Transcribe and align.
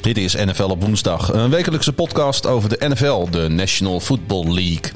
Dit 0.00 0.18
is 0.18 0.34
NFL 0.34 0.62
op 0.62 0.82
woensdag, 0.82 1.32
een 1.32 1.50
wekelijkse 1.50 1.92
podcast 1.92 2.46
over 2.46 2.68
de 2.68 2.88
NFL, 2.88 3.30
de 3.30 3.48
National 3.48 4.00
Football 4.00 4.44
League. 4.44 4.92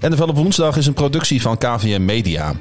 NFL 0.00 0.22
op 0.22 0.36
woensdag 0.36 0.76
is 0.76 0.86
een 0.86 0.94
productie 0.94 1.42
van 1.42 1.58
KVM 1.58 2.04
Media. 2.04 2.54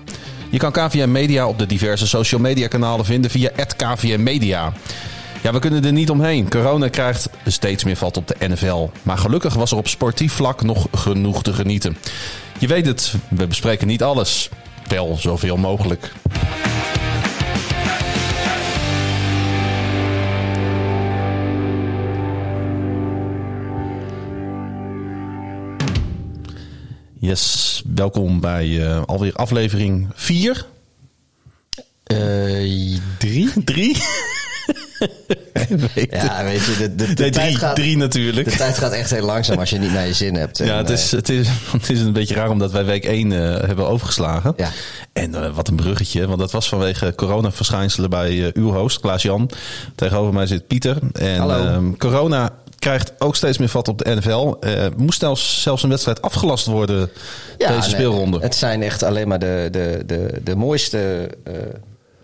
Je 0.50 0.58
kan 0.58 0.72
KVM 0.72 1.12
Media 1.12 1.48
op 1.48 1.60
de 1.60 1.66
diverse 1.66 2.08
social 2.08 2.42
media 2.42 2.68
kanalen 2.68 3.06
vinden 3.06 3.32
via 3.32 3.50
KVM 3.78 4.24
Media. 4.24 4.74
Ja, 5.42 5.52
we 5.54 5.60
kunnen 5.60 5.86
er 5.86 5.92
niet 5.92 6.10
omheen. 6.10 6.50
Corona 6.50 6.88
krijgt 6.88 7.30
steeds 7.46 7.84
meer 7.84 7.96
vat 7.96 8.18
op 8.18 8.28
de 8.28 8.48
NFL. 8.48 8.90
Maar 9.04 9.18
gelukkig 9.18 9.54
was 9.54 9.72
er 9.72 9.78
op 9.78 9.88
sportief 9.88 10.34
vlak 10.34 10.64
nog 10.64 10.88
genoeg 10.92 11.44
te 11.44 11.54
genieten. 11.54 11.98
Je 12.58 12.68
weet 12.68 12.86
het, 12.86 13.14
we 13.30 13.48
bespreken 13.48 13.88
niet 13.88 14.04
alles. 14.04 14.50
Wel 14.88 15.18
zoveel 15.18 15.58
mogelijk. 15.58 16.12
Yes, 27.20 27.84
welkom 27.96 28.40
bij 28.40 28.86
eh, 28.86 29.02
alweer 29.06 29.34
aflevering 29.34 30.08
4. 30.14 30.66
3? 33.18 33.64
3? 33.64 33.98
ja, 36.10 36.44
weet 36.44 36.66
je, 36.66 36.94
de, 36.96 37.14
de, 37.14 37.30
tijd 37.30 37.56
gaat, 37.56 37.76
drie 37.76 37.98
natuurlijk. 37.98 38.50
De 38.50 38.56
tijd 38.56 38.78
gaat 38.78 38.92
echt 38.92 39.10
heel 39.10 39.26
langzaam 39.26 39.60
als 39.60 39.70
je 39.70 39.78
niet 39.78 39.92
naar 39.92 40.08
je 40.08 40.14
zin 40.14 40.36
hebt. 40.36 40.58
Ja, 40.58 40.66
eh, 40.66 40.78
het, 40.78 40.90
is, 40.90 41.12
het, 41.12 41.30
is, 41.30 41.48
het 41.72 41.90
is 41.90 42.02
een 42.02 42.14
beetje 42.14 42.36
raar 42.36 42.50
omdat 42.50 42.72
wij 42.72 42.86
week 42.86 43.06
1 43.06 43.32
eh, 43.32 43.40
hebben 43.68 43.88
overgeslagen. 43.88 44.54
Ja. 44.58 44.70
En 45.14 45.36
eh, 45.36 45.56
wat 45.56 45.68
een 45.68 45.76
bruggetje, 45.76 46.28
want 46.28 46.40
dat 46.40 46.52
was 46.52 46.70
vanwege 46.70 47.14
corona-verschijnselen 47.16 48.10
bij 48.10 48.52
uw 48.54 48.74
host, 48.74 49.00
Klaas-Jan. 49.00 49.50
Tegenover 49.96 50.34
mij 50.34 50.48
zit 50.48 50.68
Pieter. 50.68 50.98
En 51.12 51.50
ehm, 51.50 51.94
corona 51.98 52.50
krijgt 52.80 53.12
ook 53.18 53.36
steeds 53.36 53.58
meer 53.58 53.70
vat 53.70 53.88
op 53.88 53.98
de 53.98 54.16
NFL. 54.16 54.56
Moest 54.98 55.20
zelfs, 55.20 55.62
zelfs 55.62 55.84
een 55.84 55.90
wedstrijd 55.90 56.22
afgelast 56.22 56.66
worden 56.66 57.10
deze 57.58 57.90
speelronde. 57.90 58.40
Het 58.40 58.56
zijn 58.56 58.82
echt 58.82 59.04
alleen 59.04 59.28
maar 59.28 59.40
de, 59.40 59.68
de, 59.72 60.04
de, 60.06 60.42
de 60.44 60.56
mooiste 60.56 61.30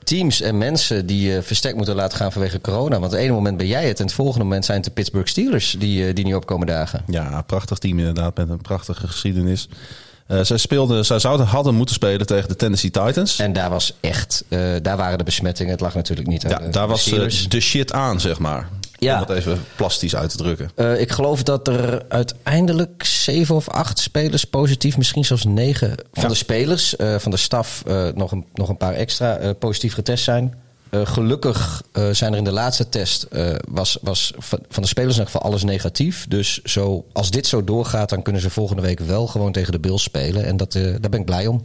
teams 0.05 0.41
en 0.41 0.57
mensen 0.57 1.05
die 1.05 1.31
je 1.31 1.41
versterkt 1.41 1.77
moeten 1.77 1.95
laten 1.95 2.17
gaan 2.17 2.31
vanwege 2.31 2.61
corona. 2.61 2.99
Want 2.99 3.11
het 3.11 3.21
ene 3.21 3.33
moment 3.33 3.57
ben 3.57 3.67
jij 3.67 3.87
het 3.87 3.99
en 3.99 4.05
het 4.05 4.13
volgende 4.13 4.43
moment 4.43 4.65
zijn 4.65 4.77
het 4.77 4.85
de 4.85 4.91
Pittsburgh 4.91 5.29
Steelers 5.29 5.75
die, 5.79 6.13
die 6.13 6.25
nu 6.25 6.33
opkomen 6.33 6.67
dagen. 6.67 7.03
Ja, 7.07 7.41
prachtig 7.41 7.77
team 7.77 7.99
inderdaad 7.99 8.37
met 8.37 8.49
een 8.49 8.61
prachtige 8.61 9.07
geschiedenis. 9.07 9.67
Uh, 10.27 10.39
zij 10.41 10.57
speelden, 10.57 11.05
zij 11.05 11.19
zouden 11.19 11.45
hadden 11.45 11.75
moeten 11.75 11.95
spelen 11.95 12.25
tegen 12.25 12.47
de 12.49 12.55
Tennessee 12.55 12.91
Titans. 12.91 13.39
En 13.39 13.53
daar 13.53 13.69
was 13.69 13.93
echt, 13.99 14.43
uh, 14.49 14.75
daar 14.81 14.97
waren 14.97 15.17
de 15.17 15.23
besmettingen. 15.23 15.71
Het 15.71 15.81
lag 15.81 15.93
natuurlijk 15.93 16.27
niet 16.27 16.45
aan 16.45 16.51
ja, 16.51 16.57
de, 16.57 16.69
daar 16.69 16.87
de 16.87 16.91
was 16.91 17.11
uh, 17.11 17.31
de 17.47 17.59
shit 17.59 17.93
aan, 17.93 18.19
zeg 18.19 18.39
maar. 18.39 18.69
Ja. 19.05 19.13
Om 19.13 19.19
het 19.27 19.37
even 19.37 19.63
plastisch 19.75 20.15
uit 20.15 20.29
te 20.29 20.37
drukken. 20.37 20.71
Uh, 20.75 21.01
ik 21.01 21.11
geloof 21.11 21.43
dat 21.43 21.67
er 21.67 22.05
uiteindelijk 22.09 23.03
zeven 23.05 23.55
of 23.55 23.69
acht 23.69 23.99
spelers 23.99 24.45
positief, 24.45 24.97
misschien 24.97 25.25
zelfs 25.25 25.43
negen 25.43 25.89
van 26.13 26.23
Ja. 26.23 26.29
de 26.29 26.35
spelers, 26.35 26.95
uh, 26.97 27.15
van 27.19 27.31
de 27.31 27.37
staf, 27.37 27.83
uh, 27.87 28.07
nog, 28.15 28.31
een, 28.31 28.45
nog 28.53 28.69
een 28.69 28.77
paar 28.77 28.93
extra 28.93 29.53
positief 29.53 29.93
getest 29.93 30.23
zijn. 30.23 30.53
Gelukkig 31.03 31.81
zijn 32.11 32.31
er 32.31 32.37
in 32.37 32.43
de 32.43 32.51
laatste 32.51 32.89
test, 32.89 33.27
was, 33.69 33.97
was 34.01 34.33
van, 34.37 34.59
van 34.69 34.83
de 34.83 34.89
spelers 34.89 35.13
in 35.13 35.19
ieder 35.19 35.33
geval 35.33 35.49
alles 35.49 35.63
negatief. 35.63 36.25
Dus 36.27 36.61
zo, 36.61 37.05
als 37.13 37.31
dit 37.31 37.47
zo 37.47 37.63
doorgaat, 37.63 38.09
dan 38.09 38.21
kunnen 38.21 38.41
ze 38.41 38.49
volgende 38.49 38.81
week 38.81 38.99
wel 38.99 39.27
gewoon 39.27 39.51
tegen 39.51 39.71
de 39.71 39.79
Bills 39.79 40.03
spelen. 40.03 40.45
En 40.45 40.57
dat, 40.57 40.71
daar 40.71 41.09
ben 41.09 41.19
ik 41.19 41.25
blij 41.25 41.47
om. 41.47 41.63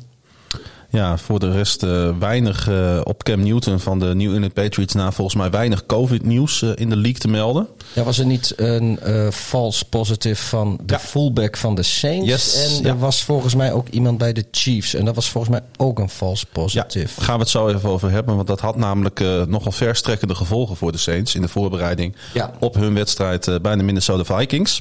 Ja, 0.92 1.18
voor 1.18 1.38
de 1.38 1.50
rest 1.50 1.82
uh, 1.82 2.10
weinig 2.18 2.68
uh, 2.68 3.00
op 3.04 3.22
Cam 3.22 3.42
Newton 3.42 3.80
van 3.80 3.98
de 3.98 4.14
New 4.14 4.32
England 4.32 4.52
Patriots 4.52 4.94
na 4.94 5.12
volgens 5.12 5.36
mij 5.36 5.50
weinig 5.50 5.86
COVID-nieuws 5.86 6.62
uh, 6.62 6.70
in 6.74 6.88
de 6.88 6.96
league 6.96 7.20
te 7.20 7.28
melden. 7.28 7.68
Ja, 7.92 8.02
was 8.02 8.18
er 8.18 8.26
niet 8.26 8.52
een 8.56 8.98
false 9.32 9.84
positive 9.84 10.42
van 10.42 10.78
de 10.84 10.92
Ja. 10.92 10.98
fullback 10.98 11.56
van 11.56 11.74
de 11.74 11.82
Saints? 11.82 12.26
Yes, 12.28 12.54
en 12.54 12.78
er 12.84 12.86
ja. 12.86 12.96
was 12.96 13.22
volgens 13.24 13.54
mij 13.54 13.72
ook 13.72 13.88
iemand 13.88 14.18
bij 14.18 14.32
de 14.32 14.44
Chiefs. 14.50 14.94
En 14.94 15.04
dat 15.04 15.14
was 15.14 15.28
volgens 15.30 15.52
mij 15.58 15.62
ook 15.76 15.98
een 15.98 16.08
false 16.10 16.44
Ja, 16.52 16.60
positive. 16.62 17.14
daar 17.16 17.24
gaan 17.24 17.34
we 17.34 17.40
het 17.40 17.50
zo 17.50 17.68
even 17.68 17.88
over 17.88 18.10
hebben. 18.10 18.34
Want 18.36 18.46
dat 18.46 18.60
had 18.60 18.76
namelijk 18.76 19.20
nogal 19.48 19.72
verstrekkende 19.72 20.34
gevolgen 20.34 20.76
voor 20.76 20.92
de 20.92 20.98
Saints 20.98 21.34
in 21.34 21.40
de 21.42 21.48
voorbereiding 21.48 22.16
Ja. 22.34 22.52
op 22.58 22.74
hun 22.74 22.94
wedstrijd 22.94 23.58
bij 23.62 23.76
de 23.76 23.82
Minnesota 23.82 24.36
Vikings. 24.38 24.80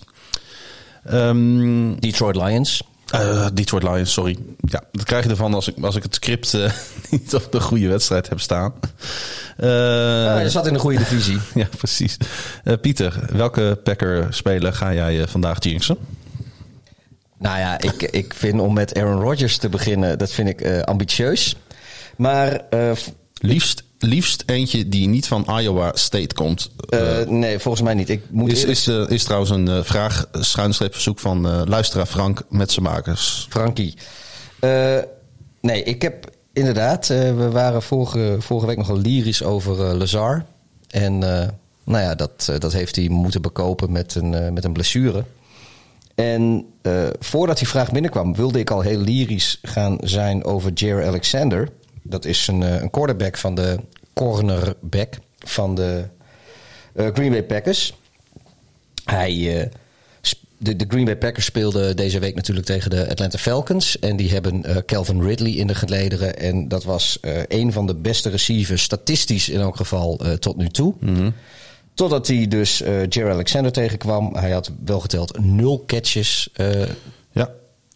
Um, 1.11 1.99
Detroit 1.99 2.35
Lions. 2.35 2.81
Uh, 3.15 3.47
Detroit 3.53 3.83
Lions, 3.83 4.13
sorry. 4.13 4.37
Ja, 4.61 4.83
dat 4.91 5.03
krijg 5.03 5.23
je 5.23 5.29
ervan 5.29 5.53
als 5.53 5.67
ik, 5.67 5.75
als 5.81 5.95
ik 5.95 6.03
het 6.03 6.15
script 6.15 6.53
uh, 6.53 6.71
niet 7.11 7.35
op 7.35 7.51
de 7.51 7.59
goede 7.59 7.87
wedstrijd 7.87 8.29
heb 8.29 8.39
staan. 8.39 8.73
Uh, 9.57 9.67
ja, 10.23 10.39
je 10.39 10.49
zat 10.49 10.67
in 10.67 10.73
de 10.73 10.79
goede 10.79 10.97
divisie. 10.97 11.39
ja, 11.53 11.67
precies. 11.77 12.17
Pieter, 12.81 13.19
welke 13.31 13.79
Packer-speler 13.83 14.73
ga 14.73 14.93
jij 14.93 15.27
vandaag 15.27 15.63
jinxen? 15.63 15.97
Nou 17.37 17.59
ja, 17.59 17.81
ik, 17.81 18.01
ik 18.01 18.33
vind 18.33 18.59
om 18.59 18.73
met 18.73 18.97
Aaron 18.97 19.21
Rodgers 19.21 19.57
te 19.57 19.69
beginnen, 19.69 20.17
dat 20.17 20.31
vind 20.31 20.49
ik 20.49 20.83
ambitieus. 20.83 21.55
Maar 22.15 22.61
liefst, 23.33 23.83
liefst 23.99 24.43
eentje 24.45 24.89
die 24.89 25.07
niet 25.07 25.27
van 25.27 25.59
Iowa 25.59 25.91
State 25.93 26.35
komt. 26.35 26.71
Uh, 26.89 27.27
nee, 27.27 27.59
volgens 27.59 27.83
mij 27.83 27.93
niet. 27.93 28.09
Ik 28.09 28.21
moet 28.29 28.51
is, 28.51 28.63
is, 28.63 28.87
uh, 28.87 29.09
is 29.09 29.23
trouwens 29.23 29.51
een 29.51 29.69
uh, 29.69 29.83
vraag, 29.83 30.25
schuinstreep 30.31 30.93
verzoek 30.93 31.19
van 31.19 31.67
luisteraar 31.69 32.05
Frank 32.05 32.41
met 32.49 32.71
zijn 32.71 32.85
makers. 32.85 33.47
Frankie. 33.49 33.93
Nee, 35.61 35.83
ik 35.83 36.01
heb 36.01 36.29
inderdaad, 36.53 37.07
we 37.07 37.49
waren 37.51 37.81
vorige, 37.81 38.35
vorige 38.39 38.67
week 38.67 38.77
nogal 38.77 38.97
lyrisch 38.97 39.43
over 39.43 39.95
Lazar. 39.95 40.45
En 40.87 41.17
nou 41.83 42.03
ja, 42.03 42.15
dat, 42.15 42.51
dat 42.57 42.73
heeft 42.73 42.95
hij 42.95 43.09
moeten 43.09 43.41
bekopen 43.41 43.91
met 43.91 44.15
een, 44.15 44.53
met 44.53 44.63
een 44.63 44.73
blessure. 44.73 45.23
En 46.15 46.65
voordat 47.19 47.57
die 47.57 47.67
vraag 47.67 47.91
binnenkwam, 47.91 48.35
wilde 48.35 48.59
ik 48.59 48.69
al 48.69 48.81
heel 48.81 48.99
lyrisch 48.99 49.59
gaan 49.61 49.97
zijn 50.01 50.43
over 50.43 50.71
Jair 50.73 51.05
Alexander. 51.05 51.69
Dat 52.09 52.25
is 52.25 52.47
een, 52.47 52.61
uh, 52.61 52.81
een 52.81 52.89
quarterback 52.89 53.37
van 53.37 53.55
de 53.55 53.79
cornerback 54.13 55.13
van 55.37 55.75
de 55.75 56.03
uh, 56.95 57.07
Green 57.13 57.31
Bay 57.31 57.43
Packers. 57.43 57.93
Hij, 59.03 59.33
uh, 59.33 59.65
de, 60.57 60.75
de, 60.75 60.85
Green 60.87 61.05
Bay 61.05 61.17
Packers 61.17 61.45
speelden 61.45 61.95
deze 61.95 62.19
week 62.19 62.35
natuurlijk 62.35 62.65
tegen 62.65 62.89
de 62.89 63.09
Atlanta 63.09 63.37
Falcons. 63.37 63.99
En 63.99 64.15
die 64.15 64.29
hebben 64.29 64.85
Calvin 64.85 65.21
Ridley 65.21 65.51
in 65.51 65.67
de 65.67 65.75
gelederen. 65.75 66.37
En 66.37 66.67
dat 66.67 66.83
was 66.83 67.19
een 67.47 67.71
van 67.71 67.87
de 67.87 67.95
beste 67.95 68.29
receivers, 68.29 68.83
statistisch 68.83 69.49
in 69.49 69.59
elk 69.59 69.75
geval, 69.75 70.21
tot 70.39 70.57
nu 70.57 70.69
toe. 70.69 70.93
Mm 70.99 71.15
-hmm. 71.15 71.33
Totdat 71.93 72.27
hij 72.27 72.47
dus 72.47 72.81
uh, 72.81 73.07
Jerry 73.07 73.31
Alexander 73.31 73.71
tegenkwam. 73.71 74.35
Hij 74.35 74.51
had 74.51 74.71
wel 74.85 74.99
geteld 74.99 75.39
nul 75.39 75.83
catches 75.85 76.49
uh. 76.57 76.81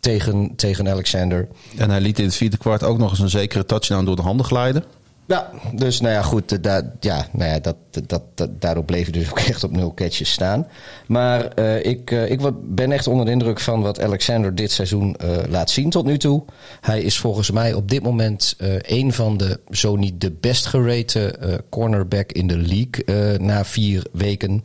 Tegen, 0.03 0.55
tegen 0.55 0.89
Alexander. 0.89 1.47
En 1.77 1.89
hij 1.89 2.01
liet 2.01 2.19
in 2.19 2.25
het 2.25 2.35
vierde 2.35 2.57
kwart 2.57 2.83
ook 2.83 2.97
nog 2.97 3.09
eens 3.09 3.19
een 3.19 3.29
zekere 3.29 3.65
touchdown 3.65 4.05
door 4.05 4.15
de 4.15 4.21
handen 4.21 4.45
glijden. 4.45 4.83
Ja, 5.25 5.49
dus 5.73 6.01
nou 6.01 6.13
ja, 6.13 6.21
goed, 6.21 6.63
da, 6.63 6.93
ja, 6.99 7.27
nou 7.31 7.49
ja, 7.51 7.59
dat, 7.59 7.75
dat, 8.07 8.21
dat, 8.35 8.49
daardoor 8.61 8.83
bleef 8.83 9.03
hij 9.03 9.11
dus 9.11 9.29
ook 9.29 9.39
echt 9.53 9.63
op 9.63 9.71
nul 9.71 9.93
catches 9.93 10.31
staan. 10.31 10.67
Maar 11.07 11.51
uh, 11.59 11.85
ik, 11.85 12.11
uh, 12.11 12.31
ik 12.31 12.39
ben 12.63 12.91
echt 12.91 13.07
onder 13.07 13.25
de 13.25 13.31
indruk 13.31 13.59
van 13.59 13.81
wat 13.81 14.01
Alexander 14.01 14.55
dit 14.55 14.71
seizoen 14.71 15.15
uh, 15.23 15.37
laat 15.49 15.69
zien 15.69 15.89
tot 15.89 16.05
nu 16.05 16.17
toe. 16.17 16.43
Hij 16.81 17.01
is 17.01 17.17
volgens 17.17 17.51
mij 17.51 17.73
op 17.73 17.89
dit 17.89 18.03
moment 18.03 18.55
een 18.81 19.13
van 19.13 19.37
de, 19.37 19.59
zo 19.71 19.95
niet 19.95 20.21
de 20.21 20.31
best 20.31 20.65
gerate 20.65 21.61
cornerback 21.69 22.31
in 22.31 22.47
de 22.47 22.57
league 22.57 23.37
na 23.39 23.65
vier 23.65 24.05
weken. 24.11 24.63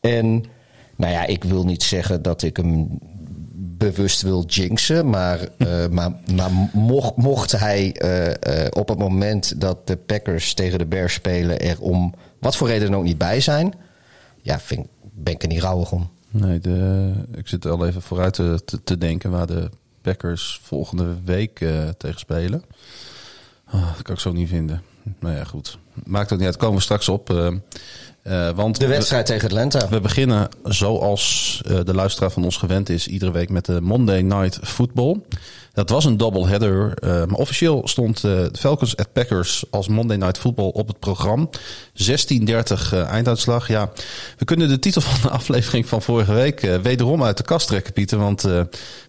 En 0.00 0.44
nou 0.96 1.12
ja, 1.12 1.26
ik 1.26 1.44
wil 1.44 1.64
niet 1.64 1.82
zeggen 1.82 2.22
dat 2.22 2.42
ik 2.42 2.56
hem 2.56 2.98
bewust 3.76 4.22
wil 4.22 4.44
jinxen. 4.44 5.10
Maar, 5.10 5.48
uh, 5.58 5.86
maar, 5.96 6.12
maar 6.34 6.50
mocht, 6.72 7.16
mocht 7.16 7.52
hij 7.52 7.96
uh, 8.02 8.26
uh, 8.26 8.66
op 8.70 8.88
het 8.88 8.98
moment 8.98 9.60
dat 9.60 9.86
de 9.86 9.96
Packers 9.96 10.54
tegen 10.54 10.78
de 10.78 10.86
Bears 10.86 11.14
spelen... 11.14 11.60
er 11.60 11.80
om 11.80 12.14
wat 12.38 12.56
voor 12.56 12.68
reden 12.68 12.90
dan 12.90 12.98
ook 12.98 13.04
niet 13.04 13.18
bij 13.18 13.40
zijn... 13.40 13.74
ja, 14.42 14.60
vind, 14.60 14.86
ben 15.12 15.34
ik 15.34 15.42
er 15.42 15.48
niet 15.48 15.62
rouwig 15.62 15.92
om. 15.92 16.10
Nee, 16.30 16.58
de, 16.58 17.12
ik 17.34 17.48
zit 17.48 17.66
al 17.66 17.86
even 17.86 18.02
vooruit 18.02 18.34
te, 18.34 18.60
te, 18.64 18.82
te 18.82 18.98
denken 18.98 19.30
waar 19.30 19.46
de 19.46 19.70
Packers 20.00 20.60
volgende 20.62 21.16
week 21.24 21.64
tegen 21.96 22.18
spelen. 22.18 22.62
Oh, 23.72 23.94
dat 23.94 24.02
kan 24.02 24.14
ik 24.14 24.20
zo 24.20 24.32
niet 24.32 24.48
vinden. 24.48 24.82
Nou 25.18 25.34
ja, 25.36 25.44
goed. 25.44 25.78
Maakt 26.04 26.32
ook 26.32 26.38
niet 26.38 26.46
uit. 26.46 26.56
Komen 26.56 26.76
we 26.76 26.82
straks 26.82 27.08
op. 27.08 27.30
Uh, 27.30 27.52
want 28.54 28.80
de 28.80 28.86
wedstrijd 28.86 29.28
we, 29.28 29.34
tegen 29.34 29.48
Atlanta. 29.48 29.88
We 29.88 30.00
beginnen 30.00 30.48
zoals 30.64 31.60
uh, 31.66 31.78
de 31.84 31.94
luisteraar 31.94 32.30
van 32.30 32.44
ons 32.44 32.56
gewend 32.56 32.88
is, 32.88 33.06
iedere 33.06 33.30
week 33.30 33.48
met 33.48 33.64
de 33.64 33.80
Monday 33.80 34.20
Night 34.20 34.58
Football. 34.62 35.20
Dat 35.74 35.90
was 35.90 36.04
een 36.04 36.16
doubleheader. 36.16 36.94
Uh, 37.04 37.10
maar 37.10 37.38
officieel 37.38 37.88
stond 37.88 38.16
uh, 38.16 38.22
de 38.22 38.58
Falcons 38.58 38.96
at 38.96 39.12
Packers 39.12 39.64
als 39.70 39.88
Monday 39.88 40.16
Night 40.16 40.38
Football 40.38 40.70
op 40.72 40.88
het 40.88 40.98
programma. 40.98 41.46
16-30 41.46 41.52
uh, 41.96 43.06
einduitslag. 43.06 43.68
Ja, 43.68 43.90
we 44.38 44.44
kunnen 44.44 44.68
de 44.68 44.78
titel 44.78 45.00
van 45.10 45.20
de 45.22 45.28
aflevering 45.28 45.88
van 45.88 46.02
vorige 46.02 46.32
week 46.32 46.60
wederom 46.82 47.22
uit 47.22 47.36
de 47.36 47.42
kast 47.42 47.66
trekken, 47.66 47.92
Pieter. 47.92 48.18
Want 48.18 48.44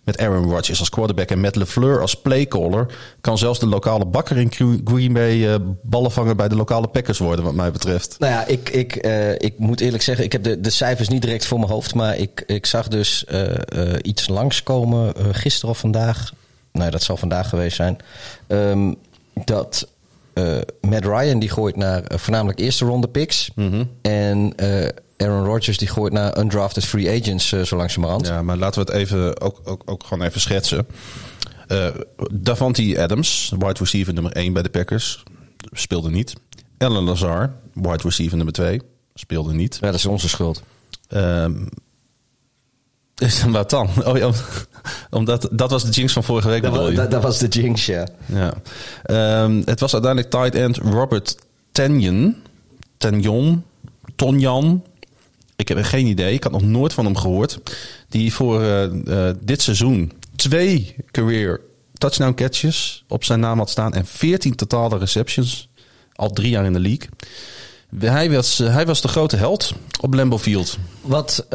met 0.03 0.17
Aaron 0.17 0.50
Rodgers 0.50 0.79
als 0.79 0.89
quarterback 0.89 1.29
en 1.29 1.39
met 1.39 1.56
LeFleur 1.56 2.01
als 2.01 2.15
playcaller... 2.15 2.94
kan 3.21 3.38
zelfs 3.38 3.59
de 3.59 3.68
lokale 3.68 4.06
bakker 4.06 4.38
in 4.38 4.51
Green 4.85 5.13
Bay 5.13 5.59
ballen 5.83 6.11
vangen 6.11 6.38
bij 6.38 6.47
de 6.47 6.56
lokale 6.56 6.88
Packers 6.88 7.19
worden, 7.19 7.45
wat 7.45 7.53
mij 7.53 7.71
betreft. 7.71 8.15
Nou 8.19 8.31
ja, 8.31 8.45
ik, 8.45 8.69
ik, 8.69 8.95
ik 9.38 9.59
moet 9.59 9.81
eerlijk 9.81 10.03
zeggen, 10.03 10.25
ik 10.25 10.31
heb 10.31 10.44
de, 10.44 10.59
de 10.59 10.69
cijfers 10.69 11.07
niet 11.07 11.21
direct 11.21 11.45
voor 11.45 11.59
mijn 11.59 11.71
hoofd. 11.71 11.95
Maar 11.95 12.18
ik, 12.18 12.44
ik 12.45 12.65
zag 12.65 12.88
dus 12.88 13.25
iets 14.01 14.27
langskomen 14.27 15.13
gisteren 15.33 15.69
of 15.69 15.77
vandaag 15.77 16.31
nou 16.75 16.92
dat 16.92 17.04
zal 17.04 17.18
vandaag 17.18 17.50
geweest 17.50 17.75
zijn. 17.75 17.98
Ehm, 18.48 18.94
dat 19.45 19.88
uh, 20.33 20.57
Matt 20.81 21.06
Ryan 21.06 21.39
die 21.39 21.50
gooit 21.50 21.75
naar 21.75 22.12
uh, 22.12 22.18
voornamelijk 22.18 22.60
eerste 22.60 22.86
ronde 22.86 23.07
picks. 23.07 23.51
Mhm. 23.56 23.83
En 24.01 24.54
uh, 24.57 24.88
Aaron 25.18 25.45
Rodgers 25.45 25.77
die 25.77 25.88
gooit 25.88 26.13
naar 26.13 26.38
undrafted 26.39 26.86
free 26.86 27.22
agents 27.22 27.48
zo 27.48 27.75
langzamerhand. 27.75 28.27
Ja, 28.27 28.42
maar 28.42 28.57
laten 28.57 28.86
we 28.86 28.92
het 28.92 29.00
even 29.01 29.42
ook, 29.42 29.62
ook, 29.63 29.81
ook 29.86 30.04
gewoon 30.04 30.27
even 30.27 30.42
schetsen. 30.42 30.88
Davante 32.31 33.01
Adams, 33.01 33.54
wide 33.60 33.80
receiver 33.80 34.13
nummer 34.13 34.31
1 34.31 34.54
bij 34.54 34.62
de 34.62 34.69
Packers, 34.69 35.24
speelde 35.71 36.10
niet. 36.10 36.33
Alan 36.78 37.04
Lazar, 37.04 37.54
wide 37.74 38.04
receiver 38.04 38.36
nummer 38.36 38.54
2, 38.54 38.81
speelde 39.13 39.54
niet. 39.54 39.78
Ja, 39.81 39.86
dat 39.86 39.95
is 39.95 40.06
onze 40.06 40.30
schuld. 40.30 40.63
Wat 43.47 43.69
dan? 43.69 43.89
Oh 44.06 44.17
ja, 44.17 44.31
omdat 45.09 45.47
dat 45.51 45.71
was 45.71 45.83
de 45.83 45.91
jinx 45.91 46.13
van 46.13 46.23
vorige 46.23 46.47
week. 46.47 46.63
Dat, 46.63 46.95
dat, 46.95 47.12
dat 47.12 47.23
was 47.23 47.39
de 47.39 47.47
jinx, 47.47 47.85
ja. 47.85 48.07
ja. 48.25 48.53
Um, 49.44 49.62
het 49.65 49.79
was 49.79 49.94
uiteindelijk 49.94 50.31
tight 50.31 50.56
end 50.56 50.77
Robert 50.77 51.35
Tenyon. 51.71 52.35
Tenyon. 52.97 53.63
Tonjan. 54.15 54.83
Ik 55.56 55.67
heb 55.67 55.83
geen 55.83 56.06
idee. 56.06 56.33
Ik 56.33 56.44
had 56.44 56.51
nog 56.51 56.62
nooit 56.62 56.94
van 56.94 57.06
hem 57.06 57.17
gehoord. 57.17 57.59
Die 58.09 58.33
voor 58.33 58.62
uh, 58.62 58.83
uh, 58.83 59.29
dit 59.41 59.61
seizoen 59.61 60.11
twee 60.35 60.95
career 61.11 61.61
touchdown 61.94 62.33
catches 62.33 63.03
op 63.07 63.23
zijn 63.23 63.39
naam 63.39 63.57
had 63.57 63.69
staan. 63.69 63.94
En 63.94 64.06
14 64.06 64.56
totale 64.56 64.97
receptions. 64.97 65.69
Al 66.15 66.29
drie 66.29 66.50
jaar 66.50 66.65
in 66.65 66.73
de 66.73 66.79
league. 66.79 67.09
Hij 68.00 68.31
was, 68.31 68.59
uh, 68.59 68.73
hij 68.73 68.85
was 68.85 69.01
de 69.01 69.07
grote 69.07 69.35
held 69.35 69.73
op 70.01 70.13
Lambeau 70.13 70.41
Field. 70.41 70.77
Wat 71.01 71.45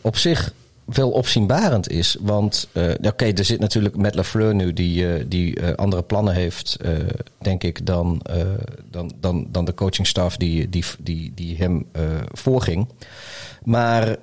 op 0.00 0.16
zich 0.16 0.52
wel 0.84 1.10
opzienbarend 1.10 1.88
is. 1.88 2.16
Want 2.20 2.68
uh, 2.72 2.90
oké, 3.02 3.24
er 3.24 3.44
zit 3.44 3.60
natuurlijk 3.60 3.96
met 3.96 4.14
Lafleur 4.14 4.54
nu 4.54 4.72
die, 4.72 5.02
uh, 5.02 5.24
die 5.28 5.60
uh, 5.60 5.72
andere 5.72 6.02
plannen 6.02 6.34
heeft, 6.34 6.78
denk 7.38 7.62
ik, 7.62 7.86
dan, 7.86 8.22
dan, 8.90 9.12
dan, 9.20 9.46
dan 9.50 9.64
de 9.64 9.74
coachingstaf 9.74 10.36
die, 10.36 10.68
die, 10.68 10.84
die, 10.98 11.32
die 11.34 11.56
hem 11.56 11.86
voorging. 12.32 12.88
Maar 13.64 14.16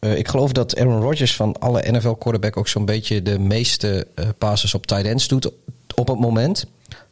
ik 0.00 0.28
geloof 0.28 0.52
dat 0.52 0.76
Aaron 0.76 1.02
Rodgers 1.02 1.36
van 1.36 1.58
alle 1.58 1.90
NFL 1.90 2.12
quarterback 2.12 2.56
ook 2.56 2.68
zo'n 2.68 2.84
beetje 2.84 3.22
de 3.22 3.38
meeste 3.38 4.06
passes 4.38 4.74
op 4.74 4.86
tight 4.86 5.04
ends 5.04 5.28
doet 5.28 5.50
op 5.94 6.08
het 6.08 6.18
moment. 6.18 6.66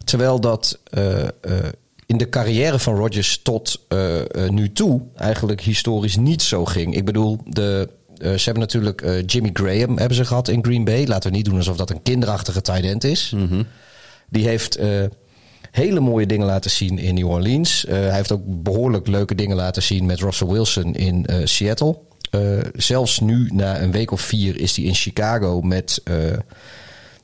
Terwijl 0.04 0.40
dat 0.40 0.78
in 2.06 2.16
de 2.16 2.28
carrière 2.28 2.78
van 2.78 2.96
Rodgers 2.96 3.40
tot 3.42 3.86
nu 4.48 4.72
toe 4.72 5.00
eigenlijk 5.16 5.60
historisch 5.60 6.16
niet 6.16 6.42
zo 6.42 6.64
ging. 6.64 6.94
Ik 6.94 7.04
bedoel, 7.04 7.38
de 7.44 7.88
ze 8.20 8.44
hebben 8.44 8.62
natuurlijk 8.62 9.02
uh, 9.02 9.22
Jimmy 9.26 9.50
Graham 9.52 9.98
hebben 9.98 10.16
ze 10.16 10.24
gehad 10.24 10.48
in 10.48 10.64
Green 10.64 10.84
Bay. 10.84 11.06
Laten 11.06 11.30
we 11.30 11.36
niet 11.36 11.44
doen 11.44 11.56
alsof 11.56 11.76
dat 11.76 11.90
een 11.90 12.02
kinderachtige 12.02 12.60
tight 12.60 12.84
end 12.84 13.04
is. 13.04 13.32
Mm 13.34 13.48
-hmm. 13.48 13.66
Die 14.28 14.48
heeft 14.48 14.80
uh, 14.80 15.04
hele 15.70 16.00
mooie 16.00 16.26
dingen 16.26 16.46
laten 16.46 16.70
zien 16.70 16.98
in 16.98 17.14
New 17.14 17.28
Orleans. 17.28 17.84
hij 17.88 18.14
heeft 18.14 18.32
ook 18.32 18.42
behoorlijk 18.44 19.06
leuke 19.06 19.34
dingen 19.34 19.56
laten 19.56 19.82
zien 19.82 20.06
met 20.06 20.20
Russell 20.20 20.48
Wilson 20.48 20.94
in 20.94 21.26
Seattle. 21.44 21.98
zelfs 22.74 23.20
nu, 23.20 23.50
na 23.52 23.80
een 23.80 23.90
week 23.90 24.10
of 24.10 24.20
vier, 24.20 24.60
is 24.60 24.76
hij 24.76 24.84
in 24.84 24.94
Chicago 24.94 25.60
met 25.60 26.02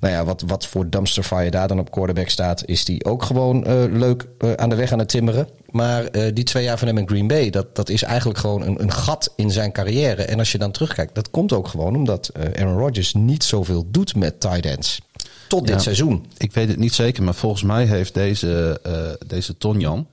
nou 0.00 0.14
ja, 0.14 0.25
wat, 0.25 0.43
wat 0.46 0.66
voor 0.66 0.90
dumpster 0.90 1.22
fire 1.22 1.50
daar 1.50 1.69
dan 1.69 1.78
op 1.78 1.90
quarterback 1.90 2.28
staat, 2.28 2.62
is 2.66 2.84
die 2.84 3.04
ook 3.04 3.22
gewoon 3.22 3.66
leuk 3.98 4.26
aan 4.56 4.69
de 4.69 4.76
weg 4.76 4.93
aan 4.93 4.98
het 4.98 5.08
timmeren. 5.08 5.48
Maar 5.76 6.02
uh, 6.12 6.26
die 6.34 6.44
twee 6.44 6.64
jaar 6.64 6.78
van 6.78 6.88
hem 6.88 6.99
in 6.99 7.08
Green 7.08 7.26
Bay, 7.26 7.50
dat, 7.50 7.76
dat 7.76 7.88
is 7.88 8.02
eigenlijk 8.02 8.38
gewoon 8.38 8.62
een, 8.62 8.82
een 8.82 8.93
gat 8.93 9.32
in 9.37 9.50
zijn 9.50 9.73
carrière. 9.73 10.23
En 10.23 10.38
als 10.38 10.52
je 10.52 10.58
dan 10.58 10.70
terugkijkt, 10.70 11.14
dat 11.14 11.31
komt 11.31 11.52
ook 11.52 11.69
gewoon 11.69 11.96
omdat 11.96 12.31
Aaron 12.56 12.78
Rodgers 12.78 13.14
niet 13.14 13.44
zoveel 13.44 13.87
doet 13.90 14.17
met 14.17 14.40
tight 14.40 14.67
ends. 14.67 15.00
Tot 15.49 15.69
ja, 15.69 15.75
dit 15.75 15.82
seizoen. 15.82 16.26
Ik 16.37 16.52
weet 16.52 16.69
het 16.69 16.78
niet 16.78 16.94
zeker, 16.94 17.23
maar 17.23 17.34
volgens 17.34 17.62
mij 17.62 17.84
heeft 17.84 18.14
deze, 18.14 18.81
deze 19.26 19.58
Tonjan 19.58 20.06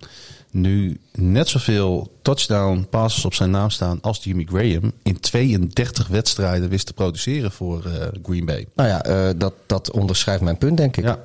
nu 0.54 1.00
net 1.12 1.50
zoveel 1.50 2.12
touchdown 2.21 2.88
passes 2.89 3.25
op 3.25 3.33
zijn 3.33 3.51
naam 3.51 3.69
staan 3.69 4.01
als 4.01 4.24
Jimmy 4.24 4.45
Graham 4.50 4.92
in 5.04 5.19
32 5.19 6.07
wedstrijden 6.07 6.69
wist 6.69 6.86
te 6.86 6.94
produceren 6.94 7.51
voor 7.51 7.83
uh, 7.86 7.94
Green 8.24 8.45
Bay. 8.45 8.68
Nou 8.75 8.89
ja, 8.89 9.07
uh, 9.07 9.30
dat, 9.38 9.54
dat 9.66 9.92
onderschrijft 9.92 10.42
mijn 10.42 10.57
punt, 10.57 10.77
denk 10.77 10.98
ik. 10.98 11.04
Ja. 11.04 11.19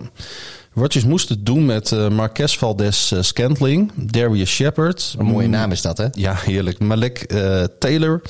Rodgers 0.78 1.04
moest 1.04 1.28
het 1.28 1.46
doen 1.46 1.64
met 1.64 1.90
uh, 1.90 2.08
Marquez 2.08 2.56
Valdez 2.56 3.12
Scantling, 3.20 3.92
Darius 3.94 4.50
Shepard. 4.50 5.14
Een 5.18 5.26
mooie 5.26 5.48
naam 5.48 5.72
is 5.72 5.82
dat, 5.82 5.98
hè? 5.98 6.06
Ja, 6.12 6.34
heerlijk. 6.34 6.78
Malik 6.78 7.32
Taylor 7.78 8.22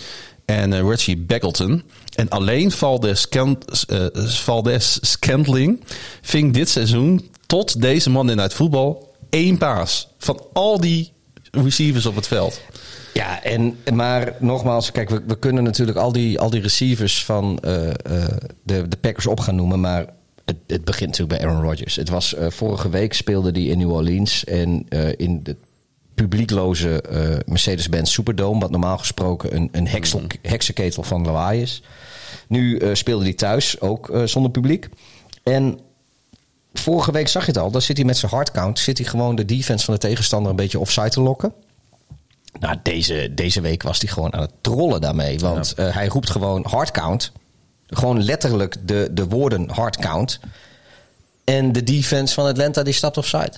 en 0.45 0.89
Reggie 0.89 1.17
Beggleton. 1.17 1.83
En 2.15 2.29
alleen 2.29 2.71
Valdez, 2.71 3.21
Scant, 3.21 3.85
Valdez 4.15 4.99
Scantling 5.01 5.85
ving 6.23 6.53
dit 6.55 6.69
seizoen 6.69 7.31
tot 7.47 7.81
deze 7.81 8.11
man 8.11 8.31
in 8.31 8.39
het 8.39 8.55
voetbal 8.55 9.15
één 9.31 9.59
paas 9.59 10.09
van 10.19 10.43
al 10.53 10.81
die 10.81 11.13
receivers 11.51 12.07
op 12.07 12.17
het 12.17 12.27
veld. 12.27 12.61
Ja, 13.15 13.43
en, 13.43 13.77
maar 13.95 14.35
nogmaals, 14.39 14.93
kijk, 14.93 15.11
we, 15.11 15.23
we 15.27 15.39
kunnen 15.39 15.65
natuurlijk 15.65 15.99
al 15.99 16.13
die, 16.13 16.41
al 16.41 16.51
die 16.51 16.61
receivers 16.61 17.25
van 17.25 17.59
uh, 17.65 17.87
uh, 17.87 17.93
de, 18.63 18.89
de 18.89 18.97
Packers 19.01 19.27
op 19.27 19.41
gaan 19.41 19.55
noemen, 19.57 19.81
maar 19.81 20.07
het, 20.49 20.57
het 20.67 20.85
begint 20.85 21.11
natuurlijk 21.11 21.41
bij 21.41 21.49
Aaron 21.49 21.63
Rodgers. 21.63 21.97
Het 21.97 22.09
was 22.09 22.35
uh, 22.35 22.51
vorige 22.51 22.89
week 22.89 23.13
speelde 23.13 23.53
die 23.53 23.71
in 23.71 23.79
New 23.79 23.93
Orleans 23.93 24.45
en 24.45 24.89
in 25.17 25.43
de 25.43 25.57
publiekloze 26.15 27.05
Mercedes-Benz 27.47 28.13
Superdome, 28.13 28.61
wat 28.61 28.71
normaal 28.71 28.99
gesproken 28.99 29.57
een, 29.57 29.69
een 29.73 29.89
heksel, 29.89 30.23
heksenketel 30.43 31.03
van 31.03 31.25
lawaai 31.25 31.63
is. 31.63 31.83
Nu 32.49 32.81
speelde 32.93 33.25
hij 33.25 33.35
thuis, 33.35 33.81
ook 33.81 34.21
zonder 34.25 34.51
publiek. 34.51 34.89
En 35.43 35.79
vorige 36.73 37.13
week 37.13 37.29
zag 37.29 37.43
je 37.47 37.53
het 37.53 37.61
al. 37.61 37.71
Dan 37.71 37.83
zit 37.83 37.97
hij 37.97 38.07
met 38.07 38.17
zijn 38.17 38.33
hardcount. 38.33 38.79
Zit 38.79 38.99
hij 38.99 39.07
gewoon 39.07 39.37
de 39.37 39.45
defense 39.45 39.85
van 39.85 39.95
de 39.95 40.01
tegenstander 40.01 40.51
een 40.51 40.57
beetje 40.57 40.79
offside 40.79 41.11
te 41.11 41.21
lokken. 41.21 41.53
Nou, 42.61 42.77
deze, 42.83 43.33
deze 43.35 43.61
week 43.61 43.83
was 43.83 44.01
hij 44.01 44.09
gewoon 44.09 44.33
aan 44.35 44.41
het 44.41 44.53
trollen 44.61 45.01
daarmee. 45.01 45.39
Want 45.39 45.73
ja. 45.77 45.87
uh, 45.87 45.95
hij 45.95 46.07
roept 46.07 46.31
gewoon 46.31 46.65
hardcount. 46.69 47.33
Gewoon 47.89 48.23
letterlijk 48.23 48.77
de, 48.85 49.09
de 49.13 49.27
woorden 49.27 49.71
hardcount. 49.71 50.41
En 51.45 51.73
de 51.73 51.83
defense 51.83 52.35
van 52.35 52.47
Atlanta 52.47 52.83
die 52.83 52.93
stapt 52.93 53.17
offside. 53.17 53.53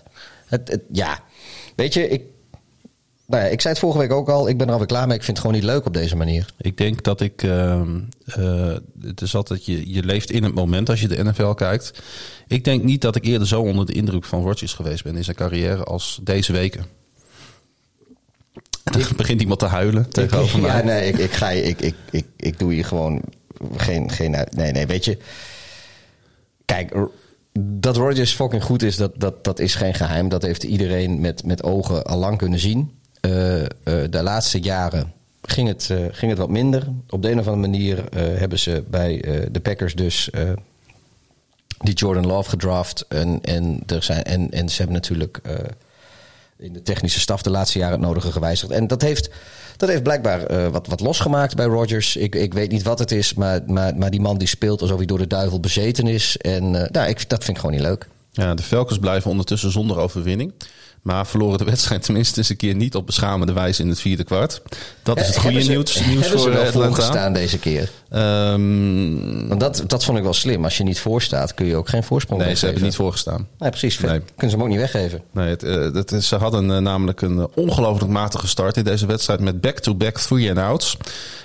Het, 0.46 0.68
het, 0.68 0.82
ja, 0.92 1.22
weet 1.76 1.94
je, 1.94 2.08
ik, 2.08 2.22
nou 3.30 3.42
ja, 3.42 3.48
ik 3.48 3.60
zei 3.60 3.72
het 3.72 3.82
vorige 3.82 3.98
week 3.98 4.12
ook 4.12 4.28
al. 4.28 4.48
Ik 4.48 4.58
ben 4.58 4.66
er 4.66 4.72
alweer 4.72 4.88
klaar 4.88 5.06
mee. 5.06 5.16
Ik 5.16 5.24
vind 5.24 5.36
het 5.36 5.46
gewoon 5.46 5.62
niet 5.62 5.70
leuk 5.70 5.86
op 5.86 5.94
deze 5.94 6.16
manier. 6.16 6.46
Ik 6.58 6.76
denk 6.76 7.02
dat 7.02 7.20
ik. 7.20 7.42
Uh, 7.42 7.80
uh, 8.38 8.76
het 9.02 9.20
is 9.20 9.34
altijd. 9.34 9.64
Je, 9.64 9.92
je 9.92 10.02
leeft 10.02 10.30
in 10.30 10.42
het 10.42 10.54
moment 10.54 10.88
als 10.88 11.00
je 11.00 11.08
de 11.08 11.24
NFL 11.24 11.50
kijkt. 11.50 12.02
Ik 12.46 12.64
denk 12.64 12.82
niet 12.82 13.00
dat 13.00 13.16
ik 13.16 13.24
eerder 13.24 13.48
zo 13.48 13.60
onder 13.60 13.86
de 13.86 13.92
indruk 13.92 14.24
van 14.24 14.42
Rodgers 14.42 14.72
geweest 14.72 15.04
ben 15.04 15.16
in 15.16 15.24
zijn 15.24 15.36
carrière 15.36 15.84
als 15.84 16.20
deze 16.22 16.52
weken. 16.52 16.84
Dan 18.84 19.02
begint 19.16 19.40
iemand 19.40 19.58
te 19.58 19.66
huilen 19.66 20.10
tegenover 20.12 20.60
mij. 20.60 20.76
Ja, 20.76 20.82
nee, 20.82 21.08
ik, 21.08 21.18
ik, 21.18 21.32
ga, 21.32 21.50
ik, 21.50 21.80
ik, 21.80 21.94
ik, 22.10 22.26
ik 22.36 22.58
doe 22.58 22.72
hier 22.72 22.84
gewoon 22.84 23.22
geen, 23.76 24.10
geen. 24.10 24.36
Nee, 24.50 24.72
nee, 24.72 24.86
weet 24.86 25.04
je. 25.04 25.18
Kijk, 26.64 26.94
dat 27.58 27.96
Rodgers 27.96 28.32
fucking 28.32 28.62
goed 28.62 28.82
is, 28.82 28.96
dat, 28.96 29.12
dat, 29.16 29.44
dat 29.44 29.58
is 29.58 29.74
geen 29.74 29.94
geheim. 29.94 30.28
Dat 30.28 30.42
heeft 30.42 30.62
iedereen 30.62 31.20
met, 31.20 31.44
met 31.44 31.62
ogen 31.62 32.04
al 32.04 32.18
lang 32.18 32.38
kunnen 32.38 32.58
zien. 32.58 32.98
Uh, 33.20 33.60
uh, 33.60 33.66
de 33.84 34.22
laatste 34.22 34.60
jaren 34.60 35.12
ging 35.42 35.68
het, 35.68 35.88
uh, 35.92 35.98
ging 36.10 36.30
het 36.30 36.40
wat 36.40 36.48
minder. 36.48 36.88
Op 37.08 37.22
de 37.22 37.30
een 37.30 37.38
of 37.38 37.46
andere 37.46 37.68
manier 37.68 38.04
hebben 38.14 38.58
ze 38.58 38.84
bij 38.90 39.24
de 39.52 39.60
Packers 39.60 39.94
dus 39.94 40.30
die 41.78 41.94
Jordan 41.94 42.26
Love 42.26 42.48
gedraft. 42.50 43.04
En, 43.08 43.38
en, 43.42 43.82
er 43.86 44.02
zijn, 44.02 44.22
en, 44.22 44.50
en 44.50 44.68
ze 44.68 44.76
hebben 44.76 44.94
natuurlijk 44.94 45.40
in 46.56 46.72
de 46.72 46.82
technische 46.82 47.20
staf 47.20 47.42
de 47.42 47.50
laatste 47.50 47.78
jaren 47.78 47.98
het 47.98 48.06
nodige 48.06 48.32
gewijzigd. 48.32 48.72
En 48.72 48.86
dat 48.86 49.02
heeft, 49.02 49.30
dat 49.80 49.88
heeft 49.88 50.02
blijkbaar 50.02 50.70
wat, 50.70 50.86
wat 50.86 51.00
losgemaakt 51.00 51.56
bij 51.56 51.66
Rodgers. 51.66 52.16
Ik, 52.16 52.34
ik 52.34 52.54
weet 52.54 52.70
niet 52.70 52.82
wat 52.82 52.98
het 52.98 53.12
is, 53.12 53.34
maar, 53.34 53.60
maar, 53.66 53.96
maar 53.96 54.10
die 54.10 54.20
man 54.20 54.38
die 54.38 54.48
speelt 54.48 54.80
alsof 54.80 54.96
hij 54.96 55.06
door 55.06 55.18
de 55.18 55.26
duivel 55.26 55.60
bezeten 55.60 56.06
is. 56.06 56.36
En 56.36 56.70
nou, 56.70 57.08
ik, 57.08 57.28
dat 57.28 57.44
vind 57.44 57.56
ik 57.56 57.62
gewoon 57.62 57.76
niet 57.76 57.84
leuk. 57.84 58.08
Ja, 58.32 58.54
de 58.54 58.62
Falcons 58.62 58.98
blijven 58.98 59.30
ondertussen 59.30 59.70
zonder 59.70 59.98
overwinning. 59.98 60.52
Maar 61.02 61.26
verloren 61.26 61.58
de 61.58 61.64
wedstrijd 61.64 62.02
tenminste 62.02 62.38
eens 62.38 62.48
een 62.48 62.56
keer 62.56 62.74
niet 62.74 62.94
op 62.94 63.06
beschamende 63.06 63.52
wijze 63.52 63.82
in 63.82 63.88
het 63.88 64.00
vierde 64.00 64.24
kwart. 64.24 64.62
Dat 65.02 65.18
is 65.20 65.26
het 65.26 65.36
Eh, 65.36 65.42
goede 65.42 65.62
ze- 65.62 65.70
nieuws, 65.70 66.06
nieuws 66.06 66.20
hebben 66.26 66.40
voor 66.40 66.50
eh, 66.50 66.58
Atlanta. 66.66 66.86
voorgestaan 66.86 67.32
deze 67.32 67.58
keer? 67.58 67.90
Ehm, 68.10 69.48
Want 69.48 69.60
dat, 69.60 69.82
dat 69.86 70.04
vond 70.04 70.18
ik 70.18 70.24
wel 70.24 70.32
slim. 70.32 70.64
Als 70.64 70.76
je 70.76 70.82
niet 70.84 71.00
voorstaat, 71.00 71.54
kun 71.54 71.66
je 71.66 71.76
ook 71.76 71.88
geen 71.88 72.02
voorsprong 72.04 72.42
nee, 72.42 72.54
ze 72.54 72.64
hebben 72.64 72.82
niet 72.82 72.94
voorgestaan. 72.94 73.48
Nee, 73.58 73.70
precies. 73.70 73.98
Nee. 73.98 74.10
Kunnen 74.20 74.24
ze 74.36 74.46
hem 74.56 74.62
ook 74.62 74.68
niet 74.68 74.78
weggeven. 74.78 75.22
Nee, 75.32 75.48
het, 75.48 75.62
eh, 75.62 75.92
het 75.92 76.24
ze 76.24 76.36
hadden 76.36 76.82
namelijk 76.82 77.20
een 77.22 77.48
ongelooflijk 77.54 78.10
matige 78.12 78.46
start 78.48 78.76
in 78.76 78.84
deze 78.84 79.06
wedstrijd 79.06 79.40
met 79.40 79.60
back-to-back 79.60 80.18
three 80.18 80.48
and 80.48 80.58
outs. 80.58 80.96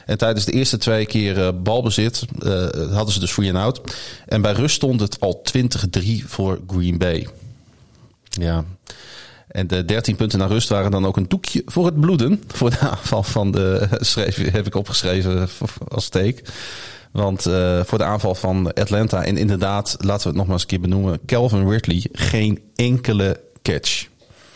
En 0.05 0.17
tijdens 0.17 0.45
de 0.45 0.51
eerste 0.51 0.77
twee 0.77 1.05
keer 1.05 1.61
balbezit 1.61 2.25
hadden 2.91 3.13
ze 3.13 3.19
dus 3.19 3.33
three 3.33 3.53
and 3.53 3.63
out. 3.63 3.81
En 4.25 4.41
bij 4.41 4.51
rust 4.53 4.75
stond 4.75 4.99
het 4.99 5.19
al 5.19 5.41
20-3 5.43 6.23
voor 6.27 6.59
Green 6.67 6.97
Bay. 6.97 7.27
Ja. 8.29 8.63
En 9.47 9.67
de 9.67 9.85
13 9.85 10.15
punten 10.15 10.39
naar 10.39 10.47
rust 10.47 10.69
waren 10.69 10.91
dan 10.91 11.05
ook 11.05 11.17
een 11.17 11.27
doekje 11.27 11.61
voor 11.65 11.85
het 11.85 11.99
bloeden. 11.99 12.43
Voor 12.47 12.69
de 12.69 12.79
aanval 12.79 13.23
van 13.23 13.51
de. 13.51 13.87
Schreef, 13.99 14.51
heb 14.51 14.65
ik 14.65 14.75
opgeschreven 14.75 15.49
als 15.87 16.05
steek. 16.05 16.41
Want 17.11 17.45
eh, 17.45 17.83
voor 17.83 17.97
de 17.97 18.03
aanval 18.03 18.35
van 18.35 18.73
Atlanta. 18.73 19.23
En 19.23 19.37
inderdaad, 19.37 19.95
laten 19.99 20.23
we 20.23 20.27
het 20.27 20.37
nog 20.37 20.45
maar 20.45 20.53
eens 20.53 20.61
een 20.61 20.67
keer 20.67 20.79
benoemen. 20.79 21.19
Calvin 21.25 21.69
Ridley, 21.69 22.05
geen 22.11 22.61
enkele 22.75 23.41
catch. 23.61 24.07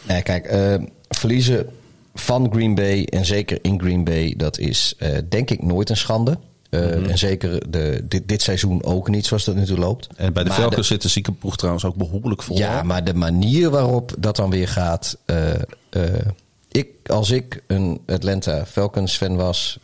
Nee, 0.07 0.21
kijk, 0.21 0.45
eh, 0.45 0.75
verliezen 1.09 1.69
van 2.13 2.51
Green 2.51 2.75
Bay 2.75 3.03
en 3.03 3.25
zeker 3.25 3.57
in 3.61 3.79
Green 3.79 4.03
Bay, 4.03 4.33
dat 4.37 4.57
is 4.57 4.93
eh, 4.97 5.17
denk 5.29 5.49
ik 5.49 5.63
nooit 5.63 5.89
een 5.89 5.97
schande. 5.97 6.37
Eh, 6.69 6.79
Mhm. 6.81 7.05
En 7.09 7.17
zeker 7.17 7.71
de, 7.71 8.01
dit, 8.07 8.27
dit 8.27 8.41
seizoen 8.41 8.83
ook 8.83 9.09
niet, 9.09 9.25
zoals 9.25 9.45
dat 9.45 9.55
nu 9.55 9.65
toe 9.65 9.77
loopt. 9.77 10.07
En 10.15 10.33
bij 10.33 10.43
de 10.43 10.51
Falcons 10.51 10.87
zit 10.87 11.01
de 11.01 11.07
ziekenploeg 11.09 11.57
trouwens 11.57 11.85
ook 11.85 11.95
behoorlijk 11.95 12.43
vol. 12.43 12.57
Ja, 12.57 12.83
maar 12.83 13.03
de 13.03 13.13
manier 13.13 13.69
waarop 13.69 14.13
dat 14.19 14.35
dan 14.35 14.49
weer 14.49 14.67
gaat. 14.67 15.17
eh, 15.25 15.53
eh, 15.89 16.25
ik, 16.71 16.87
als 17.05 17.31
ik 17.31 17.63
een 17.67 18.01
Atlanta 18.05 18.65
Falcons 18.65 19.17
fan 19.17 19.35
was, 19.35 19.79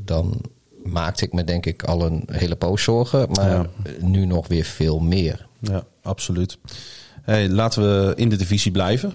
dan 0.00 0.40
maakte 0.84 1.24
ik 1.24 1.32
me 1.32 1.44
denk 1.44 1.66
ik 1.66 1.82
al 1.82 2.06
een 2.06 2.28
hele 2.32 2.56
poos 2.56 2.82
zorgen. 2.82 3.28
Maar 3.30 3.50
Ja. 3.50 3.66
nu 4.00 4.26
nog 4.26 4.48
weer 4.48 4.64
veel 4.64 4.98
meer. 4.98 5.46
Ja, 5.60 5.84
absoluut. 6.02 6.58
Hey, 7.22 7.48
laten 7.48 7.82
we 7.82 8.12
in 8.16 8.28
de 8.28 8.36
divisie 8.36 8.72
blijven. 8.72 9.14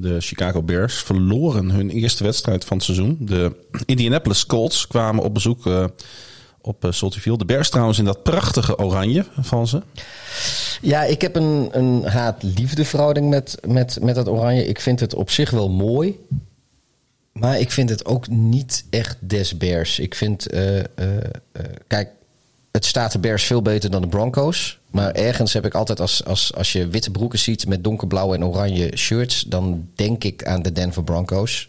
De 0.00 0.20
Chicago 0.20 0.62
Bears 0.62 1.02
verloren 1.02 1.70
hun 1.70 1.90
eerste 1.90 2.24
wedstrijd 2.24 2.64
van 2.64 2.76
het 2.76 2.86
seizoen. 2.86 3.16
De 3.20 3.52
Indianapolis 3.86 4.46
Colts 4.46 4.86
kwamen 4.86 5.24
op 5.24 5.34
bezoek 5.34 5.66
eh, 5.66 5.84
op 6.60 6.84
uh, 6.84 6.92
Soldier 6.92 7.20
Field. 7.20 7.38
De 7.38 7.44
Bears 7.44 7.70
trouwens 7.70 7.98
in 7.98 8.04
dat 8.04 8.22
prachtige 8.22 8.78
oranje 8.78 9.24
van 9.40 9.68
ze. 9.68 9.82
Ja, 10.80 11.04
ik 11.04 11.20
heb 11.20 11.36
een, 11.36 11.68
een 11.72 12.04
haat-liefde 12.04 12.84
verhouding 12.84 13.28
met, 13.28 13.58
met, 13.66 13.98
met 14.02 14.14
dat 14.14 14.28
oranje. 14.28 14.66
Ik 14.66 14.80
vind 14.80 15.00
het 15.00 15.14
op 15.14 15.30
zich 15.30 15.50
wel 15.50 15.70
mooi. 15.70 16.18
Maar 17.38 17.60
ik 17.60 17.70
vind 17.70 17.90
het 17.90 18.04
ook 18.04 18.28
niet 18.28 18.84
echt 18.90 19.16
des 19.20 19.56
Bears. 19.56 19.98
Ik 19.98 20.14
vind, 20.14 20.46
eh, 20.46 20.78
eh, 20.78 20.84
eh, 20.94 21.64
kijk, 21.86 22.08
het 22.76 22.84
staat 22.84 23.12
de 23.12 23.18
Bears 23.18 23.44
veel 23.44 23.62
beter 23.62 23.90
dan 23.90 24.02
de 24.02 24.08
Broncos. 24.08 24.78
Maar 24.90 25.12
ergens 25.12 25.52
heb 25.52 25.66
ik 25.66 25.74
altijd, 25.74 26.00
als, 26.00 26.24
als, 26.24 26.54
als 26.54 26.72
je 26.72 26.88
witte 26.88 27.10
broeken 27.10 27.38
ziet 27.38 27.66
met 27.66 27.84
donkerblauwe 27.84 28.34
en 28.34 28.44
oranje 28.44 28.96
shirts, 28.96 29.40
dan 29.40 29.88
denk 29.94 30.24
ik 30.24 30.44
aan 30.44 30.62
de 30.62 30.72
Denver 30.72 31.04
Broncos. 31.04 31.68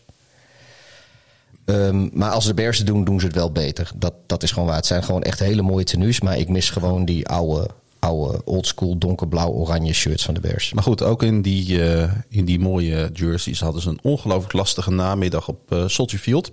Um, 1.66 2.10
maar 2.14 2.32
als 2.32 2.46
de 2.46 2.54
Bears 2.54 2.78
het 2.78 2.88
doen, 2.88 3.04
doen 3.04 3.20
ze 3.20 3.26
het 3.26 3.36
wel 3.36 3.52
beter. 3.52 3.92
Dat, 3.96 4.14
dat 4.26 4.44
is 4.44 4.52
gewoon 4.52 4.68
waar. 4.68 4.78
Het 4.78 4.86
zijn 4.86 5.04
gewoon 5.04 5.24
echt 5.24 5.40
hele 5.40 5.62
mooie 5.62 5.84
tenues. 5.84 6.22
Maar 6.22 6.38
ik 6.38 6.50
mis 6.50 6.70
gewoon 6.70 7.06
die 7.06 7.28
oude, 7.28 7.68
oude 8.08 8.42
oldschool 8.46 8.98
donkerblauw-oranje 8.98 9.94
shirts 9.94 10.24
van 10.24 10.34
de 10.34 10.40
Bears. 10.40 10.74
Maar 10.74 10.84
goed, 10.84 11.04
ook 11.04 11.24
in 11.24 11.42
die, 11.42 11.70
uh, 11.70 12.12
in 12.30 12.46
die 12.46 12.60
mooie 12.60 13.10
jerseys 13.14 13.60
hadden 13.60 13.82
ze 13.82 13.90
een 13.90 14.00
ongelooflijk 14.02 14.54
lastige 14.54 14.92
namiddag 14.92 15.48
op 15.48 15.74
uh, 15.74 15.84
Soldier 15.88 16.20
Field. 16.20 16.52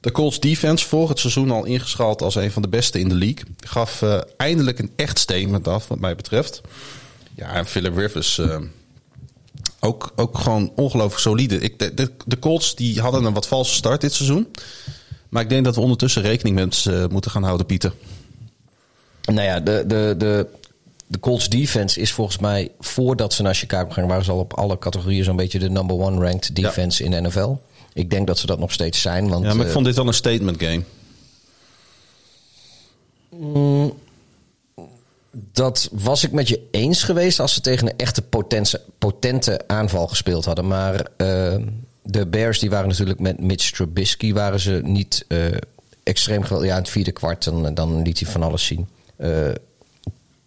De 0.00 0.12
Colts 0.12 0.40
defense, 0.40 0.86
voor 0.86 1.08
het 1.08 1.18
seizoen 1.18 1.50
al 1.50 1.64
ingeschaald 1.64 2.22
als 2.22 2.34
een 2.34 2.50
van 2.50 2.62
de 2.62 2.68
beste 2.68 2.98
in 2.98 3.08
de 3.08 3.14
league, 3.14 3.44
gaf 3.58 4.02
uh, 4.02 4.20
eindelijk 4.36 4.78
een 4.78 4.90
echt 4.96 5.18
statement 5.18 5.68
af, 5.68 5.88
wat 5.88 5.98
mij 5.98 6.16
betreft. 6.16 6.60
Ja, 7.34 7.52
en 7.52 7.66
Philip 7.66 7.96
Rivers. 7.96 8.40
ook, 9.80 10.12
ook 10.16 10.38
gewoon 10.38 10.72
ongelooflijk 10.76 11.20
solide. 11.20 11.58
Ik, 11.60 11.78
de, 11.78 11.94
de, 11.94 12.10
de, 12.26 12.38
Colts 12.38 12.74
die 12.74 13.00
hadden 13.00 13.24
een 13.24 13.32
wat 13.32 13.48
valse 13.48 13.74
start 13.74 14.00
dit 14.00 14.12
seizoen. 14.12 14.48
Maar 15.28 15.42
ik 15.42 15.48
denk 15.48 15.64
dat 15.64 15.74
we 15.74 15.80
ondertussen 15.80 16.22
rekening 16.22 16.56
met 16.56 16.74
ze 16.74 17.06
moeten 17.10 17.30
gaan 17.30 17.42
houden, 17.42 17.66
Pieter. 17.66 17.92
Nou 19.24 19.42
ja, 19.42 19.60
de, 19.60 19.84
de, 19.86 20.14
de, 20.18 20.46
de 21.10 21.18
Colts 21.18 21.48
defense 21.48 22.00
is 22.00 22.12
volgens 22.12 22.38
mij, 22.38 22.70
voordat 22.78 23.32
ze 23.32 23.42
naar 23.42 23.54
Chicago 23.54 23.90
gingen, 23.90 24.08
waren 24.08 24.24
ze 24.24 24.30
al 24.30 24.38
op 24.38 24.52
alle 24.52 24.78
categorieën 24.78 25.24
zo'n 25.24 25.36
beetje 25.36 25.58
de 25.58 25.70
number 25.70 25.96
one 25.96 26.20
ranked 26.20 26.56
defense 26.56 27.04
ja. 27.04 27.10
in 27.10 27.22
de 27.22 27.28
NFL. 27.28 27.54
Ik 27.92 28.10
denk 28.10 28.26
dat 28.26 28.38
ze 28.38 28.46
dat 28.46 28.58
nog 28.58 28.72
steeds 28.72 29.00
zijn. 29.00 29.28
Want, 29.28 29.44
ja, 29.44 29.54
maar 29.54 29.66
ik 29.66 29.72
vond 29.72 29.84
dit 29.84 29.96
wel 29.96 30.06
een 30.06 30.14
statement 30.14 30.62
game. 30.62 30.82
Mm, 33.28 33.92
dat 35.30 35.88
was 35.92 36.24
ik 36.24 36.32
met 36.32 36.48
je 36.48 36.68
eens 36.70 37.02
geweest 37.02 37.40
als 37.40 37.54
ze 37.54 37.60
tegen 37.60 37.86
een 37.86 37.96
echte 37.96 38.22
potente, 38.22 38.80
potente 38.98 39.60
aanval 39.66 40.06
gespeeld 40.06 40.44
hadden. 40.44 40.66
Maar 40.66 40.94
uh, 40.94 41.54
de 42.02 42.26
Bears 42.26 42.58
die 42.58 42.70
waren 42.70 42.88
natuurlijk 42.88 43.20
met 43.20 43.40
Mitch 43.40 43.70
Trubisky 43.70 44.32
waren 44.32 44.60
ze 44.60 44.80
niet 44.84 45.24
uh, 45.28 45.46
extreem 46.02 46.42
geweldig. 46.42 46.68
Ja, 46.68 46.76
in 46.76 46.82
het 46.82 46.90
vierde 46.90 47.12
kwart 47.12 47.44
dan, 47.44 47.74
dan 47.74 48.02
liet 48.02 48.20
hij 48.20 48.30
van 48.30 48.42
alles 48.42 48.64
zien. 48.64 48.88
Uh, 49.18 49.48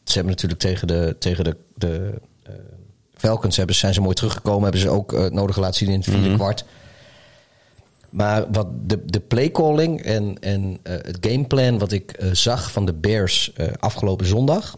ze 0.04 0.14
hebben 0.14 0.32
natuurlijk 0.32 0.62
tegen 0.62 0.88
de, 0.88 1.16
tegen 1.20 1.44
de, 1.44 1.56
de 1.76 2.14
Falcons 3.14 3.58
hebben, 3.58 3.76
zijn 3.76 3.94
ze 3.94 4.02
mooi 4.02 4.16
teruggekomen. 4.16 4.64
Hebben 4.64 4.82
ze 4.82 4.90
ook 4.90 5.32
nodig 5.32 5.58
laten 5.58 5.76
zien 5.76 5.90
in 5.90 5.96
het 5.96 6.04
vierde 6.04 6.20
mm 6.20 6.28
-hmm. 6.28 6.36
kwart. 6.36 6.66
Maar 8.10 8.52
wat 8.52 8.68
de, 8.90 9.06
de 9.06 9.20
playcalling 9.20 10.02
en, 10.02 10.38
en 10.40 10.64
uh, 10.64 10.78
het 10.84 11.18
gameplan 11.22 11.78
wat 11.78 11.92
ik 11.92 12.20
zag 12.32 12.72
van 12.72 12.86
de 12.86 12.94
Bears 12.94 13.54
afgelopen 13.80 14.26
zondag. 14.26 14.78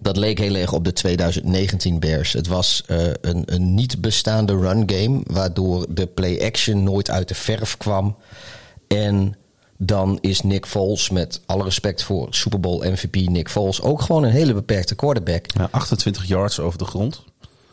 Dat 0.00 0.16
leek 0.16 0.38
heel 0.38 0.54
erg 0.54 0.72
op 0.72 0.84
de 0.84 0.92
2019 0.92 1.98
Bears. 1.98 2.32
Het 2.32 2.46
was 2.46 2.84
een, 3.20 3.42
een 3.44 3.74
niet 3.74 4.00
bestaande 4.00 4.58
run 4.58 4.90
game. 4.90 5.20
Waardoor 5.26 5.86
de 5.88 6.06
play 6.06 6.44
action 6.46 6.82
nooit 6.82 7.10
uit 7.10 7.28
de 7.28 7.34
verf 7.34 7.76
kwam. 7.76 8.16
En 8.86 9.36
dan 9.78 10.18
is 10.20 10.40
Nick 10.40 10.66
Foles, 10.66 11.10
met 11.10 11.40
alle 11.46 11.64
respect 11.64 12.02
voor 12.02 12.26
Super 12.30 12.60
Bowl 12.60 12.90
MVP 12.90 13.14
Nick 13.14 13.50
Foles, 13.50 13.82
ook 13.82 14.00
gewoon 14.00 14.22
een 14.22 14.30
hele 14.30 14.54
beperkte 14.54 14.94
quarterback. 14.94 15.44
Ja, 15.46 15.68
28 15.70 16.24
yards 16.26 16.60
over 16.60 16.78
de 16.78 16.84
grond. 16.84 17.24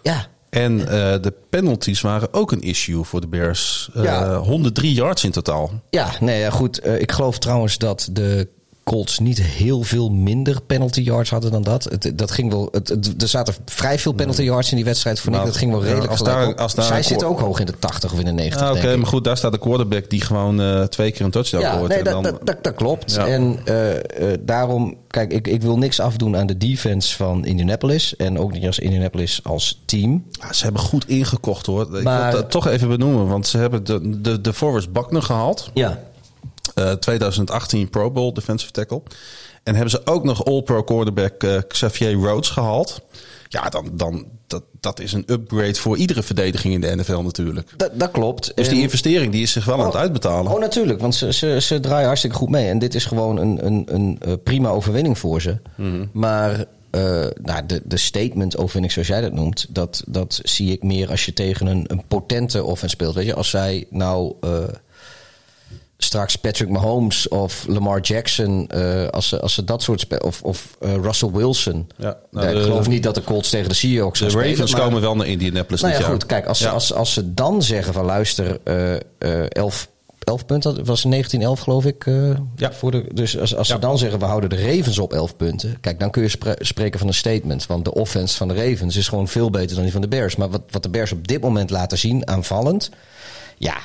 Ja, 0.02 0.28
en 0.56 0.80
uh, 0.80 0.88
de 0.88 1.34
penalties 1.50 2.02
waren 2.02 2.34
ook 2.34 2.52
een 2.52 2.62
issue 2.62 3.04
voor 3.04 3.22
de 3.22 3.28
Bears. 3.28 3.90
Uh, 3.96 4.04
ja. 4.04 4.38
103 4.38 4.94
yards 4.94 5.24
in 5.24 5.32
totaal. 5.32 5.72
Ja, 5.90 6.12
nee, 6.20 6.40
ja, 6.40 6.50
goed. 6.50 6.86
Uh, 6.86 7.02
ik 7.02 7.12
geloof 7.12 7.40
trouwens 7.40 7.78
dat 7.78 8.10
de 8.12 8.48
Colts 8.86 9.20
niet 9.20 9.42
heel 9.42 9.82
veel 9.82 10.10
minder 10.10 10.62
penalty 10.62 11.02
yards 11.02 11.30
hadden 11.30 11.52
dan 11.52 11.64
dat. 11.64 11.84
Het, 11.84 12.12
dat 12.16 12.32
ging 12.32 12.52
wel, 12.52 12.68
het, 12.72 12.90
het, 12.90 13.22
er 13.22 13.28
zaten 13.28 13.54
vrij 13.66 14.00
veel 14.00 14.12
penalty 14.12 14.42
yards 14.42 14.70
in 14.70 14.76
die 14.76 14.86
wedstrijd. 14.86 15.20
Vond 15.20 15.36
nou, 15.36 15.48
ik. 15.48 15.52
Dat 15.52 15.62
ging 15.62 15.72
wel 15.72 15.84
redelijk 15.84 16.12
als 16.12 16.24
daar, 16.24 16.56
als 16.56 16.76
daar 16.76 16.86
Zij 16.86 17.04
zitten 17.04 17.28
ook 17.28 17.40
hoog 17.40 17.60
in 17.60 17.66
de 17.66 17.80
80 17.80 18.14
of 18.14 18.20
in 18.20 18.26
de 18.26 18.32
90. 18.32 18.62
Ja, 18.62 18.70
Oké, 18.70 18.80
okay, 18.80 18.96
maar 18.96 19.08
goed, 19.08 19.24
daar 19.24 19.38
staat 19.38 19.52
de 19.52 19.58
quarterback 19.58 20.10
die 20.10 20.22
gewoon 20.22 20.62
uh, 20.62 20.84
twee 20.84 21.12
keer 21.12 21.26
een 21.26 21.32
touchdown 21.32 21.64
ja, 21.64 21.78
gooit. 21.78 21.88
Nee, 21.88 22.04
dat, 22.04 22.14
dan... 22.14 22.24
dat, 22.24 22.40
dat, 22.44 22.64
dat, 22.64 22.76
klopt. 22.76 23.14
Ja. 23.14 23.28
En 23.28 23.60
uh, 23.66 23.94
uh, 23.94 24.00
daarom, 24.40 24.98
kijk, 25.08 25.34
ik, 25.34 25.48
ik 25.48 25.62
wil 25.62 25.78
niks 25.78 26.00
afdoen 26.00 26.38
aan 26.38 26.48
de 26.48 26.58
defense 26.58 27.16
van 27.16 27.46
Indianapolis. 27.46 28.16
En 28.16 28.40
ook 28.40 28.52
niet 28.52 28.66
als 28.66 28.80
Indianapolis 28.80 29.40
als 29.44 29.82
team. 29.86 30.26
Ja, 30.32 30.54
ze 30.54 30.64
hebben 30.64 30.82
goed 30.82 31.08
ingekocht 31.08 31.66
hoor. 31.66 31.88
Maar, 32.04 32.26
ik 32.26 32.32
wil 32.32 32.42
dat 32.42 32.52
toch 32.52 32.68
even 32.68 32.88
benoemen, 32.88 33.28
want 33.28 33.48
ze 33.48 33.58
hebben 33.58 33.84
de, 33.84 34.22
de, 34.22 34.42
de 34.42 34.54
Forwards 34.54 34.92
Buckner 34.92 35.22
gehaald. 35.22 35.70
Ja. 35.74 36.00
Uh, 36.76 36.92
2018 36.92 37.90
Pro 37.90 38.12
Bowl 38.12 38.34
defensive 38.34 38.72
tackle. 38.72 39.02
En 39.64 39.74
hebben 39.74 39.92
ze 39.92 40.06
ook 40.06 40.24
nog 40.24 40.46
All-Pro 40.46 40.84
quarterback 40.84 41.44
uh, 41.44 41.58
Xavier 41.68 42.14
Rhodes 42.14 42.50
gehaald. 42.50 43.02
Ja, 43.48 43.70
dan, 43.70 43.90
dan 43.94 44.26
dat, 44.48 44.64
dat 44.80 45.00
is 45.00 45.14
een 45.14 45.24
upgrade 45.28 45.76
voor 45.76 45.98
iedere 45.98 46.24
verdediging 46.24 46.74
in 46.74 46.82
de 46.82 46.96
NFL 46.96 47.20
natuurlijk. 47.20 47.70
Dat, 47.78 48.00
dat 48.00 48.12
klopt. 48.12 48.52
Dus 48.56 48.70
die 48.70 48.82
investering 48.82 49.32
die 49.32 49.42
is 49.42 49.52
zich 49.52 49.66
wel 49.66 49.76
oh, 49.76 49.82
aan 49.82 49.88
het 49.88 49.96
uitbetalen. 49.96 50.52
Oh, 50.52 50.60
natuurlijk. 50.60 51.00
Want 51.00 51.16
ze, 51.16 51.34
ze, 51.34 51.58
ze 51.62 51.80
draaien 51.80 52.06
hartstikke 52.06 52.36
goed 52.36 52.50
mee. 52.50 52.70
En 52.70 52.80
dit 52.80 52.96
is 52.96 53.06
gewoon 53.06 53.38
een, 53.38 53.66
een, 53.66 53.84
een, 53.86 54.18
een 54.20 54.44
prima 54.44 54.70
overwinning 54.70 55.18
voor 55.18 55.42
ze. 55.42 55.58
Mhm. 55.76 56.06
Maar 56.12 56.66
uh, 56.92 57.26
nou, 57.42 57.66
de, 57.66 57.82
de 57.84 57.98
statement 57.98 58.58
overwinning 58.58 58.94
zoals 58.94 59.08
jij 59.08 59.22
dat 59.22 59.34
noemt... 59.34 59.66
dat, 59.70 60.04
dat 60.08 60.40
zie 60.44 60.72
ik 60.72 60.84
meer 60.84 61.10
als 61.10 61.26
je 61.26 61.34
tegen 61.34 61.68
een, 61.68 61.84
een 61.88 62.04
potente 62.08 62.64
offense 62.64 62.96
speelt. 62.96 63.16
Weet 63.16 63.26
je, 63.26 63.36
als 63.36 63.50
zij 63.50 63.86
nou... 63.90 64.34
Uh, 64.44 64.52
straks 66.06 66.36
Patrick 66.36 66.70
Mahomes 66.70 67.28
of 67.28 67.66
Lamar 67.68 68.00
Jackson, 68.00 68.70
uh, 68.76 69.08
als, 69.08 69.28
ze, 69.28 69.40
als 69.42 69.54
ze 69.54 69.64
dat 69.64 69.84
soort 69.84 70.00
spelen, 70.00 70.24
of, 70.24 70.42
of 70.42 70.78
uh, 70.82 70.94
Russell 70.96 71.30
Wilson. 71.32 71.88
Ja, 71.98 72.18
nou, 72.32 72.48
de, 72.48 72.54
ik 72.56 72.62
geloof 72.64 72.88
niet 72.88 73.04
dat 73.04 73.16
de 73.16 73.24
Colts 73.24 73.50
tegen 73.50 73.70
de 73.70 73.76
Seahawks 73.76 74.20
De 74.20 74.30
spelen, 74.30 74.50
Ravens 74.50 74.72
maar, 74.72 74.82
komen 74.82 75.02
wel 75.02 75.16
naar 75.16 75.28
Indianapolis 75.28 75.82
nou 75.82 75.94
ja, 75.94 76.00
jaar. 76.00 76.10
goed, 76.10 76.26
kijk, 76.26 76.46
als, 76.46 76.60
ja. 76.60 76.70
als, 76.70 76.94
als 76.94 77.14
ze 77.14 77.34
dan 77.34 77.64
zeggen 77.64 77.94
van 77.94 78.06
luister, 78.06 78.58
uh, 78.64 79.50
elf 79.50 79.90
11 80.24 80.46
punten. 80.46 80.76
Het 80.76 80.88
was 80.88 81.06
19-11 81.08 81.10
geloof 81.62 81.86
ik. 81.86 82.06
eh, 82.06 82.30
Ja. 82.56 82.74
voor 82.74 82.92
de, 82.92 83.06
dus 83.14 83.40
als, 83.40 83.56
als 83.56 83.68
Ja. 83.68 83.74
ze 83.74 83.80
dan 83.80 83.98
zeggen 83.98 84.20
we 84.20 84.26
houden 84.26 84.50
de 84.50 84.56
Ravens 84.76 85.00
op 85.00 85.14
11 85.14 85.36
punten. 85.36 85.78
Kijk, 85.82 86.00
dan 86.00 86.12
kun 86.12 86.22
je 86.22 86.30
spre- 86.30 86.56
spreken 86.60 87.00
van 87.00 87.08
een 87.08 87.14
statement. 87.14 87.66
Want 87.68 87.86
de 87.86 87.94
offense 87.94 88.38
van 88.38 88.48
de 88.48 88.54
Ravens 88.54 88.96
is 88.96 89.08
gewoon 89.08 89.28
veel 89.28 89.50
beter 89.50 89.74
dan 89.76 89.84
die 89.84 89.92
van 89.92 90.02
de 90.02 90.08
Bears. 90.08 90.36
Maar 90.36 90.50
wat, 90.50 90.62
wat 90.72 90.84
de 90.84 90.90
Bears 90.90 91.12
op 91.12 91.28
dit 91.28 91.42
moment 91.42 91.70
laten 91.70 91.98
zien, 91.98 92.28
aanvallend. 92.28 92.90
Ja, 93.58 93.76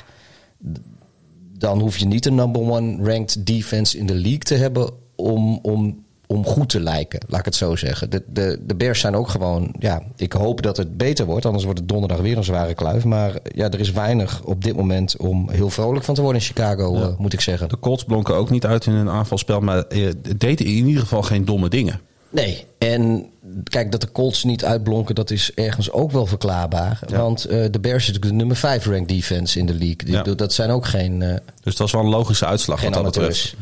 dan 1.61 1.79
hoef 1.79 1.97
je 1.97 2.05
niet 2.05 2.25
een 2.25 2.35
number 2.35 2.61
one 2.61 2.97
ranked 3.03 3.45
defense 3.47 3.97
in 3.97 4.05
de 4.05 4.13
league 4.15 4.37
te 4.39 4.55
hebben 4.55 4.89
om, 5.15 5.59
om, 5.61 6.03
om 6.27 6.45
goed 6.45 6.69
te 6.69 6.79
lijken. 6.79 7.19
Laat 7.27 7.39
ik 7.39 7.45
het 7.45 7.55
zo 7.55 7.75
zeggen. 7.75 8.09
De, 8.09 8.23
de, 8.27 8.59
de 8.67 8.75
Bears 8.75 8.99
zijn 8.99 9.15
ook 9.15 9.29
gewoon. 9.29 9.73
Ja, 9.79 10.01
ik 10.15 10.33
hoop 10.33 10.61
dat 10.61 10.77
het 10.77 10.97
beter 10.97 11.25
wordt. 11.25 11.45
Anders 11.45 11.63
wordt 11.63 11.79
het 11.79 11.87
donderdag 11.87 12.19
weer 12.19 12.37
een 12.37 12.43
zware 12.43 12.73
kluif. 12.73 13.03
Maar 13.05 13.35
ja, 13.43 13.69
er 13.69 13.79
is 13.79 13.91
weinig 13.91 14.41
op 14.43 14.63
dit 14.63 14.75
moment 14.75 15.17
om 15.17 15.49
heel 15.49 15.69
vrolijk 15.69 16.05
van 16.05 16.15
te 16.15 16.21
worden 16.21 16.41
in 16.41 16.47
Chicago, 16.47 16.93
Ja. 16.95 17.01
eh, 17.01 17.17
moet 17.17 17.33
ik 17.33 17.41
zeggen. 17.41 17.69
De 17.69 17.79
Colts 17.79 18.03
blonken 18.03 18.35
ook 18.35 18.49
niet 18.49 18.65
uit 18.65 18.85
in 18.85 18.93
hun 18.93 19.09
aanvalspel, 19.09 19.59
maar 19.59 19.83
eh, 19.83 20.07
deden 20.37 20.65
in 20.65 20.85
ieder 20.87 21.01
geval 21.01 21.21
geen 21.21 21.45
domme 21.45 21.69
dingen. 21.69 21.99
Nee, 22.31 22.65
en 22.77 23.29
kijk, 23.63 23.91
dat 23.91 24.01
de 24.01 24.11
Colts 24.11 24.43
niet 24.43 24.65
uitblonken, 24.65 25.15
dat 25.15 25.31
is 25.31 25.53
ergens 25.53 25.91
ook 25.91 26.11
wel 26.11 26.25
verklaarbaar. 26.25 26.99
Ja. 27.07 27.17
Want 27.17 27.45
eh, 27.45 27.65
de 27.71 27.79
Bears 27.79 28.09
is 28.09 28.19
de 28.19 28.33
nummer 28.33 28.55
5 28.55 28.85
ranked 28.85 29.07
defense 29.07 29.59
in 29.59 29.65
de 29.65 29.73
league. 29.73 30.11
Ja. 30.11 30.23
Dat 30.35 30.53
zijn 30.53 30.69
ook 30.69 30.85
geen, 30.85 31.21
eh, 31.21 31.35
Dus 31.63 31.75
dat 31.75 31.87
is 31.87 31.93
wel 31.93 32.01
een 32.01 32.09
logische 32.09 32.45
uitslag 32.45 32.81
wat 32.81 32.93
dat 32.93 33.03
betreft. 33.03 33.55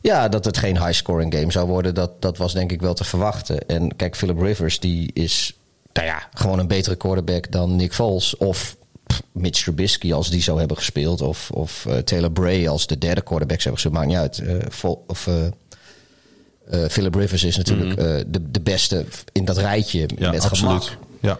Ja, 0.00 0.28
dat 0.28 0.44
het 0.44 0.58
geen 0.58 0.84
high-scoring 0.84 1.34
game 1.34 1.52
zou 1.52 1.66
worden, 1.66 1.94
dat, 1.94 2.22
dat 2.22 2.36
was 2.36 2.52
denk 2.52 2.72
ik 2.72 2.80
wel 2.80 2.94
te 2.94 3.04
verwachten. 3.04 3.68
En 3.68 3.96
kijk, 3.96 4.16
Philip 4.16 4.40
Rivers, 4.40 4.80
die 4.80 5.10
is 5.12 5.54
nou 5.92 6.06
ja, 6.06 6.28
gewoon 6.34 6.58
een 6.58 6.66
betere 6.66 6.96
quarterback 6.96 7.50
dan 7.50 7.76
Nick 7.76 7.94
Foles. 7.94 8.36
Of 8.36 8.76
pff, 9.06 9.22
Mitch 9.32 9.62
Trubisky 9.62 10.12
als 10.12 10.30
die 10.30 10.42
zou 10.42 10.58
hebben 10.58 10.76
gespeeld. 10.76 11.20
Of, 11.20 11.50
of 11.50 11.86
eh, 11.86 11.96
Taylor 11.96 12.30
Bray 12.30 12.68
als 12.68 12.86
de 12.86 12.98
derde 12.98 13.20
quarterback 13.20 13.60
zou 13.60 13.74
hebben 13.74 13.92
gespeeld. 13.92 14.24
Maakt 14.24 14.40
niet 14.40 14.48
uit. 14.48 14.72
Vol- 14.74 15.04
of, 15.06 15.28
eh, 16.70 16.84
Philip 16.88 17.14
Rivers 17.14 17.44
is 17.44 17.56
natuurlijk 17.56 17.98
eh, 17.98 18.04
de, 18.26 18.50
de 18.50 18.60
beste 18.60 19.04
in 19.32 19.44
dat 19.44 19.56
rijtje 19.58 20.06
Mhm. 20.14 20.22
Ja, 20.22 20.30
met 20.30 20.44
absoluut. 20.44 20.82
gemak. 20.84 20.98
Ja. 21.20 21.38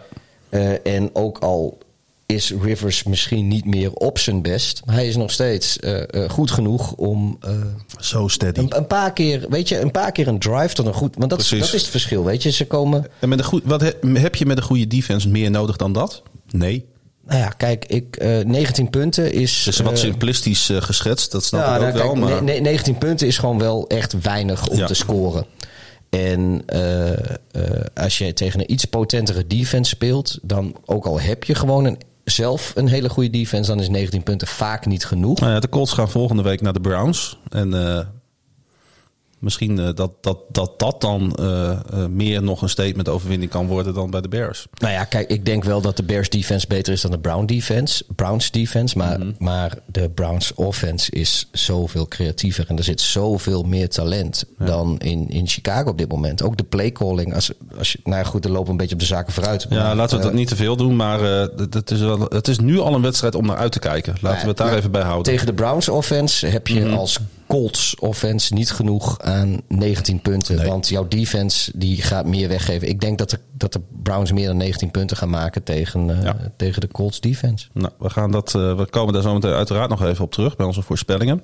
Eh, 0.49 0.95
en 0.95 1.09
ook 1.13 1.37
al 1.37 1.77
is 2.25 2.53
Rivers 2.61 3.03
misschien 3.03 3.47
niet 3.47 3.65
meer 3.65 3.93
op 3.93 4.19
zijn 4.19 4.41
best, 4.41 4.81
hij 4.85 5.07
is 5.07 5.15
nog 5.15 5.31
steeds 5.31 5.79
eh, 5.79 6.23
eh, 6.23 6.29
goed 6.29 6.51
genoeg 6.51 6.91
om 6.93 7.37
eh, 7.41 7.51
Zo 7.99 8.27
steady. 8.27 8.59
een, 8.59 8.77
een 8.77 8.87
paar 8.87 9.13
keer, 9.13 9.45
weet 9.49 9.69
je, 9.69 9.79
een 9.79 9.91
paar 9.91 10.11
keer 10.11 10.27
een 10.27 10.39
drive 10.39 10.73
tot 10.73 10.85
een 10.85 10.93
goed. 10.93 11.15
Want 11.17 11.29
dat, 11.29 11.39
Precies. 11.39 11.59
dat 11.65 11.73
is 11.73 11.81
het 11.81 11.89
verschil, 11.91 12.23
weet 12.23 12.43
je. 12.43 12.51
Ze 12.51 12.65
komen. 12.67 13.05
En 13.19 13.29
met 13.29 13.39
een 13.39 13.45
goed, 13.45 13.61
wat 13.65 13.81
he- 13.81 14.19
heb 14.19 14.35
je 14.35 14.45
met 14.45 14.57
een 14.57 14.63
goede 14.63 14.87
defense 14.87 15.29
meer 15.29 15.51
nodig 15.51 15.75
dan 15.75 15.93
dat? 15.93 16.21
Nee. 16.51 16.85
Nou 17.25 17.39
ja, 17.39 17.47
kijk, 17.47 17.85
ik, 17.85 18.15
eh 18.15 18.45
19 18.45 18.89
punten 18.89 19.31
is. 19.33 19.65
Het 19.65 19.73
is 19.73 19.79
wat 19.79 19.91
eh, 19.91 19.97
simplistisch 19.97 20.69
eh, 20.69 20.81
geschetst, 20.81 21.31
dat 21.31 21.43
snap 21.43 21.61
ik 21.61 21.67
ook 21.67 21.79
nou, 21.79 21.91
kijk, 21.91 22.03
wel. 22.03 22.15
Maar... 22.15 22.43
ne- 22.43 22.53
ne- 22.53 22.59
19 22.59 22.97
punten 22.97 23.27
is 23.27 23.37
gewoon 23.37 23.59
wel 23.59 23.87
echt 23.87 24.21
weinig 24.21 24.67
om 24.67 24.77
Ja. 24.77 24.85
te 24.85 24.93
scoren. 24.93 25.45
En 26.09 26.65
als 27.93 28.17
je 28.17 28.33
tegen 28.33 28.59
een 28.59 28.71
iets 28.71 28.85
potentere 28.85 29.47
defense 29.47 29.89
speelt, 29.89 30.37
dan 30.41 30.75
ook 30.85 31.05
al 31.05 31.19
heb 31.19 31.43
je 31.43 31.55
gewoon 31.55 31.85
een, 31.85 31.97
zelf 32.23 32.71
een 32.75 32.87
hele 32.87 33.09
goede 33.09 33.29
defense, 33.29 33.69
dan 33.69 33.79
is 33.79 33.89
19 33.89 34.23
punten 34.23 34.47
vaak 34.47 34.85
niet 34.85 35.05
genoeg. 35.05 35.39
Nou 35.39 35.51
ja, 35.53 35.59
de 35.59 35.69
Colts 35.69 35.93
gaan 35.93 36.09
volgende 36.09 36.43
week 36.43 36.61
naar 36.61 36.73
de 36.73 36.81
Browns. 36.81 37.37
En 37.49 37.73
misschien 39.41 39.79
eh, 39.79 39.89
dat, 39.93 40.11
dat, 40.21 40.37
dat 40.51 40.79
dat 40.79 41.01
dan 41.01 41.35
eh, 41.35 41.71
eh, 41.71 41.79
meer 42.09 42.43
nog 42.43 42.61
een 42.61 42.69
statement 42.69 43.09
overwinning 43.09 43.51
kan 43.51 43.67
worden 43.67 43.93
dan 43.93 44.09
bij 44.09 44.21
de 44.21 44.27
Bears. 44.27 44.67
Nou 44.77 44.93
ja, 44.93 45.03
kijk, 45.03 45.29
ik 45.29 45.45
denk 45.45 45.63
wel 45.63 45.81
dat 45.81 45.97
de 45.97 46.03
Bears 46.03 46.29
defense 46.29 46.67
beter 46.67 46.93
is 46.93 47.01
dan 47.01 47.11
de 47.11 47.19
Brown 47.19 47.45
defense, 47.45 48.03
Browns 48.15 48.51
defense. 48.51 48.97
Maar, 48.97 49.19
Mhm. 49.19 49.31
maar 49.37 49.77
de 49.85 50.09
Browns 50.09 50.53
offense 50.53 51.11
is 51.11 51.47
zoveel 51.51 52.07
creatiever. 52.07 52.65
En 52.67 52.77
er 52.77 52.83
zit 52.83 53.01
zoveel 53.01 53.63
meer 53.63 53.89
talent 53.89 54.43
dan 54.57 54.99
in, 54.99 55.29
in 55.29 55.47
Chicago 55.47 55.89
op 55.89 55.97
dit 55.97 56.09
moment. 56.11 56.43
Ook 56.43 56.57
de 56.57 56.63
playcalling. 56.63 57.33
Als, 57.35 57.51
als 57.77 57.91
je, 57.91 57.99
nou 58.03 58.17
ja, 58.17 58.23
goed, 58.23 58.45
er 58.45 58.51
lopen 58.51 58.71
een 58.71 58.77
beetje 58.77 58.93
op 58.93 58.99
de 58.99 59.05
zaken 59.05 59.33
vooruit. 59.33 59.65
Ja, 59.69 59.95
laten 59.95 60.17
we 60.17 60.23
dat 60.23 60.33
niet 60.33 60.47
te 60.47 60.55
veel 60.55 60.75
doen, 60.75 60.95
maar 60.95 61.19
het, 61.21 61.73
het 61.73 61.91
is 61.91 61.99
wel, 61.99 62.19
het 62.29 62.47
is 62.47 62.59
nu 62.59 62.79
al 62.79 62.93
een 62.95 63.01
wedstrijd 63.01 63.35
om 63.35 63.45
naar 63.45 63.57
uit 63.57 63.71
te 63.71 63.79
kijken. 63.79 64.15
Laten 64.21 64.41
we 64.41 64.47
het 64.47 64.57
daar 64.57 64.73
even 64.75 64.91
bij 64.91 65.01
houden. 65.01 65.23
Tegen 65.33 65.45
de 65.45 65.53
Browns 65.53 65.89
offense 65.89 66.47
heb 66.47 66.67
je 66.67 66.79
Mhm. 66.79 66.93
als 66.93 67.17
Colts 67.51 67.95
offense 67.99 68.53
niet 68.53 68.71
genoeg 68.71 69.19
aan 69.19 69.61
19 69.67 70.21
punten. 70.21 70.55
Nee. 70.55 70.67
Want 70.67 70.87
jouw 70.87 71.07
defense 71.07 71.71
die 71.75 72.01
gaat 72.01 72.25
meer 72.25 72.47
weggeven. 72.47 72.87
Ik 72.87 73.01
denk 73.01 73.17
dat 73.17 73.29
de, 73.29 73.39
dat 73.51 73.73
de 73.73 73.81
Browns 74.03 74.31
meer 74.31 74.47
dan 74.47 74.57
19 74.57 74.91
punten 74.91 75.17
gaan 75.17 75.29
maken 75.29 75.63
tegen, 75.63 76.09
eh, 76.17 76.23
Ja. 76.23 76.37
tegen 76.57 76.81
de 76.81 76.87
Colts 76.87 77.19
defense. 77.19 77.67
Nou, 77.73 77.93
we, 77.99 78.09
gaan 78.09 78.31
dat, 78.31 78.55
eh, 78.55 78.77
we 78.77 78.85
komen 78.89 79.13
daar 79.13 79.21
zo 79.21 79.33
meteen 79.33 79.51
uiteraard 79.51 79.89
nog 79.89 80.03
even 80.03 80.23
op 80.23 80.31
terug 80.31 80.55
bij 80.55 80.65
onze 80.65 80.81
voorspellingen. 80.81 81.41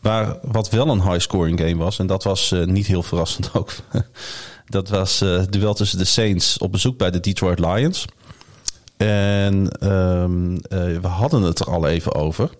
Maar 0.00 0.38
wat 0.42 0.70
wel 0.70 0.88
een 0.88 1.02
high-scoring 1.02 1.60
game 1.60 1.76
was, 1.76 1.98
en 1.98 2.06
dat 2.06 2.24
was 2.24 2.52
eh, 2.52 2.64
niet 2.64 2.86
heel 2.86 3.02
verrassend 3.02 3.50
ook. 3.58 3.70
dat 4.66 4.88
was 4.88 5.20
het 5.20 5.52
duel 5.52 5.74
tussen 5.74 5.98
de 5.98 6.04
Saints 6.04 6.58
op 6.58 6.72
bezoek 6.72 6.98
bij 6.98 7.10
de 7.10 7.20
Detroit 7.20 7.58
Lions. 7.58 8.04
En 8.96 9.70
ehm, 9.80 10.56
eh, 10.56 11.00
we 11.00 11.06
hadden 11.08 11.42
het 11.42 11.58
er 11.58 11.66
al 11.66 11.86
even 11.86 12.14
over. 12.14 12.50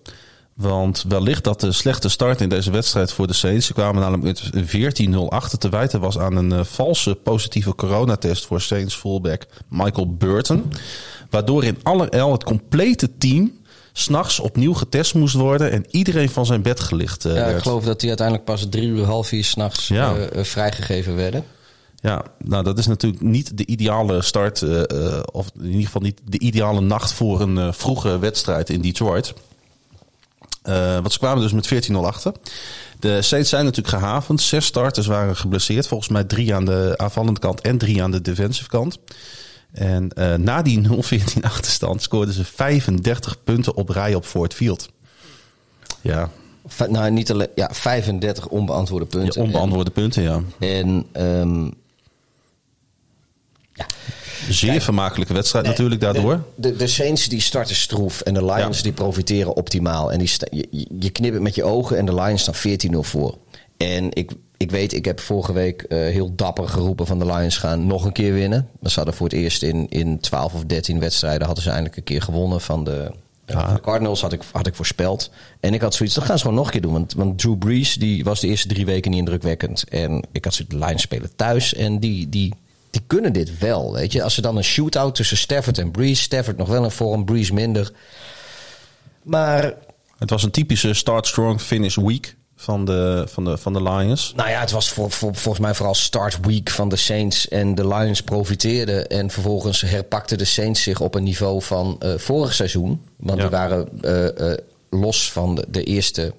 Want 0.59 1.05
wellicht 1.07 1.43
dat 1.43 1.59
de 1.59 1.71
slechte 1.71 2.09
start 2.09 2.41
in 2.41 2.49
deze 2.49 2.71
wedstrijd 2.71 3.11
voor 3.11 3.27
de 3.27 3.33
Saints. 3.33 3.65
Ze 3.65 3.73
kwamen 3.73 4.01
namelijk 4.01 4.51
met 4.53 5.07
14-0 5.09 5.15
achter 5.29 5.57
te 5.57 5.69
wijten 5.69 5.99
was 5.99 6.17
aan 6.19 6.35
een 6.35 6.51
eh, 6.51 6.63
valse 6.63 7.15
positieve 7.15 7.75
coronatest 7.75 8.45
voor 8.45 8.61
Saints 8.61 8.95
fullback 8.95 9.45
Michael 9.69 10.15
Burton. 10.15 10.71
Waardoor 11.29 11.63
in 11.63 11.77
allerijl 11.83 12.31
het 12.31 12.43
complete 12.43 13.17
team 13.17 13.51
s'nachts 13.93 14.39
opnieuw 14.39 14.73
getest 14.73 15.13
moest 15.13 15.33
worden 15.35 15.71
en 15.71 15.85
iedereen 15.89 16.29
van 16.29 16.45
zijn 16.45 16.61
bed 16.61 16.79
gelicht 16.79 17.25
eh, 17.25 17.35
Ja, 17.35 17.45
ik 17.45 17.61
geloof 17.61 17.83
dat 17.83 17.99
die 17.99 18.09
uiteindelijk 18.09 18.47
pas 18.47 18.67
drie 18.69 18.87
uur, 18.87 19.05
half 19.05 19.27
vier 19.27 19.43
s'nachts 19.43 19.87
Ja. 19.87 20.15
eh, 20.15 20.43
vrijgegeven 20.43 21.15
werden. 21.15 21.43
Ja, 22.01 22.23
nou 22.43 22.63
dat 22.63 22.77
is 22.77 22.87
natuurlijk 22.87 23.21
niet 23.21 23.57
de 23.57 23.65
ideale 23.65 24.21
start, 24.21 24.63
of 25.31 25.47
in 25.59 25.65
ieder 25.65 25.85
geval 25.85 26.01
niet 26.01 26.19
de 26.25 26.39
ideale 26.39 26.81
nacht 26.81 27.13
voor 27.13 27.41
een 27.41 27.73
vroege 27.73 28.19
wedstrijd 28.19 28.69
in 28.69 28.81
Detroit. 28.81 29.33
Eh 30.69 30.93
want 30.93 31.11
ze 31.11 31.19
kwamen 31.19 31.41
dus 31.41 31.51
met 31.51 31.89
14-0 31.91 31.95
achter. 31.95 32.33
De 32.99 33.21
Saints 33.21 33.49
zijn 33.49 33.65
natuurlijk 33.65 33.97
gehavend. 33.97 34.41
Zes 34.41 34.65
starters 34.65 35.07
waren 35.07 35.35
geblesseerd. 35.35 35.87
Volgens 35.87 36.09
mij 36.09 36.23
drie 36.23 36.55
aan 36.55 36.65
de 36.65 36.93
aanvallende 36.97 37.39
kant 37.39 37.61
en 37.61 37.77
drie 37.77 38.03
aan 38.03 38.11
de 38.11 38.21
defensive 38.21 38.69
kant. 38.69 38.99
En 39.71 40.09
eh, 40.09 40.35
na 40.35 40.61
die 40.61 40.87
0-14 40.87 40.89
achterstand 41.41 42.01
scoorden 42.01 42.33
ze 42.33 42.45
35 42.45 43.43
punten 43.43 43.75
op 43.75 43.89
rij 43.89 44.15
op 44.15 44.25
Fort 44.25 44.53
Field. 44.53 44.89
Ja, 46.01 46.29
nou, 46.89 47.11
niet 47.11 47.31
alleen, 47.31 47.47
ja, 47.55 47.69
35 47.71 48.47
onbeantwoorde 48.47 49.05
ja 49.09 49.17
punten. 49.17 49.41
onbeantwoorde 49.41 49.91
punten, 49.91 50.23
ja. 50.23 50.41
En, 50.59 51.05
ehm, 51.11 51.69
ja, 53.79 53.85
Zeer 54.53 54.69
Kijk, 54.69 54.81
vermakelijke 54.81 55.33
wedstrijd 55.33 55.65
natuurlijk 55.65 56.01
daardoor. 56.01 56.43
De, 56.55 56.75
de 56.75 56.87
Saints 56.87 57.27
die 57.27 57.41
starten 57.41 57.75
stroef 57.75 58.21
en 58.21 58.33
de 58.33 58.45
Lions 58.45 58.77
Ja. 58.77 58.83
die 58.83 58.91
profiteren 58.91 59.55
optimaal. 59.55 60.11
En 60.11 60.19
die 60.19 60.29
je, 60.51 60.87
je- 60.99 61.09
knippert 61.09 61.43
met 61.43 61.55
je 61.55 61.63
ogen 61.63 61.97
en 61.97 62.05
de 62.05 62.13
Lions 62.13 62.41
staan 62.41 62.77
14-0 62.95 62.97
voor. 62.99 63.37
En 63.77 64.13
ik, 64.13 64.31
ik 64.57 64.71
weet, 64.71 64.93
ik 64.93 65.05
heb 65.05 65.19
vorige 65.19 65.53
week 65.53 65.81
eh, 65.81 65.97
heel 65.97 66.35
dapper 66.35 66.67
geroepen 66.67 67.05
van 67.07 67.19
de 67.19 67.25
Lions 67.25 67.57
gaan 67.57 67.87
nog 67.87 68.05
een 68.05 68.11
keer 68.11 68.33
winnen. 68.33 68.67
Maar 68.79 68.89
ze 68.91 68.95
hadden 68.97 69.15
voor 69.15 69.27
het 69.27 69.35
eerst 69.35 69.63
in, 69.63 69.89
in 69.89 70.19
12 70.19 70.53
of 70.53 70.63
13 70.63 70.99
wedstrijden 70.99 71.45
hadden 71.45 71.63
ze 71.63 71.69
eindelijk 71.69 71.97
een 71.97 72.03
keer 72.03 72.21
gewonnen 72.21 72.61
van 72.61 72.83
de, 72.83 73.11
Ja. 73.45 73.65
van 73.65 73.73
de 73.73 73.81
Cardinals 73.81 74.21
had 74.21 74.33
ik, 74.33 74.41
had 74.51 74.67
ik 74.67 74.75
voorspeld. 74.75 75.29
En 75.59 75.73
ik 75.73 75.81
had 75.81 75.93
zoiets, 75.95 76.15
dat 76.15 76.23
gaan 76.23 76.37
ze 76.37 76.41
gewoon 76.43 76.57
nog 76.57 76.65
een 76.65 76.71
keer 76.71 76.81
doen. 76.81 76.91
Want, 76.91 77.13
want 77.13 77.39
Drew 77.39 77.57
Brees 77.57 77.93
die 77.95 78.23
was 78.23 78.39
de 78.39 78.47
eerste 78.47 78.67
drie 78.67 78.85
weken 78.85 79.11
niet 79.11 79.19
indrukwekkend. 79.19 79.83
En 79.89 80.23
ik 80.31 80.43
had 80.43 80.53
zoiets, 80.53 80.75
de 80.75 80.85
Lions 80.85 81.01
spelen 81.01 81.35
thuis 81.35 81.73
en 81.73 81.99
die... 81.99 82.29
die 82.29 82.53
die 82.89 83.01
kunnen 83.07 83.33
dit 83.33 83.57
wel, 83.57 83.93
weet 83.93 84.11
je. 84.11 84.23
Als 84.23 84.33
ze 84.33 84.41
dan 84.41 84.57
een 84.57 84.63
shootout 84.63 85.15
tussen 85.15 85.37
Stafford 85.37 85.77
en 85.77 85.91
Breeze... 85.91 86.21
Stafford 86.21 86.57
nog 86.57 86.67
wel 86.67 86.83
in 86.83 86.91
vorm, 86.91 87.25
Breeze 87.25 87.53
minder. 87.53 87.91
Maar 89.23 89.73
Het 90.17 90.29
was 90.29 90.43
een 90.43 90.51
typische 90.51 90.93
start 90.93 91.27
strong, 91.27 91.61
finish 91.61 91.95
weak 91.95 92.35
van 92.55 92.85
de, 92.85 93.23
van 93.27 93.43
de, 93.45 93.57
van 93.57 93.73
de 93.73 93.83
Lions. 93.83 94.33
Nou 94.35 94.49
ja, 94.49 94.59
het 94.59 94.71
was 94.71 94.89
voor, 94.89 95.11
voor, 95.11 95.35
volgens 95.35 95.63
mij 95.65 95.73
vooral 95.73 95.93
start 95.95 96.37
week 96.45 96.69
van 96.69 96.89
de 96.89 96.95
Saints. 96.95 97.47
En 97.47 97.75
de 97.75 97.87
Lions 97.87 98.21
profiteerden. 98.21 99.07
En 99.07 99.29
vervolgens 99.29 99.81
herpakten 99.81 100.37
de 100.37 100.45
Saints 100.45 100.83
zich 100.83 100.99
op 100.99 101.15
een 101.15 101.23
niveau 101.23 101.61
van 101.61 101.95
eh, 101.99 102.13
vorig 102.17 102.53
seizoen. 102.53 103.01
Want 103.17 103.37
Ja. 103.37 103.43
die 103.47 103.57
waren 103.57 103.87
eh, 104.01 104.51
eh, 104.51 104.57
los 104.89 105.31
van 105.31 105.55
de, 105.55 105.65
de 105.69 105.83
eerste 105.83 106.33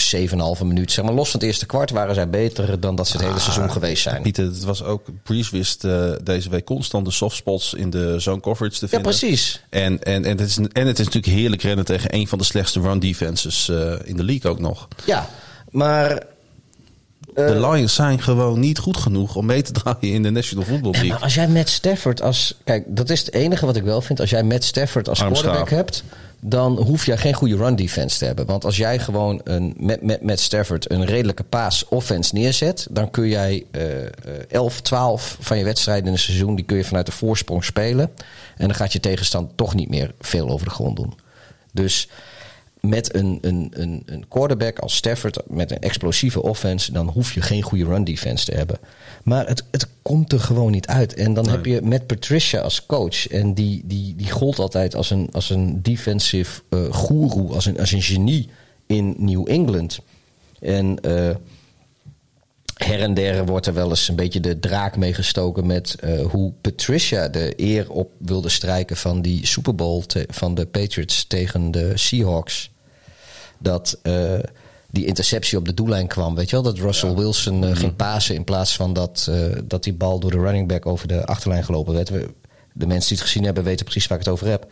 7,5 0.00 0.64
minuut. 0.64 0.92
Zeg 0.92 1.04
maar 1.04 1.14
los 1.14 1.30
van 1.30 1.40
het 1.40 1.48
eerste 1.48 1.66
kwart 1.66 1.90
waren 1.90 2.14
zij 2.14 2.28
beter 2.28 2.80
dan 2.80 2.94
dat 2.96 3.08
ze 3.08 3.16
het 3.16 3.26
hele 3.26 3.38
seizoen 3.38 3.70
geweest 3.70 4.02
zijn. 4.02 4.22
Pieter, 4.22 4.44
het 4.44 4.64
was 4.64 4.82
ook. 4.82 5.02
Breeze 5.22 5.50
wist 5.50 5.84
eh, 5.84 6.10
deze 6.22 6.50
week 6.50 6.64
constant 6.64 7.04
de 7.04 7.10
softspots 7.10 7.74
in 7.74 7.90
de 7.90 8.20
zone 8.20 8.40
coverage 8.40 8.78
te 8.78 8.84
Ja, 8.84 8.88
vinden. 8.88 9.08
precies. 9.10 9.62
En, 9.70 10.02
en, 10.02 10.24
en, 10.24 10.38
het 10.38 10.48
is, 10.48 10.56
en 10.56 10.86
het 10.86 10.98
is 10.98 11.04
natuurlijk 11.04 11.34
heerlijk 11.34 11.62
rennen 11.62 11.84
tegen 11.84 12.14
een 12.14 12.28
van 12.28 12.38
de 12.38 12.44
slechtste 12.44 12.80
run 12.80 12.98
defenses 12.98 13.68
eh, 13.68 13.92
in 14.04 14.16
de 14.16 14.24
league 14.24 14.50
ook 14.50 14.58
nog. 14.58 14.88
Ja, 15.06 15.28
maar... 15.70 16.08
de 17.34 17.42
eh, 17.44 17.70
Lions 17.70 17.94
zijn 17.94 18.22
gewoon 18.22 18.60
niet 18.60 18.78
goed 18.78 18.96
genoeg 18.96 19.36
om 19.36 19.46
mee 19.46 19.62
te 19.62 19.72
draaien 19.80 19.98
in 20.14 20.22
de 20.22 20.30
National 20.30 20.64
Football 20.64 20.92
Ja, 20.92 20.98
League. 20.98 21.14
maar 21.14 21.22
als 21.22 21.34
jij 21.34 21.48
met 21.48 21.68
Stafford 21.68 22.22
als... 22.22 22.54
Kijk, 22.64 22.84
dat 22.86 23.10
is 23.10 23.18
het 23.20 23.32
enige 23.34 23.66
wat 23.66 23.76
ik 23.76 23.82
wel 23.82 24.00
vind. 24.00 24.20
Als 24.20 24.30
jij 24.30 24.42
met 24.42 24.64
Stafford 24.64 25.08
als 25.08 25.18
quarterback 25.18 25.70
hebt... 25.70 26.02
dan 26.40 26.76
hoef 26.76 27.06
je 27.06 27.16
geen 27.16 27.34
goede 27.34 27.56
run 27.56 27.76
defense 27.76 28.18
te 28.18 28.24
hebben. 28.24 28.46
Want 28.46 28.64
als 28.64 28.76
jij 28.76 28.98
gewoon 28.98 29.40
een, 29.44 29.74
met, 29.78 30.02
met, 30.02 30.22
met 30.22 30.40
Stafford 30.40 30.90
een 30.90 31.04
redelijke 31.04 31.44
paas 31.44 31.88
offense 31.88 32.34
neerzet, 32.34 32.86
dan 32.90 33.10
kun 33.10 33.28
jij 33.28 33.64
uh, 33.70 33.82
11, 34.48 34.80
12 34.80 35.36
van 35.40 35.58
je 35.58 35.64
wedstrijden 35.64 36.06
in 36.06 36.12
een 36.12 36.18
seizoen, 36.18 36.54
die 36.54 36.64
kun 36.64 36.76
je 36.76 36.84
vanuit 36.84 37.06
de 37.06 37.12
voorsprong 37.12 37.64
spelen. 37.64 38.10
En 38.56 38.66
dan 38.66 38.74
gaat 38.74 38.92
je 38.92 39.00
tegenstand 39.00 39.50
toch 39.56 39.74
niet 39.74 39.88
meer 39.88 40.14
veel 40.20 40.48
over 40.48 40.66
de 40.66 40.72
grond 40.72 40.96
doen. 40.96 41.14
Dus 41.72 42.08
met 42.80 43.14
een, 43.14 43.38
een, 43.40 43.70
een, 43.70 44.02
een 44.06 44.28
quarterback 44.28 44.78
als 44.78 44.96
Stafford 44.96 45.40
met 45.46 45.70
een 45.70 45.78
explosieve 45.78 46.42
offense, 46.42 46.92
dan 46.92 47.08
hoef 47.08 47.32
je 47.32 47.40
geen 47.40 47.62
goede 47.62 47.84
run 47.84 48.04
defense 48.04 48.44
te 48.44 48.54
hebben. 48.54 48.78
Maar 49.24 49.46
het, 49.46 49.64
het 49.70 49.86
komt 50.02 50.32
er 50.32 50.40
gewoon 50.40 50.70
niet 50.70 50.86
uit. 50.86 51.14
En 51.14 51.34
dan 51.34 51.48
heb 51.48 51.64
je 51.64 51.82
met 51.82 52.06
Patricia 52.06 52.60
als 52.60 52.86
coach. 52.86 53.28
En 53.28 53.54
die, 53.54 53.82
die, 53.84 54.16
die 54.16 54.30
gold 54.30 54.58
altijd 54.58 54.94
als 54.94 55.10
een, 55.10 55.28
als 55.32 55.50
een 55.50 55.82
defensive 55.82 56.62
uh, 56.70 56.92
guru, 56.92 57.52
als 57.52 57.66
een, 57.66 57.80
als 57.80 57.92
een 57.92 58.02
genie 58.02 58.48
in 58.86 59.14
New 59.18 59.48
England. 59.48 60.00
En 60.60 60.98
uh, 61.06 61.30
her 62.78 63.00
en 63.00 63.14
der 63.14 63.46
wordt 63.46 63.66
er 63.66 63.74
wel 63.74 63.88
eens 63.88 64.08
een 64.08 64.16
beetje 64.16 64.40
de 64.40 64.58
draak 64.58 64.96
meegestoken 64.96 65.66
met 65.66 65.96
uh, 66.04 66.26
hoe 66.26 66.52
Patricia 66.60 67.28
de 67.28 67.52
eer 67.56 67.90
op 67.90 68.10
wilde 68.18 68.48
strijken 68.48 68.96
van 68.96 69.22
die 69.22 69.46
Super 69.46 69.74
Bowl 69.74 70.04
van 70.28 70.54
de 70.54 70.66
Patriots 70.66 71.24
tegen 71.26 71.70
de 71.70 71.92
Seahawks. 71.94 72.70
Dat 73.58 73.98
uh, 74.02 74.38
die 74.90 75.06
interceptie 75.06 75.58
op 75.58 75.64
de 75.64 75.74
doellijn 75.74 76.06
kwam. 76.06 76.34
Weet 76.34 76.50
je 76.50 76.56
wel, 76.56 76.64
dat 76.64 76.78
Russell 76.78 77.14
Wilson 77.14 77.64
uh, 77.64 77.76
ging 77.76 77.96
pasen 77.96 78.34
in 78.34 78.44
plaats 78.44 78.76
van 78.76 78.92
dat, 78.92 79.30
dat 79.64 79.82
die 79.82 79.94
bal 79.94 80.18
door 80.18 80.30
de 80.30 80.40
running 80.40 80.68
back 80.68 80.86
over 80.86 81.08
de 81.08 81.26
achterlijn 81.26 81.64
gelopen 81.64 81.94
werd. 81.94 82.08
We, 82.08 82.34
de 82.78 82.86
mensen 82.86 83.08
die 83.08 83.18
het 83.18 83.26
gezien 83.26 83.44
hebben 83.44 83.64
weten 83.64 83.84
precies 83.84 84.06
waar 84.06 84.18
ik 84.18 84.24
het 84.24 84.32
over 84.32 84.46
heb. 84.46 84.66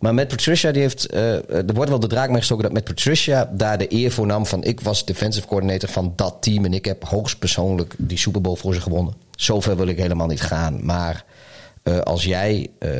Maar 0.00 0.14
met 0.14 0.28
Patricia, 0.28 0.72
die 0.72 0.82
heeft, 0.82 1.14
uh, 1.14 1.34
er 1.54 1.74
wordt 1.74 1.90
wel 1.90 2.00
de 2.00 2.06
draak 2.06 2.28
mee 2.28 2.38
gestoken 2.38 2.64
dat 2.64 2.72
met 2.72 2.84
Patricia 2.84 3.50
daar 3.52 3.78
de 3.78 3.92
eer 3.92 4.10
voor 4.10 4.26
nam 4.26 4.46
van 4.46 4.64
ik 4.64 4.80
was 4.80 5.04
defensive 5.04 5.46
coordinator 5.46 5.88
van 5.88 6.12
dat 6.16 6.36
team 6.40 6.64
en 6.64 6.74
ik 6.74 6.84
heb 6.84 7.04
hoogstpersoonlijk 7.04 7.94
die 7.98 8.18
Super 8.18 8.40
Bowl 8.40 8.56
voor 8.56 8.74
ze 8.74 8.80
gewonnen. 8.80 9.14
Zover 9.30 9.76
wil 9.76 9.86
ik 9.86 9.98
helemaal 9.98 10.26
niet 10.26 10.40
gaan. 10.40 10.84
Maar 10.84 11.24
uh, 11.84 11.98
als 11.98 12.24
jij, 12.24 12.70
uh, 12.78 12.90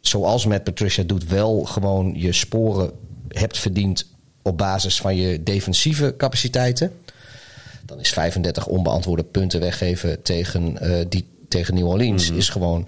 zoals 0.00 0.46
met 0.46 0.64
Patricia 0.64 1.02
doet, 1.02 1.26
wel 1.26 1.64
gewoon 1.64 2.12
je 2.16 2.32
sporen 2.32 2.90
hebt 3.28 3.58
verdiend 3.58 4.06
op 4.42 4.58
basis 4.58 5.00
van 5.00 5.16
je 5.16 5.42
defensieve 5.42 6.14
capaciteiten. 6.16 6.92
Dan 7.86 8.00
is 8.00 8.12
35 8.12 8.66
onbeantwoorde 8.66 9.24
punten 9.24 9.60
weggeven 9.60 10.22
tegen, 10.22 10.78
die, 11.08 11.28
tegen 11.48 11.74
New 11.74 11.86
Orleans 11.86 12.22
mm 12.24 12.28
-hmm. 12.28 12.38
is 12.38 12.48
gewoon 12.48 12.86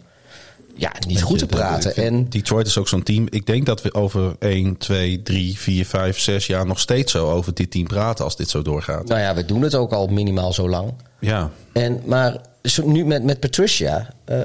ja, 0.77 0.93
niet 1.07 1.23
goed 1.23 1.39
te 1.39 1.47
praten. 1.47 1.97
En 1.97 2.29
Detroit 2.29 2.67
is 2.67 2.79
ook 2.79 2.89
zo'n 2.89 3.03
team. 3.03 3.27
Ik 3.31 3.47
denk 3.47 3.67
dat 3.67 3.83
we 3.83 3.95
over 3.95 4.37
1, 4.39 4.77
2, 4.77 5.23
3, 5.23 5.59
4, 5.59 5.87
5, 5.87 6.19
6 6.19 6.47
jaar 6.47 6.67
nog 6.67 6.81
steeds 6.81 7.13
zo 7.13 7.31
over 7.31 7.55
dit 7.55 7.71
team 7.71 7.87
praten 7.87 8.25
als 8.25 8.37
dit 8.37 8.49
zo 8.51 8.63
doorgaat. 8.63 9.09
Nou 9.09 9.21
ja, 9.21 9.35
we 9.35 9.45
doen 9.45 9.63
het 9.63 9.75
ook 9.75 9.93
al 9.93 10.07
minimaal 10.07 10.53
zo 10.53 10.69
lang. 10.69 10.93
Ja. 11.21 11.51
En, 11.73 12.03
maar 12.05 12.41
nu 12.85 13.05
met, 13.05 13.23
met 13.23 13.41
Patricia 13.41 14.15
uh, 14.29 14.39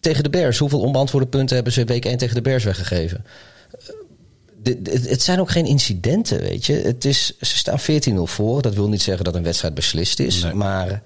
tegen 0.00 0.22
de 0.22 0.30
Bears. 0.30 0.58
Hoeveel 0.58 0.80
onbeantwoorde 0.80 1.26
punten 1.26 1.54
hebben 1.54 1.72
ze 1.72 1.84
week 1.84 2.04
1 2.04 2.18
tegen 2.18 2.34
de 2.34 2.42
Bears 2.42 2.64
weggegeven? 2.64 3.24
Uh, 4.64 4.74
het 5.02 5.22
zijn 5.22 5.40
ook 5.40 5.50
geen 5.50 5.66
incidenten, 5.66 6.40
weet 6.40 6.66
je. 6.66 6.72
Het 6.72 7.04
is, 7.04 7.38
ze 7.40 7.56
staan 7.56 7.80
14-0 7.80 8.14
voor. 8.22 8.62
Dat 8.62 8.74
wil 8.74 8.88
niet 8.88 9.02
zeggen 9.02 9.24
dat 9.24 9.34
een 9.34 9.42
wedstrijd 9.42 9.74
beslist 9.74 10.20
is. 10.20 10.42
Nee. 10.42 10.54
Maar 10.54 11.02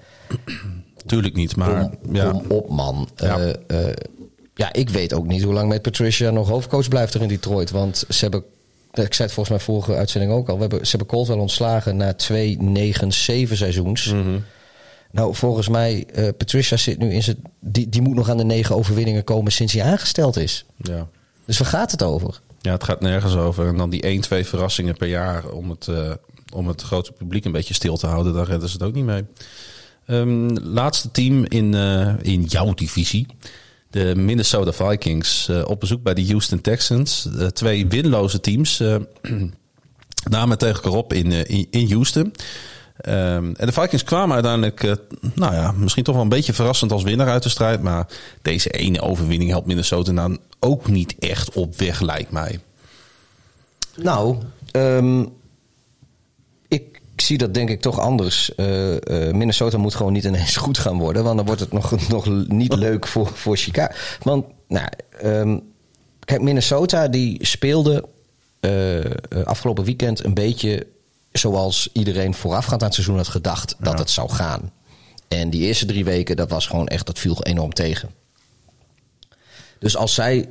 Tuurlijk 1.08 1.34
niet, 1.34 1.56
maar... 1.56 1.88
Kom, 1.88 2.14
ja. 2.14 2.30
kom 2.30 2.44
op, 2.48 2.68
man. 2.68 3.08
Ja. 3.16 3.38
Uh, 3.38 3.52
uh, 3.68 3.92
ja, 4.54 4.72
ik 4.72 4.90
weet 4.90 5.12
ook 5.12 5.26
niet 5.26 5.42
hoe 5.42 5.52
lang 5.52 5.68
met 5.68 5.82
Patricia 5.82 6.30
nog 6.30 6.48
hoofdcoach 6.48 6.88
blijft 6.88 7.14
er 7.14 7.22
in 7.22 7.28
Detroit. 7.28 7.70
Want 7.70 8.04
ze 8.08 8.18
hebben, 8.20 8.44
ik 8.92 9.14
zei 9.14 9.28
het 9.28 9.32
volgens 9.32 9.48
mij 9.48 9.58
vorige 9.58 9.94
uitzending 9.94 10.32
ook 10.32 10.48
al... 10.48 10.54
We 10.54 10.60
hebben, 10.60 10.84
ze 10.86 10.90
hebben 10.90 11.08
Colt 11.08 11.28
wel 11.28 11.38
ontslagen 11.38 11.96
na 11.96 12.14
twee, 12.14 12.62
negen, 12.62 13.12
zeven 13.12 13.56
seizoens. 13.56 14.06
Mhm. 14.06 14.16
Mm 14.16 14.24
-hmm. 14.24 14.44
Nou, 15.10 15.34
volgens 15.34 15.68
mij, 15.68 16.06
uh, 16.16 16.28
Patricia 16.36 16.76
zit 16.76 16.98
nu 16.98 17.12
in 17.12 17.22
zijn... 17.22 17.36
Die, 17.60 17.88
die 17.88 18.02
moet 18.02 18.14
nog 18.14 18.30
aan 18.30 18.36
de 18.36 18.44
negen 18.44 18.76
overwinningen 18.76 19.24
komen 19.24 19.52
sinds 19.52 19.72
hij 19.72 19.82
aangesteld 19.82 20.36
is. 20.36 20.64
Ja. 20.76 21.08
Dus 21.44 21.58
waar 21.58 21.68
gaat 21.68 21.90
het 21.90 22.02
over? 22.02 22.40
Ja, 22.60 22.72
het 22.72 22.84
gaat 22.84 23.00
nergens 23.00 23.34
over. 23.34 23.66
En 23.66 23.76
dan 23.76 23.90
die 23.90 24.02
één, 24.02 24.20
twee 24.20 24.46
verrassingen 24.46 24.96
per 24.96 25.08
jaar... 25.08 25.48
om 25.48 25.70
het, 25.70 25.86
uh, 25.86 26.12
om 26.54 26.68
het 26.68 26.82
grote 26.82 27.12
publiek 27.12 27.44
een 27.44 27.52
beetje 27.52 27.74
stil 27.74 27.96
te 27.96 28.06
houden... 28.06 28.32
daar 28.32 28.46
redden 28.46 28.68
ze 28.68 28.76
het 28.76 28.86
ook 28.86 28.94
niet 28.94 29.04
mee. 29.04 29.24
Um, 30.10 30.58
laatste 30.58 31.10
team 31.10 31.44
in, 31.44 31.72
uh, 31.72 32.14
in 32.22 32.42
jouw 32.42 32.74
divisie. 32.74 33.26
De 33.90 34.14
Minnesota 34.16 34.72
Vikings. 34.72 35.48
Uh, 35.50 35.68
op 35.68 35.80
bezoek 35.80 36.02
bij 36.02 36.14
de 36.14 36.26
Houston 36.26 36.60
Texans. 36.60 37.28
Uh, 37.34 37.46
twee 37.46 37.86
winloze 37.86 38.40
teams. 38.40 38.82
namen 40.30 40.58
tegen 40.58 40.74
elkaar 40.74 40.98
op 40.98 41.12
in, 41.12 41.48
in, 41.70 41.92
Houston. 41.92 42.34
Um, 43.08 43.54
en 43.54 43.66
de 43.66 43.72
Vikings 43.72 44.04
kwamen 44.04 44.34
uiteindelijk, 44.34 44.96
nou 45.34 45.54
ja, 45.54 45.72
misschien 45.72 46.04
toch 46.04 46.14
wel 46.14 46.22
een 46.22 46.28
beetje 46.28 46.52
verrassend 46.52 46.92
als 46.92 47.02
winnaar 47.02 47.28
uit 47.28 47.42
de 47.42 47.48
strijd. 47.48 47.82
Maar 47.82 48.06
deze 48.42 48.70
ene 48.70 49.00
overwinning 49.00 49.50
helpt 49.50 49.66
Minnesota 49.66 50.12
dan 50.12 50.38
ook 50.60 50.88
niet 50.88 51.14
echt 51.18 51.52
op 51.52 51.78
weg, 51.78 52.00
lijkt 52.00 52.30
mij. 52.30 52.60
Nou, 53.96 54.36
um, 54.72 55.32
ik 57.18 57.24
zie 57.24 57.38
dat 57.38 57.54
denk 57.54 57.70
ik 57.70 57.80
toch 57.80 57.98
anders. 57.98 58.50
Uh, 58.56 58.92
uh, 58.92 58.98
Minnesota 59.32 59.78
moet 59.78 59.94
gewoon 59.94 60.12
niet 60.12 60.24
ineens 60.24 60.56
goed 60.66 60.78
gaan 60.78 60.98
worden. 60.98 61.24
Want 61.24 61.36
dan 61.36 61.46
wordt 61.46 61.60
het 61.60 61.72
nog, 61.72 62.08
nog 62.08 62.26
niet 62.48 62.74
leuk 62.74 63.06
voor, 63.06 63.26
voor 63.26 63.56
Chicago. 63.56 63.92
Want, 64.22 64.46
nou, 64.68 64.88
um, 65.24 65.62
kijk, 66.24 66.40
Minnesota 66.40 67.08
die 67.08 67.46
speelde 67.46 68.04
uh, 68.60 69.00
afgelopen 69.44 69.84
weekend 69.84 70.24
een 70.24 70.34
beetje 70.34 70.86
zoals 71.32 71.88
iedereen 71.92 72.34
voorafgaand 72.34 72.80
aan 72.80 72.86
het 72.86 72.94
seizoen 72.94 73.16
had 73.16 73.28
gedacht 73.28 73.76
dat 73.78 73.98
het 73.98 74.10
zou 74.10 74.30
gaan. 74.30 74.72
En 75.28 75.50
die 75.50 75.62
eerste 75.62 75.86
drie 75.86 76.04
weken, 76.04 76.36
dat 76.36 76.50
was 76.50 76.66
gewoon 76.66 76.88
echt, 76.88 77.06
dat 77.06 77.18
viel 77.18 77.42
enorm 77.42 77.72
tegen. 77.72 78.10
Dus 79.78 79.96
als 79.96 80.14
zij 80.14 80.48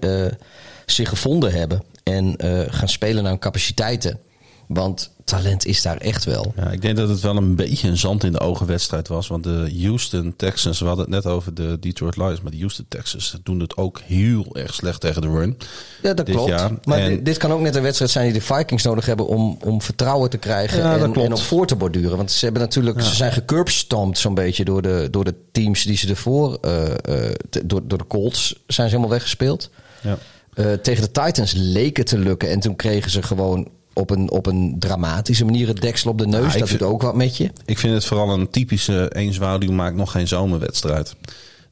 zich 0.85 1.09
gevonden 1.09 1.51
hebben 1.51 1.83
en 2.03 2.35
gaan 2.69 2.89
spelen 2.89 3.21
naar 3.23 3.31
hun 3.31 3.41
capaciteiten. 3.41 4.19
Want 4.67 5.11
talent 5.27 5.65
is 5.65 5.81
daar 5.81 5.97
echt 5.97 6.25
wel. 6.25 6.53
Ja, 6.55 6.71
ik 6.71 6.81
denk 6.81 6.97
dat 6.97 7.09
het 7.09 7.19
wel 7.19 7.37
een 7.37 7.55
beetje 7.55 7.87
een 7.87 7.97
zand 7.97 8.23
in 8.23 8.31
de 8.31 8.39
ogen 8.39 8.65
wedstrijd 8.65 9.07
was. 9.07 9.27
Want 9.27 9.43
de 9.43 9.77
Houston 9.81 10.33
Texans, 10.35 10.79
we 10.79 10.85
hadden 10.85 11.05
het 11.05 11.13
net 11.13 11.33
over 11.33 11.53
de 11.53 11.77
Detroit 11.79 12.17
Lions, 12.17 12.41
maar 12.41 12.51
de 12.51 12.57
Houston 12.57 12.85
Texans 12.87 13.37
doen 13.43 13.59
het 13.59 13.77
ook 13.77 14.01
heel 14.05 14.45
erg 14.51 14.73
slecht 14.73 15.01
tegen 15.01 15.21
de 15.21 15.27
run. 15.27 15.57
Ja, 16.03 16.13
dat 16.13 16.29
klopt. 16.29 16.49
Jaar. 16.49 16.71
Maar 16.83 16.99
en, 16.99 17.23
dit 17.23 17.37
kan 17.37 17.51
ook 17.51 17.61
net 17.61 17.75
een 17.75 17.81
wedstrijd 17.81 18.11
zijn 18.11 18.25
die 18.25 18.33
de 18.33 18.41
Vikings 18.41 18.83
nodig 18.83 19.05
hebben 19.05 19.27
om, 19.27 19.57
om 19.63 19.81
vertrouwen 19.81 20.29
te 20.29 20.37
krijgen 20.37 20.77
ja, 20.77 20.97
en, 20.97 21.13
en 21.13 21.33
op 21.33 21.39
voor 21.39 21.67
te 21.67 21.75
borduren. 21.75 22.17
Want 22.17 22.31
ze 22.31 22.45
hebben 22.45 22.61
natuurlijk, 22.61 22.97
ja. 22.97 23.03
ze 23.03 23.15
zijn 23.15 23.31
gecurbstompt 23.31 24.17
zo'n 24.17 24.33
beetje 24.33 24.65
door 24.65 24.81
de, 24.81 25.07
door 25.11 25.23
de 25.23 25.35
teams 25.51 25.83
die 25.83 25.97
ze 25.97 26.07
ervoor, 26.07 26.57
uh, 26.65 26.83
uh, 27.09 27.29
door, 27.65 27.81
door 27.87 27.97
de 27.97 28.07
Colts 28.07 28.63
zijn 28.67 28.89
ze 28.89 28.95
helemaal 28.95 29.09
weggespeeld. 29.09 29.69
Ja. 30.01 30.17
Uh, 30.55 30.73
tegen 30.73 31.03
de 31.03 31.11
Titans 31.11 31.53
leek 31.55 31.97
het 31.97 32.07
te 32.07 32.17
lukken 32.17 32.49
en 32.49 32.59
toen 32.59 32.75
kregen 32.75 33.11
ze 33.11 33.23
gewoon 33.23 33.67
op 33.97 34.09
een, 34.09 34.31
op 34.31 34.45
een 34.45 34.75
dramatische 34.79 35.45
manier 35.45 35.67
het 35.67 35.81
deksel 35.81 36.11
op 36.11 36.17
de 36.17 36.27
neus. 36.27 36.53
Dat 36.53 36.67
vind, 36.67 36.79
doet 36.79 36.89
ook 36.89 37.01
wat 37.01 37.15
met 37.15 37.37
je. 37.37 37.51
Ik 37.65 37.77
vind 37.77 37.93
het 37.93 38.05
vooral 38.05 38.29
een 38.29 38.49
typische 38.49 39.09
één 39.09 39.33
zwaluw 39.33 39.71
maakt 39.71 39.95
nog 39.95 40.11
geen 40.11 40.27
zomerwedstrijd. 40.27 41.15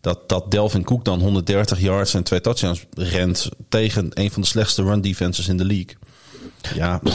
Dat, 0.02 0.30
dat 0.30 0.52
Delvin 0.52 0.84
Cook 0.84 1.06
dan 1.06 1.20
130 1.20 1.80
yards 1.80 2.14
en 2.14 2.24
twee 2.24 2.42
touchdowns 2.42 2.86
rent 2.94 3.50
tegen 3.70 4.10
een 4.14 4.32
van 4.32 4.42
de 4.42 4.48
slechtste 4.48 4.84
run 4.84 5.02
defenses 5.02 5.48
in 5.48 5.58
de 5.58 5.66
league. 5.66 5.96
Ja. 6.76 7.02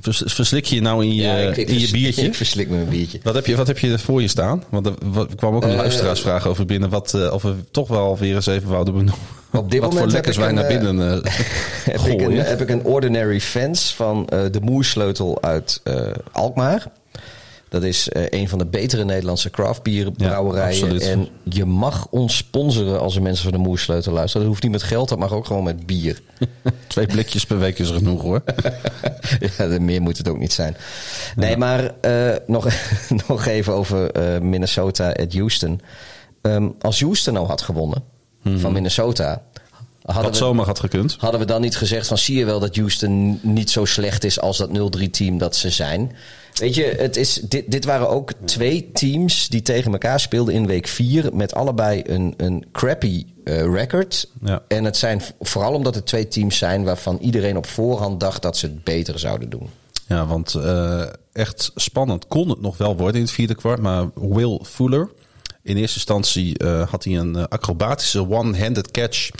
Vers, 0.00 0.22
verslik 0.26 0.64
je 0.64 0.80
nou 0.80 1.04
in 1.04 1.14
je, 1.14 1.22
ja, 1.22 1.36
ik, 1.36 1.56
ik 1.56 1.68
in 1.68 1.78
je 1.78 1.90
biertje? 1.90 2.22
Ik 2.22 2.34
verslik 2.34 2.70
een 2.70 2.88
biertje. 2.88 3.20
Wat 3.22 3.34
heb 3.34 3.46
je, 3.46 3.56
wat 3.56 3.66
heb 3.66 3.78
je 3.78 3.98
voor 3.98 4.20
je 4.20 4.28
staan? 4.28 4.62
Want 4.68 4.86
er 4.86 4.94
kwam 5.36 5.54
ook 5.54 5.62
een 5.62 5.70
uh, 5.70 5.76
luisteraarsvraag 5.76 6.46
over 6.46 6.66
binnen. 6.66 6.90
Wat, 6.90 7.12
uh, 7.16 7.32
of 7.32 7.42
we 7.42 7.54
toch 7.70 7.88
wel 7.88 8.18
weer 8.18 8.34
eens 8.34 8.46
even 8.46 8.68
wouden 8.68 8.94
benoemen. 8.94 9.26
Op 9.52 9.70
dit 9.70 9.80
wat 9.80 9.88
moment 9.88 9.98
voor 9.98 10.12
lekkers 10.12 10.36
wij 10.36 10.52
naar 10.52 10.66
binnen 10.66 10.96
uh, 10.98 11.12
heb, 11.96 12.00
ik 12.00 12.20
een, 12.20 12.36
heb 12.36 12.60
ik 12.60 12.68
een 12.68 12.84
Ordinary 12.84 13.40
Fans 13.40 13.94
van 13.94 14.26
de 14.26 14.60
Moersleutel 14.62 15.42
uit 15.42 15.82
Alkmaar. 16.32 16.86
Dat 17.68 17.82
is 17.82 18.08
een 18.12 18.48
van 18.48 18.58
de 18.58 18.66
betere 18.66 19.04
Nederlandse 19.04 19.50
craftbierbrouwerijen. 19.50 20.98
Ja, 20.98 21.00
en 21.00 21.28
je 21.42 21.64
mag 21.64 22.06
ons 22.10 22.36
sponsoren 22.36 23.00
als 23.00 23.16
er 23.16 23.22
mensen 23.22 23.44
van 23.44 23.52
de 23.52 23.68
Moersleutel 23.68 24.12
luisteren. 24.12 24.40
Dat 24.40 24.50
hoeft 24.50 24.62
niet 24.62 24.72
met 24.72 24.82
geld, 24.82 25.08
dat 25.08 25.18
mag 25.18 25.32
ook 25.32 25.46
gewoon 25.46 25.64
met 25.64 25.86
bier. 25.86 26.20
Twee 26.86 27.06
blikjes 27.06 27.46
per 27.46 27.58
week 27.58 27.78
is 27.78 27.90
genoeg 27.90 28.22
hoor. 28.22 28.42
ja, 29.58 29.80
meer 29.80 30.02
moet 30.02 30.18
het 30.18 30.28
ook 30.28 30.38
niet 30.38 30.52
zijn. 30.52 30.76
Nee, 31.36 31.50
ja. 31.50 31.56
maar 31.56 31.94
nog, 32.46 32.68
nog 33.26 33.46
even 33.46 33.72
over 33.72 34.10
Minnesota 34.42 35.10
at 35.10 35.32
Houston. 35.32 35.80
Um, 36.42 36.74
als 36.80 37.00
Houston 37.00 37.34
nou 37.34 37.46
had 37.46 37.62
gewonnen 37.62 38.11
hmm. 38.42 38.58
van 38.58 38.72
Minnesota... 38.72 39.42
Hadden 40.02 40.30
we- 40.30 40.36
zomaar 40.36 40.66
had 40.66 40.80
gekund. 40.80 41.16
Hadden 41.18 41.40
we 41.40 41.46
dan 41.46 41.60
niet 41.60 41.76
gezegd 41.76 42.06
van 42.06 42.18
zie 42.18 42.38
je 42.38 42.44
wel 42.44 42.60
dat 42.60 42.76
Houston 42.76 43.38
niet 43.42 43.70
zo 43.70 43.84
slecht 43.84 44.24
is 44.24 44.40
als 44.40 44.58
dat 44.58 44.98
0-3 44.98 45.10
team 45.10 45.38
dat 45.38 45.56
ze 45.56 45.70
zijn. 45.70 46.16
Weet 46.54 46.74
je, 46.74 46.84
het 46.84 47.16
is, 47.16 47.34
dit, 47.34 47.70
dit 47.70 47.84
waren 47.84 48.08
ook 48.08 48.32
twee 48.44 48.90
teams 48.92 49.48
die 49.48 49.62
tegen 49.62 49.92
elkaar 49.92 50.20
speelden 50.20 50.54
in 50.54 50.66
week 50.66 50.86
4 50.86 51.34
met 51.34 51.54
allebei 51.54 52.02
een, 52.06 52.34
een 52.36 52.64
crappy 52.72 53.26
eh, 53.44 53.72
record. 53.74 54.28
Ja. 54.44 54.62
En 54.68 54.84
het 54.84 54.96
zijn 54.96 55.22
vooral 55.40 55.74
omdat 55.74 55.94
het 55.94 56.06
twee 56.06 56.28
teams 56.28 56.58
zijn 56.58 56.84
waarvan 56.84 57.18
iedereen 57.20 57.56
op 57.56 57.66
voorhand 57.66 58.20
dacht 58.20 58.42
dat 58.42 58.56
ze 58.56 58.66
het 58.66 58.84
beter 58.84 59.18
zouden 59.18 59.50
doen. 59.50 59.68
Ja, 60.06 60.26
want 60.26 60.54
eh, 60.54 61.02
echt 61.32 61.70
spannend 61.74 62.26
kon 62.26 62.48
het 62.48 62.60
nog 62.60 62.76
wel 62.76 62.96
worden 62.96 63.16
in 63.16 63.22
het 63.22 63.30
vierde 63.34 63.54
kwart. 63.54 63.80
Maar 63.80 64.10
Will 64.14 64.60
Fuller, 64.62 65.10
in 65.62 65.76
eerste 65.76 65.96
instantie 65.96 66.58
eh, 66.58 66.88
had 66.88 67.04
hij 67.04 67.16
een 67.18 67.36
eh, 67.36 67.44
acrobatische 67.48 68.28
one-handed 68.28 68.90
catch 68.90 69.30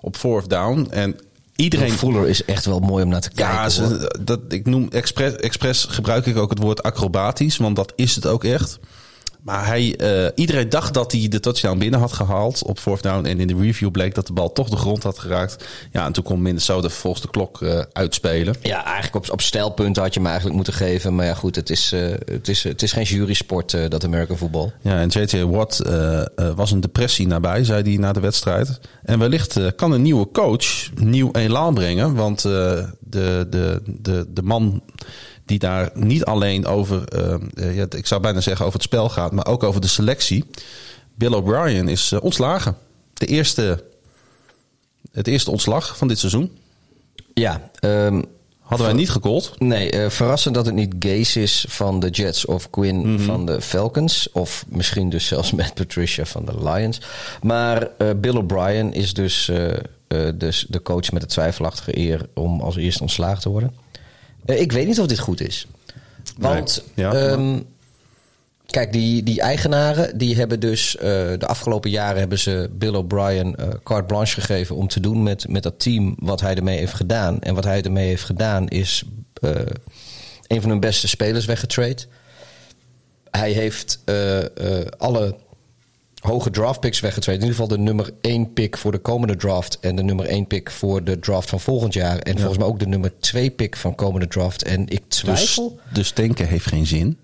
op 0.00 0.16
fourth 0.16 0.50
down. 0.50 0.86
En 0.90 1.16
iedereen... 1.56 1.92
Fuller 1.92 2.28
is 2.28 2.44
echt 2.44 2.64
wel 2.64 2.80
mooi 2.80 3.04
om 3.04 3.10
naar 3.10 3.20
te 3.20 3.30
kijken. 3.30 3.54
Ja, 3.54 3.68
ze, 3.68 4.14
dat, 4.20 4.40
ik 4.48 4.66
noem 4.66 4.88
expres, 4.90 5.34
expres 5.34 5.84
gebruik 5.84 6.26
ik 6.26 6.36
ook 6.36 6.50
het 6.50 6.58
woord 6.58 6.82
acrobatisch, 6.82 7.56
want 7.56 7.76
dat 7.76 7.92
is 7.96 8.14
het 8.14 8.26
ook 8.26 8.44
echt. 8.44 8.78
Maar 9.42 9.66
hij, 9.66 9.96
eh, 9.96 10.30
iedereen 10.34 10.68
dacht 10.68 10.94
dat 10.94 11.12
hij 11.12 11.28
de 11.28 11.40
touchdown 11.40 11.78
binnen 11.78 12.00
had 12.00 12.12
gehaald 12.12 12.62
op 12.62 12.78
fourth 12.78 13.02
down. 13.02 13.26
En 13.26 13.40
in 13.40 13.46
de 13.46 13.56
review 13.56 13.90
bleek 13.90 14.14
dat 14.14 14.26
de 14.26 14.32
bal 14.32 14.52
toch 14.52 14.68
de 14.68 14.76
grond 14.76 15.02
had 15.02 15.18
geraakt. 15.18 15.64
Ja, 15.92 16.06
en 16.06 16.12
toen 16.12 16.24
kon 16.24 16.42
Minnesota 16.42 16.88
vervolgens 16.88 17.22
de 17.22 17.30
klok 17.30 17.62
eh, 17.62 17.82
uitspelen. 17.92 18.54
Ja, 18.62 18.84
eigenlijk 18.84 19.16
op, 19.16 19.32
op 19.32 19.40
stijlpunten 19.40 20.02
had 20.02 20.14
je 20.14 20.20
me 20.20 20.26
eigenlijk 20.26 20.56
moeten 20.56 20.74
geven. 20.74 21.14
Maar 21.14 21.26
ja, 21.26 21.34
goed, 21.34 21.56
het 21.56 21.70
is, 21.70 21.92
eh, 21.92 22.00
het 22.24 22.48
is, 22.48 22.62
het 22.62 22.82
is 22.82 22.92
geen 22.92 23.04
jurysport, 23.04 23.90
dat 23.90 24.04
American 24.04 24.36
voetbal. 24.36 24.72
Ja, 24.80 25.00
en 25.00 25.08
JJ 25.08 25.44
Watt 25.44 25.82
was 26.54 26.70
een 26.70 26.80
depressie 26.80 27.26
nabij, 27.26 27.64
zei 27.64 27.82
hij 27.82 27.96
na 27.96 28.12
de 28.12 28.20
wedstrijd. 28.20 28.80
En 29.02 29.18
wellicht 29.18 29.74
kan 29.74 29.92
een 29.92 30.02
nieuwe 30.02 30.28
coach 30.32 30.90
nieuw 30.94 31.30
elan 31.32 31.74
brengen. 31.74 32.14
Want 32.14 32.42
de, 32.42 32.86
de, 33.00 33.82
de, 33.86 34.26
de 34.28 34.42
man 34.42 34.82
die 35.48 35.58
daar 35.58 35.90
niet 35.94 36.24
alleen 36.24 36.66
over, 36.66 37.04
eh, 37.04 37.34
eh, 37.54 37.76
ja, 37.76 37.86
ik 37.90 38.06
zou 38.06 38.20
bijna 38.20 38.40
zeggen 38.40 38.64
over 38.66 38.78
het 38.78 38.88
spel 38.88 39.08
gaat, 39.08 39.32
maar 39.32 39.46
ook 39.46 39.62
over 39.62 39.80
de 39.80 39.86
selectie. 39.86 40.44
Bill 41.14 41.32
O'Brien 41.32 41.88
is 41.88 42.12
eh, 42.12 42.22
ontslagen. 42.22 42.76
De 43.12 43.26
eerste, 43.26 43.84
het 45.12 45.26
eerste 45.26 45.50
ontslag 45.50 45.96
van 45.96 46.08
dit 46.08 46.18
seizoen. 46.18 46.58
Ja, 47.34 47.70
ehm, 47.80 48.22
Hadden 48.60 48.86
wij 48.86 48.96
niet 48.96 49.10
gecallt. 49.10 49.54
Nee, 49.58 49.90
eh, 49.90 50.10
verrassend 50.10 50.54
dat 50.54 50.66
het 50.66 50.74
niet 50.74 50.94
Gaze 50.98 51.42
is 51.42 51.64
van 51.68 52.00
de 52.00 52.10
Jets 52.10 52.44
of 52.44 52.70
Quinn 52.70 53.20
van 53.20 53.46
de 53.46 53.60
Falcons. 53.60 54.28
Of 54.32 54.64
misschien 54.68 55.10
dus 55.10 55.26
zelfs 55.26 55.52
met 55.62 55.74
Patricia 55.74 56.24
van 56.24 56.44
de 56.44 56.70
Lions. 56.70 57.00
Maar 57.42 57.90
Bill 58.16 58.36
O'Brien 58.36 58.92
is 58.92 59.14
dus, 59.14 59.50
dus 60.34 60.66
de 60.68 60.82
coach 60.82 61.12
met 61.12 61.22
de 61.22 61.28
twijfelachtige 61.28 61.98
eer 61.98 62.28
om 62.34 62.60
als 62.60 62.76
eerste 62.76 63.02
ontslagen 63.02 63.40
te 63.40 63.48
worden. 63.48 63.72
Eh, 64.48 64.60
ik 64.60 64.72
weet 64.72 64.86
niet 64.86 65.00
of 65.00 65.06
dit 65.06 65.18
goed 65.18 65.40
is. 65.40 65.66
Want 66.38 66.84
Nee, 66.94 67.06
ja, 67.06 67.12
ehm, 67.12 67.58
kijk, 68.66 68.92
die, 68.92 69.22
die 69.22 69.40
eigenaren 69.40 70.18
die 70.18 70.36
hebben 70.36 70.60
dus 70.60 70.96
eh, 70.96 71.02
de 71.38 71.46
afgelopen 71.46 71.90
jaren 71.90 72.18
hebben 72.18 72.38
ze 72.38 72.70
Bill 72.72 72.94
O'Brien 72.94 73.56
eh, 73.56 73.68
carte 73.82 74.06
blanche 74.06 74.40
gegeven 74.40 74.76
om 74.76 74.88
te 74.88 75.00
doen 75.00 75.22
met, 75.22 75.48
met 75.48 75.62
dat 75.62 75.80
team 75.80 76.14
wat 76.18 76.40
hij 76.40 76.54
ermee 76.54 76.78
heeft 76.78 76.94
gedaan. 76.94 77.40
En 77.40 77.54
wat 77.54 77.64
hij 77.64 77.82
ermee 77.82 78.06
heeft 78.06 78.24
gedaan 78.24 78.68
is 78.68 79.04
een 80.46 80.60
van 80.60 80.70
hun 80.70 80.80
beste 80.80 81.08
spelers 81.08 81.44
weggetrade. 81.44 82.02
Hij 83.30 83.52
heeft 83.52 84.02
alle 84.98 85.36
hoge 86.20 86.50
draft 86.50 86.80
picks 86.80 87.00
weggetrade. 87.00 87.38
In 87.38 87.44
ieder 87.44 87.60
geval 87.60 87.76
de 87.76 87.82
nummer 87.82 88.10
1 88.20 88.52
pick 88.52 88.76
voor 88.76 88.92
de 88.92 88.98
komende 88.98 89.36
draft. 89.36 89.80
En 89.80 89.96
de 89.96 90.02
nummer 90.02 90.26
1 90.26 90.46
pick 90.46 90.70
voor 90.70 91.04
de 91.04 91.18
draft 91.18 91.48
van 91.48 91.60
volgend 91.60 91.92
jaar. 91.94 92.18
En 92.18 92.36
volgens 92.36 92.58
mij 92.58 92.66
ook 92.66 92.78
de 92.78 92.86
nummer 92.86 93.18
2 93.18 93.50
pick 93.50 93.76
van 93.76 93.94
komende 93.94 94.28
draft. 94.28 94.62
En 94.62 94.80
ik 94.88 95.02
Dus, 95.08 95.18
twijfel. 95.18 95.78
dus 95.92 96.10
tanken 96.10 96.46
heeft 96.46 96.66
geen 96.66 96.86
zin. 96.86 97.18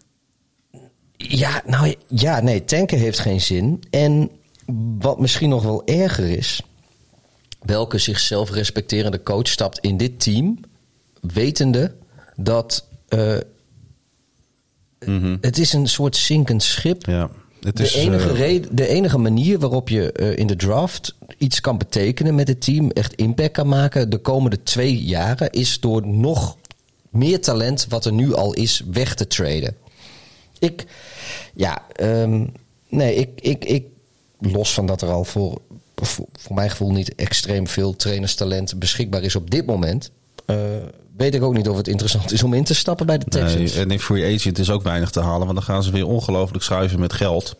Ja, 1.16 1.62
nou 1.66 1.94
ja, 2.08 2.40
nee, 2.40 2.64
tanken 2.64 2.98
heeft 2.98 3.18
geen 3.18 3.40
zin. 3.40 3.82
En 3.90 4.30
wat 4.98 5.20
misschien 5.20 5.48
nog 5.48 5.62
wel 5.62 5.82
erger 5.86 6.30
is, 6.30 6.62
welke 7.62 7.98
zichzelf 7.98 8.50
respecterende 8.50 9.22
coach 9.22 9.48
stapt 9.48 9.78
in 9.78 9.96
dit 9.96 10.20
team, 10.20 10.60
wetende 11.20 11.94
dat 12.36 12.86
eh, 13.08 13.36
het 15.40 15.58
is 15.58 15.72
een 15.72 15.88
soort 15.88 16.16
zinkend 16.16 16.62
schip. 16.62 17.06
Ja, 17.06 17.30
het 17.64 17.76
De 17.76 17.82
is, 17.82 17.94
enige, 17.94 18.30
eh, 18.30 18.36
reden, 18.36 18.76
de 18.76 18.86
enige 18.86 19.18
manier 19.18 19.58
waarop 19.58 19.88
je 19.88 20.12
eh, 20.12 20.36
in 20.36 20.46
de 20.46 20.56
draft 20.56 21.14
iets 21.38 21.60
kan 21.60 21.78
betekenen 21.78 22.34
met 22.34 22.48
het 22.48 22.60
team, 22.60 22.90
echt 22.90 23.14
impact 23.14 23.52
kan 23.52 23.68
maken 23.68 24.10
de 24.10 24.18
komende 24.18 24.62
twee 24.62 25.04
jaren, 25.04 25.50
is 25.50 25.80
door 25.80 26.06
nog 26.06 26.56
meer 27.10 27.40
talent 27.40 27.86
wat 27.88 28.04
er 28.04 28.12
nu 28.12 28.34
al 28.34 28.52
is 28.54 28.82
weg 28.90 29.14
te 29.14 29.26
traden. 29.26 29.76
Ik, 30.58 30.84
ja, 31.54 31.82
ehm, 31.92 32.46
nee, 32.88 33.14
ik, 33.14 33.40
ik, 33.40 33.64
ik, 33.64 33.84
los 34.38 34.72
van 34.72 34.86
dat 34.86 35.02
er 35.02 35.10
al 35.10 35.24
voor, 35.24 35.60
voor, 35.94 36.26
voor 36.32 36.54
mijn 36.54 36.70
gevoel 36.70 36.92
niet 36.92 37.14
extreem 37.14 37.66
veel 37.66 37.96
trainerstalent 37.96 38.78
beschikbaar 38.78 39.22
is 39.22 39.36
op 39.36 39.50
dit 39.50 39.66
moment, 39.66 40.10
eh, 40.46 40.56
weet 41.16 41.34
ik 41.34 41.42
ook 41.42 41.54
niet 41.54 41.68
of 41.68 41.76
het 41.76 41.88
interessant 41.88 42.32
is 42.32 42.42
om 42.42 42.54
in 42.54 42.64
te 42.64 42.74
stappen 42.74 43.06
bij 43.06 43.18
de 43.18 43.24
Texans. 43.24 43.72
Nee, 43.74 43.82
en 43.82 43.90
in 43.90 44.00
free 44.00 44.34
agent 44.34 44.58
is 44.58 44.70
ook 44.70 44.82
weinig 44.82 45.10
te 45.10 45.20
halen, 45.20 45.40
want 45.46 45.54
dan 45.54 45.62
gaan 45.62 45.82
ze 45.82 45.90
weer 45.90 46.06
ongelooflijk 46.06 46.64
schuiven 46.64 47.00
met 47.00 47.12
geld. 47.12 47.56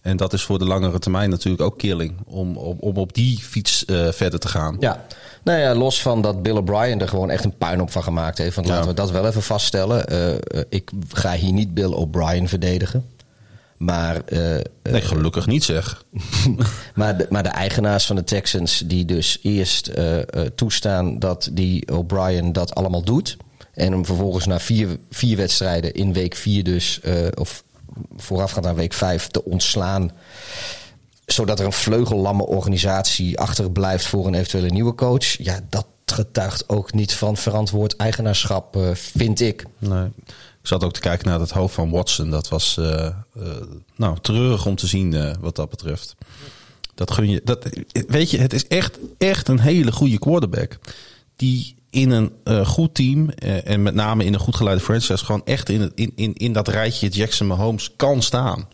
En 0.00 0.16
dat 0.16 0.32
is 0.32 0.42
voor 0.42 0.58
de 0.58 0.64
langere 0.64 0.98
termijn 0.98 1.30
natuurlijk 1.30 1.62
ook 1.62 1.78
killing, 1.78 2.14
om, 2.26 2.56
om, 2.56 2.76
om 2.80 2.96
op 2.96 3.14
die 3.14 3.38
fiets 3.38 3.84
eh, 3.84 4.08
verder 4.12 4.38
te 4.38 4.48
gaan. 4.48 4.76
Ja, 4.80 5.04
nou 5.44 5.58
ja, 5.58 5.74
los 5.74 6.02
van 6.02 6.22
dat 6.22 6.42
Bill 6.42 6.56
O'Brien 6.56 7.00
er 7.00 7.08
gewoon 7.08 7.30
echt 7.30 7.44
een 7.44 7.56
puinhoop 7.56 7.90
van 7.90 8.02
gemaakt 8.02 8.38
heeft. 8.38 8.54
Want 8.56 8.66
Ja. 8.66 8.72
laten 8.74 8.88
we 8.88 8.94
dat 8.94 9.10
wel 9.10 9.26
even 9.26 9.42
vaststellen. 9.42 10.06
Eh, 10.06 10.60
ik 10.68 10.90
ga 11.12 11.32
hier 11.32 11.52
niet 11.52 11.74
Bill 11.74 11.92
O'Brien 11.92 12.48
verdedigen. 12.48 13.04
Maar, 13.76 14.24
eh, 14.24 14.56
eh, 14.56 14.64
Nee, 14.82 15.00
gelukkig 15.00 15.46
niet 15.46 15.64
zeg. 15.64 16.04
maar, 16.94 17.16
de, 17.16 17.26
maar 17.30 17.42
de 17.42 17.48
eigenaars 17.48 18.06
van 18.06 18.16
de 18.16 18.24
Texans 18.24 18.82
die 18.86 19.04
dus 19.04 19.38
eerst 19.42 19.86
eh, 19.86 20.18
toestaan 20.54 21.18
dat 21.18 21.48
die 21.52 21.92
O'Brien 21.92 22.52
dat 22.52 22.74
allemaal 22.74 23.02
doet. 23.02 23.36
En 23.72 23.92
hem 23.92 24.06
vervolgens 24.06 24.46
na 24.46 24.60
vier, 24.60 24.98
vier 25.10 25.36
wedstrijden 25.36 25.94
in 25.94 26.12
week 26.12 26.34
vier 26.34 26.64
dus, 26.64 27.00
of 27.34 27.64
voorafgaand 28.16 28.66
aan 28.66 28.74
week 28.74 28.92
vijf, 28.92 29.26
te 29.26 29.44
ontslaan. 29.44 30.12
Zodat 31.26 31.58
er 31.60 31.66
een 31.66 31.72
vleugellamme 31.72 32.46
organisatie 32.46 33.38
achter 33.38 33.70
blijft 33.70 34.06
voor 34.06 34.26
een 34.26 34.34
eventuele 34.34 34.70
nieuwe 34.70 34.94
coach. 34.94 35.24
Ja, 35.24 35.60
dat 35.68 35.86
getuigt 36.06 36.68
ook 36.68 36.92
niet 36.92 37.14
van 37.14 37.36
verantwoord 37.36 37.96
eigenaarschap, 37.96 38.78
vind 38.94 39.40
ik. 39.40 39.64
Nee. 39.78 40.08
Ik 40.66 40.72
zat 40.72 40.84
ook 40.84 40.92
te 40.92 41.00
kijken 41.00 41.28
naar 41.28 41.40
het 41.40 41.50
hoofd 41.50 41.74
van 41.74 41.90
Watson. 41.90 42.30
Dat 42.30 42.48
was 42.48 42.76
eh, 42.78 43.06
eh, 43.06 43.12
nou, 43.96 44.16
treurig 44.20 44.66
om 44.66 44.76
te 44.76 44.86
zien 44.86 45.14
eh, 45.14 45.34
wat 45.40 45.56
dat 45.56 45.70
betreft. 45.70 46.14
Dat 46.94 47.10
gun 47.10 47.30
je. 47.30 47.40
Dat, 47.44 47.66
weet 48.08 48.30
je, 48.30 48.38
het 48.38 48.52
is 48.52 48.66
echt, 48.66 48.98
echt 49.18 49.48
een 49.48 49.60
hele 49.60 49.92
goede 49.92 50.18
quarterback. 50.18 50.78
Die 51.36 51.76
in 51.90 52.10
een 52.10 52.66
goed 52.66 52.94
team 52.94 53.30
en 53.64 53.82
met 53.82 53.94
name 53.94 54.24
in 54.24 54.34
een 54.34 54.40
goed 54.40 54.56
geleide 54.56 54.80
franchise 54.82 55.24
gewoon 55.24 55.44
echt 55.44 55.68
in, 55.68 55.80
het, 55.80 55.92
in, 55.94 56.12
in, 56.14 56.34
in 56.34 56.52
dat 56.52 56.68
rijtje 56.68 57.08
Jackson 57.08 57.46
Mahomes 57.46 57.90
kan 57.96 58.22
staan. 58.22 58.68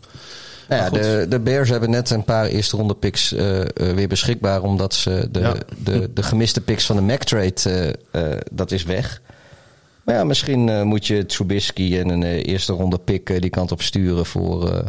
Nou 0.69 0.83
ja, 0.83 0.89
de, 0.89 1.25
de 1.29 1.39
Bears 1.39 1.69
hebben 1.69 1.89
net 1.89 2.09
een 2.09 2.23
paar 2.23 2.45
eerste 2.45 2.77
ronde 2.77 2.95
picks 2.95 3.29
weer 3.75 4.07
beschikbaar. 4.07 4.61
Omdat 4.61 4.93
ze 4.93 5.27
de, 5.31 5.39
Ja. 5.39 5.55
de, 5.77 6.13
de 6.13 6.23
gemiste 6.23 6.61
picks 6.61 6.85
van 6.85 6.95
de 6.95 7.01
Mac 7.01 7.23
trade, 7.23 7.95
eh, 8.11 8.37
dat 8.51 8.71
is 8.71 8.83
weg. 8.83 9.21
Maar 10.03 10.15
ja, 10.15 10.23
misschien 10.23 10.69
eh, 10.69 10.81
moet 10.81 11.07
je 11.07 11.25
Trubisky 11.25 11.97
en 11.97 12.09
een 12.09 12.23
eh, 12.23 12.45
eerste 12.45 12.73
ronde 12.73 12.97
pick 12.97 13.29
eh, 13.29 13.41
die 13.41 13.49
kant 13.49 13.71
op 13.71 13.81
sturen 13.81 14.25
voor, 14.25 14.83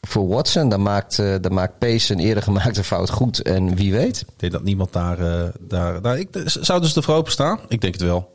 voor 0.00 0.28
Watson. 0.28 0.68
Dan 0.68 0.82
maakt, 0.82 1.16
dan 1.16 1.54
maakt 1.54 1.78
Pace 1.78 2.12
een 2.12 2.20
eerder 2.20 2.42
gemaakte 2.42 2.84
fout 2.84 3.10
goed. 3.10 3.42
En 3.42 3.74
wie 3.74 3.92
weet. 3.92 4.20
Ik 4.20 4.26
denk 4.36 4.52
dat 4.52 4.62
niemand 4.62 4.92
daar... 4.92 5.16
daar, 5.60 6.02
daar 6.02 6.18
ik, 6.18 6.28
zou 6.44 6.80
dus 6.80 6.96
ervoor 6.96 7.14
open 7.14 7.32
staan? 7.32 7.60
Ik 7.68 7.80
denk 7.80 7.94
het 7.94 8.02
wel. 8.02 8.34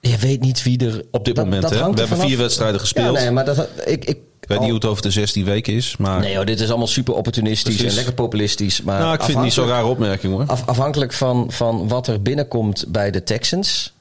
Je 0.00 0.16
weet 0.16 0.40
niet 0.40 0.62
wie 0.62 0.86
er... 0.86 1.04
Op 1.10 1.24
dit 1.24 1.36
moment, 1.36 1.62
hè? 1.62 1.68
We 1.70 1.76
hebben 1.76 2.08
vanaf. 2.08 2.26
vier 2.26 2.38
wedstrijden 2.38 2.80
gespeeld. 2.80 3.16
Ja, 3.16 3.22
nee, 3.22 3.30
maar 3.30 3.44
dat, 3.44 3.68
ik, 3.84 4.04
ik, 4.04 4.18
Ik 4.40 4.48
weet 4.48 4.58
niet 4.58 4.68
hoe 4.68 4.78
het 4.78 4.84
over 4.84 5.02
de 5.02 5.10
16 5.10 5.44
weken 5.44 5.72
is, 5.72 5.96
maar... 5.96 6.20
Nee 6.20 6.36
hoor, 6.36 6.44
dit 6.44 6.60
is 6.60 6.68
allemaal 6.68 6.86
super 6.86 7.14
opportunistisch 7.14 7.74
Precies. 7.74 7.90
en 7.90 7.94
lekker 7.94 8.14
populistisch. 8.14 8.82
Maar 8.82 9.00
nou, 9.00 9.14
ik 9.14 9.22
vind 9.22 9.36
het 9.36 9.44
niet 9.44 9.52
zo'n 9.52 9.66
rare 9.66 9.86
opmerking 9.86 10.32
hoor. 10.32 10.44
Af- 10.46 10.66
afhankelijk 10.66 11.12
van, 11.12 11.46
van 11.52 11.88
wat 11.88 12.06
er 12.06 12.22
binnenkomt 12.22 12.84
bij 12.88 13.10
de 13.10 13.22
Texans. 13.22 13.93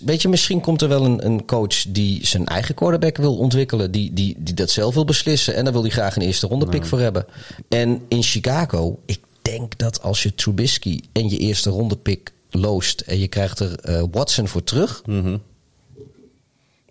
Weet 0.00 0.22
je, 0.22 0.28
misschien 0.28 0.60
komt 0.60 0.82
er 0.82 0.88
wel 0.88 1.04
een, 1.04 1.26
een 1.26 1.44
coach 1.44 1.84
die 1.88 2.26
zijn 2.26 2.46
eigen 2.46 2.74
quarterback 2.74 3.16
wil 3.16 3.36
ontwikkelen. 3.36 3.90
Die, 3.90 4.12
die, 4.12 4.36
die 4.38 4.54
dat 4.54 4.70
zelf 4.70 4.94
wil 4.94 5.04
beslissen. 5.04 5.54
En 5.54 5.64
daar 5.64 5.72
wil 5.72 5.82
hij 5.82 5.90
graag 5.90 6.16
een 6.16 6.22
eerste 6.22 6.46
ronde 6.46 6.66
pick 6.66 6.84
voor 6.84 7.00
hebben. 7.00 7.26
En 7.68 8.02
in 8.08 8.22
Chicago, 8.22 8.98
ik 9.06 9.20
denk 9.42 9.78
dat 9.78 10.02
als 10.02 10.22
je 10.22 10.34
Trubisky 10.34 11.00
en 11.12 11.28
je 11.28 11.38
eerste 11.38 11.70
ronde 11.70 11.96
pick 11.96 12.32
loost. 12.50 13.00
En 13.00 13.18
je 13.18 13.28
krijgt 13.28 13.58
er 13.58 13.78
eh, 13.78 14.02
Watson 14.10 14.48
voor 14.48 14.64
terug. 14.64 15.02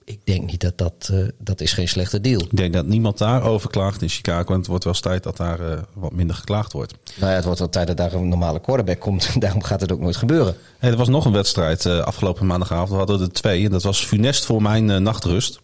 Ik 0.09 0.19
denk 0.23 0.51
niet 0.51 0.61
dat 0.61 0.77
dat, 0.77 1.09
uh, 1.11 1.27
dat 1.37 1.61
is 1.61 1.73
geen 1.73 1.87
slechte 1.87 2.21
deal. 2.21 2.41
Ik 2.41 2.57
denk 2.57 2.73
dat 2.73 2.85
niemand 2.85 3.17
daarover 3.17 3.69
klaagt 3.69 4.01
in 4.01 4.09
Chicago. 4.09 4.53
En 4.53 4.57
het 4.57 4.67
wordt 4.67 4.83
wel 4.83 4.93
eens 4.93 5.01
tijd 5.01 5.23
dat 5.23 5.37
daar 5.37 5.59
uh, 5.59 5.77
wat 5.93 6.11
minder 6.11 6.35
geklaagd 6.35 6.73
wordt. 6.73 6.93
Nou 7.15 7.29
ja, 7.29 7.35
het 7.35 7.45
wordt 7.45 7.59
wel 7.59 7.69
tijd 7.69 7.87
dat 7.87 7.97
daar 7.97 8.13
een 8.13 8.27
normale 8.27 8.59
quarterback 8.59 8.99
komt. 8.99 9.29
Daarom 9.41 9.63
gaat 9.63 9.81
het 9.81 9.91
ook 9.91 9.99
nooit 9.99 10.15
gebeuren. 10.15 10.55
Hey, 10.79 10.91
er 10.91 10.97
was 10.97 11.07
nog 11.07 11.25
een 11.25 11.31
wedstrijd 11.31 11.85
uh, 11.85 11.99
afgelopen 11.99 12.45
maandagavond. 12.45 12.89
We 12.89 12.95
hadden 12.95 13.21
er 13.21 13.31
twee. 13.31 13.65
En 13.65 13.71
dat 13.71 13.83
was 13.83 14.05
funest 14.05 14.45
voor 14.45 14.61
mijn 14.61 15.03
nachtrust. 15.03 15.59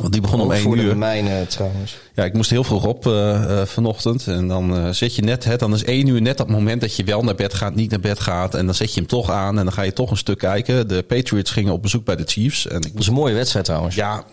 Want 0.00 0.12
die 0.12 0.20
begon 0.22 0.40
om 0.40 0.52
één 0.52 0.78
uur. 0.78 0.96
Mijne, 0.96 1.46
trouwens. 1.46 1.96
Ja, 2.14 2.24
ik 2.24 2.32
moest 2.32 2.50
heel 2.50 2.64
vroeg 2.64 2.84
op 2.86 3.06
uh, 3.06 3.12
uh, 3.12 3.62
vanochtend. 3.64 4.26
En 4.26 4.48
dan 4.48 4.76
uh, 4.76 4.90
zet 4.90 5.14
je 5.14 5.22
net 5.22 5.44
het. 5.44 5.60
Dan 5.60 5.74
is 5.74 5.84
één 5.84 6.06
uur 6.06 6.22
net 6.22 6.36
dat 6.36 6.48
moment 6.48 6.80
dat 6.80 6.96
je 6.96 7.04
wel 7.04 7.22
naar 7.22 7.34
bed 7.34 7.54
gaat, 7.54 7.74
niet 7.74 7.90
naar 7.90 8.00
bed 8.00 8.20
gaat. 8.20 8.54
En 8.54 8.66
dan 8.66 8.74
zet 8.74 8.94
je 8.94 9.00
hem 9.00 9.08
toch 9.08 9.30
aan. 9.30 9.58
En 9.58 9.64
dan 9.64 9.72
ga 9.72 9.82
je 9.82 9.92
toch 9.92 10.10
een 10.10 10.16
stuk 10.16 10.38
kijken. 10.38 10.88
De 10.88 11.02
Patriots 11.02 11.50
gingen 11.50 11.72
op 11.72 11.82
bezoek 11.82 12.04
bij 12.04 12.16
de 12.16 12.24
Chiefs. 12.26 12.66
En 12.68 12.76
ik 12.76 12.82
Dat 12.82 12.92
was 12.94 13.06
een 13.06 13.12
mooie 13.14 13.34
wedstrijd 13.34 13.64
trouwens. 13.64 13.94
Ja, 13.94 14.24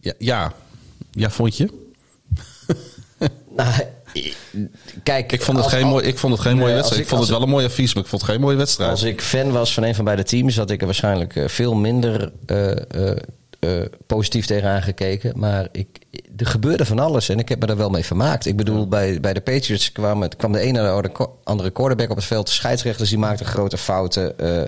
ja, 0.00 0.12
ja. 0.18 0.52
ja 1.12 1.30
vond 1.30 1.56
je? 1.56 1.68
nou, 3.56 3.72
kijk, 5.02 5.32
ik 5.32 5.42
vond 5.42 5.56
het 5.56 5.66
als, 5.66 5.74
geen, 5.74 5.86
mooi, 5.86 6.06
ik 6.06 6.18
vond 6.18 6.32
het 6.32 6.42
geen 6.42 6.56
mooie 6.56 6.72
wedstrijd. 6.74 6.96
ik- 7.00 7.06
Ik, 7.06 7.08
vond 7.08 7.20
het 7.20 7.30
wel 7.30 7.42
een 7.42 7.48
mooie 7.48 7.66
advies, 7.66 7.94
maar 7.94 8.02
ik 8.02 8.08
vond 8.08 8.22
het 8.22 8.30
geen 8.30 8.40
mooie 8.40 8.56
wedstrijd. 8.56 8.90
Als 8.90 9.02
ik 9.02 9.20
fan 9.20 9.50
was 9.52 9.74
van 9.74 9.82
een 9.82 9.94
van 9.94 10.04
beide 10.04 10.22
teams, 10.22 10.56
had 10.56 10.70
ik 10.70 10.80
er 10.80 10.86
waarschijnlijk 10.86 11.36
eh, 11.36 11.48
veel 11.48 11.74
minder 11.74 12.32
eh, 12.46 12.70
eh, 13.10 13.16
eh, 13.62 13.70
positief 14.06 14.46
tegenaan 14.46 14.82
gekeken. 14.82 15.38
Maar 15.38 15.68
ik, 15.72 15.86
er 16.36 16.46
gebeurde 16.46 16.84
van 16.84 16.98
alles 16.98 17.28
en 17.28 17.38
ik 17.38 17.48
heb 17.48 17.60
me 17.60 17.66
er 17.66 17.76
wel 17.76 17.90
mee 17.90 18.04
vermaakt. 18.04 18.46
Ik 18.46 18.56
bedoel, 18.56 18.88
bij, 18.88 19.20
bij 19.20 19.32
de 19.32 19.40
Patriots 19.40 19.92
kwam, 19.92 20.22
het, 20.22 20.36
kwam 20.36 20.52
de 20.52 20.58
ene 20.58 20.82
naar 20.82 21.02
de 21.02 21.28
andere 21.44 21.70
quarterback 21.70 22.10
op 22.10 22.16
het 22.16 22.24
veld. 22.24 22.46
De 22.46 22.52
scheidsrechters 22.52 23.08
die 23.08 23.18
maakten 23.18 23.46
grote 23.46 23.78
fouten. 23.78 24.38
Eh, 24.38 24.62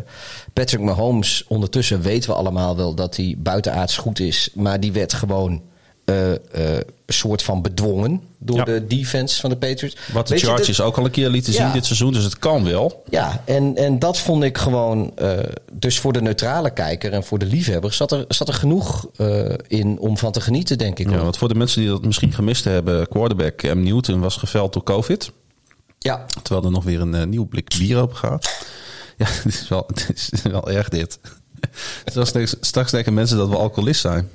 Patrick 0.52 0.80
Mahomes, 0.80 1.44
ondertussen 1.48 2.00
weten 2.00 2.30
we 2.30 2.37
allemaal 2.37 2.76
wel 2.76 2.94
dat 2.94 3.16
hij 3.16 3.35
buitenaards 3.38 3.96
goed 3.96 4.20
is. 4.20 4.50
Maar 4.54 4.80
die 4.80 4.92
werd 4.92 5.12
gewoon 5.12 5.62
een 6.04 6.84
soort 7.06 7.42
van 7.42 7.62
bedwongen 7.62 8.22
door 8.38 8.56
Ja. 8.56 8.64
de 8.64 8.86
defense 8.86 9.40
van 9.40 9.50
de 9.50 9.56
Patriots. 9.56 9.96
Wat 10.12 10.28
de 10.28 10.38
Chargers 10.38 10.80
ook 10.80 10.96
al 10.98 11.04
een 11.04 11.10
keer 11.10 11.28
lieten 11.28 11.52
zien 11.52 11.72
dit 11.72 11.84
seizoen. 11.86 12.12
Dus 12.12 12.24
het 12.24 12.38
kan 12.38 12.64
wel. 12.64 13.02
ja, 13.08 13.42
en, 13.44 13.76
en 13.76 13.98
dat 13.98 14.18
vond 14.18 14.42
ik 14.42 14.58
gewoon. 14.58 15.12
eh, 15.16 15.38
dus 15.72 15.98
voor 15.98 16.12
de 16.12 16.22
neutrale 16.22 16.70
kijker 16.70 17.12
en 17.12 17.24
voor 17.24 17.38
de 17.38 17.46
liefhebber 17.46 17.92
zat 17.92 18.12
er, 18.12 18.24
zat 18.28 18.48
er 18.48 18.54
genoeg 18.54 19.06
in 19.66 19.98
om 19.98 20.18
van 20.18 20.32
te 20.32 20.40
genieten, 20.40 20.78
denk 20.78 20.98
ik. 20.98 21.10
Ja, 21.10 21.16
want 21.22 21.36
voor 21.38 21.48
de 21.48 21.54
mensen 21.54 21.80
die 21.80 21.90
dat 21.90 22.04
misschien 22.04 22.32
gemist 22.32 22.64
hebben. 22.64 23.08
Quarterback 23.08 23.56
Cam 23.56 23.82
Newton 23.82 24.20
was 24.20 24.36
geveld 24.36 24.72
door 24.72 24.82
COVID. 24.82 25.32
ja. 25.98 26.24
Terwijl 26.42 26.64
er 26.66 26.72
nog 26.72 26.84
weer 26.84 27.00
een 27.00 27.28
nieuw 27.28 27.46
blik 27.48 27.74
bier 27.78 27.98
open 28.00 28.16
gaat. 28.16 28.48
Ja, 29.16 29.26
het 29.28 29.44
is 29.54 29.68
wel, 29.68 29.84
het 29.94 30.30
is 30.32 30.42
wel 30.42 30.70
erg 30.70 30.88
dit. 30.88 31.18
Straks, 32.04 32.32
denken- 32.32 32.58
straks 32.60 32.90
denken 32.90 33.14
mensen 33.14 33.36
dat 33.36 33.48
we 33.48 33.56
alcoholist 33.56 34.00
zijn. 34.00 34.28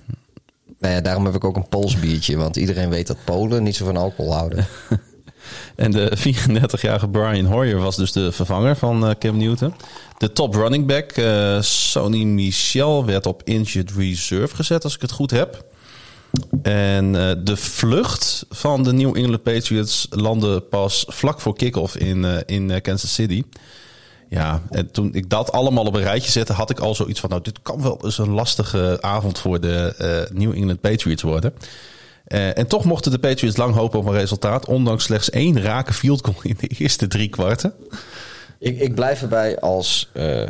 Nou 0.79 0.93
ja, 0.93 1.01
daarom 1.01 1.25
heb 1.25 1.35
ik 1.35 1.43
ook 1.43 1.55
een 1.55 1.69
polsbiertje, 1.69 2.37
want 2.37 2.55
iedereen 2.55 2.89
weet 2.89 3.07
dat 3.07 3.17
Polen 3.23 3.63
niet 3.63 3.75
zo 3.75 3.85
van 3.85 3.97
alcohol 3.97 4.33
houden. 4.33 4.67
En 5.75 5.91
de 5.91 6.17
34-jarige 6.17 7.09
Brian 7.09 7.45
Hoyer 7.45 7.79
was 7.79 7.95
dus 7.95 8.11
de 8.11 8.31
vervanger 8.31 8.75
van 8.75 9.07
eh, 9.07 9.15
Cam 9.19 9.37
Newton. 9.37 9.73
De 10.17 10.31
top 10.31 10.55
running 10.55 10.85
back, 10.85 11.11
eh 11.11 11.61
Sonny 11.61 12.23
Michel, 12.23 13.05
werd 13.05 13.25
op 13.25 13.41
injured 13.43 13.91
reserve 13.91 14.55
gezet, 14.55 14.83
als 14.83 14.95
ik 14.95 15.01
het 15.01 15.11
goed 15.11 15.31
heb. 15.31 15.65
En 16.61 17.15
eh, 17.15 17.35
de 17.43 17.57
vlucht 17.57 18.45
van 18.49 18.83
de 18.83 18.93
New 18.93 19.17
England 19.17 19.43
Patriots 19.43 20.07
landde 20.09 20.59
pas 20.59 21.05
vlak 21.07 21.41
voor 21.41 21.55
kickoff 21.55 21.97
in, 21.97 22.25
eh, 22.25 22.37
in 22.45 22.71
eh, 22.71 22.81
Kansas 22.81 23.13
City. 23.13 23.43
Ja, 24.29 24.61
en 24.69 24.91
toen 24.91 25.13
ik 25.13 25.29
dat 25.29 25.51
allemaal 25.51 25.85
op 25.85 25.95
een 25.95 26.01
rijtje 26.01 26.31
zette, 26.31 26.53
had 26.53 26.69
ik 26.69 26.79
al 26.79 26.95
zoiets 26.95 27.19
van... 27.19 27.29
nou, 27.29 27.41
dit 27.41 27.61
kan 27.61 27.81
wel 27.81 27.99
eens 28.03 28.17
een 28.17 28.29
lastige 28.29 28.97
avond 29.01 29.39
voor 29.39 29.59
de 29.59 29.95
eh, 29.97 30.37
New 30.37 30.53
England 30.53 30.81
Patriots 30.81 31.21
worden. 31.21 31.53
Eh, 32.25 32.57
en 32.57 32.67
toch 32.67 32.85
mochten 32.85 33.11
de 33.11 33.19
Patriots 33.19 33.57
lang 33.57 33.75
hopen 33.75 33.99
op 33.99 34.05
een 34.05 34.13
resultaat... 34.13 34.65
ondanks 34.65 35.03
slechts 35.03 35.29
één 35.29 35.61
rake 35.61 35.93
field 35.93 36.25
goal 36.25 36.37
in 36.41 36.57
de 36.59 36.67
eerste 36.67 37.07
drie 37.07 37.29
kwarten. 37.29 37.73
ik, 38.59 38.79
ik 38.79 38.95
blijf 38.95 39.21
erbij 39.21 39.59
als 39.59 40.09
eh, 40.13 40.43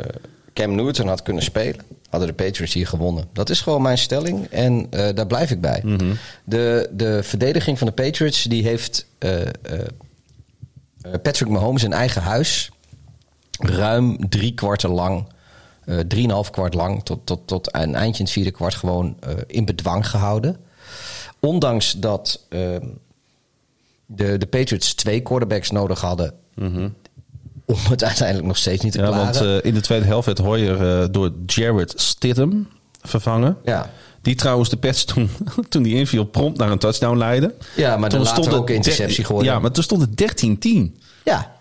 Cam 0.54 0.74
Newton 0.74 1.08
had 1.08 1.22
kunnen 1.22 1.42
spelen, 1.42 1.80
hadden 2.08 2.28
de 2.28 2.44
Patriots 2.44 2.74
hier 2.74 2.86
gewonnen. 2.86 3.24
Dat 3.32 3.50
is 3.50 3.60
gewoon 3.60 3.82
mijn 3.82 3.98
stelling 3.98 4.46
en 4.46 4.86
daar 4.90 5.26
blijf 5.26 5.50
ik 5.50 5.60
bij. 5.60 5.82
de, 6.44 6.88
de 6.92 7.22
verdediging 7.22 7.78
van 7.78 7.86
de 7.86 7.92
Patriots 7.92 8.42
die 8.42 8.62
heeft 8.62 9.06
Patrick 11.22 11.48
Mahomes 11.48 11.82
in 11.84 11.92
eigen 11.92 12.22
huis 12.22 12.70
ruim 13.64 14.28
drie 14.28 14.54
kwarten 14.54 14.90
lang, 14.90 15.24
eh 15.84 15.98
drieënhalf 15.98 16.50
kwart 16.50 16.74
lang, 16.74 17.04
tot, 17.04 17.18
tot, 17.24 17.40
tot 17.46 17.68
een 17.74 17.94
eindje 17.94 18.18
in 18.18 18.24
het 18.24 18.32
vierde 18.34 18.50
kwart 18.50 18.74
gewoon 18.74 19.16
eh, 19.20 19.30
in 19.46 19.64
bedwang 19.64 20.08
gehouden. 20.08 20.56
Ondanks 21.40 21.92
dat 21.92 22.40
ehm, 22.48 22.86
de, 24.06 24.38
de 24.38 24.46
Patriots 24.46 24.94
twee 24.94 25.20
quarterbacks 25.20 25.70
nodig 25.70 26.00
hadden 26.00 26.32
om 27.64 27.76
het 27.90 28.04
uiteindelijk 28.10 28.46
nog 28.46 28.56
steeds 28.56 28.82
niet 28.82 28.92
te 28.92 28.98
Ja, 28.98 29.06
klaren. 29.06 29.24
want 29.24 29.36
eh, 29.62 29.68
in 29.68 29.74
de 29.74 29.80
tweede 29.80 30.04
helft 30.06 30.26
werd 30.26 30.38
Hoyer 30.38 31.12
door 31.12 31.32
Jared 31.46 31.92
Stidham 31.96 32.68
vervangen. 33.02 33.56
ja. 33.64 33.90
Die 34.22 34.34
trouwens 34.34 34.68
de 34.68 34.76
Pets 34.76 35.04
toen, 35.14 35.30
toen 35.68 35.82
die 35.82 35.94
inviel 35.94 36.24
prompt 36.24 36.58
naar 36.58 36.70
een 36.70 36.78
touchdown 36.78 37.16
leidde. 37.18 37.54
ja, 37.76 37.96
maar 37.96 38.10
Toen 38.10 38.26
stond 38.26 38.52
ook 38.54 38.70
interceptie 38.70 39.24
geworden. 39.24 39.52
Ja, 39.52 39.58
maar 39.58 39.70
toen 39.70 39.82
stond 39.82 40.00
het 40.00 40.44
13-10. 40.46 40.98
Ja. 41.24 41.52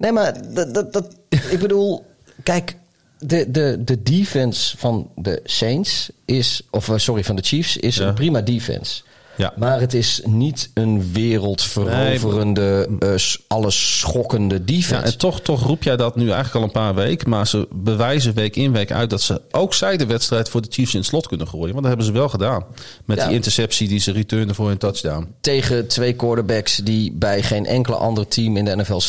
Nee, 0.00 0.12
maar 0.12 0.52
dat, 0.54 0.74
dat, 0.74 0.92
dat, 0.92 1.16
ik 1.28 1.58
bedoel, 1.60 2.06
kijk, 2.42 2.76
de, 3.18 3.50
de, 3.50 3.76
de 3.84 4.02
defense 4.02 4.76
van 4.78 5.10
de 5.16 5.40
Saints 5.44 6.10
is, 6.24 6.62
of 6.70 6.88
eh, 6.88 6.96
sorry, 6.96 7.24
van 7.24 7.36
de 7.36 7.42
Chiefs 7.42 7.76
is 7.76 7.96
Ja. 7.96 8.08
een 8.08 8.14
prima 8.14 8.40
defense. 8.40 9.02
Ja. 9.40 9.52
Maar 9.56 9.80
het 9.80 9.94
is 9.94 10.20
niet 10.24 10.70
een 10.74 11.12
wereldveroverende, 11.12 12.88
eh, 12.98 13.08
s- 13.16 13.38
alles 13.48 13.98
schokkende 13.98 14.64
defense. 14.64 14.94
Ja, 14.94 15.02
en 15.12 15.18
toch, 15.18 15.40
toch 15.40 15.62
roep 15.62 15.82
jij 15.82 15.96
dat 15.96 16.16
nu 16.16 16.22
eigenlijk 16.30 16.54
al 16.54 16.62
een 16.62 16.70
paar 16.70 16.94
weken. 16.94 17.28
Maar 17.30 17.46
ze 17.46 17.68
bewijzen 17.72 18.34
week 18.34 18.56
in 18.56 18.72
week 18.72 18.92
uit 18.92 19.10
dat 19.10 19.20
ze 19.20 19.40
ook 19.50 19.74
zij 19.74 19.96
de 19.96 20.06
wedstrijd 20.06 20.48
voor 20.48 20.60
de 20.62 20.68
Chiefs 20.70 20.92
in 20.92 20.98
het 20.98 21.08
slot 21.08 21.26
kunnen 21.26 21.48
gooien. 21.48 21.68
Want 21.68 21.78
dat 21.78 21.88
hebben 21.88 22.06
ze 22.06 22.12
wel 22.12 22.28
gedaan. 22.28 22.64
Met 23.04 23.18
Ja. 23.18 23.26
die 23.26 23.34
interceptie 23.34 23.88
die 23.88 23.98
ze 24.00 24.12
returnen 24.12 24.54
voor 24.54 24.70
een 24.70 24.78
touchdown. 24.78 25.28
tegen 25.40 25.86
twee 25.88 26.12
quarterbacks 26.12 26.76
die 26.76 27.12
bij 27.12 27.42
geen 27.42 27.66
enkele 27.66 27.96
ander 27.96 28.28
team 28.28 28.56
in 28.56 28.64
de 28.64 28.76
NFL. 28.76 29.00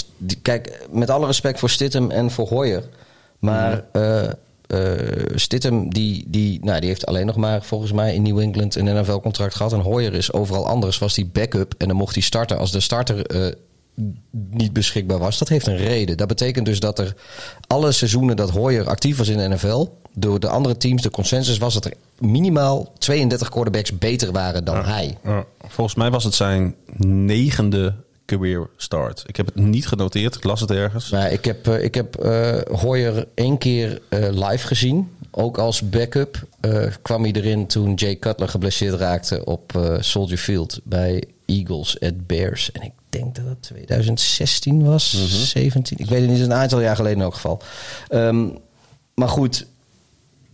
Kijk, 0.42 0.88
met 0.92 1.10
alle 1.10 1.26
respect 1.26 1.60
voor 1.60 1.70
Stidham 1.70 2.12
en 2.12 2.32
voor 2.32 2.48
Hoyer. 2.48 2.84
Maar 3.40 3.84
eh 3.92 4.22
eh, 4.72 5.36
Stidham 5.36 5.90
die, 5.90 6.26
die, 6.28 6.60
nou, 6.64 6.80
die 6.80 6.90
heeft 6.90 7.06
alleen 7.06 7.26
nog 7.26 7.36
maar 7.36 7.64
volgens 7.64 7.92
mij 7.92 8.16
in 8.16 8.22
New 8.22 8.40
England 8.40 8.76
een 8.76 9.02
NFL-contract 9.02 9.56
gehad. 9.56 9.74
En 9.74 9.80
Hoyer 9.80 10.14
is 10.14 10.34
overal 10.34 10.68
anders. 10.68 10.98
Was 10.98 11.14
die 11.14 11.26
backup 11.26 11.74
en 11.78 11.88
dan 11.88 11.98
mocht 11.98 12.14
hij 12.14 12.24
starten 12.24 12.58
als 12.58 12.72
de 12.72 12.80
starter 12.80 13.26
eh, 13.26 13.54
niet 14.50 14.74
beschikbaar 14.74 15.18
was. 15.18 15.38
Dat 15.38 15.50
heeft 15.50 15.68
een 15.68 15.78
reden. 15.78 16.18
Dat 16.18 16.28
betekent 16.28 16.66
dus 16.66 16.80
dat 16.80 17.00
er 17.00 17.16
alle 17.68 17.92
seizoenen 17.92 18.36
dat 18.36 18.50
Hoyer 18.50 18.88
actief 18.88 19.18
was 19.18 19.28
in 19.28 19.38
de 19.38 19.48
NFL... 19.48 19.88
door 20.14 20.40
de 20.40 20.48
andere 20.48 20.78
teams, 20.78 21.02
de 21.02 21.10
consensus 21.10 21.58
was 21.58 21.74
dat 21.74 21.86
er 21.86 21.94
minimaal 22.20 22.94
32 22.98 23.50
quarterbacks 23.50 23.98
beter 23.98 24.32
waren 24.32 24.64
dan 24.64 24.86
hij. 24.86 25.18
Volgens 25.68 25.96
mij 25.96 26.12
was 26.12 26.24
het 26.24 26.34
zijn 26.34 26.76
negende 27.06 27.94
career 28.38 28.70
start. 28.78 29.24
Ik 29.26 29.36
heb 29.36 29.46
het 29.46 29.56
niet 29.56 29.88
genoteerd. 29.88 30.36
Ik 30.36 30.44
las 30.44 30.60
het 30.60 30.72
ergens. 30.72 31.10
Nou, 31.10 31.30
ik 31.30 31.46
heb, 31.46 31.68
eh, 31.68 31.84
ik 31.84 31.96
heb 31.96 32.16
eh, 32.16 32.58
Hoyer 32.80 33.28
één 33.34 33.58
keer 33.58 34.02
eh, 34.10 34.20
live 34.30 34.68
gezien. 34.68 35.12
Ook 35.32 35.58
als 35.58 35.90
backup 35.90 36.48
eh, 36.60 36.88
kwam 37.02 37.24
hij 37.24 37.32
erin 37.32 37.68
toen 37.68 37.94
Jay 37.94 38.16
Cutler 38.16 38.50
geblesseerd 38.50 39.00
raakte 39.00 39.46
op 39.46 39.98
Soldier 40.00 40.38
Field 40.38 40.80
bij 40.84 41.24
Eagles 41.46 42.00
at 42.00 42.28
Bears. 42.28 42.72
En 42.72 42.82
ik 42.82 42.92
denk 43.10 43.36
dat 43.36 43.46
het 43.46 43.62
2016 43.62 44.84
was, 44.84 45.28
17. 45.52 45.98
Ik 45.98 46.06
weet 46.06 46.22
het 46.22 46.30
niet, 46.30 46.40
een 46.40 46.54
aantal 46.54 46.82
jaar 46.82 46.96
geleden 46.96 47.18
in 47.18 47.24
elk 47.24 47.34
geval. 47.34 47.62
Ehm, 48.08 48.48
maar 49.14 49.30
goed, 49.30 49.66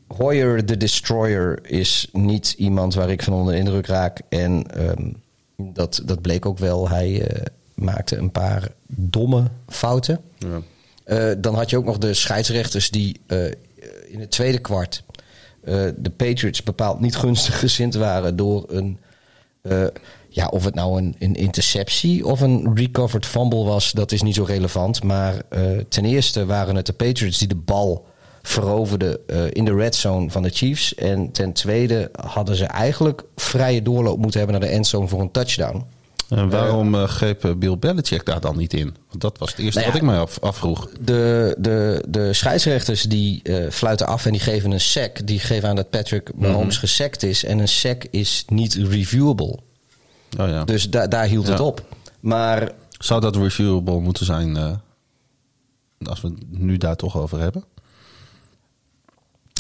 Hoyer 0.08 0.66
de 0.66 0.78
Destroyer 0.78 1.60
is 1.64 2.08
niet 2.12 2.56
iemand 2.58 2.94
waar 2.94 3.10
ik 3.10 3.24
van 3.24 3.34
onder 3.34 3.54
de 3.54 3.60
indruk 3.60 3.88
raak. 3.88 4.22
En 4.30 4.64
ehm, 4.72 5.12
dat, 5.58 6.02
dat 6.06 6.22
bleek 6.22 6.46
ook 6.46 6.58
wel. 6.58 6.90
Hij 6.90 7.28
maakte 7.78 8.18
een 8.18 8.32
paar 8.32 8.68
domme 8.88 9.44
fouten. 9.68 10.22
Ja. 10.38 10.62
Eh, 11.04 11.32
dan 11.38 11.56
had 11.56 11.70
je 11.70 11.78
ook 11.78 11.86
nog 11.86 11.98
de 11.98 12.14
scheidsrechters 12.14 12.90
die 12.90 13.20
eh, 13.28 13.46
in 14.08 14.20
het 14.20 14.32
tweede 14.32 14.60
kwart 14.60 15.04
eh, 15.64 15.74
de 15.98 16.10
Patriots 16.10 16.64
bepaald 16.64 17.00
niet 17.00 17.16
gunstig 17.16 17.60
gezind 17.60 17.96
waren 17.96 18.36
door 18.36 18.66
een. 18.68 19.00
ja, 20.30 20.48
of 20.48 20.64
het 20.64 20.76
nou 20.76 20.98
een, 20.98 21.16
een 21.20 21.36
interceptie 21.36 22.26
of 22.26 22.42
een 22.42 22.76
recovered 22.76 23.26
fumble 23.26 23.64
was, 23.64 23.92
dat 23.92 24.12
is 24.12 24.22
niet 24.22 24.36
zo 24.36 24.44
relevant. 24.44 25.04
Maar 25.04 25.42
ten 25.90 26.06
eerste 26.06 26.46
waren 26.46 26.76
het 26.76 26.86
de 26.86 26.94
Patriots 26.94 27.38
die 27.38 27.48
de 27.48 27.56
bal 27.56 28.06
veroverden 28.42 29.20
in 29.54 29.66
de 29.66 29.76
red 29.76 29.96
zone 29.96 30.30
van 30.30 30.44
de 30.44 30.50
Chiefs. 30.50 30.96
En 30.96 31.32
ten 31.32 31.54
tweede 31.54 32.12
hadden 32.26 32.56
ze 32.56 32.66
eigenlijk 32.66 33.24
vrije 33.36 33.82
doorloop 33.82 34.18
moeten 34.20 34.40
hebben 34.40 34.60
naar 34.60 34.70
de 34.70 34.76
endzone 34.76 35.08
voor 35.08 35.22
een 35.22 35.32
touchdown. 35.32 35.86
En 36.30 36.50
waarom 36.50 36.96
uh, 36.96 37.04
greep 37.04 37.56
Bill 37.58 37.78
Belichick 37.78 38.26
daar 38.26 38.40
dan 38.40 38.58
niet 38.58 38.74
in? 38.74 38.96
Want 39.10 39.22
dat 39.22 39.38
was 39.38 39.50
het 39.50 39.60
eerste 39.60 39.80
Nou 39.80 39.92
ja, 39.92 40.00
wat 40.00 40.02
ik 40.02 40.16
mij 40.16 40.20
af, 40.20 40.40
afvroeg. 40.40 40.90
De, 41.00 41.56
de, 41.60 42.04
de 42.08 42.34
scheidsrechters 42.34 43.02
die 43.02 43.44
eh, 43.44 43.72
fluiten 43.72 44.08
af 44.08 44.26
en 44.26 44.32
die 44.32 44.42
geven 44.42 44.72
een 44.72 44.80
sack. 44.80 45.28
Die 45.28 45.40
geven 45.40 45.70
aan 45.70 45.76
dat 45.76 45.90
Patrick 45.90 46.32
Mahomes 46.36 46.78
gesackt 46.78 47.24
is. 47.24 47.44
En 47.44 47.60
een 47.60 47.68
sack 47.68 48.04
is 48.04 48.44
niet 48.48 48.74
reviewable. 48.74 49.60
Oh 50.40 50.48
ja. 50.48 50.64
Dus 50.64 50.90
da 50.90 51.08
daar 51.08 51.26
hield 51.26 51.48
het 51.48 51.60
op. 51.60 51.86
Maar 52.20 52.72
Zou 53.00 53.22
dat 53.22 53.36
reviewable 53.36 54.00
moeten 54.00 54.26
zijn 54.26 54.58
eh, 54.58 54.72
als 56.04 56.22
we 56.22 56.28
het 56.28 56.60
nu 56.60 56.78
daar 56.78 56.96
toch 56.96 57.18
over 57.18 57.40
hebben? 57.40 57.64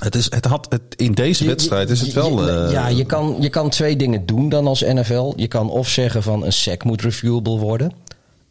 Het 0.03 0.15
is, 0.15 0.25
het 0.31 0.45
had, 0.45 0.65
het, 0.69 0.81
in 0.95 1.11
deze 1.11 1.43
Je- 1.43 1.49
wedstrijd 1.49 1.89
is 1.89 2.01
het 2.01 2.13
wel... 2.13 2.45
je- 2.45 2.51
eh, 2.65 2.71
ja, 2.71 2.87
je 2.87 3.05
kan, 3.05 3.35
je 3.39 3.49
kan 3.49 3.69
twee 3.69 3.95
dingen 3.95 4.25
doen 4.25 4.49
dan 4.49 4.67
als 4.67 4.81
NFL. 4.81 5.33
Je 5.35 5.47
kan 5.47 5.69
of 5.69 5.87
zeggen 5.89 6.23
van 6.23 6.45
een 6.45 6.53
sack 6.53 6.83
moet 6.83 7.01
reviewable 7.01 7.57
worden. 7.57 7.91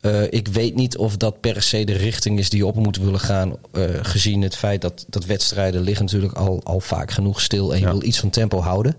Eh, 0.00 0.22
ik 0.30 0.48
weet 0.48 0.74
niet 0.74 0.96
of 0.96 1.16
dat 1.16 1.40
per 1.40 1.62
se 1.62 1.84
de 1.84 1.92
richting 1.92 2.38
is 2.38 2.50
die 2.50 2.58
je 2.58 2.66
op 2.66 2.74
moet 2.76 2.96
willen 2.96 3.20
gaan. 3.20 3.56
eh, 3.72 3.82
gezien 4.02 4.42
het 4.42 4.56
feit 4.56 4.80
dat, 4.80 5.04
dat 5.08 5.24
wedstrijden 5.24 5.80
liggen 5.80 6.04
natuurlijk 6.04 6.32
al, 6.34 6.60
al 6.64 6.80
vaak 6.80 7.10
genoeg 7.10 7.40
stil. 7.40 7.72
En 7.72 7.78
je 7.78 7.84
Ja. 7.86 7.90
wil 7.92 8.02
iets 8.02 8.18
van 8.18 8.30
tempo 8.30 8.60
houden. 8.60 8.96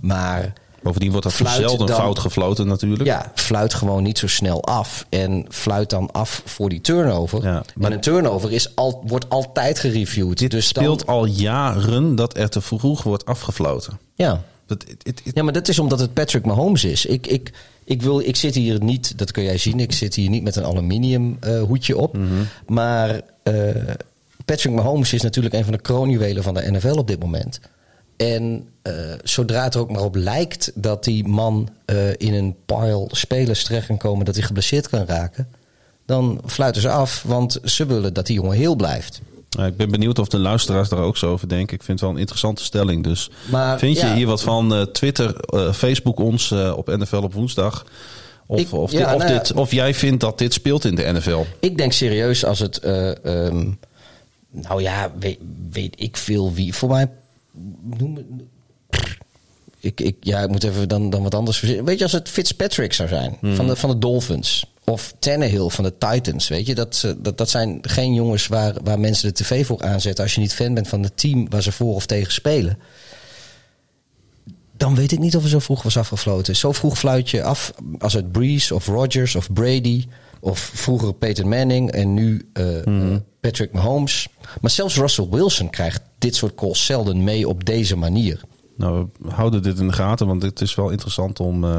Maar 0.00 0.52
Bovendien 0.82 1.10
wordt 1.10 1.26
dat 1.38 1.48
zelden 1.48 1.86
dan- 1.86 1.96
fout 1.96 2.18
gefloten 2.18 2.66
natuurlijk. 2.66 3.04
ja, 3.04 3.32
fluit 3.34 3.74
gewoon 3.74 4.02
niet 4.02 4.18
zo 4.18 4.26
snel 4.26 4.64
af. 4.64 5.06
En 5.08 5.46
fluit 5.48 5.90
dan 5.90 6.10
af 6.12 6.42
voor 6.44 6.68
die 6.68 6.80
turnover. 6.80 7.42
Ja, 7.42 7.62
maar- 7.74 7.90
en 7.90 7.96
een 7.96 8.00
turnover 8.02 8.52
is 8.52 8.76
al, 8.76 9.02
wordt 9.06 9.28
altijd 9.28 9.78
gereviewd. 9.78 10.38
Dit 10.38 10.50
dus 10.50 10.72
dan- 10.72 10.84
speelt 10.84 11.06
al 11.06 11.24
jaren 11.26 12.14
dat 12.14 12.36
er 12.36 12.48
te 12.48 12.60
vroeg 12.60 13.02
wordt 13.02 13.24
afgefloten. 13.24 13.98
ja. 14.14 14.42
Dat, 14.66 14.84
Ja, 15.34 15.42
maar 15.42 15.52
dat 15.52 15.68
is 15.68 15.78
omdat 15.78 16.00
het 16.00 16.12
Patrick 16.14 16.44
Mahomes 16.44 16.84
is. 16.84 17.06
Ik, 17.06 17.26
ik, 17.26 17.52
ik, 17.84 18.02
wil, 18.02 18.20
ik 18.20 18.36
zit 18.36 18.54
hier 18.54 18.82
niet, 18.84 19.18
dat 19.18 19.30
kun 19.30 19.42
jij 19.42 19.58
zien, 19.58 19.80
ik 19.80 19.92
zit 19.92 20.14
hier 20.14 20.30
niet 20.30 20.42
met 20.42 20.56
een 20.56 20.64
aluminium 20.64 21.36
eh, 21.40 21.62
hoedje 21.62 21.98
op. 21.98 22.16
Mhm. 22.16 22.26
Maar 22.66 23.20
eh, 23.42 23.54
Patrick 24.44 24.72
Mahomes 24.74 25.12
is 25.12 25.22
natuurlijk 25.22 25.54
een 25.54 25.64
van 25.64 25.72
de 25.72 25.78
kroonjuwelen 25.78 26.42
van 26.42 26.54
de 26.54 26.70
NFL 26.70 26.98
op 26.98 27.06
dit 27.06 27.20
moment. 27.20 27.60
En 28.18 28.68
eh, 28.82 28.92
zodra 29.22 29.62
het 29.64 29.74
er 29.74 29.80
ook 29.80 29.90
maar 29.90 30.02
op 30.02 30.14
lijkt 30.14 30.72
dat 30.74 31.04
die 31.04 31.26
man 31.28 31.68
eh, 31.84 32.10
in 32.16 32.34
een 32.34 32.56
pile 32.66 33.06
spelers 33.10 33.64
terecht 33.64 33.86
kan 33.86 33.96
komen, 33.96 34.24
dat 34.24 34.34
hij 34.34 34.44
geblesseerd 34.44 34.88
kan 34.88 35.04
raken, 35.06 35.48
dan 36.06 36.40
fluiten 36.46 36.82
ze 36.82 36.88
af, 36.90 37.22
want 37.26 37.58
ze 37.64 37.86
willen 37.86 38.14
dat 38.14 38.26
die 38.26 38.34
jongen 38.34 38.56
heel 38.56 38.74
blijft. 38.76 39.20
Ja, 39.50 39.66
ik 39.66 39.76
ben 39.76 39.90
benieuwd 39.90 40.18
of 40.18 40.28
de 40.28 40.38
luisteraars 40.38 40.88
daar 40.88 40.98
ook 40.98 41.16
zo 41.16 41.30
over 41.32 41.48
denken. 41.48 41.74
Ik 41.76 41.82
vind 41.82 41.98
het 41.98 42.00
wel 42.00 42.10
een 42.10 42.20
interessante 42.20 42.64
stelling. 42.64 43.04
Dus 43.04 43.30
Maar, 43.50 43.78
vind 43.78 44.00
je 44.00 44.06
ja. 44.06 44.14
hier 44.14 44.26
wat 44.26 44.42
van? 44.42 44.74
eh, 44.74 44.82
Twitter, 44.82 45.36
Facebook 45.74 46.18
ons 46.18 46.52
op 46.52 46.86
NFL 46.96 47.16
op 47.16 47.32
woensdag. 47.34 47.86
Of, 48.46 48.60
Ik- 48.60 48.72
of, 48.72 48.92
ja, 48.92 48.98
dit- 48.98 49.14
of, 49.14 49.22
nou 49.22 49.32
dit, 49.38 49.52
of 49.52 49.72
jij 49.72 49.94
vindt 49.94 50.20
dat 50.20 50.38
dit 50.38 50.52
speelt 50.52 50.84
in 50.84 50.94
de 50.94 51.02
NFL. 51.12 51.40
Ik 51.60 51.76
denk 51.76 51.92
serieus 51.92 52.44
als 52.44 52.58
het. 52.58 52.78
eh, 52.78 53.24
ehm, 53.46 53.70
nou 54.50 54.82
ja, 54.82 55.12
weet, 55.18 55.38
weet 55.70 55.94
ik 55.96 56.16
veel 56.16 56.52
wie. 56.52 56.74
Voor 56.74 56.88
mij. 56.88 57.08
Noem 57.82 58.16
het. 58.16 58.26
Ik, 59.80 60.00
ik, 60.00 60.16
ja, 60.20 60.42
ik 60.42 60.48
moet 60.48 60.64
even 60.64 60.88
dan, 60.88 61.10
dan 61.10 61.22
wat 61.22 61.34
anders 61.34 61.58
verzinnen. 61.58 61.84
Weet 61.84 61.98
je, 61.98 62.04
als 62.04 62.12
het 62.12 62.28
Fitzpatrick 62.28 62.92
zou 62.92 63.08
zijn 63.08 63.36
van, 63.42 63.66
de, 63.66 63.76
van 63.76 63.90
de 63.90 63.98
Dolphins. 63.98 64.72
Of 64.84 65.14
Tannehill 65.18 65.68
van 65.68 65.84
de 65.84 65.98
Titans. 65.98 66.48
Weet 66.48 66.66
je, 66.66 66.74
dat, 66.74 67.14
dat, 67.18 67.38
dat 67.38 67.50
zijn 67.50 67.78
geen 67.82 68.14
jongens 68.14 68.46
waar, 68.46 68.74
waar 68.82 69.00
mensen 69.00 69.28
de 69.28 69.42
tv 69.42 69.66
voor 69.66 69.82
aanzetten. 69.82 70.24
Als 70.24 70.34
je 70.34 70.40
niet 70.40 70.54
fan 70.54 70.74
bent 70.74 70.88
van 70.88 71.02
het 71.02 71.16
team 71.16 71.48
waar 71.50 71.62
ze 71.62 71.72
voor 71.72 71.94
of 71.94 72.06
tegen 72.06 72.32
spelen. 72.32 72.78
Dan 74.76 74.94
weet 74.94 75.12
ik 75.12 75.18
niet 75.18 75.36
of 75.36 75.42
er 75.42 75.48
zo 75.48 75.58
vroeg 75.58 75.82
was 75.82 75.96
afgefloten. 75.96 76.56
Zo 76.56 76.72
vroeg 76.72 76.98
fluit 76.98 77.30
je 77.30 77.42
af 77.42 77.72
als 77.98 78.12
het 78.12 78.32
Breeze 78.32 78.74
of 78.74 78.86
Rodgers 78.86 79.34
of 79.34 79.52
Brady. 79.52 80.06
Of 80.40 80.58
vroeger 80.58 81.14
Peyton 81.14 81.48
Manning 81.48 81.90
en 81.90 82.14
nu 82.14 82.48
eh, 82.52 82.86
eh, 82.86 83.16
Patrick 83.40 83.72
Mahomes. 83.72 84.28
Maar 84.60 84.70
zelfs 84.70 84.96
Russell 84.96 85.26
Wilson 85.30 85.70
krijgt 85.70 86.00
dit 86.18 86.36
soort 86.36 86.54
calls 86.54 86.84
zelden 86.86 87.24
mee 87.24 87.48
op 87.48 87.64
deze 87.64 87.96
manier. 87.96 88.40
Nou, 88.76 89.06
we 89.20 89.30
houden 89.30 89.62
dit 89.62 89.78
in 89.78 89.86
de 89.86 89.92
gaten, 89.92 90.26
want 90.26 90.42
het 90.42 90.60
is 90.60 90.74
wel 90.74 90.90
interessant 90.90 91.40
om. 91.40 91.64
eh, 91.64 91.70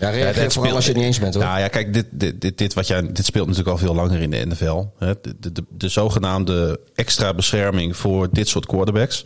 Ja, 0.00 0.10
reageer 0.10 0.34
vooral 0.34 0.50
speelt- 0.50 0.74
als 0.74 0.84
je 0.84 0.90
het 0.90 0.98
niet 0.98 1.06
eens 1.06 1.18
bent 1.18 1.34
hoor. 1.34 1.42
Nou 1.44 1.58
ja, 1.60 1.68
kijk, 1.68 1.92
dit, 1.94 2.06
dit, 2.10 2.40
dit, 2.40 2.58
dit, 2.58 2.74
wat 2.74 2.86
jij, 2.86 3.12
dit 3.12 3.24
speelt 3.24 3.46
natuurlijk 3.46 3.76
al 3.76 3.84
veel 3.86 3.94
langer 3.94 4.20
in 4.20 4.30
de 4.30 4.46
NFL. 4.46 4.84
Hè. 4.98 5.14
De, 5.20 5.34
de, 5.40 5.52
de, 5.52 5.64
de 5.68 5.88
zogenaamde 5.88 6.80
extra 6.94 7.34
bescherming 7.34 7.96
voor 7.96 8.28
dit 8.32 8.48
soort 8.48 8.66
quarterbacks. 8.66 9.24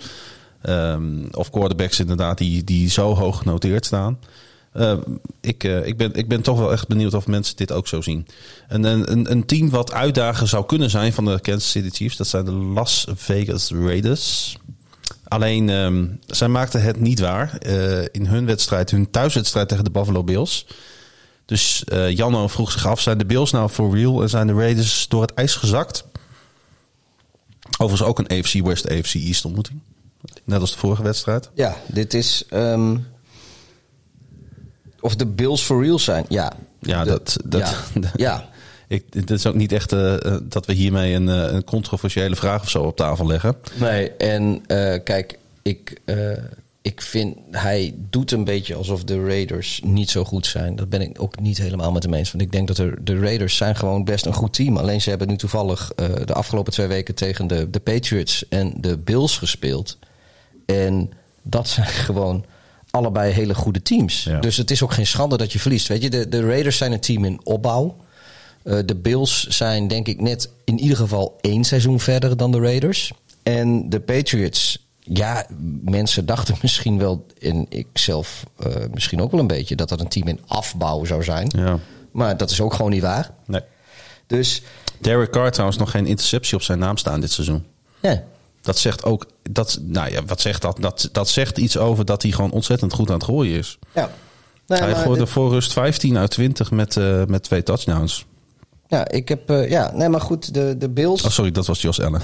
Ehm, 0.63 1.25
of 1.31 1.51
quarterbacks 1.51 2.01
inderdaad 2.01 2.39
die, 2.39 2.65
die 2.65 2.91
zo 2.91 3.15
hoog 3.15 3.39
genoteerd 3.39 3.87
staan. 3.87 4.19
Eh, 4.75 4.97
ik, 5.41 5.65
eh, 5.65 5.87
ik, 5.87 5.97
ben, 5.97 6.15
ik 6.15 6.29
ben 6.29 6.43
toch 6.43 6.59
wel 6.59 6.73
echt 6.73 6.89
benieuwd 6.89 7.15
of 7.15 7.27
mensen 7.27 7.57
dit 7.57 7.73
ook 7.73 7.89
zo 7.89 8.01
zien. 8.01 8.27
En 8.69 8.85
een, 8.85 9.31
een, 9.31 9.47
team 9.47 9.71
wat 9.71 9.93
uitdager 9.93 10.49
zou 10.49 10.67
kunnen 10.67 10.91
zijn 10.91 11.13
van 11.13 11.25
de 11.25 11.41
Kansas 11.41 11.71
City 11.71 11.91
Chiefs, 11.91 12.17
dat 12.17 12.27
zijn 12.27 12.45
de 12.45 12.53
Las 12.53 13.07
Vegas 13.15 13.71
Raiders. 13.71 14.57
Alleen, 15.29 15.69
ehm, 15.69 16.07
zij 16.27 16.49
maakten 16.49 16.83
het 16.83 17.01
niet 17.01 17.21
waar 17.21 17.59
eh, 17.59 18.03
in 18.13 18.27
hun 18.27 18.47
wedstrijd, 18.47 18.91
hun 18.91 19.11
thuiswedstrijd 19.11 19.69
tegen 19.69 19.85
de 19.85 19.91
Buffalo 19.91 20.25
Bills. 20.25 20.67
Dus 21.47 21.85
Janno 22.09 22.49
vroeg 22.49 22.73
zich 22.73 22.87
af, 22.87 23.01
zijn 23.01 23.19
de 23.19 23.27
Bills 23.27 23.51
nou 23.51 23.69
for 23.69 23.97
real 23.97 24.23
en 24.23 24.29
zijn 24.29 24.47
de 24.47 24.53
Raiders 24.53 25.09
door 25.09 25.23
het 25.23 25.35
ijs 25.35 25.55
gezakt? 25.55 26.05
Overigens 27.79 28.09
ook 28.09 28.19
een 28.19 28.39
AFC 28.39 28.67
West, 28.67 28.91
AFC 28.91 29.15
East 29.15 29.45
ontmoeting. 29.45 29.81
Net 30.45 30.61
als 30.61 30.73
de 30.73 30.79
vorige 30.79 31.03
wedstrijd. 31.03 31.51
Ja, 31.55 31.77
dit 31.87 32.15
is. 32.15 32.45
ehm, 32.49 32.97
of 35.05 35.17
de 35.17 35.27
Bills 35.27 35.63
for 35.63 35.83
real 35.85 35.99
zijn. 35.99 36.25
Ja. 36.29 36.53
Ja, 36.81 37.05
De- 37.05 37.11
dat, 37.11 37.37
dat, 37.45 37.77
ja. 37.95 38.11
ja. 38.17 38.49
Ik, 38.89 39.05
het 39.11 39.31
is 39.31 39.47
ook 39.47 39.55
niet 39.55 39.73
echt 39.73 39.93
eh, 39.93 40.15
eh, 40.27 40.41
dat 40.43 40.67
we 40.67 40.73
hiermee 40.73 41.15
een, 41.15 41.29
eh, 41.29 41.53
een 41.53 41.65
controversiële 41.65 42.37
vraag 42.37 42.63
of 42.63 42.71
zo 42.71 42.83
op 42.83 42.97
tafel 42.97 43.27
leggen. 43.27 43.57
Nee, 43.75 44.11
en 44.11 44.63
kijk, 45.05 45.39
ik, 45.63 46.01
ik 46.83 47.03
vind 47.03 47.37
hij 47.51 47.95
doet 48.11 48.31
een 48.33 48.45
beetje 48.45 48.75
alsof 48.75 49.05
de 49.05 49.25
Raiders 49.25 49.81
niet 49.85 50.11
zo 50.11 50.25
goed 50.25 50.47
zijn. 50.47 50.77
Dat 50.77 50.89
ben 50.89 51.01
ik 51.01 51.23
ook 51.23 51.41
niet 51.41 51.59
helemaal 51.59 51.93
met 51.93 52.03
hem 52.03 52.15
eens. 52.15 52.33
Want 52.33 52.45
ik 52.45 52.53
denk 52.53 52.69
dat 52.69 52.79
er, 52.79 53.05
de 53.05 53.19
Raiders 53.19 53.57
zijn 53.57 53.77
gewoon 53.77 54.05
best 54.05 54.27
een 54.27 54.33
goed 54.35 54.53
team. 54.55 54.77
Alleen 54.77 55.01
ze 55.01 55.09
hebben 55.09 55.29
nu 55.29 55.37
toevallig 55.37 55.93
de 56.25 56.33
afgelopen 56.33 56.73
twee 56.73 56.87
weken 56.87 57.15
tegen 57.15 57.47
de, 57.47 57.71
de 57.71 57.81
Patriots 57.81 58.49
en 58.49 58.73
de 58.77 58.99
Bills 58.99 59.39
gespeeld. 59.39 59.99
En 60.67 61.13
dat 61.43 61.69
zijn 61.69 61.87
gewoon 62.09 62.45
allebei 62.95 63.33
hele 63.33 63.55
goede 63.55 63.83
teams. 63.83 64.25
Ja. 64.25 64.39
Dus 64.39 64.57
het 64.57 64.71
is 64.71 64.83
ook 64.83 64.93
geen 64.93 65.07
schande 65.07 65.37
dat 65.37 65.53
je 65.53 65.59
verliest. 65.59 65.89
Weet 65.89 66.03
je, 66.03 66.11
de, 66.11 66.29
de 66.29 66.47
Raiders 66.47 66.77
zijn 66.77 66.93
een 66.93 67.01
team 67.01 67.25
in 67.25 67.41
opbouw. 67.43 67.97
Eh, 68.63 68.79
de 68.85 68.95
Bills 68.95 69.47
zijn 69.47 69.89
denk 69.89 70.09
ik 70.09 70.21
net 70.21 70.51
in 70.65 70.79
ieder 70.79 70.97
geval 70.97 71.39
één 71.41 71.65
seizoen 71.65 72.01
verder 72.01 72.37
dan 72.37 72.53
de 72.53 72.61
Raiders. 72.61 73.13
En 73.43 73.91
de 73.91 74.01
Patriots, 74.01 74.87
ja, 74.99 75.47
mensen 75.85 76.27
dachten 76.27 76.57
misschien 76.63 76.99
wel, 76.99 77.27
en 77.41 77.67
ik 77.69 77.87
zelf 77.93 78.45
eh, 78.59 78.73
misschien 78.93 79.23
ook 79.23 79.31
wel 79.31 79.41
een 79.41 79.47
beetje, 79.47 79.77
dat 79.77 79.89
dat 79.89 80.01
een 80.01 80.09
team 80.09 80.29
in 80.29 80.41
afbouw 80.47 81.05
zou 81.05 81.23
zijn. 81.23 81.51
Ja. 81.57 81.79
Maar 82.13 82.37
dat 82.37 82.51
is 82.51 82.61
ook 82.61 82.75
gewoon 82.75 82.91
niet 82.91 83.03
waar. 83.03 83.31
Nee. 83.47 83.63
Dus, 84.27 84.63
Derek 85.01 85.31
Carr 85.31 85.51
trouwens 85.51 85.79
nog 85.79 85.91
geen 85.91 86.07
interceptie 86.07 86.57
op 86.57 86.63
zijn 86.63 86.79
naam 86.79 86.97
staan 86.97 87.21
dit 87.21 87.33
seizoen. 87.33 87.65
ja. 88.01 88.23
Dat 88.65 88.79
zegt 88.79 89.05
ook, 89.05 89.27
dat, 89.51 89.79
nou 89.83 90.11
ja, 90.13 90.25
wat 90.25 90.41
zegt 90.41 90.63
dat? 90.63 90.77
dat? 90.81 91.09
Dat 91.13 91.29
zegt 91.29 91.59
iets 91.59 91.77
over 91.79 92.05
dat 92.05 92.23
hij 92.23 92.31
gewoon 92.31 92.51
ontzettend 92.51 92.93
goed 92.93 93.09
aan 93.09 93.15
het 93.15 93.25
gooien 93.25 93.59
is. 93.59 93.79
ja. 93.95 94.11
Nee, 94.67 94.81
hij 94.81 94.95
gooide 94.95 95.25
dit- 95.25 95.29
voor 95.33 95.51
rust 95.51 95.73
15 95.73 96.19
uit 96.19 96.31
20 96.31 96.71
met, 96.71 96.97
eh, 96.97 97.25
met 97.25 97.43
twee 97.43 97.63
touchdowns. 97.63 98.25
ja, 98.89 99.09
ik 99.09 99.29
heb, 99.29 99.51
eh, 99.51 99.71
ja, 99.71 99.93
nee, 99.95 100.09
maar 100.09 100.21
goed, 100.21 100.55
de, 100.55 100.75
de 100.79 100.89
Bills. 100.89 101.23
Oh, 101.23 101.31
sorry, 101.31 101.51
dat 101.51 101.67
was 101.67 101.83
Jos 101.83 102.01
Allen. 102.01 102.21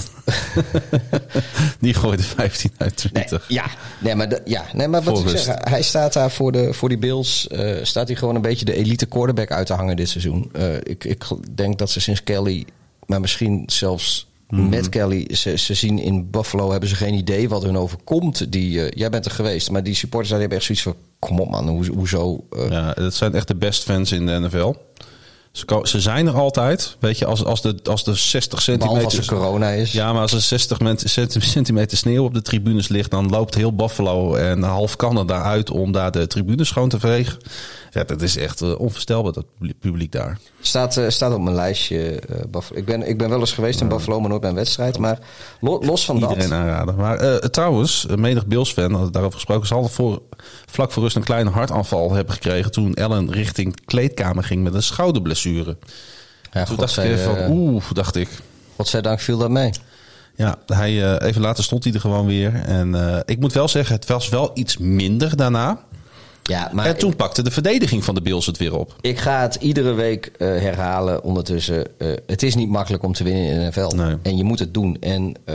Die 1.80 1.95
gooide 1.95 2.22
15 2.22 2.70
uit 2.76 3.09
Nee, 3.12 3.24
20. 3.24 3.45
ja, 3.49 3.64
nee, 4.01 4.14
maar, 4.14 4.28
de- 4.28 4.43
ja, 4.45 4.64
nee, 4.72 4.88
maar 4.88 5.03
wat 5.03 5.14
Voor 5.18 5.26
ik 5.26 5.32
rust. 5.32 5.45
zeg, 5.45 5.57
hij 5.61 5.82
staat 5.82 6.12
daar 6.12 6.30
voor, 6.30 6.53
de, 6.53 6.72
voor 6.72 6.88
die 6.88 6.99
Bills. 6.99 7.49
eh, 7.49 7.76
staat 7.84 8.09
hij 8.09 8.16
gewoon 8.16 8.34
een 8.34 8.43
beetje 8.43 8.64
de 8.64 8.74
elite 8.74 9.07
quarterback 9.07 9.51
uit 9.51 9.66
te 9.66 9.72
hangen 9.74 9.97
dit 9.97 10.09
seizoen. 10.09 10.51
Ik, 10.82 11.05
ik 11.05 11.24
denk 11.55 11.78
dat 11.78 11.91
ze 11.91 12.01
sinds 12.01 12.22
Kelly, 12.24 12.66
maar 13.07 13.20
misschien 13.20 13.62
zelfs 13.66 14.28
Mhm. 14.51 14.69
met 14.69 14.89
Kelly, 14.89 15.35
ze, 15.35 15.57
ze 15.59 15.75
zien 15.75 15.99
in 15.99 16.31
Buffalo 16.31 16.71
hebben 16.71 16.89
ze 16.89 16.95
geen 16.95 17.15
idee 17.15 17.49
wat 17.49 17.63
hun 17.63 17.77
overkomt. 17.79 18.53
Die, 18.53 18.85
eh, 18.85 18.91
jij 18.97 19.11
bent 19.11 19.25
er 19.25 19.31
geweest, 19.31 19.71
maar 19.71 19.83
die 19.83 19.95
supporters 19.95 20.31
daar 20.31 20.41
hebben 20.41 20.57
echt 20.59 20.67
zoiets 20.67 20.85
van: 20.85 20.95
kom 21.19 21.41
op 21.41 21.51
man, 21.51 21.69
hoe, 21.69 21.87
hoezo? 21.87 22.45
eh, 22.51 22.69
Ja, 22.71 22.93
dat 22.93 23.15
zijn 23.15 23.35
echt 23.35 23.49
de 23.49 23.57
best 23.57 23.83
fans 23.83 24.13
in 24.13 24.27
de 24.27 24.39
NFL. 24.41 24.73
Ze, 25.83 26.01
zijn 26.01 26.27
er 26.27 26.35
altijd. 26.35 26.97
Weet 27.01 27.19
je, 27.19 27.27
als, 27.27 27.45
als, 27.45 27.63
de, 27.63 27.77
als 27.85 28.05
de 28.05 28.15
60 28.15 28.65
behalve 28.65 29.05
als 29.05 29.15
centimeter... 29.15 29.35
er 29.37 29.41
corona 29.43 29.71
is. 29.71 29.93
Ja, 29.93 30.13
maar 30.13 30.23
als 30.23 30.33
er 30.33 30.41
60 30.41 30.81
men- 30.81 30.99
centi- 30.99 31.41
centimeter 31.41 31.97
sneeuw 31.99 32.25
op 32.25 32.35
de 32.35 32.43
tribunes 32.43 32.89
ligt... 32.89 33.11
dan 33.11 33.29
loopt 33.29 33.55
heel 33.55 33.75
Buffalo 33.75 34.35
en 34.35 34.63
half 34.63 34.97
Canada 34.97 35.43
uit 35.43 35.71
om 35.71 35.93
daar 35.93 36.11
de 36.11 36.27
tribunes 36.27 36.69
schoon 36.69 36.89
te 36.89 36.99
vegen. 37.01 37.39
Ja, 37.93 38.05
dat 38.05 38.22
is 38.22 38.36
echt 38.36 38.61
uh, 38.62 38.80
onvoorstelbaar, 38.80 39.32
dat 39.32 39.45
publiek 39.80 40.12
daar. 40.12 40.38
Staat, 40.61 40.97
uh, 40.97 41.09
staat 41.09 41.32
op 41.32 41.41
mijn 41.41 41.55
lijstje. 41.55 42.22
Uh, 42.30 42.61
ik, 42.72 42.84
ben, 42.84 43.09
ik 43.09 43.18
ben 43.18 43.28
wel 43.28 43.41
eens 43.41 43.53
geweest 43.53 43.80
in 43.80 43.88
Buffalo, 43.88 44.20
maar 44.20 44.28
nooit 44.28 44.41
bij 44.41 44.51
een 44.51 44.57
wedstrijd. 44.57 44.99
Maar 44.99 45.18
lo, 45.61 45.80
los 45.84 46.05
van 46.05 46.16
Iedereen 46.16 46.49
dat... 46.49 46.53
aanraden. 46.53 46.95
Maar 46.95 47.38
trouwens, 47.51 48.07
menig 48.16 48.47
Bills-fan, 48.47 48.93
daarover 48.93 49.32
gesproken... 49.32 49.66
zal 49.66 49.88
voor, 49.88 50.22
vlak 50.66 50.93
voor 50.93 51.03
rust 51.03 51.16
een 51.16 51.24
kleine 51.24 51.51
hartaanval 51.51 52.12
hebben 52.12 52.34
gekregen... 52.34 52.70
toen 52.70 52.95
Ellen 52.95 53.32
richting 53.32 53.84
kleedkamer 53.84 54.45
ging 54.45 54.62
met 54.62 54.74
een 54.74 54.82
schouderblessure. 54.82 55.76
Ja, 56.53 56.64
toen 56.64 56.76
dacht 56.76 56.99
ik 56.99 57.18
van, 57.18 57.51
oeh, 57.51 57.84
dacht 57.93 58.16
ik. 58.16 58.28
Godzijdank 58.76 59.20
viel 59.20 59.38
dat 59.38 59.51
mee. 59.51 59.70
Ja, 60.36 60.59
hij, 60.66 61.18
even 61.18 61.41
later 61.41 61.64
stond 61.64 61.84
hij 61.84 61.93
er 61.93 62.01
gewoon 62.01 62.26
weer. 62.26 62.55
En 62.55 63.22
ik 63.26 63.41
moet 63.41 63.53
wel 63.53 63.68
zeggen, 63.68 63.95
het 63.95 64.07
was 64.07 64.28
wel 64.28 64.51
iets 64.55 64.76
minder 64.76 65.36
daarna... 65.36 65.88
Ja, 66.51 66.71
maar 66.73 66.87
en 66.87 66.99
toen 66.99 67.17
pakte 67.17 67.43
de 67.43 67.51
verdediging 67.51 68.05
van 68.05 68.15
de 68.15 68.23
Bills 68.23 68.47
het 68.47 68.57
weer 68.57 68.77
op. 68.77 68.97
Ik 69.01 69.19
ga 69.19 69.41
het 69.43 69.55
iedere 69.55 69.93
week 69.93 70.31
uh, 70.39 70.49
herhalen 70.49 71.23
ondertussen. 71.23 71.87
Uh, 71.99 72.13
het 72.27 72.43
is 72.43 72.55
niet 72.55 72.69
makkelijk 72.69 73.03
om 73.03 73.13
te 73.13 73.25
winnen 73.25 73.45
in 73.45 73.59
de 73.59 73.67
NFL. 73.67 73.97
Nee. 73.97 74.17
En 74.23 74.37
je 74.37 74.45
moet 74.45 74.59
het 74.59 74.75
doen. 74.75 74.97
En 75.01 75.35
uh, 75.45 75.55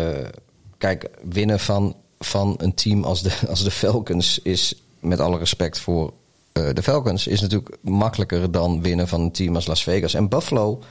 kijk, 0.78 1.10
winnen 1.30 1.60
van, 1.60 1.96
van 2.20 2.56
een 2.58 2.74
team 2.74 3.04
als 3.04 3.22
de, 3.22 3.32
als 3.50 3.64
de 3.64 3.72
Falcons 3.72 4.40
is, 4.40 4.74
met 5.00 5.20
alle 5.20 5.38
respect 5.38 5.80
voor 5.80 6.14
de 6.74 6.84
Falcons, 6.84 7.28
is 7.28 7.42
natuurlijk 7.42 7.78
makkelijker 7.82 8.52
dan 8.52 8.82
winnen 8.82 9.08
van 9.08 9.22
een 9.22 9.32
team 9.32 9.56
als 9.56 9.66
Las 9.66 9.84
Vegas. 9.84 10.14
En 10.14 10.30
Buffalo 10.30 10.84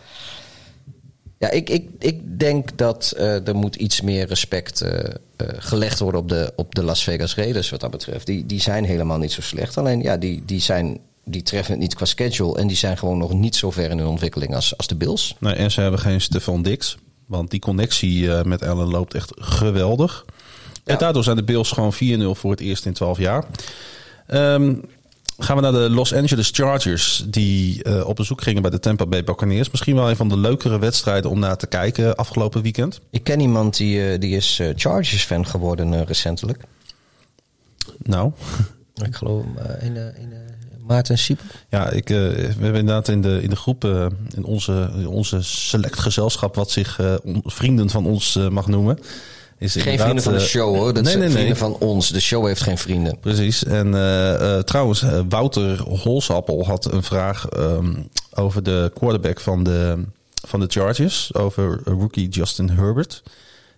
ja, 1.45 1.51
ik, 1.51 1.71
ik, 1.71 1.89
ik 1.99 2.39
denk 2.39 2.79
dat 2.79 3.15
uh, 3.17 3.49
er 3.49 3.55
moet 3.55 3.77
iets 3.77 4.01
meer 4.01 4.27
respect 4.27 4.83
uh, 4.83 4.91
uh, 4.91 5.09
gelegd 5.57 5.99
worden 5.99 6.21
op 6.21 6.29
de, 6.29 6.53
op 6.57 6.75
de 6.75 6.83
Las 6.83 7.03
Vegas 7.03 7.35
Raiders 7.35 7.71
wat 7.71 7.81
dat 7.81 7.91
betreft. 7.91 8.27
Die, 8.27 8.47
die 8.47 8.61
zijn 8.61 8.85
helemaal 8.85 9.19
niet 9.19 9.33
zo 9.33 9.41
slecht. 9.41 9.79
Alleen 9.79 10.03
ja, 10.03 10.17
die, 10.17 10.43
die, 10.47 10.61
zijn, 10.61 10.99
die 11.25 11.43
treffen 11.43 11.73
het 11.73 11.81
niet 11.81 11.95
qua 11.95 12.05
schedule. 12.05 12.59
En 12.59 12.67
die 12.67 12.77
zijn 12.77 12.99
gewoon 12.99 13.19
nog 13.19 13.33
niet 13.33 13.57
zo 13.57 13.71
ver 13.71 13.91
in 13.91 13.99
hun 13.99 14.07
ontwikkeling 14.07 14.55
als, 14.55 14.77
als 14.77 14.87
de 14.87 14.95
Bills. 14.95 15.37
Nee, 15.41 15.55
en 15.55 15.71
ze 15.71 15.81
hebben 15.81 16.01
geen 16.01 16.21
Stefan 16.21 16.63
Dix. 16.63 16.97
Want 17.27 17.51
die 17.51 17.61
connectie 17.61 18.29
met 18.29 18.63
Allen 18.63 18.89
loopt 18.89 19.15
echt 19.15 19.33
geweldig. 19.35 20.25
Ja. 20.73 20.93
En 20.93 20.99
daardoor 20.99 21.25
zijn 21.25 21.37
de 21.37 21.45
Bills 21.45 21.71
gewoon 21.71 21.95
4-0 21.95 21.99
voor 22.31 22.51
het 22.51 22.61
eerst 22.61 22.87
in 22.87 22.93
12 22.93 23.19
jaar. 23.19 23.45
Um, 24.29 24.85
gaan 25.39 25.57
we 25.57 25.63
naar 25.63 25.73
de 25.73 25.91
Los 25.91 26.15
Angeles 26.15 26.51
Chargers. 26.53 27.25
Die 27.27 27.89
uh, 27.89 28.07
op 28.07 28.17
bezoek 28.17 28.43
gingen 28.43 28.63
bij 28.63 28.71
de 28.71 28.79
Tampa 28.79 29.07
Bay 29.07 29.25
Buccaneers. 29.25 29.71
Misschien 29.71 29.95
wel 29.95 30.11
een 30.11 30.17
van 30.17 30.29
de 30.29 30.37
leukere 30.37 30.79
wedstrijden 30.79 31.31
om 31.31 31.39
naar 31.39 31.57
te 31.57 31.67
kijken 31.67 32.17
afgelopen 32.17 32.63
weekend. 32.63 33.01
Ik 33.11 33.25
ken 33.25 33.41
iemand 33.41 33.77
die, 33.77 34.13
uh, 34.13 34.21
die 34.21 34.37
is 34.37 34.59
uh, 34.61 34.73
Chargers-fan 34.77 35.47
geworden 35.47 36.05
recentelijk. 36.05 36.63
Nou? 37.99 38.33
Ik 39.05 39.15
geloof 39.15 39.45
in, 39.81 39.97
in 39.97 40.33
Maarten 40.87 41.19
Siepel. 41.19 41.45
Ja, 41.69 41.91
ik, 41.91 42.09
we 42.09 42.15
hebben 42.59 42.75
inderdaad 42.75 43.09
in 43.09 43.23
de, 43.23 43.43
in 43.43 43.51
de 43.51 43.57
groep, 43.57 43.85
in 44.35 44.45
onze, 44.45 44.91
in 44.95 45.07
onze 45.07 45.43
select 45.43 45.99
gezelschap... 45.99 46.55
wat 46.55 46.71
zich 46.71 47.01
vrienden 47.45 47.91
van 47.91 48.07
ons 48.07 48.39
mag 48.51 48.67
noemen... 48.67 48.99
Is 49.65 49.83
geen 49.83 49.99
vrienden 49.99 50.23
van 50.23 50.33
de 50.33 50.41
show 50.41 50.77
hoor. 50.77 50.95
Dat 50.95 51.05
nee, 51.05 51.17
nee, 51.17 51.29
vrienden 51.29 51.45
nee. 51.45 51.55
van 51.55 51.77
ons. 51.79 52.09
De 52.09 52.21
show 52.21 52.47
heeft 52.47 52.63
geen 52.63 52.79
vrienden. 52.79 53.19
Precies. 53.21 53.65
En 53.65 53.87
uh, 53.87 54.41
uh, 54.41 54.59
trouwens, 54.59 55.05
Wouter 55.29 55.83
Holsappel 55.83 56.67
had 56.67 56.93
een 56.93 57.03
vraag 57.03 57.47
um, 57.57 58.09
over 58.35 58.63
de 58.63 58.91
quarterback 58.95 59.41
van 59.41 59.65
de, 59.65 60.05
van 60.47 60.61
de 60.61 60.67
Chargers. 60.69 61.35
Over 61.35 61.81
rookie 61.85 62.29
Justin 62.29 62.71
Herbert. 62.71 63.23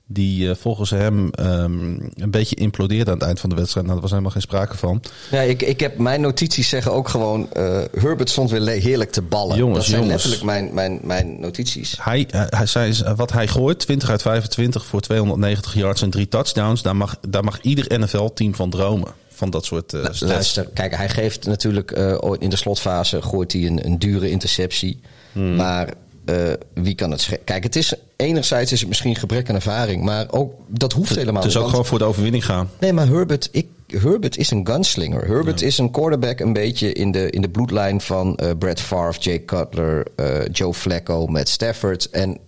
Die 0.08 0.48
uh, 0.48 0.54
volgens 0.54 0.90
hem 0.90 1.30
um, 1.40 2.10
een 2.14 2.30
beetje 2.30 2.56
implodeerde 2.56 3.10
aan 3.10 3.16
het 3.16 3.26
eind 3.26 3.40
van 3.40 3.50
de 3.50 3.56
wedstrijd. 3.56 3.86
Nou, 3.86 3.98
daar 3.98 4.02
was 4.02 4.10
helemaal 4.10 4.32
geen 4.32 4.42
sprake 4.42 4.76
van. 4.76 5.02
Ja, 5.30 5.40
ik, 5.40 5.62
ik 5.62 5.80
heb 5.80 5.98
mijn 5.98 6.20
notities 6.20 6.68
zeggen 6.68 6.92
ook 6.92 7.08
gewoon... 7.08 7.48
Uh, 7.56 7.80
Herbert 7.92 8.30
stond 8.30 8.50
weer 8.50 8.68
heerlijk 8.68 9.10
te 9.10 9.22
ballen. 9.22 9.56
Jongens, 9.56 9.78
dat 9.78 9.86
zijn 9.86 10.00
jongens. 10.00 10.24
letterlijk 10.24 10.42
mijn, 10.42 10.74
mijn, 10.74 11.00
mijn 11.02 11.40
notities. 11.40 11.96
Hij, 12.00 12.28
hij 12.30 12.66
zei, 12.66 12.94
wat 13.16 13.32
hij 13.32 13.48
gooit, 13.48 13.78
20 13.78 14.10
uit 14.10 14.22
25 14.22 14.86
voor 14.86 15.00
290 15.00 15.74
yards 15.74 16.02
en 16.02 16.10
drie 16.10 16.28
touchdowns. 16.28 16.82
Daar 16.82 16.96
mag, 16.96 17.16
daar 17.28 17.44
mag 17.44 17.60
ieder 17.60 18.00
NFL-team 18.00 18.54
van 18.54 18.70
dromen. 18.70 19.12
Van 19.28 19.50
dat 19.50 19.64
soort 19.64 19.92
uh. 19.92 20.04
Luister, 20.18 20.68
kijk, 20.74 20.96
hij 20.96 21.08
geeft 21.08 21.46
natuurlijk 21.46 21.90
in 22.38 22.50
de 22.50 22.56
slotfase... 22.56 23.22
gooit 23.22 23.52
hij 23.52 23.66
een, 23.66 23.86
een 23.86 23.98
dure 23.98 24.30
interceptie. 24.30 25.00
Hmm. 25.32 25.56
Maar... 25.56 25.88
Uh, 26.30 26.52
wie 26.74 26.94
kan 26.94 27.10
het 27.10 27.38
Kijk, 27.44 27.62
het 27.62 27.76
is 27.76 27.94
enerzijds 28.16 28.72
is 28.72 28.78
het 28.78 28.88
misschien 28.88 29.16
gebrek 29.16 29.48
aan 29.48 29.54
ervaring, 29.54 30.02
maar 30.02 30.26
ook 30.30 30.54
dat 30.66 30.92
hoeft 30.92 31.08
het, 31.08 31.18
helemaal 31.18 31.42
niet. 31.42 31.52
Het 31.52 31.60
is 31.60 31.66
ook 31.66 31.70
gewoon 31.70 31.86
voor 31.86 31.98
de 31.98 32.04
overwinning 32.04 32.44
gaan. 32.44 32.70
Nee, 32.80 32.92
maar 32.92 33.06
Herbert, 33.06 33.48
ik, 33.52 33.66
Herbert 33.86 34.36
is 34.36 34.50
een 34.50 34.66
gunslinger. 34.66 35.26
Herbert 35.26 35.60
ja. 35.60 35.66
is 35.66 35.78
een 35.78 35.90
quarterback 35.90 36.40
een 36.40 36.52
beetje 36.52 36.92
in 36.92 37.10
de, 37.10 37.30
in 37.30 37.40
de 37.40 37.48
bloedlijn 37.48 38.00
van 38.00 38.38
uh, 38.42 38.50
Brett 38.58 38.80
Favre, 38.80 39.20
Jake 39.20 39.44
Cutler, 39.44 40.06
uh, 40.16 40.46
Joe 40.52 40.74
Flacco, 40.74 41.26
Matt 41.26 41.48
Stafford. 41.48 42.10
En 42.10 42.38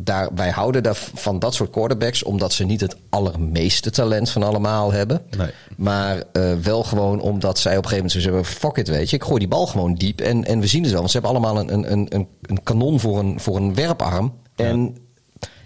daar, 0.00 0.28
wij 0.34 0.50
houden 0.50 0.82
daar 0.82 0.96
van 1.14 1.38
dat 1.38 1.54
soort 1.54 1.70
quarterbacks 1.70 2.22
omdat 2.22 2.52
ze 2.52 2.64
niet 2.64 2.80
het 2.80 2.96
allermeeste 3.08 3.90
talent 3.90 4.30
van 4.30 4.42
allemaal 4.42 4.92
hebben. 4.92 5.22
Nee. 5.36 5.50
Maar 5.76 6.22
uh, 6.32 6.52
wel 6.54 6.84
gewoon 6.84 7.20
omdat 7.20 7.58
zij 7.58 7.76
op 7.76 7.84
een 7.84 7.88
gegeven 7.88 8.10
moment 8.10 8.24
zo 8.24 8.30
zeggen: 8.30 8.44
fuck 8.44 8.76
it, 8.76 8.88
weet 8.88 9.10
je, 9.10 9.16
ik 9.16 9.24
gooi 9.24 9.38
die 9.38 9.48
bal 9.48 9.66
gewoon 9.66 9.94
diep. 9.94 10.20
En, 10.20 10.44
en 10.44 10.60
we 10.60 10.66
zien 10.66 10.82
het 10.82 10.90
wel, 10.90 11.00
want 11.00 11.12
ze 11.12 11.18
hebben 11.18 11.36
allemaal 11.36 11.60
een, 11.60 11.92
een, 11.92 12.14
een, 12.14 12.28
een 12.42 12.62
kanon 12.62 13.00
voor 13.00 13.18
een, 13.18 13.40
voor 13.40 13.56
een 13.56 13.74
werparm. 13.74 14.32
Ja. 14.56 14.64
En 14.64 14.96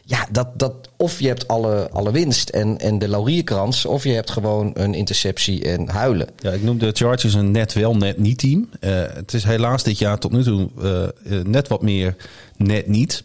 ja, 0.05 0.27
dat, 0.31 0.59
dat, 0.59 0.75
of 0.97 1.21
je 1.21 1.27
hebt 1.27 1.49
alle, 1.49 1.91
alle 1.91 2.11
winst 2.11 2.49
en, 2.49 2.79
en 2.79 2.99
de 2.99 3.09
laurierkrans, 3.09 3.87
of 3.87 4.05
je 4.05 4.13
hebt 4.13 4.31
gewoon 4.31 4.71
een 4.75 4.95
interceptie 4.95 5.65
en 5.65 5.89
huilen. 5.89 6.29
Ja, 6.39 6.51
ik 6.51 6.63
noem 6.63 6.79
de 6.79 6.91
Chargers 6.93 7.35
een 7.35 7.51
net 7.51 7.73
wel, 7.73 7.97
net 7.97 8.19
niet 8.19 8.39
team. 8.39 8.69
Uh, 8.81 8.91
het 9.15 9.35
is 9.35 9.45
helaas 9.45 9.83
dit 9.83 9.99
jaar 9.99 10.19
tot 10.19 10.33
nu 10.33 10.43
toe 10.43 10.69
uh, 11.25 11.41
net 11.43 11.69
wat 11.69 11.83
meer 11.83 12.17
net 12.57 12.87
niet. 12.87 13.25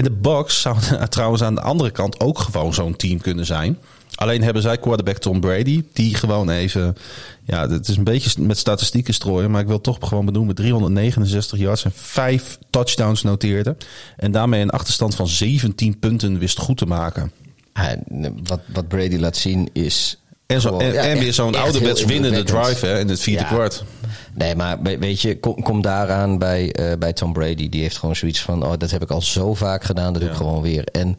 En 0.00 0.06
de 0.06 0.12
Bucks 0.12 0.60
zouden 0.60 1.08
trouwens 1.10 1.42
aan 1.42 1.54
de 1.54 1.60
andere 1.60 1.90
kant 1.90 2.20
ook 2.20 2.38
gewoon 2.38 2.74
zo'n 2.74 2.96
team 2.96 3.20
kunnen 3.20 3.46
zijn. 3.46 3.78
Alleen 4.14 4.42
hebben 4.42 4.62
zij 4.62 4.78
quarterback 4.78 5.16
Tom 5.16 5.40
Brady, 5.40 5.84
die 5.92 6.14
gewoon 6.14 6.50
even... 6.50 6.96
Ja, 7.44 7.68
het 7.68 7.88
is 7.88 7.96
een 7.96 8.04
beetje 8.04 8.42
met 8.42 8.58
statistieken 8.58 9.14
strooien, 9.14 9.50
maar 9.50 9.60
ik 9.60 9.66
wil 9.66 9.80
toch 9.80 9.98
gewoon 10.00 10.24
benoemen... 10.24 10.54
369 10.54 11.58
yards 11.58 11.84
en 11.84 11.92
5 11.94 12.58
touchdowns 12.70 13.22
noteerde. 13.22 13.76
En 14.16 14.32
daarmee 14.32 14.62
een 14.62 14.70
achterstand 14.70 15.14
van 15.14 15.28
17 15.28 15.98
punten 15.98 16.38
wist 16.38 16.58
goed 16.58 16.76
te 16.76 16.86
maken. 16.86 17.32
wat, 18.44 18.60
wat 18.66 18.88
Brady 18.88 19.16
laat 19.16 19.36
zien 19.36 19.68
is... 19.72 20.18
En, 20.50 20.60
zo, 20.60 20.78
en, 20.78 21.18
weer 21.18 21.32
zo'n 21.32 21.54
ouderwets 21.54 22.04
winnende 22.04 22.42
drive 22.42 22.86
hè, 22.86 22.98
in 22.98 23.08
het 23.08 23.20
vierde 23.20 23.44
kwart. 23.44 23.84
Nee, 24.34 24.54
maar 24.54 24.82
weet 24.82 25.20
je, 25.20 25.40
kom, 25.40 25.62
kom 25.62 25.82
daaraan 25.82 26.38
bij, 26.38 26.74
uh, 26.80 26.92
bij 26.98 27.12
Tom 27.12 27.32
Brady. 27.32 27.68
Die 27.68 27.82
heeft 27.82 27.98
gewoon 27.98 28.16
zoiets 28.16 28.42
van: 28.42 28.64
oh, 28.64 28.72
dat 28.78 28.90
heb 28.90 29.02
ik 29.02 29.10
al 29.10 29.22
zo 29.22 29.54
vaak 29.54 29.84
gedaan, 29.84 30.12
dat 30.12 30.22
doe 30.22 30.30
ik 30.30 30.36
gewoon 30.36 30.62
weer. 30.62 30.84
En 30.84 31.18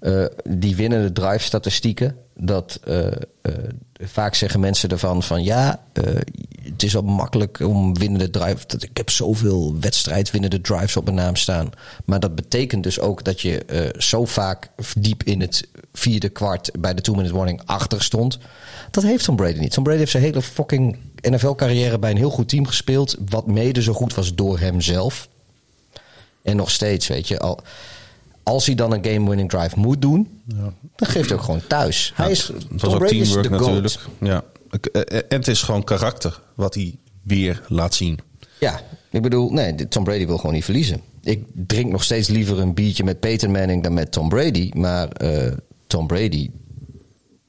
uh, 0.00 0.24
die 0.44 0.76
winnende 0.76 1.12
drive 1.12 1.44
statistieken, 1.44 2.16
dat 2.34 2.80
uh, 2.88 3.06
vaak 4.00 4.34
zeggen 4.34 4.60
mensen 4.60 4.88
ervan 4.88 5.22
van 5.22 5.42
ja, 5.44 5.84
het 6.62 6.82
is 6.82 6.92
wel 6.92 7.02
makkelijk 7.02 7.60
om 7.60 7.98
winnende 7.98 8.30
drive. 8.30 8.66
Dat, 8.66 8.82
ik 8.82 8.96
heb 8.96 9.10
zoveel 9.10 9.76
wedstrijd 9.80 10.30
winnende 10.30 10.60
drives 10.60 10.96
op 10.96 11.04
mijn 11.04 11.16
naam 11.16 11.36
staan. 11.36 11.70
Maar 12.04 12.20
dat 12.20 12.34
betekent 12.34 12.82
dus 12.82 13.00
ook 13.00 13.24
dat 13.24 13.40
je 13.40 13.94
zo 13.98 14.24
vaak 14.24 14.70
diep 14.96 15.22
in 15.22 15.40
het 15.40 15.68
vierde 15.92 16.28
kwart 16.28 16.70
bij 16.78 16.94
de 16.94 17.00
two-minute 17.00 17.34
warning 17.34 17.62
achter 17.64 18.02
stond. 18.02 18.38
Dat 18.90 19.02
heeft 19.02 19.24
Tom 19.24 19.36
Brady 19.36 19.58
niet. 19.58 19.72
Tom 19.72 19.82
Brady 19.82 19.98
heeft 19.98 20.10
zijn 20.10 20.22
hele 20.22 20.42
fucking 20.42 20.98
NFL-carrière 21.20 21.98
bij 21.98 22.10
een 22.10 22.16
heel 22.16 22.30
goed 22.30 22.48
team 22.48 22.66
gespeeld. 22.66 23.16
Wat 23.28 23.46
mede 23.46 23.82
zo 23.82 23.92
goed 23.92 24.14
was 24.14 24.34
door 24.34 24.58
hemzelf. 24.58 25.28
En 26.42 26.56
nog 26.56 26.70
steeds, 26.70 27.06
weet 27.08 27.28
je. 27.28 27.38
Al, 27.38 27.60
als 28.42 28.66
hij 28.66 28.74
dan 28.74 28.92
een 28.92 29.04
game-winning 29.04 29.48
drive 29.48 29.78
moet 29.78 30.02
doen, 30.02 30.42
ja. 30.46 30.72
dan 30.96 31.08
geeft 31.08 31.28
hij 31.28 31.38
ook 31.38 31.44
gewoon 31.44 31.66
thuis. 31.66 32.12
Ja, 32.16 32.22
hij 32.22 32.30
is, 32.30 32.46
het 32.46 32.82
was 32.82 32.94
ook 32.94 33.06
teamwork 33.06 33.50
natuurlijk. 33.50 33.98
Ja. 34.20 34.44
En 34.92 35.24
het 35.28 35.48
is 35.48 35.62
gewoon 35.62 35.84
karakter 35.84 36.40
wat 36.54 36.74
hij 36.74 36.98
weer 37.22 37.62
laat 37.68 37.94
zien. 37.94 38.18
Ja, 38.60 38.80
ik 39.10 39.22
bedoel, 39.22 39.50
nee, 39.50 39.88
Tom 39.88 40.04
Brady 40.04 40.26
wil 40.26 40.36
gewoon 40.36 40.54
niet 40.54 40.64
verliezen. 40.64 41.00
Ik 41.22 41.46
drink 41.54 41.90
nog 41.90 42.04
steeds 42.04 42.28
liever 42.28 42.58
een 42.58 42.74
biertje 42.74 43.04
met 43.04 43.20
Peyton 43.20 43.50
Manning 43.50 43.82
dan 43.82 43.92
met 43.94 44.12
Tom 44.12 44.28
Brady. 44.28 44.70
Maar 44.74 45.08
uh, 45.22 45.52
Tom 45.86 46.06
Brady, 46.06 46.50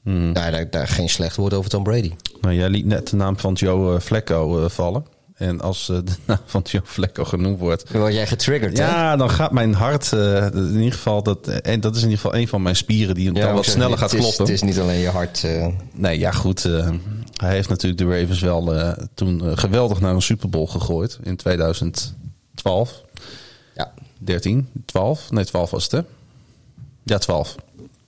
Hmm. 0.04 0.32
Nou, 0.32 0.50
daar, 0.50 0.70
daar 0.70 0.88
geen 0.88 1.08
slecht 1.08 1.36
woord 1.36 1.54
over 1.54 1.70
Tom 1.70 1.82
Brady. 1.82 2.12
Nou, 2.40 2.54
jij 2.54 2.68
liet 2.68 2.86
net 2.86 3.08
de 3.08 3.16
naam 3.16 3.38
van 3.38 3.52
Joe 3.52 4.00
Flacco 4.00 4.62
uh, 4.62 4.68
vallen. 4.68 5.04
En 5.34 5.60
als 5.60 5.88
uh, 5.88 5.98
de 6.04 6.12
naam 6.26 6.38
van 6.44 6.62
Joe 6.64 6.82
Flacco 6.84 7.24
genoemd 7.24 7.58
wordt... 7.58 7.92
Dan 7.92 8.00
word 8.00 8.12
jij 8.12 8.26
getriggerd, 8.26 8.76
Ja, 8.76 9.10
hè? 9.10 9.16
dan 9.16 9.30
gaat 9.30 9.52
mijn 9.52 9.74
hart... 9.74 10.10
Uh, 10.14 10.46
in 10.46 10.76
ieder 10.76 10.92
geval, 10.92 11.22
dat, 11.22 11.48
en 11.48 11.80
dat 11.80 11.96
is 11.96 12.02
in 12.02 12.08
ieder 12.08 12.24
geval 12.24 12.40
een 12.40 12.48
van 12.48 12.62
mijn 12.62 12.76
spieren... 12.76 13.14
die 13.14 13.32
ja, 13.32 13.46
dan 13.46 13.54
wat 13.54 13.64
sneller 13.64 13.98
gaat 13.98 14.10
het 14.10 14.20
is, 14.20 14.26
kloppen. 14.26 14.44
Het 14.44 14.54
is 14.54 14.62
niet 14.62 14.78
alleen 14.78 14.98
je 14.98 15.08
hart. 15.08 15.46
Nee, 15.92 16.18
ja 16.18 16.30
goed. 16.30 16.62
hij 16.62 17.54
heeft 17.54 17.68
natuurlijk 17.68 18.00
de 18.00 18.18
Ravens 18.18 18.40
wel 18.40 18.94
toen 19.14 19.58
geweldig 19.58 20.00
naar 20.00 20.14
een 20.14 20.22
Super 20.22 20.48
Bowl 20.48 20.66
gegooid. 20.66 21.18
In 21.22 21.36
2012. 21.36 23.02
Ja. 23.74 23.92
13, 24.18 24.68
12. 24.84 25.30
Nee, 25.30 25.44
12 25.44 25.70
was 25.70 25.82
het, 25.82 25.92
hè? 25.92 26.00
Ja, 27.02 27.18
12. 27.18 27.54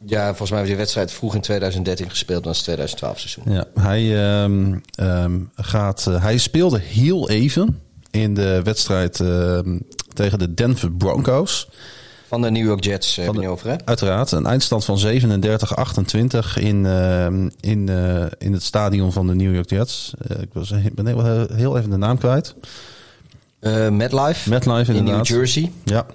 Ja, 0.06 0.26
volgens 0.26 0.50
mij 0.50 0.58
heeft 0.58 0.70
die 0.70 0.78
wedstrijd 0.78 1.12
vroeg 1.12 1.34
in 1.34 1.40
2013 1.40 2.10
gespeeld, 2.10 2.42
dan 2.42 2.52
is 2.52 2.58
het 2.58 2.66
2012 2.66 3.18
seizoen. 3.18 3.54
Ja, 3.54 3.64
hij, 3.74 4.24
ehm, 4.24 4.78
ehm, 4.94 5.38
gaat, 5.56 6.06
eh, 6.06 6.22
hij 6.22 6.38
speelde 6.38 6.78
heel 6.78 7.30
even 7.30 7.80
in 8.10 8.34
de 8.34 8.60
wedstrijd 8.62 9.20
ehm, 9.20 9.78
tegen 10.12 10.38
de 10.38 10.54
Denver 10.54 10.92
Broncos. 10.92 11.68
Van 12.26 12.42
de 12.42 12.50
New 12.50 12.64
York 12.64 12.84
Jets 12.84 13.18
eh, 13.18 13.24
heb 13.24 13.34
je 13.34 13.48
over, 13.48 13.68
hè? 13.68 13.76
Uiteraard, 13.84 14.32
een 14.32 14.46
eindstand 14.46 14.84
van 14.84 14.98
37-28 14.98 16.58
in, 16.58 16.86
in, 17.60 17.88
eh, 17.88 18.24
in 18.38 18.52
het 18.52 18.62
stadion 18.62 19.12
van 19.12 19.26
de 19.26 19.34
New 19.34 19.54
York 19.54 19.70
Jets. 19.70 20.14
Ik 20.40 20.52
was, 20.52 20.72
ben 20.92 21.06
heel, 21.06 21.46
heel 21.52 21.78
even 21.78 21.90
de 21.90 21.96
naam 21.96 22.18
kwijt. 22.18 22.54
Eh 23.60 23.88
MetLife. 23.88 24.48
MetLife 24.50 24.92
in. 24.92 25.04
New 25.04 25.26
Jersey. 25.26 25.72
Ja, 25.84 26.06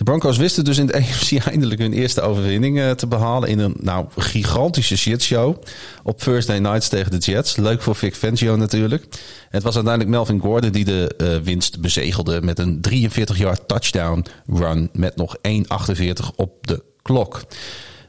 de 0.00 0.04
Broncos 0.04 0.36
wisten 0.36 0.64
dus 0.64 0.78
in 0.78 0.86
de 0.86 0.94
AFC 0.98 1.32
eindelijk 1.32 1.80
hun 1.80 1.92
eerste 1.92 2.20
overwinning 2.20 2.80
eh, 2.80 2.90
te 2.90 3.06
behalen 3.06 3.48
in 3.48 3.58
een 3.58 3.74
nou, 3.80 4.06
gigantische 4.16 4.96
shitshow 4.96 5.56
op 6.02 6.18
Thursday 6.18 6.58
nights 6.58 6.88
tegen 6.88 7.10
de 7.10 7.16
Jets. 7.18 7.56
Leuk 7.56 7.82
voor 7.82 7.94
Vic 7.94 8.14
Fangio 8.14 8.56
natuurlijk. 8.56 9.04
Het 9.50 9.62
was 9.62 9.74
uiteindelijk 9.74 10.14
Melvin 10.14 10.40
Gordon 10.40 10.70
die 10.70 10.84
de 10.84 11.14
eh, 11.16 11.36
winst 11.36 11.80
bezegelde 11.80 12.42
met 12.42 12.58
een 12.58 12.80
43-yard 12.90 13.68
touchdown 13.68 14.24
run 14.46 14.90
met 14.92 15.16
nog 15.16 15.36
1,48 15.36 15.42
op 16.36 16.66
de 16.66 16.82
klok. 17.02 17.42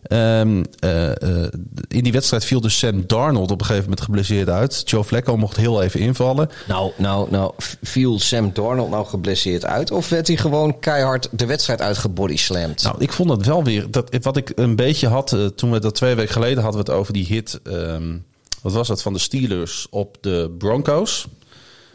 Ehm, 0.04 0.64
eh, 0.80 1.44
eh, 1.44 1.52
in 1.88 2.04
die 2.04 2.12
wedstrijd 2.12 2.46
viel 2.46 2.62
dus 2.62 2.78
Sam 2.78 3.04
Darnold 3.08 3.52
op 3.52 3.60
een 3.60 3.66
gegeven 3.66 3.90
moment 3.90 4.06
geblesseerd 4.06 4.50
uit. 4.50 4.82
Joe 4.86 5.04
Flacco 5.04 5.38
mocht 5.38 5.58
heel 5.58 5.82
even 5.82 6.00
invallen. 6.00 6.50
Nou, 6.68 6.92
nou, 6.98 7.32
nou, 7.32 7.54
viel 7.82 8.20
Sam 8.20 8.54
Darnold 8.54 8.90
nou 8.90 9.06
geblesseerd 9.06 9.66
uit? 9.66 9.92
Of 9.92 10.10
werd 10.10 10.28
hij 10.28 10.38
gewoon 10.38 10.80
keihard 10.80 11.28
de 11.32 11.46
wedstrijd 11.46 11.82
uitgebodyslammed? 11.82 12.84
Nou, 12.84 12.96
ik 13.00 13.12
vond 13.12 13.30
dat 13.30 13.46
wel 13.46 13.64
weer. 13.64 13.92
Dat, 13.92 14.18
wat 14.22 14.38
ik 14.38 14.52
een 14.56 14.76
beetje 14.76 15.08
had 15.08 15.34
eh, 15.34 15.46
toen 15.46 15.72
we 15.72 15.80
dat 15.80 15.96
twee 15.96 16.16
weken 16.16 16.34
geleden 16.34 16.64
hadden 16.64 16.86
we 16.86 16.92
het 16.92 17.00
over 17.00 17.14
die 17.14 17.26
hit. 17.26 17.60
ehm, 17.64 18.18
wat 18.62 18.74
was 18.74 18.88
dat 18.88 19.02
van 19.02 19.14
de 19.14 19.20
Steelers 19.20 19.88
op 19.90 20.18
de 20.22 20.56
Broncos? 20.58 21.28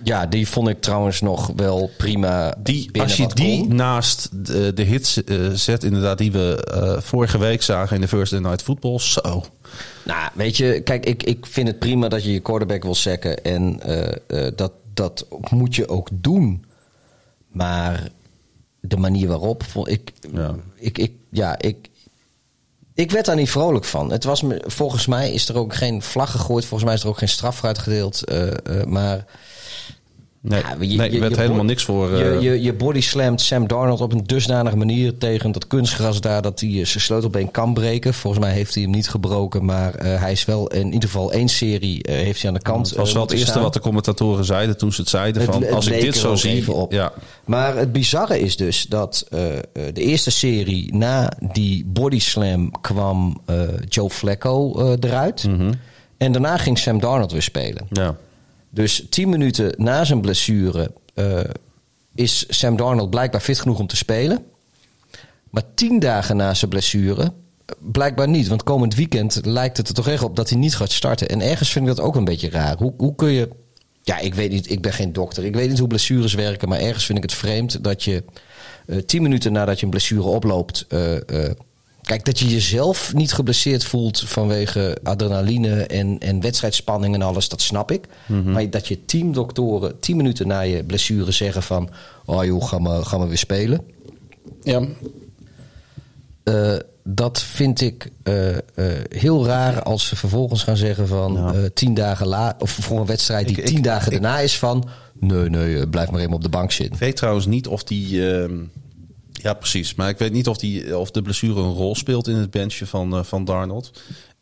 Ja, 0.04 0.26
die 0.26 0.48
vond 0.48 0.68
ik 0.68 0.80
trouwens 0.80 1.20
nog 1.20 1.50
wel 1.56 1.90
prima. 1.96 2.54
Die, 2.58 3.02
als 3.02 3.16
je 3.16 3.26
die 3.26 3.58
kon. 3.58 3.76
naast 3.76 4.28
de, 4.46 4.72
de 4.74 4.82
hits 4.82 5.24
eh, 5.24 5.50
zet, 5.50 5.84
inderdaad, 5.84 6.18
die 6.18 6.32
we 6.32 6.64
eh, 6.72 7.00
vorige 7.00 7.38
week 7.38 7.62
zagen 7.62 7.94
in 7.94 8.00
de 8.00 8.08
First 8.08 8.32
Night 8.32 8.62
Football. 8.62 8.98
Zo. 8.98 9.44
Nou, 10.02 10.30
weet 10.34 10.56
je, 10.56 10.80
kijk, 10.80 11.06
ik, 11.06 11.22
ik 11.22 11.46
vind 11.46 11.68
het 11.68 11.78
prima 11.78 12.08
dat 12.08 12.24
je 12.24 12.32
je 12.32 12.40
quarterback 12.40 12.82
wil 12.82 12.94
sacken. 12.94 13.44
En 13.44 13.80
eh, 14.26 14.46
dat, 14.54 14.72
dat 14.94 15.26
moet 15.50 15.74
je 15.74 15.88
ook 15.88 16.08
doen. 16.12 16.64
Maar 17.48 18.08
de 18.80 18.96
manier 18.96 19.28
waarop, 19.28 19.62
ik, 19.84 20.12
Ja. 20.32 20.54
ik, 20.74 20.98
ik, 20.98 21.12
ja, 21.30 21.58
ik, 21.58 21.88
ik 22.94 23.10
werd 23.10 23.24
daar 23.24 23.36
niet 23.36 23.50
vrolijk 23.50 23.84
van. 23.84 24.10
Het 24.10 24.24
was 24.24 24.42
me, 24.42 24.62
volgens 24.66 25.06
mij 25.06 25.32
is 25.32 25.48
er 25.48 25.56
ook 25.56 25.74
geen 25.74 26.02
vlag 26.02 26.30
gegooid. 26.30 26.64
Volgens 26.64 26.84
mij 26.84 26.94
is 26.94 27.02
er 27.02 27.08
ook 27.08 27.18
geen 27.18 27.28
straf 27.28 27.64
uitgedeeld. 27.64 28.22
maar 28.86 29.24
Nee, 30.48 30.60
Ja, 30.60 30.74
nee 30.78 30.88
je- 30.88 31.02
er 31.02 31.12
je- 31.12 31.20
werd 31.20 31.34
je 31.34 31.40
helemaal 31.40 31.64
niks 31.64 31.84
voor. 31.84 32.12
eh, 32.12 32.18
je, 32.18 32.40
je, 32.50 32.62
je 32.62 32.72
body 32.74 33.00
slamt 33.00 33.40
Sam 33.40 33.66
Darnold 33.66 34.00
op 34.00 34.12
een 34.12 34.24
dusdanige 34.26 34.76
manier 34.76 35.18
tegen 35.18 35.52
dat 35.52 35.66
kunstgras 35.66 36.20
daar 36.20 36.42
dat 36.42 36.60
hij 36.60 36.68
eh, 36.68 36.74
zijn 36.84 37.02
sleutelbeen 37.04 37.50
kan 37.50 37.74
breken. 37.74 38.14
Volgens 38.14 38.44
mij 38.44 38.52
heeft 38.54 38.74
hij 38.74 38.82
hem 38.82 38.92
niet 38.92 39.08
gebroken, 39.08 39.64
maar 39.64 39.94
eh, 39.94 40.20
hij 40.20 40.32
is 40.32 40.44
wel 40.44 40.66
in 40.68 40.92
ieder 40.92 41.08
geval 41.08 41.32
één 41.32 41.48
serie 41.48 42.00
heeft 42.10 42.40
hij 42.40 42.50
aan 42.50 42.56
de 42.56 42.62
kant. 42.62 42.88
het 42.88 42.96
was 42.98 43.12
wel 43.12 43.22
het 43.22 43.30
eerste 43.32 43.46
staan. 43.50 43.62
wat 43.62 43.72
de 43.72 43.80
commentatoren 43.80 44.44
zeiden 44.44 44.76
toen 44.76 44.92
ze 44.92 45.00
het 45.00 45.10
zeiden. 45.10 45.42
Het- 45.42 45.50
van, 45.52 45.62
het 45.62 45.72
als 45.72 45.86
ik 45.86 46.00
dit 46.00 46.16
zo 46.16 46.34
zie. 46.34 46.50
even 46.50 46.74
op. 46.74 46.92
Ja, 46.92 47.12
Maar 47.44 47.76
het 47.76 47.92
bizarre 47.92 48.40
is 48.40 48.56
dus 48.56 48.82
dat 48.82 49.26
de 49.72 49.92
eerste 49.94 50.30
serie 50.30 50.94
na 50.96 51.32
die 51.52 51.84
body 51.86 52.20
slam 52.20 52.70
kwam 52.80 53.40
Joe 53.88 54.10
Flacco 54.10 54.74
eruit. 55.00 55.44
Mhm. 55.48 55.72
En 56.18 56.32
daarna 56.32 56.56
ging 56.56 56.78
Sam 56.78 57.00
Darnold 57.00 57.32
weer 57.32 57.42
spelen. 57.42 57.86
ja. 57.90 58.16
Dus 58.76 59.06
tien 59.10 59.28
minuten 59.28 59.74
na 59.76 60.04
zijn 60.04 60.20
blessure 60.20 60.90
eh, 61.14 61.40
is 62.14 62.44
Sam 62.48 62.76
Darnold 62.76 63.10
blijkbaar 63.10 63.40
fit 63.40 63.60
genoeg 63.60 63.78
om 63.78 63.86
te 63.86 63.96
spelen. 63.96 64.44
Maar 65.50 65.62
tien 65.74 65.98
dagen 65.98 66.36
na 66.36 66.54
zijn 66.54 66.70
blessure 66.70 67.22
eh, 67.22 67.30
blijkbaar 67.78 68.28
niet. 68.28 68.48
Want 68.48 68.62
komend 68.62 68.94
weekend 68.94 69.40
lijkt 69.44 69.76
het 69.76 69.88
er 69.88 69.94
toch 69.94 70.08
echt 70.08 70.22
op 70.22 70.36
dat 70.36 70.48
hij 70.48 70.58
niet 70.58 70.76
gaat 70.76 70.92
starten. 70.92 71.28
En 71.28 71.40
ergens 71.40 71.70
vind 71.70 71.88
ik 71.88 71.96
dat 71.96 72.04
ook 72.04 72.16
een 72.16 72.24
beetje 72.24 72.50
raar. 72.50 72.76
Hoe, 72.76 72.94
hoe 72.96 73.14
kun 73.14 73.30
je... 73.30 73.48
Ja, 74.02 74.18
ik 74.18 74.34
weet 74.34 74.50
niet, 74.50 74.70
ik 74.70 74.82
ben 74.82 74.92
geen 74.92 75.12
dokter. 75.12 75.44
Ik 75.44 75.54
weet 75.54 75.68
niet 75.68 75.78
hoe 75.78 75.88
blessures 75.88 76.34
werken. 76.34 76.68
Maar 76.68 76.80
ergens 76.80 77.04
vind 77.06 77.18
ik 77.18 77.24
het 77.24 77.34
vreemd 77.34 77.84
dat 77.84 78.02
je 78.02 78.24
eh, 78.86 78.98
tien 78.98 79.22
minuten 79.22 79.52
nadat 79.52 79.78
je 79.78 79.84
een 79.84 79.90
blessure 79.90 80.28
oploopt... 80.28 80.86
Kijk, 82.06 82.24
dat 82.24 82.38
je 82.38 82.48
jezelf 82.48 83.14
niet 83.14 83.32
geblesseerd 83.32 83.84
voelt 83.84 84.20
vanwege 84.20 84.96
adrenaline 85.02 85.86
en, 85.86 86.18
en 86.18 86.40
wedstrijdspanning 86.40 87.14
en 87.14 87.22
alles, 87.22 87.48
dat 87.48 87.60
snap 87.60 87.90
ik. 87.90 88.06
Maar 88.44 88.70
dat 88.70 88.88
je 88.88 89.04
teamdoktoren 89.04 90.00
tien 90.00 90.16
minuten 90.16 90.46
na 90.46 90.60
je 90.60 90.84
blessure 90.84 91.30
zeggen 91.30 91.62
van... 91.62 91.90
oh 92.24 92.44
joh, 92.44 92.64
ga 92.64 92.78
maar, 92.78 93.04
ga 93.04 93.18
maar 93.18 93.28
weer 93.28 93.38
spelen. 93.38 93.80
ja. 94.62 94.82
Eh, 96.42 96.74
dat 97.04 97.42
vind 97.42 97.80
ik 97.80 98.10
eh, 98.22 98.56
eh, 98.56 98.60
heel 99.08 99.46
raar 99.46 99.82
als 99.82 100.06
ze 100.06 100.16
vervolgens 100.16 100.62
gaan 100.62 100.76
zeggen 100.76 101.08
van 101.08 101.32
Ja. 101.34 101.68
tien 101.74 101.94
dagen 101.94 102.26
la 102.26 102.56
of 102.58 102.70
voor 102.70 103.00
een 103.00 103.06
wedstrijd 103.06 103.48
die 103.48 103.56
Ik- 103.56 103.64
tien 103.66 103.76
ik- 103.76 103.84
dagen 103.84 104.12
ik- 104.12 104.22
daarna 104.22 104.38
is 104.40 104.58
van 104.58 104.88
nee, 105.20 105.48
nee, 105.50 105.88
blijf 105.88 106.10
maar 106.10 106.20
even 106.20 106.32
op 106.32 106.42
de 106.42 106.48
bank 106.48 106.72
zitten. 106.72 106.94
Ik 106.94 107.00
weet 107.00 107.16
trouwens 107.16 107.46
niet 107.46 107.66
of 107.66 107.84
die. 107.84 108.22
Ja, 109.46 109.54
precies. 109.54 109.94
Maar 109.94 110.08
ik 110.08 110.18
weet 110.18 110.32
niet 110.32 110.48
of, 110.48 110.58
die, 110.58 110.98
of 110.98 111.10
de 111.10 111.22
blessure 111.22 111.60
een 111.60 111.72
rol 111.72 111.94
speelt 111.94 112.28
in 112.28 112.34
het 112.34 112.50
benchje 112.50 112.86
van, 112.86 113.16
eh, 113.16 113.24
van 113.24 113.44
Darnold. 113.44 113.90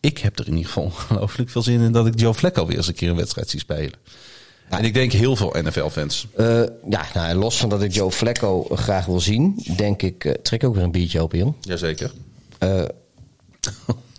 Ik 0.00 0.18
heb 0.18 0.38
er 0.38 0.46
in 0.46 0.52
ieder 0.52 0.66
geval 0.66 0.82
ongelooflijk 0.92 1.50
veel 1.50 1.62
zin 1.62 1.80
in 1.80 1.92
dat 1.92 2.06
ik 2.06 2.20
Joe 2.20 2.34
Flacco 2.34 2.66
weer 2.66 2.76
eens 2.76 2.86
een 2.88 2.94
keer 2.94 3.08
een 3.08 3.16
wedstrijd 3.16 3.50
zie 3.50 3.60
spelen. 3.60 3.92
En 4.68 4.84
ik 4.84 4.94
denk 4.94 5.12
heel 5.12 5.36
veel 5.36 5.54
NFL-fans. 5.62 6.26
Eh, 6.36 6.62
ja, 6.88 7.06
nou, 7.14 7.34
los 7.34 7.56
van 7.56 7.68
dat 7.68 7.82
ik 7.82 7.92
Joe 7.92 8.10
Flacco 8.10 8.64
graag 8.64 9.06
wil 9.06 9.20
zien, 9.20 9.62
denk 9.76 10.02
ik, 10.02 10.24
eh, 10.24 10.32
trek 10.32 10.64
ook 10.64 10.74
weer 10.74 10.84
een 10.84 10.92
biertje 10.92 11.20
open, 11.20 11.38
Jan. 11.38 11.56
Jazeker. 11.60 12.12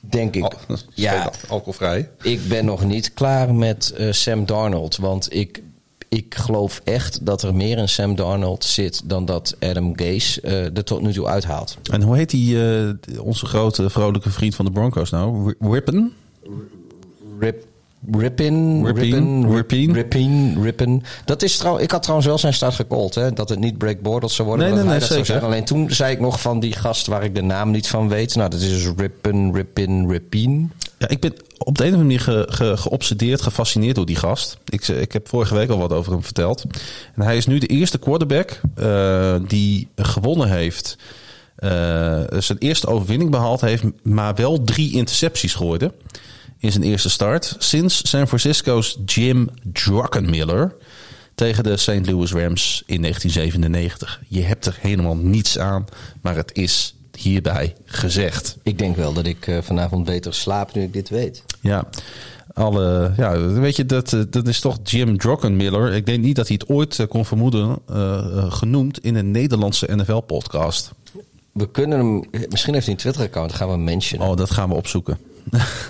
Denk 0.02 0.36
ik, 0.36 0.44
Al, 0.68 0.78
ja, 0.94 1.32
alcoholvrij. 1.48 2.10
ik 2.22 2.48
ben 2.48 2.66
nog 2.66 2.84
niet 2.84 3.14
klaar 3.14 3.54
met 3.54 3.94
Sam 4.10 4.46
Darnold. 4.46 4.98
Want 4.98 5.34
ik, 5.34 5.62
ik 6.16 6.36
geloof 6.36 6.82
echt 6.84 7.26
dat 7.26 7.42
er 7.42 7.56
meer 7.56 7.78
in 7.78 7.90
Sam 7.90 8.16
Darnold 8.16 8.64
zit 8.64 9.02
dan 9.10 9.26
dat 9.26 9.56
Adam 9.60 9.94
Gase 10.00 10.42
eh, 10.42 10.64
er 10.78 10.84
tot 10.84 11.02
nu 11.02 11.14
toe 11.14 11.28
uithaalt. 11.28 11.78
En 11.92 12.02
hoe 12.02 12.16
heet 12.16 12.30
die, 12.30 12.70
eh, 12.70 12.90
onze 13.22 13.46
grote 13.46 13.90
vrolijke 13.90 14.30
vriend 14.30 14.56
van 14.56 14.66
de 14.66 14.72
Broncos 14.72 15.10
nou? 15.10 15.46
Ri- 15.60 15.70
Rippen? 15.72 16.14
Rip, 17.40 17.64
Rippin, 18.12 18.86
Rippin, 18.86 19.52
Rippin, 19.54 19.94
Rippin. 19.94 20.62
Rippin. 20.62 21.04
Dat 21.26 21.42
is 21.44 21.58
trouw, 21.58 21.78
ik 21.78 21.92
had 21.92 22.02
trouwens 22.02 22.28
wel 22.28 22.38
zijn 22.38 22.54
start 22.54 22.74
gecallt, 22.76 23.16
hè, 23.16 23.32
dat 23.34 23.50
het 23.50 23.60
niet 23.60 23.78
Break 23.78 24.02
Bortles 24.02 24.36
zou 24.36 24.48
worden. 24.48 24.66
Nee, 24.66 24.76
nee, 24.76 24.86
nee, 24.86 25.00
dat 25.00 25.08
zeker. 25.10 25.40
Alleen 25.44 25.66
toen 25.66 25.92
zei 25.92 26.12
ik 26.14 26.20
nog 26.20 26.42
van 26.42 26.60
die 26.60 26.74
gast 26.74 27.08
waar 27.08 27.24
ik 27.24 27.36
de 27.36 27.42
naam 27.44 27.72
niet 27.72 27.88
van 27.88 28.10
weet. 28.10 28.36
Nou, 28.36 28.50
dat 28.50 28.60
is 28.62 28.70
dus 28.70 28.92
Rippin, 28.98 29.54
Rippin, 29.54 30.10
Rippin. 30.10 30.72
Ja, 30.98 31.08
ik 31.08 31.20
ben 31.20 31.34
op 31.58 31.78
de 31.78 31.86
een 31.86 31.92
of 31.94 31.98
manier 32.00 32.20
ge, 32.20 32.48
ge- 32.50 32.78
geobsedeerd, 32.78 33.42
gefascineerd 33.42 33.96
door 33.96 34.06
die 34.06 34.16
gast. 34.16 34.58
Ik, 34.66 34.88
ik 34.88 35.12
heb 35.12 35.28
vorige 35.28 35.56
week 35.56 35.70
al 35.70 35.78
wat 35.78 35.92
over 35.92 36.12
hem 36.12 36.24
verteld. 36.24 36.64
En 37.16 37.22
hij 37.22 37.38
is 37.38 37.46
nu 37.46 37.58
de 37.58 37.68
eerste 37.68 37.98
quarterback 37.98 38.62
eh, 38.76 39.36
die 39.48 39.88
gewonnen 39.96 40.50
heeft. 40.50 40.98
eh, 41.56 42.22
zijn 42.38 42.58
eerste 42.58 42.88
overwinning 42.88 43.32
behaald 43.32 43.62
heeft, 43.62 43.84
maar 44.04 44.36
wel 44.36 44.64
drie 44.64 44.94
intercepties 44.94 45.54
gooide 45.54 45.94
in 46.60 46.72
zijn 46.72 46.84
eerste 46.84 47.10
start. 47.10 47.56
Sinds 47.60 48.10
San 48.10 48.28
Francisco's 48.28 48.98
Jim 49.06 49.50
Druckenmiller 49.64 50.76
tegen 51.36 51.64
de 51.64 51.78
St. 51.78 52.06
Louis 52.06 52.32
Rams 52.32 52.84
in 52.86 53.02
1997. 53.02 54.22
Je 54.28 54.42
hebt 54.42 54.66
er 54.66 54.78
helemaal 54.80 55.16
niets 55.16 55.60
aan, 55.60 55.86
maar 56.22 56.36
het 56.36 56.52
is 56.54 56.95
hierbij 57.18 57.76
gezegd. 57.86 58.58
Ik 58.64 58.78
denk 58.78 58.96
wel 58.96 59.14
dat 59.14 59.26
ik 59.26 59.48
eh, 59.48 59.58
vanavond 59.62 60.06
beter 60.06 60.34
slaap 60.34 60.74
nu 60.74 60.82
ik 60.82 60.94
dit 60.94 61.10
weet. 61.10 61.44
Ja, 61.62 61.88
alle, 62.54 63.14
ja, 63.18 63.40
weet 63.40 63.76
je, 63.76 63.86
dat, 63.86 64.14
eh, 64.14 64.22
dat 64.30 64.48
is 64.48 64.60
toch 64.60 64.78
Jim 64.84 65.18
Druckenmiller. 65.18 65.94
Ik 65.94 66.06
denk 66.06 66.24
niet 66.24 66.36
dat 66.36 66.48
hij 66.48 66.58
het 66.60 66.70
ooit 66.70 67.00
eh, 67.00 67.08
kon 67.08 67.26
vermoeden, 67.26 67.80
genoemd 68.52 69.04
in 69.04 69.16
een 69.16 69.32
Nederlandse 69.32 69.96
NFL-podcast. 69.96 70.92
We 71.52 71.72
kunnen 71.72 71.98
hem, 71.98 72.24
misschien 72.50 72.74
heeft 72.74 72.86
hij 72.86 72.96
een 72.96 73.02
Twitter-account, 73.02 73.54
gaan 73.54 73.68
we 73.68 73.74
hem 73.74 73.84
mentionen. 73.84 74.28
Oh, 74.28 74.38
dat 74.38 74.52
gaan 74.52 74.70
we 74.70 74.76
opzoeken. 74.76 75.18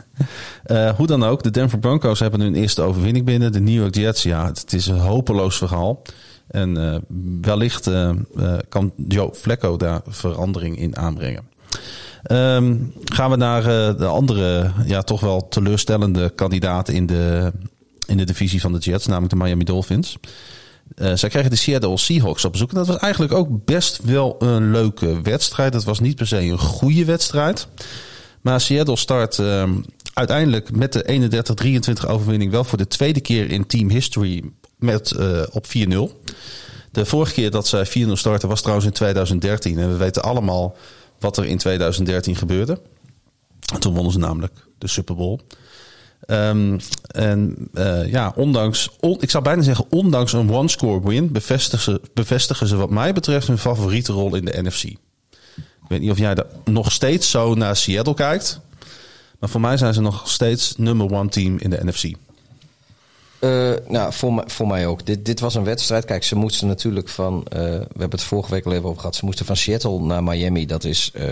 Hoe 0.97 1.07
dan 1.07 1.23
ook, 1.23 1.43
de 1.43 1.51
Denver 1.51 1.79
Broncos 1.79 2.19
hebben 2.19 2.39
hun 2.39 2.55
eerste 2.55 2.81
overwinning 2.81 3.25
binnen. 3.25 3.51
De 3.51 3.59
New 3.59 3.75
York 3.75 3.95
Jets, 3.95 4.23
ja, 4.23 4.47
het 4.47 4.73
is 4.73 4.87
een 4.87 4.99
hopeloos 4.99 5.57
verhaal. 5.57 6.01
En 6.47 6.93
eh, 6.93 6.99
wellicht 7.41 7.87
eh, 7.87 8.09
eh, 8.09 8.15
kan 8.69 8.93
Joe 9.07 9.33
Flacco 9.33 9.77
daar 9.77 10.01
verandering 10.07 10.79
in 10.79 10.97
aanbrengen. 10.97 11.47
Ehm, 12.23 12.75
gaan 13.05 13.29
we 13.29 13.35
naar 13.35 13.63
de 13.97 14.05
andere, 14.05 14.71
ja, 14.85 15.01
toch 15.01 15.19
wel 15.19 15.47
teleurstellende 15.47 16.29
kandidaat 16.29 16.89
in 16.89 17.05
de, 17.05 17.53
in 18.07 18.17
de 18.17 18.23
divisie 18.23 18.61
van 18.61 18.71
de 18.71 18.79
Jets, 18.79 19.05
namelijk 19.05 19.33
de 19.33 19.39
Miami 19.39 19.63
Dolphins. 19.63 20.17
Zij 20.95 21.29
kregen 21.29 21.49
de 21.49 21.55
Seattle 21.55 21.97
Seahawks 21.97 22.45
op 22.45 22.51
bezoek. 22.51 22.69
En 22.69 22.75
dat 22.75 22.87
was 22.87 22.97
eigenlijk 22.97 23.33
ook 23.33 23.65
best 23.65 23.99
wel 24.03 24.35
een 24.39 24.71
leuke 24.71 25.21
wedstrijd. 25.21 25.73
Het 25.73 25.83
was 25.83 25.99
niet 25.99 26.15
per 26.15 26.27
se 26.27 26.39
een 26.39 26.57
goede 26.57 27.05
wedstrijd. 27.05 27.67
Maar 28.41 28.61
Seattle 28.61 28.95
start 28.95 29.39
ehm, 29.39 29.73
uiteindelijk 30.13 30.75
met 30.75 30.93
de 30.93 31.31
31-23 32.05 32.09
overwinning 32.09 32.51
wel 32.51 32.63
voor 32.63 32.77
de 32.77 32.87
tweede 32.87 33.21
keer 33.21 33.49
in 33.51 33.65
team 33.65 33.89
history 33.89 34.43
met, 34.77 35.11
eh, 35.11 35.41
op 35.51 35.65
4-0. 35.67 36.21
De 36.91 37.05
vorige 37.05 37.33
keer 37.33 37.51
dat 37.51 37.67
zij 37.67 37.85
4-0 37.85 38.15
starten 38.15 38.49
was 38.49 38.59
trouwens 38.59 38.87
in 38.87 38.93
2013. 38.93 39.77
En 39.79 39.89
we 39.89 39.95
weten 39.97 40.23
allemaal 40.23 40.75
wat 41.19 41.37
er 41.37 41.45
in 41.45 41.57
2013 41.57 42.35
gebeurde. 42.35 42.81
Toen 43.79 43.93
wonnen 43.93 44.11
ze 44.11 44.19
namelijk 44.19 44.53
de 44.77 44.87
Super 44.87 45.15
Bowl. 45.15 45.39
Ehm, 46.25 46.79
en 47.07 47.55
eh, 47.73 48.09
ja, 48.11 48.33
ondanks, 48.35 48.89
on- 48.99 49.17
ik 49.21 49.29
zou 49.29 49.43
bijna 49.43 49.61
zeggen, 49.61 49.85
ondanks 49.89 50.33
een 50.33 50.51
one-score 50.51 51.07
win, 51.07 51.31
bevestigen 51.31 51.83
ze, 51.93 52.01
bevestigen 52.13 52.67
ze 52.67 52.75
wat 52.75 52.89
mij 52.89 53.13
betreft 53.13 53.47
hun 53.47 53.57
favoriete 53.57 54.11
rol 54.11 54.35
in 54.35 54.45
de 54.45 54.61
NFC. 54.63 54.83
Ik 54.83 54.97
weet 55.91 55.99
niet 56.01 56.11
of 56.11 56.17
jij 56.17 56.33
er 56.35 56.45
nog 56.65 56.91
steeds 56.91 57.29
zo 57.29 57.53
naar 57.53 57.75
Seattle 57.75 58.13
kijkt. 58.13 58.59
Maar 59.39 59.49
voor 59.49 59.61
mij 59.61 59.77
zijn 59.77 59.93
ze 59.93 60.01
nog 60.01 60.29
steeds 60.29 60.73
number 60.77 61.11
one 61.11 61.29
team 61.29 61.57
in 61.57 61.69
de 61.69 61.79
NFC. 61.85 62.03
Eh, 63.39 63.71
nou, 63.87 64.13
voor, 64.13 64.33
mij- 64.33 64.43
voor 64.47 64.67
mij 64.67 64.87
ook. 64.87 65.05
Dit, 65.05 65.25
dit 65.25 65.39
was 65.39 65.55
een 65.55 65.63
wedstrijd. 65.63 66.05
Kijk, 66.05 66.23
ze 66.23 66.35
moesten 66.35 66.67
natuurlijk 66.67 67.09
van. 67.09 67.43
eh, 67.49 67.59
we 67.59 67.67
hebben 67.87 68.09
het 68.09 68.23
vorige 68.23 68.51
week 68.51 68.65
al 68.65 68.71
even 68.71 68.85
over 68.85 68.99
gehad. 68.99 69.15
Ze 69.15 69.25
moesten 69.25 69.45
van 69.45 69.55
Seattle 69.57 69.99
naar 69.99 70.23
Miami. 70.23 70.65
Dat 70.65 70.83
is 70.83 71.11
eh, 71.13 71.27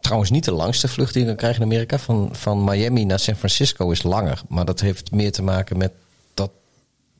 trouwens 0.00 0.30
niet 0.30 0.44
de 0.44 0.52
langste 0.52 0.88
vlucht 0.88 1.12
die 1.12 1.22
je 1.22 1.28
kan 1.28 1.36
krijgen 1.36 1.60
in 1.62 1.66
Amerika. 1.66 1.98
Van, 1.98 2.28
van 2.32 2.64
Miami 2.64 3.04
naar 3.04 3.18
San 3.18 3.34
Francisco 3.34 3.90
is 3.90 4.02
langer. 4.02 4.40
Maar 4.48 4.64
dat 4.64 4.80
heeft 4.80 5.10
meer 5.10 5.32
te 5.32 5.42
maken 5.42 5.76
met, 5.76 5.92
dat, 6.34 6.50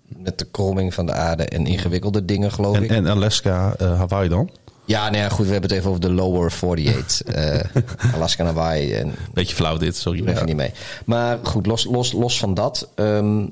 met 0.07 0.39
de 0.39 0.47
kromming 0.51 0.95
van 0.95 1.07
de 1.07 1.13
aarde 1.13 1.45
en 1.45 1.67
ingewikkelde 1.67 2.25
dingen, 2.25 2.53
geloof 2.53 2.77
En, 2.77 2.83
ik. 2.83 2.91
en 2.91 3.07
Alaska, 3.07 3.75
eh, 3.79 3.99
Hawaii 3.99 4.29
dan? 4.29 4.51
Ja, 4.87 5.11
nou 5.11 5.23
ja, 5.23 5.29
goed. 5.29 5.47
We 5.47 5.53
hebben 5.53 5.71
het 5.71 5.79
even 5.79 5.91
over 5.91 6.03
de 6.03 6.11
lower 6.11 6.53
48. 6.53 7.23
eh, 7.23 8.15
Alaska 8.15 8.41
en 8.43 8.55
Hawaii. 8.55 8.93
En 8.93 9.15
Beetje 9.33 9.55
flauw 9.55 9.77
dit, 9.77 9.97
sorry. 9.97 10.19
Doe 10.19 10.31
even 10.31 10.47
niet 10.47 10.57
mee. 10.57 10.73
Maar 11.05 11.39
goed, 11.43 11.67
los, 11.67 11.85
los, 11.85 12.13
los 12.13 12.39
van 12.39 12.55
dat. 12.55 12.89
ehm, 12.95 13.47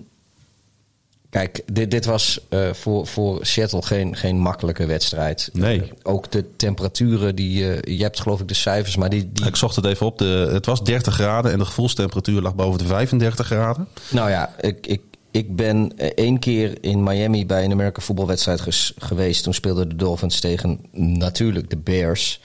kijk, 1.31 1.63
dit, 1.73 1.91
dit 1.91 2.05
was 2.05 2.41
eh, 2.49 2.73
voor, 2.73 3.07
voor 3.07 3.47
Seattle 3.47 3.83
geen, 3.83 4.17
geen 4.17 4.39
makkelijke 4.39 4.87
wedstrijd. 4.87 5.51
Nee. 5.53 5.83
Eh, 5.83 5.89
ook 6.03 6.31
de 6.31 6.57
temperaturen, 6.57 7.35
die, 7.35 7.59
je 7.97 8.03
hebt 8.03 8.21
geloof 8.21 8.41
ik 8.41 8.49
de 8.49 8.55
cijfers, 8.55 8.97
maar 8.97 9.11
die... 9.11 9.33
die 9.33 9.47
Ik 9.47 9.57
zocht 9.57 9.77
het 9.77 9.85
even 9.85 10.07
op. 10.07 10.19
De, 10.19 10.49
het 10.53 10.67
was 10.67 10.85
30 10.85 11.15
graden 11.15 11.53
en 11.53 11.59
de 11.59 11.65
gevoelstemperatuur 11.65 12.41
lag 12.41 12.55
boven 12.55 12.79
de 12.79 12.87
35 12.87 13.47
graden. 13.47 13.89
Nou 14.09 14.31
ja, 14.31 14.55
ik, 14.61 14.87
ik, 14.87 15.01
ik 15.35 15.57
ben 15.57 15.93
eh, 15.97 16.07
één 16.15 16.39
keer 16.39 16.77
in 16.81 17.03
Miami 17.03 17.47
bij 17.47 17.65
een 17.65 17.73
Amerika 17.73 18.01
voetbalwedstrijd 18.01 18.61
ges- 18.61 18.93
geweest. 18.99 19.43
Toen 19.43 19.55
speelden 19.55 19.89
de 19.89 19.97
Dolphins 19.97 20.41
tegen 20.41 20.81
natuurlijk 20.93 21.71
de 21.71 21.77
Bears. 21.77 22.41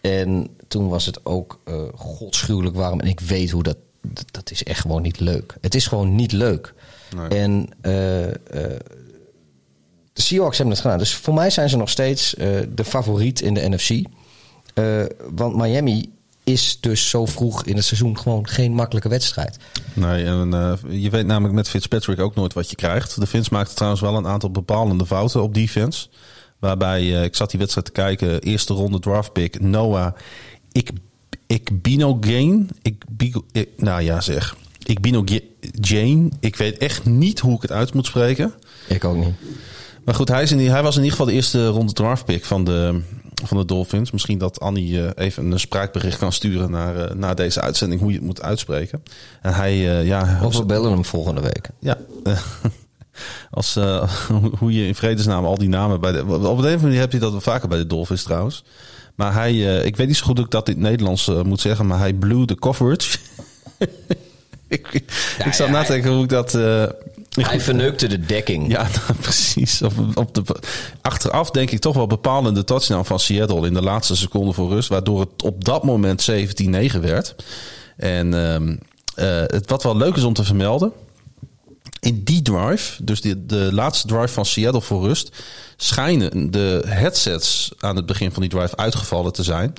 En 0.00 0.48
toen 0.68 0.88
was 0.88 1.06
het 1.06 1.26
ook 1.26 1.60
eh 1.64 1.82
godschuwelijk 1.94 2.76
warm. 2.76 3.00
En 3.00 3.08
ik 3.08 3.20
weet 3.20 3.50
hoe 3.50 3.62
dat, 3.62 3.76
dat... 4.00 4.24
Dat 4.30 4.50
is 4.50 4.64
echt 4.64 4.80
gewoon 4.80 5.02
niet 5.02 5.20
leuk. 5.20 5.54
Het 5.60 5.74
is 5.74 5.86
gewoon 5.86 6.14
niet 6.14 6.32
leuk. 6.32 6.74
Nee. 7.16 7.28
En 7.40 7.68
eh, 7.80 7.92
de 10.12 10.22
Seahawks 10.22 10.56
hebben 10.56 10.74
het 10.74 10.84
gedaan. 10.84 10.98
Dus 10.98 11.14
voor 11.14 11.34
mij 11.34 11.50
zijn 11.50 11.68
ze 11.68 11.76
nog 11.76 11.90
steeds 11.90 12.34
de 12.74 12.84
favoriet 12.84 13.40
in 13.40 13.54
de 13.54 13.68
NFC. 13.68 14.06
Want 15.30 15.56
Miami 15.56 16.12
is 16.46 16.78
dus 16.80 17.08
zo 17.10 17.26
vroeg 17.26 17.64
in 17.64 17.76
het 17.76 17.84
seizoen 17.84 18.18
gewoon 18.18 18.48
geen 18.48 18.72
makkelijke 18.72 19.08
wedstrijd. 19.08 19.56
Nee, 19.94 20.24
en 20.24 20.54
eh, 20.54 20.72
je 21.02 21.10
weet 21.10 21.26
namelijk 21.26 21.54
met 21.54 21.68
Fitzpatrick 21.68 22.20
ook 22.20 22.34
nooit 22.34 22.52
wat 22.52 22.70
je 22.70 22.76
krijgt. 22.76 23.20
De 23.20 23.26
Fins 23.26 23.48
maakte 23.48 23.74
trouwens 23.74 24.02
wel 24.02 24.16
een 24.16 24.26
aantal 24.26 24.50
bepalende 24.50 25.06
fouten 25.06 25.42
op 25.42 25.54
defense. 25.54 26.08
Waarbij, 26.58 27.00
eh, 27.00 27.24
ik 27.24 27.34
zat 27.36 27.50
die 27.50 27.58
wedstrijd 27.58 27.86
te 27.86 27.92
kijken, 27.92 28.40
eerste 28.40 28.72
ronde 28.74 28.98
draft 28.98 29.32
pick, 29.32 29.60
Noah, 29.60 30.12
ik, 30.72 30.90
ik 31.46 31.82
Bino 31.82 32.18
Gain, 32.20 32.70
ik, 32.82 33.04
Bigo- 33.10 33.44
ik, 33.52 33.68
nou 33.76 34.02
ja 34.02 34.20
zeg, 34.20 34.56
ik 34.82 35.00
Bino 35.00 35.24
Jane, 35.80 36.28
ik 36.40 36.56
weet 36.56 36.78
echt 36.78 37.04
niet 37.04 37.38
hoe 37.40 37.54
ik 37.56 37.62
het 37.62 37.72
uit 37.72 37.94
moet 37.94 38.06
spreken. 38.06 38.52
Ik 38.88 39.04
ook 39.04 39.16
niet. 39.16 39.34
Maar 40.04 40.14
goed, 40.14 40.28
hij, 40.28 40.42
is 40.42 40.50
in 40.50 40.58
die, 40.58 40.70
hij 40.70 40.82
was 40.82 40.96
in 40.96 41.02
ieder 41.02 41.16
geval 41.16 41.26
de 41.32 41.36
eerste 41.36 41.66
ronde 41.66 41.92
draft 41.92 42.24
pick 42.24 42.44
van 42.44 42.64
de, 42.64 43.00
van 43.44 43.56
de 43.56 43.64
Dolphins. 43.64 44.10
Misschien 44.10 44.38
dat 44.38 44.60
Annie 44.60 45.02
eh, 45.02 45.24
even 45.24 45.50
een 45.50 45.60
spraakbericht 45.60 46.18
kan 46.18 46.32
sturen 46.32 46.70
naar, 46.70 46.96
eh, 46.96 47.14
naar 47.14 47.34
deze 47.34 47.60
uitzending, 47.60 48.00
hoe 48.00 48.10
je 48.10 48.16
het 48.16 48.26
moet 48.26 48.42
uitspreken. 48.42 49.02
En 49.42 49.54
hij, 49.54 49.72
eh, 49.72 50.06
ja, 50.06 50.40
Of 50.42 50.56
we 50.56 50.64
bellen 50.64 50.90
hem 50.90 51.04
volgende 51.04 51.40
week. 51.40 51.68
ja. 51.80 51.98
Als, 53.50 53.74
hoe 54.58 54.72
je 54.72 54.86
in 54.86 54.94
vredesnaam 54.94 55.44
al 55.44 55.58
die 55.58 55.68
namen 55.68 56.00
bij 56.00 56.12
de. 56.12 56.22
Op 56.22 56.28
een 56.28 56.34
of 56.34 56.46
andere 56.46 56.78
manier 56.78 56.98
heb 56.98 57.12
je 57.12 57.18
dat 57.18 57.30
wel 57.30 57.40
vaker 57.40 57.68
bij 57.68 57.78
de 57.78 57.86
Dolphins 57.86 58.22
trouwens. 58.22 58.64
Maar 59.14 59.32
hij, 59.32 59.82
ik 59.84 59.96
weet 59.96 60.06
niet 60.06 60.16
zo 60.16 60.24
goed 60.24 60.36
hoe 60.36 60.44
ik 60.44 60.50
dat 60.50 60.68
in 60.68 60.74
het 60.74 60.82
Nederlands 60.82 61.30
moet 61.44 61.60
zeggen, 61.60 61.86
maar 61.86 61.98
hij 61.98 62.12
blew 62.12 62.46
de 62.46 62.54
coverage. 62.54 63.18
ik 64.68 64.92
ik 65.44 65.52
zat 65.52 65.66
ja, 65.66 65.72
na 65.72 65.82
te 65.82 65.92
denken 65.92 66.10
hoe 66.12 66.22
ik 66.22 66.28
dat. 66.28 66.58
Hij 67.44 67.60
verneukte 67.60 68.06
de 68.06 68.20
dekking. 68.20 68.70
ja, 68.70 68.82
nou, 69.06 69.20
precies. 69.20 69.82
Op, 69.82 69.92
op 70.14 70.34
de, 70.34 70.42
achteraf 71.00 71.50
denk 71.50 71.70
ik 71.70 71.80
toch 71.80 71.94
wel 71.94 72.06
bepalende 72.06 72.64
touchdown 72.64 73.04
van 73.04 73.20
Seattle 73.20 73.66
in 73.66 73.74
de 73.74 73.82
laatste 73.82 74.16
seconde 74.16 74.52
voor 74.52 74.68
rust. 74.68 74.88
Waardoor 74.88 75.20
het 75.20 75.42
op 75.42 75.64
dat 75.64 75.84
moment 75.84 76.30
17-9 76.30 77.00
werd. 77.00 77.34
En 77.96 78.34
ehm, 78.34 78.76
eh, 79.14 79.42
het, 79.46 79.70
wat 79.70 79.82
wel 79.82 79.96
leuk 79.96 80.16
is 80.16 80.24
om 80.24 80.32
te 80.32 80.44
vermelden. 80.44 80.92
In 82.00 82.24
die 82.24 82.42
drive, 82.42 83.04
dus 83.04 83.20
de, 83.20 83.46
de 83.46 83.68
laatste 83.72 84.06
drive 84.06 84.28
van 84.28 84.46
Seattle 84.46 84.80
voor 84.80 85.06
rust, 85.06 85.42
schijnen 85.76 86.50
de 86.50 86.82
headsets 86.86 87.72
aan 87.78 87.96
het 87.96 88.06
begin 88.06 88.32
van 88.32 88.42
die 88.42 88.50
drive 88.50 88.76
uitgevallen 88.76 89.32
te 89.32 89.42
zijn. 89.42 89.72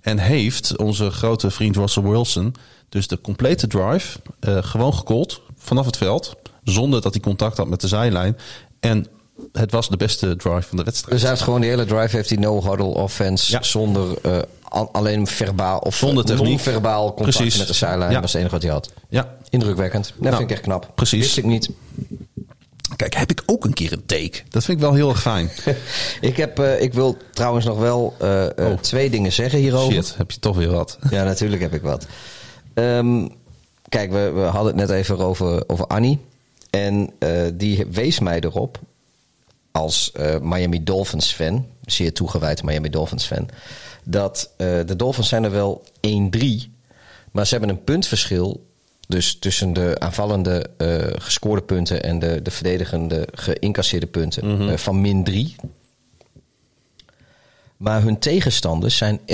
En 0.00 0.18
heeft 0.18 0.76
onze 0.76 1.10
grote 1.10 1.50
vriend 1.50 1.76
Russell 1.76 2.02
Wilson 2.02 2.54
dus 2.88 3.06
de 3.06 3.20
complete 3.20 3.66
drive 3.66 4.18
eh, 4.40 4.62
gewoon 4.62 4.94
gecallt 4.94 5.40
vanaf 5.56 5.86
het 5.86 5.96
veld. 5.96 6.36
Zonder 6.64 7.00
dat 7.00 7.12
hij 7.12 7.22
contact 7.22 7.56
had 7.56 7.68
met 7.68 7.80
de 7.80 7.88
zijlijn. 7.88 8.36
En 8.80 9.06
het 9.52 9.70
was 9.70 9.88
de 9.88 9.96
beste 9.96 10.36
drive 10.36 10.62
van 10.68 10.76
de 10.76 10.82
wedstrijd. 10.84 11.12
Dus 11.12 11.20
hij 11.20 11.30
heeft 11.30 11.42
gewoon 11.42 11.60
de 11.60 11.66
hele 11.66 11.84
drive 11.84 12.16
heeft 12.16 12.28
hij 12.28 12.38
no 12.38 12.62
huddle 12.62 12.84
offense 12.86 13.52
Ja. 13.52 13.62
zonder 13.62 14.18
eh, 14.22 14.38
al- 14.62 14.88
alleen 14.92 15.26
verbaal 15.26 15.78
of 15.78 15.96
Zonder 15.96 16.24
techniek. 16.24 16.48
non-verbaal 16.48 17.14
contact 17.14 17.36
Precies. 17.36 17.58
met 17.58 17.66
de 17.66 17.72
zijlijn. 17.72 18.08
Ja. 18.08 18.12
Dat 18.12 18.20
was 18.20 18.32
het 18.32 18.40
enige 18.40 18.54
wat 18.54 18.62
hij 18.64 18.72
had. 18.72 18.92
Ja, 19.08 19.34
Indrukwekkend. 19.50 20.04
Dat 20.06 20.18
Nou, 20.22 20.36
vind 20.36 20.50
ik 20.50 20.56
echt 20.56 20.64
knap. 20.64 20.90
precies. 20.94 21.20
Wist 21.20 21.36
ik 21.36 21.44
niet. 21.44 21.70
kijk, 22.96 23.14
heb 23.14 23.30
ik 23.30 23.42
ook 23.46 23.64
een 23.64 23.72
keer 23.74 23.92
een 23.92 24.06
take. 24.06 24.32
Dat 24.48 24.64
vind 24.64 24.76
ik 24.78 24.84
wel 24.84 24.94
heel 24.94 25.08
erg 25.08 25.20
fijn. 25.20 25.50
ik, 26.20 26.36
heb, 26.36 26.58
eh, 26.58 26.80
ik 26.82 26.94
wil 26.94 27.16
trouwens 27.32 27.64
nog 27.66 27.78
wel 27.78 28.14
eh, 28.18 28.46
Oh. 28.56 28.78
twee 28.80 29.10
dingen 29.10 29.32
zeggen 29.32 29.58
hierover. 29.58 29.92
Shit, 29.92 30.14
heb 30.16 30.30
je 30.30 30.38
toch 30.38 30.56
weer 30.56 30.70
wat. 30.70 30.98
Ja, 31.10 31.24
natuurlijk 31.24 31.62
heb 31.62 31.74
ik 31.74 31.82
wat. 31.82 32.06
Ehm, 32.74 33.28
kijk, 33.88 34.12
we, 34.12 34.30
we 34.34 34.40
hadden 34.40 34.78
het 34.78 34.88
net 34.88 34.90
even 34.98 35.18
over, 35.18 35.64
over 35.68 35.86
Annie. 35.86 36.18
En 36.74 37.10
eh, 37.18 37.42
die 37.54 37.86
wees 37.90 38.18
mij 38.18 38.40
erop 38.40 38.80
als 39.70 40.12
eh, 40.12 40.38
Miami 40.40 40.84
Dolphins 40.84 41.32
fan, 41.32 41.66
zeer 41.84 42.12
toegewijd 42.12 42.62
Miami 42.62 42.90
Dolphins 42.90 43.24
fan, 43.24 43.48
dat 44.04 44.50
eh, 44.56 44.66
de 44.86 44.96
Dolphins 44.96 45.28
zijn 45.28 45.44
er 45.44 45.50
wel 45.50 45.84
1-3, 46.06 46.40
maar 47.32 47.46
ze 47.46 47.54
hebben 47.56 47.68
een 47.68 47.84
puntverschil. 47.84 48.66
Dus 49.08 49.38
tussen 49.38 49.72
de 49.72 49.96
aanvallende 49.98 50.66
eh, 50.76 51.06
gescoorde 51.18 51.62
punten 51.62 52.02
en 52.02 52.18
de, 52.18 52.42
de 52.42 52.50
verdedigende 52.50 53.28
geïncasseerde 53.32 54.06
punten 54.06 54.70
eh, 54.70 54.76
van 54.76 55.00
min 55.00 55.24
3. 55.24 55.56
Maar 57.76 58.02
hun 58.02 58.18
tegenstanders 58.18 58.96
zijn 58.96 59.20
11-4. 59.20 59.24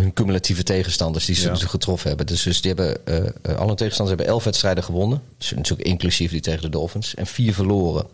Hun 0.00 0.12
cumulatieve 0.12 0.62
tegenstanders 0.62 1.24
die 1.24 1.34
ze 1.34 1.40
Ja. 1.40 1.46
natuurlijk 1.46 1.74
getroffen 1.74 2.08
hebben. 2.08 2.26
Dus, 2.26 2.42
dus 2.42 2.60
die 2.60 2.72
hebben, 2.74 3.06
eh, 3.06 3.56
alle 3.56 3.74
tegenstanders 3.74 4.08
hebben 4.16 4.26
11 4.26 4.44
wedstrijden 4.44 4.84
gewonnen. 4.84 5.22
Dus 5.38 5.50
natuurlijk 5.50 5.88
inclusief 5.88 6.30
die 6.30 6.40
tegen 6.40 6.62
de 6.62 6.68
Dolphins. 6.68 7.14
En 7.14 7.26
vier 7.26 7.54
verloren. 7.54 8.06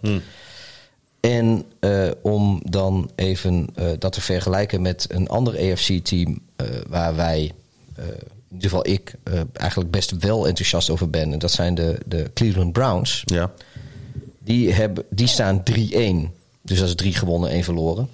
En 1.20 1.64
eh, 1.80 2.10
om 2.22 2.60
dan 2.64 3.10
even 3.14 3.68
dat 3.98 4.12
te 4.12 4.20
vergelijken 4.20 4.82
met 4.82 5.06
een 5.08 5.28
ander 5.28 5.58
AFC-team 5.58 6.40
waar 6.88 7.16
wij, 7.16 7.52
in 7.96 8.54
ieder 8.54 8.68
geval 8.70 8.86
ik, 8.88 9.14
eigenlijk 9.52 9.90
best 9.90 10.10
wel 10.18 10.46
enthousiast 10.46 10.90
over 10.90 11.10
ben. 11.10 11.32
En 11.32 11.38
dat 11.38 11.50
zijn 11.50 11.74
de, 11.74 11.98
de 12.06 12.30
Cleveland 12.34 12.72
Browns. 12.72 13.22
Ja. 13.24 13.52
Die, 14.38 14.72
hebben, 14.72 15.04
die 15.10 15.26
staan 15.26 15.62
3-1. 15.70 16.30
Dus 16.62 16.78
dat 16.78 16.88
is 16.88 16.94
drie 16.94 17.14
gewonnen, 17.14 17.50
één 17.50 17.64
verloren. 17.64 18.08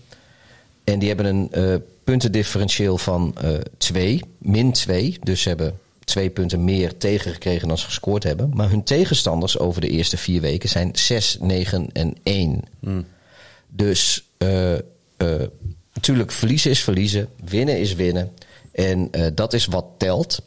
En 0.85 0.99
die 0.99 1.09
hebben 1.09 1.27
een 1.27 1.51
puntendifferentieel 2.09 2.99
van 2.99 3.35
eh 3.41 3.55
2, 3.79 4.21
min 4.39 4.73
2. 4.73 5.19
Dus 5.23 5.43
ze 5.43 5.49
hebben 5.49 5.79
twee 6.05 6.31
punten 6.31 6.65
meer 6.65 6.97
tegengekregen 6.97 7.69
dan 7.69 7.79
ze 7.79 7.85
gescoord 7.85 8.23
hebben. 8.23 8.51
Maar 8.55 8.71
hun 8.71 8.83
tegenstanders 8.83 9.59
over 9.59 9.81
de 9.81 9.89
eerste 9.89 10.17
vier 10.17 10.41
weken 10.41 10.69
zijn 10.69 10.91
6, 10.93 11.39
9 11.41 11.89
en 11.93 12.15
1. 12.23 12.63
Dus 13.69 14.25
eh, 14.39 14.75
eh, 14.75 14.81
natuurlijk, 15.93 16.33
verliezen 16.33 16.71
is 16.71 16.83
verliezen, 16.83 17.29
winnen 17.45 17.79
is 17.79 17.95
winnen. 17.95 18.33
En 18.73 19.09
eh, 19.11 19.27
dat 19.35 19.53
is 19.53 19.67
wat 19.67 19.87
telt. 19.99 20.43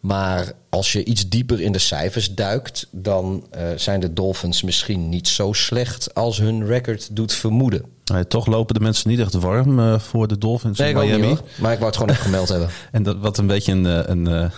Maar 0.00 0.52
als 0.68 0.92
je 0.92 1.04
iets 1.04 1.28
dieper 1.28 1.60
in 1.60 1.72
de 1.72 1.78
cijfers 1.78 2.34
duikt, 2.34 2.86
dan 2.90 3.46
eh, 3.50 3.68
zijn 3.76 4.00
de 4.00 4.12
Dolphins 4.12 4.62
misschien 4.62 5.08
niet 5.08 5.28
zo 5.28 5.52
slecht 5.52 6.14
als 6.14 6.38
hun 6.38 6.66
record 6.66 7.16
doet 7.16 7.32
vermoeden. 7.32 7.95
Nee, 8.12 8.26
toch 8.26 8.46
lopen 8.46 8.74
de 8.74 8.80
mensen 8.80 9.10
niet 9.10 9.20
echt 9.20 9.34
warm 9.34 9.78
uh, 9.78 9.98
voor 9.98 10.28
de 10.28 10.38
Dolphins 10.38 10.78
nee, 10.78 10.90
in 10.90 10.98
Miami. 10.98 11.26
Niet, 11.26 11.42
maar 11.56 11.72
ik 11.72 11.78
wou 11.78 11.84
het 11.84 11.96
gewoon 11.96 12.10
even 12.10 12.24
gemeld 12.24 12.48
hebben. 12.48 12.68
En 12.92 13.02
dat, 13.02 13.16
wat 13.18 13.38
een 13.38 13.46
beetje 13.46 13.72
een... 13.72 14.10
een 14.10 14.50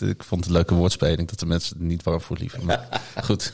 uh, 0.00 0.08
ik 0.10 0.22
vond 0.22 0.40
het 0.40 0.46
een 0.46 0.52
leuke 0.52 0.74
woordspeling 0.74 1.28
dat 1.28 1.38
de 1.38 1.46
mensen 1.46 1.76
er 1.78 1.84
niet 1.84 2.02
warm 2.02 2.20
voor 2.20 2.36
lieven. 2.36 2.64
Maar 2.64 3.00
goed, 3.24 3.52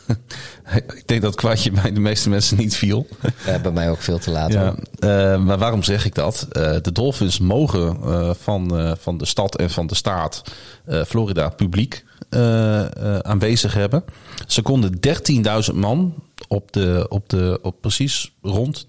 ik 0.74 1.02
denk 1.06 1.22
dat 1.22 1.34
kwartje 1.34 1.70
bij 1.70 1.92
de 1.92 2.00
meeste 2.00 2.28
mensen 2.28 2.56
niet 2.56 2.76
viel. 2.76 3.06
Ja, 3.46 3.58
bij 3.58 3.72
mij 3.72 3.90
ook 3.90 4.00
veel 4.00 4.18
te 4.18 4.30
laat. 4.30 4.52
Ja, 4.52 4.74
uh, 4.98 5.44
maar 5.44 5.58
waarom 5.58 5.82
zeg 5.82 6.04
ik 6.04 6.14
dat? 6.14 6.46
de 6.82 6.92
Dolphins 6.92 7.38
mogen 7.38 7.98
van, 8.40 8.96
van 9.00 9.18
de 9.18 9.26
stad 9.26 9.56
en 9.56 9.70
van 9.70 9.86
de 9.86 9.94
staat 9.94 10.42
Florida 11.06 11.48
publiek 11.48 12.04
aanwezig 13.22 13.74
hebben. 13.74 14.04
Ze 14.46 14.62
konden 14.62 14.98
13.000 15.70 15.74
man 15.74 16.14
op, 16.48 16.72
de, 16.72 17.06
op, 17.08 17.28
de, 17.28 17.58
op 17.62 17.80
precies 17.80 18.32
rond 18.42 18.86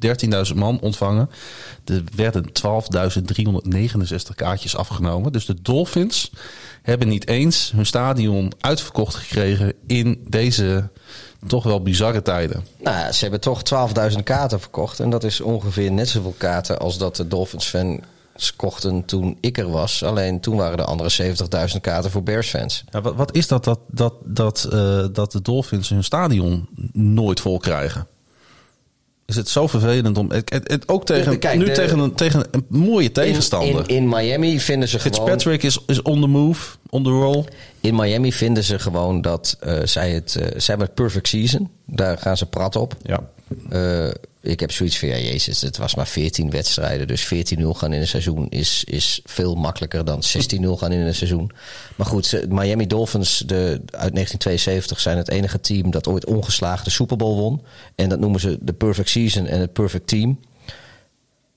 13.000 0.50 0.56
man 0.56 0.80
ontvangen. 0.80 1.30
Er 1.86 2.04
werden 2.16 2.46
12.369 2.46 4.36
kaartjes 4.36 4.78
afgenomen. 4.78 5.32
Dus 5.32 5.46
de 5.46 5.62
Dolphins 5.62 6.32
hebben 6.82 7.08
niet 7.08 7.28
eens 7.28 7.72
hun 7.76 7.86
stadion 7.86 8.52
uitverkocht 8.60 9.16
gekregen 9.16 9.74
in 9.88 10.26
deze 10.28 10.90
toch 11.48 11.64
wel 11.64 11.82
bizarre 11.82 12.22
tijden. 12.22 12.66
Nou, 12.80 13.12
ze 13.12 13.22
hebben 13.22 13.42
toch 13.42 13.62
12.000 14.12 14.24
kaarten 14.24 14.60
verkocht. 14.60 15.00
En 15.00 15.10
dat 15.10 15.24
is 15.24 15.42
ongeveer 15.42 15.92
net 15.92 16.10
zoveel 16.10 16.36
kaarten 16.38 16.80
als 16.80 16.98
dat 16.98 17.16
de 17.16 17.28
Dolphins-fan 17.28 18.04
kochten 18.56 19.06
toen 19.06 19.38
ik 19.42 19.58
er 19.58 19.70
was. 19.70 20.04
Alleen 20.04 20.40
toen 20.40 20.56
waren 20.56 20.78
de 20.78 20.84
andere 20.84 21.36
70.000 21.74 21.82
kaarten 21.82 22.12
voor 22.12 22.24
Bears-fans. 22.24 22.84
Ja, 22.90 23.02
wat, 23.02 23.16
wat, 23.16 23.36
is 23.36 23.48
dat 23.48 23.64
dat, 23.64 23.80
dat, 23.88 24.14
dat, 24.24 24.70
uh, 24.74 25.06
dat 25.12 25.32
de 25.32 25.42
Dolphins 25.42 25.90
hun 25.90 26.04
stadion 26.04 26.68
nooit 26.94 27.40
vol 27.40 27.58
krijgen? 27.58 28.08
Is 29.26 29.36
het 29.36 29.50
zo 29.50 29.68
vervelend 29.68 30.18
om. 30.18 30.32
Het, 30.32 30.54
het, 30.54 30.72
het 30.72 30.88
ook 30.88 31.06
tegen, 31.06 31.40
Kijk, 31.40 31.58
nu 31.58 31.66
de, 31.66 31.72
tegen, 31.72 32.00
een, 32.00 32.14
tegen 32.14 32.46
een 32.52 32.66
mooie 32.70 33.12
tegenstander. 33.12 33.70
In, 33.70 33.88
in, 33.88 33.96
in 33.96 34.10
Miami 34.10 34.60
vinden 34.60 34.90
ze 34.90 35.00
gewoon. 35.00 35.18
Fitzpatrick 35.18 35.64
is, 35.64 35.80
is 35.88 36.02
on 36.02 36.22
the 36.22 36.28
move, 36.28 36.76
on 36.90 37.04
the 37.04 37.10
roll. 37.10 37.44
In 37.82 37.96
Miami 37.96 38.34
vinden 38.34 38.64
ze 38.64 38.80
gewoon 38.80 39.22
dat 39.22 39.58
uh, 39.66 39.80
zij 39.84 40.12
het. 40.12 40.36
Uh, 40.40 40.44
zij 40.44 40.66
hebben 40.66 40.86
het 40.86 40.96
perfect 40.96 41.28
season. 41.28 41.70
Daar 41.86 42.18
gaan 42.18 42.38
ze 42.38 42.46
prat 42.46 42.76
op. 42.76 42.96
Ja. 43.02 43.20
Ik 44.48 44.60
heb 44.60 44.72
zoiets 44.72 45.00
van, 45.00 45.08
ja 45.08 45.18
jezus, 45.18 45.62
het 45.62 45.78
was 45.78 45.96
maar 45.96 46.08
14 46.08 46.50
wedstrijden. 46.50 47.08
Dus 47.08 47.26
14-0 47.26 47.30
gaan 47.64 47.94
in 47.94 48.02
een 48.02 48.08
seizoen 48.08 48.50
is, 48.50 48.84
is 48.84 49.22
veel 49.26 49.56
makkelijker 49.56 50.06
dan 50.06 50.24
16-0 50.24 50.68
gaan 50.70 50.92
in 50.92 51.00
een 51.00 51.16
seizoen. 51.16 51.52
Maar 51.96 52.08
goed, 52.08 52.46
Miami 52.50 52.88
Dolphins 52.88 53.44
de, 53.46 53.56
uit 53.80 54.14
1972 54.14 55.00
zijn 55.00 55.18
het 55.18 55.30
enige 55.30 55.60
team 55.60 55.92
dat 55.92 56.08
ooit 56.08 56.26
ongeslagen 56.26 56.84
de 56.84 56.90
Super 56.90 57.18
Bowl 57.18 57.36
won. 57.36 57.62
En 57.96 58.10
dat 58.10 58.20
noemen 58.20 58.40
ze 58.40 58.58
de 58.62 58.74
perfect 58.74 59.10
season 59.10 59.46
en 59.46 59.60
het 59.60 59.74
perfect 59.74 60.08
team. 60.08 60.40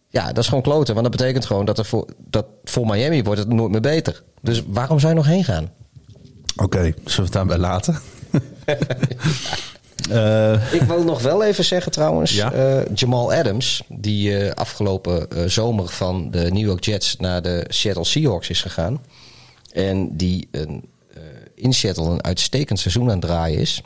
Ja, 0.09 0.27
dat 0.27 0.39
is 0.39 0.49
gewoon 0.49 0.63
kloten. 0.63 0.95
Want 0.95 1.07
dat 1.07 1.17
betekent 1.17 1.47
gewoon 1.47 1.65
dat, 1.65 1.79
er 1.79 1.85
voor, 1.85 2.09
dat 2.31 2.47
voor 2.65 2.87
Miami 2.87 3.23
wordt 3.23 3.41
het 3.41 3.49
nooit 3.49 3.71
meer 3.71 3.81
beter. 3.81 4.23
Dus 4.43 4.63
waarom 4.67 4.99
zou 4.99 5.13
je 5.13 5.19
nog 5.19 5.27
heen 5.27 5.45
gaan? 5.45 5.71
Oké, 6.57 6.65
okay, 6.65 6.95
zullen 7.05 7.17
we 7.17 7.23
het 7.23 7.33
daarbij 7.33 7.59
laten? 7.59 7.99
Uh, 10.11 10.73
ik 10.73 10.83
wil 10.83 11.05
nog 11.05 11.23
wel 11.23 11.45
even 11.45 11.65
zeggen 11.65 11.93
trouwens, 11.93 12.33
ja? 12.33 12.55
uh, 12.55 12.83
Jamal 12.95 13.33
Adams, 13.33 13.83
die 13.89 14.31
uh, 14.31 14.51
afgelopen 14.51 15.51
zomer 15.51 15.89
van 15.89 16.31
de 16.31 16.51
New 16.51 16.67
York 16.67 16.85
Jets 16.85 17.17
naar 17.17 17.43
de 17.43 17.65
Seattle 17.69 18.05
Seahawks 18.05 18.49
is 18.49 18.63
gegaan. 18.63 19.05
En 19.73 20.17
die 20.17 20.49
een, 20.51 20.89
in 21.55 21.73
Seattle 21.73 22.05
een 22.05 22.25
uitstekend 22.25 22.79
seizoen 22.79 23.05
aan 23.05 23.11
het 23.11 23.21
draaien 23.21 23.59
is. 23.59 23.83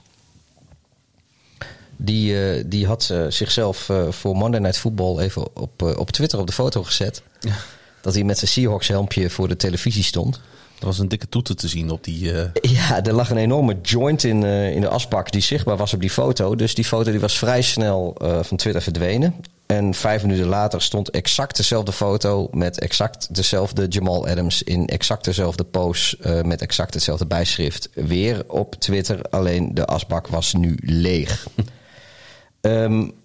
Die, 1.97 2.68
die 2.68 2.87
had 2.87 3.14
zichzelf 3.29 3.91
voor 4.11 4.37
Monday 4.37 4.61
Night 4.61 4.79
Football 4.79 5.18
even 5.18 5.57
op, 5.57 5.83
op 5.83 6.11
Twitter 6.11 6.39
op 6.39 6.47
de 6.47 6.53
foto 6.53 6.83
gezet. 6.83 7.22
Ja. 7.41 7.57
Dat 8.01 8.14
hij 8.14 8.25
met 8.25 8.39
zijn 8.39 8.51
Seahawks 8.51 8.89
helmpje 8.89 9.31
voor 9.31 9.49
de 9.49 9.57
televisie 9.57 10.03
stond. 10.03 10.41
Er 10.85 10.91
was 10.91 10.99
een 10.99 11.09
dikke 11.09 11.28
toeter 11.28 11.57
te 11.57 11.68
zien 11.68 11.91
op 11.91 12.05
die... 12.05 12.32
Uh... 12.32 12.45
Ja, 12.61 13.05
er 13.05 13.12
lag 13.12 13.30
een 13.30 13.37
enorme 13.37 13.76
joint 13.82 14.24
in, 14.24 14.43
uh, 14.43 14.70
in 14.74 14.80
de 14.80 14.89
asbak 14.89 15.32
die 15.32 15.41
zichtbaar 15.41 15.76
was 15.76 15.95
op 15.95 16.01
die 16.01 16.11
foto. 16.11 16.57
Dus 16.57 16.74
die 16.74 16.85
foto 16.85 17.11
die 17.11 17.20
was 17.20 17.39
vrij 17.39 17.62
snel 17.62 18.16
uh, 18.22 18.43
van 18.43 18.57
Twitter 18.57 18.82
verdwenen. 18.82 19.35
En 19.66 19.95
vijf 19.95 20.22
minuten 20.22 20.47
later 20.47 20.82
stond 20.82 21.11
exact 21.11 21.57
dezelfde 21.57 21.93
foto 21.93 22.49
met 22.53 22.78
exact 22.78 23.35
dezelfde 23.35 23.87
Jamal 23.89 24.28
Adams 24.28 24.62
in 24.62 24.87
exact 24.87 25.24
dezelfde 25.24 25.64
pose 25.64 26.43
met 26.45 26.61
exact 26.61 26.95
hetzelfde 26.95 27.26
bijschrift. 27.26 27.89
Weer 27.95 28.45
op 28.47 28.74
Twitter, 28.74 29.22
alleen 29.30 29.74
de 29.74 29.85
asbak 29.85 30.26
was 30.26 30.53
nu 30.53 30.78
leeg. 30.82 31.47
um, 32.61 33.12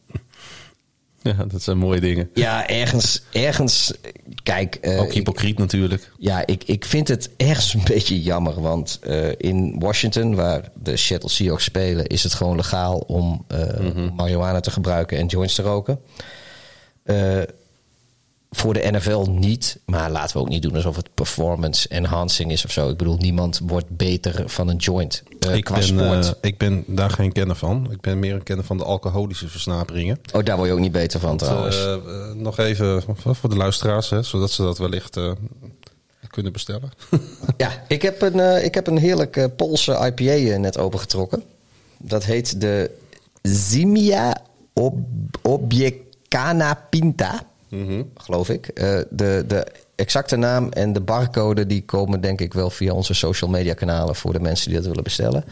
Ja, 1.38 1.45
dat 1.45 1.61
zijn 1.61 1.77
mooie 1.77 1.99
dingen. 1.99 2.30
Ja, 2.34 2.67
ergens, 2.67 3.21
ergens 3.32 3.93
kijk... 4.43 4.77
Uh, 4.82 5.01
Ook 5.01 5.13
hypocriet 5.13 5.51
ik, 5.51 5.57
natuurlijk. 5.57 6.11
Ja, 6.17 6.45
ik, 6.45 6.63
ik 6.63 6.86
vind 6.86 7.07
het 7.07 7.30
ergens 7.38 7.73
een 7.73 7.84
beetje 7.93 8.21
jammer. 8.21 8.61
Want 8.61 8.99
uh, 9.07 9.27
in 9.38 9.75
Washington, 9.80 10.36
waar 10.36 10.71
de 10.84 10.97
Seattle 10.97 11.30
Seahawks 11.30 11.63
spelen... 11.63 12.07
is 12.07 12.23
het 12.23 12.34
gewoon 12.34 12.55
legaal 12.55 12.97
om 12.97 13.45
uh, 13.51 13.80
mm 13.80 13.91
-hmm. 13.91 14.13
marihuana 14.15 14.59
te 14.59 14.71
gebruiken 14.71 15.17
en 15.17 15.25
joints 15.25 15.55
te 15.55 15.61
roken. 15.61 15.99
Voor 18.50 18.74
de 18.74 18.91
NFL 18.91 19.26
niet. 19.30 19.80
Maar 19.86 20.12
laten 20.12 20.36
we 20.36 20.41
ook 20.41 20.50
niet 20.50 20.62
doen 20.62 20.76
alsof 20.76 20.95
het 20.95 21.14
performance 21.14 21.88
enhancing 21.88 22.52
is 22.52 22.66
of 22.66 22.72
zo. 22.72 22.89
Ik 22.89 22.97
bedoel, 22.97 23.18
niemand 23.18 23.60
wordt 23.64 23.89
beter 23.89 24.50
van 24.50 24.68
een 24.68 24.78
joint 24.78 25.24
uh, 25.47 25.56
ik, 25.56 25.70
ben, 25.70 25.95
uh, 25.95 26.30
ik 26.41 26.58
ben 26.58 26.84
daar 26.88 27.10
geen 27.10 27.32
kenner 27.32 27.56
van. 27.56 27.88
Ik 27.91 28.02
ben 28.02 28.20
meer 28.20 28.34
een 28.34 28.43
kenner 28.43 28.66
van 28.66 28.78
de 28.78 28.84
alcoholische 28.84 29.47
versnaperingen. 29.47 30.20
Oh, 30.34 30.43
daar 30.43 30.56
word 30.56 30.68
je 30.68 30.74
ook 30.74 30.80
niet 30.80 30.91
beter 30.91 31.20
van 31.20 31.38
trouwens. 31.38 31.78
Uh, 31.78 31.95
nog 32.34 32.58
even 32.58 33.04
voor 33.16 33.50
de 33.50 33.56
luisteraars, 33.56 34.10
hè, 34.10 34.24
zodat 34.24 34.52
ze 34.52 34.62
dat 34.62 34.78
wellicht 34.78 35.20
kunnen 36.28 36.52
bestellen. 36.52 36.91
ja, 37.58 37.84
ik 37.88 38.02
heb 38.02 38.22
een, 38.22 38.64
ik 38.64 38.74
heb 38.74 38.88
een 38.88 38.97
heerlijke 38.97 39.50
Poolse 39.56 40.14
IPA 40.16 40.58
net 40.58 40.78
opengetrokken. 40.78 41.43
Dat 41.97 42.24
heet 42.24 42.62
de 42.62 42.91
Zimia 43.41 44.41
Ob 44.74 45.70
Pinta. 46.89 47.43
Mm 47.70 47.88
-hmm. 47.88 48.11
Geloof 48.17 48.49
ik. 48.49 48.76
de, 49.09 49.43
de 49.47 49.65
exacte 49.95 50.36
naam 50.36 50.70
en 50.72 50.93
de 50.93 51.01
barcode 51.01 51.65
die 51.65 51.86
komen 51.86 52.22
denk 52.22 52.41
ik 52.41 52.53
wel 52.53 52.70
via 52.70 52.93
onze 52.93 53.13
social 53.13 53.49
media 53.49 53.74
kanalen 53.74 54.15
voor 54.15 54.34
de 54.34 54.39
mensen 54.39 54.67
die 54.67 54.78
dat 54.78 54.88
willen 54.88 55.03
bestellen. 55.03 55.43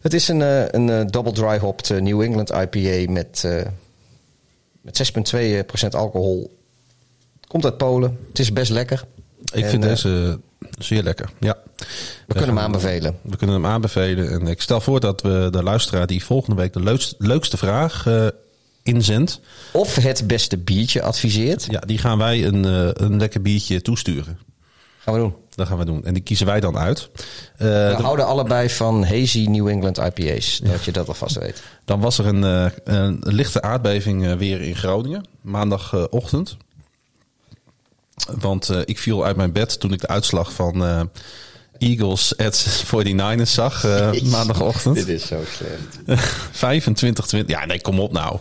Het 0.00 0.14
is 0.14 0.28
een, 0.28 0.40
een 0.76 1.06
double 1.06 1.32
dry 1.32 1.58
hopped 1.58 2.02
New 2.02 2.20
England 2.20 2.50
IPA 2.50 3.12
met, 3.12 3.48
met 4.80 5.12
6,2% 5.82 5.88
alcohol. 5.90 6.56
Komt 7.46 7.64
uit 7.64 7.76
Polen. 7.76 8.18
Het 8.28 8.38
is 8.38 8.52
best 8.52 8.70
lekker. 8.70 9.04
Ik 9.52 9.62
en, 9.62 9.70
vind 9.70 9.82
deze 9.82 10.40
zeer 10.78 11.02
lekker. 11.02 11.30
Ja. 11.40 11.56
We, 12.26 12.34
kunnen 12.34 12.48
hem 12.48 12.58
aanbevelen. 12.58 13.18
We 13.22 13.36
kunnen 13.36 13.56
hem 13.56 13.66
aanbevelen. 13.66 14.30
En 14.30 14.46
ik 14.46 14.60
stel 14.60 14.80
voor 14.80 15.00
dat 15.00 15.22
we 15.22 15.48
de 15.50 15.62
luisteraar 15.62 16.06
die 16.06 16.24
volgende 16.24 16.60
week 16.60 16.72
de 16.72 16.82
leukste, 16.82 17.14
leukste 17.18 17.56
vraag 17.56 18.06
uh, 18.06 18.26
inzendt. 18.86 19.40
Of 19.72 19.94
het 19.94 20.26
beste 20.26 20.58
biertje 20.58 21.02
adviseert. 21.02 21.66
Ja, 21.70 21.80
die 21.80 21.98
gaan 21.98 22.18
wij 22.18 22.44
een, 22.44 22.66
uh, 22.66 22.88
een 22.92 23.18
lekker 23.18 23.42
biertje 23.42 23.82
toesturen. 23.82 24.38
Gaan 24.98 25.14
we 25.14 25.20
doen. 25.20 25.34
Dat 25.54 25.66
gaan 25.66 25.78
we 25.78 25.84
doen. 25.84 26.04
En 26.04 26.14
die 26.14 26.22
kiezen 26.22 26.46
wij 26.46 26.60
dan 26.60 26.78
uit. 26.78 27.10
Uh, 27.10 27.18
we 27.58 27.94
de... 27.96 28.02
houden 28.02 28.26
allebei 28.26 28.70
van 28.70 29.04
hazy 29.04 29.46
New 29.48 29.68
England 29.68 29.98
IPA's. 29.98 30.60
Dat 30.62 30.84
je 30.84 30.92
dat 30.92 31.08
alvast 31.08 31.38
weet. 31.38 31.62
Dan 31.84 32.00
was 32.00 32.18
er 32.18 32.26
een, 32.26 32.42
uh, 32.42 32.66
een 32.84 33.18
lichte 33.20 33.62
aardbeving 33.62 34.36
weer 34.36 34.60
in 34.60 34.76
Groningen. 34.76 35.26
Maandagochtend. 35.40 36.56
Want 38.40 38.70
ik 38.84 38.98
viel 38.98 39.24
uit 39.24 39.36
mijn 39.36 39.52
bed 39.52 39.80
toen 39.80 39.92
ik 39.92 40.00
de 40.00 40.08
uitslag 40.08 40.52
van 40.52 41.08
Eagles 41.78 42.36
at 42.36 42.66
49ers 42.94 43.42
zag 43.42 43.84
maandagochtend. 44.22 44.94
Dit 44.94 45.08
is 45.08 45.26
zo 45.26 45.42
slecht. 45.56 46.20
25, 46.52 47.26
20. 47.26 47.56
Ja, 47.56 47.64
nee, 47.64 47.80
kom 47.80 48.00
op 48.00 48.12
nou. 48.12 48.38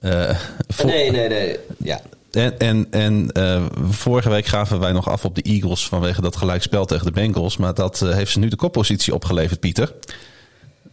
Uh, 0.00 0.38
nee, 0.84 1.10
nee, 1.10 1.28
nee. 1.28 1.56
Ja. 1.76 2.00
En, 2.30 2.58
en, 2.58 2.86
en 2.90 3.30
uh, 3.38 3.64
vorige 3.90 4.30
week 4.30 4.46
gaven 4.46 4.80
wij 4.80 4.92
nog 4.92 5.08
af 5.08 5.24
op 5.24 5.34
de 5.34 5.42
Eagles 5.42 5.88
vanwege 5.88 6.20
dat 6.20 6.36
gelijkspel 6.36 6.84
tegen 6.84 7.06
de 7.06 7.12
Bengals. 7.12 7.56
Maar 7.56 7.74
dat 7.74 8.00
uh, 8.00 8.14
heeft 8.14 8.32
ze 8.32 8.38
nu 8.38 8.48
de 8.48 8.56
koppositie 8.56 9.14
opgeleverd, 9.14 9.60
Pieter. 9.60 9.94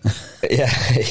Ja, 0.47 0.67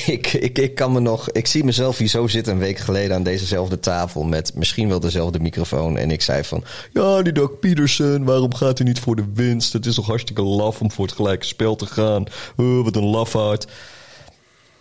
ik, 0.07 0.32
ik, 0.32 0.59
ik 0.59 0.74
kan 0.74 0.92
me 0.92 1.01
nog. 1.01 1.30
Ik 1.30 1.47
zie 1.47 1.64
mezelf 1.64 1.99
hier 1.99 2.09
zo 2.09 2.26
zitten 2.26 2.53
een 2.53 2.59
week 2.59 2.78
geleden 2.78 3.16
aan 3.16 3.22
dezezelfde 3.22 3.80
tafel. 3.80 4.22
Met 4.22 4.53
misschien 4.55 4.88
wel 4.88 5.01
dezelfde 5.01 5.40
microfoon. 5.40 5.99
En 5.99 6.11
ik 6.11 6.22
zei 6.22 6.45
van. 6.45 6.64
Ja, 6.92 7.22
die 7.22 7.32
Doug 7.32 7.59
Peterson, 7.59 8.24
waarom 8.24 8.55
gaat 8.55 8.78
hij 8.78 8.86
niet 8.86 9.01
voor 9.01 9.16
de 9.16 9.24
winst? 9.34 9.72
Het 9.72 9.86
is 9.86 9.95
toch 9.95 10.07
hartstikke 10.07 10.42
laf 10.42 10.80
om 10.80 10.90
voor 10.90 11.07
het 11.07 11.14
gelijke 11.14 11.47
spel 11.47 11.76
te 11.76 11.86
gaan. 11.86 12.24
Uh, 12.57 12.84
wat 12.84 12.97
een 12.97 13.05
lafaard. 13.05 13.66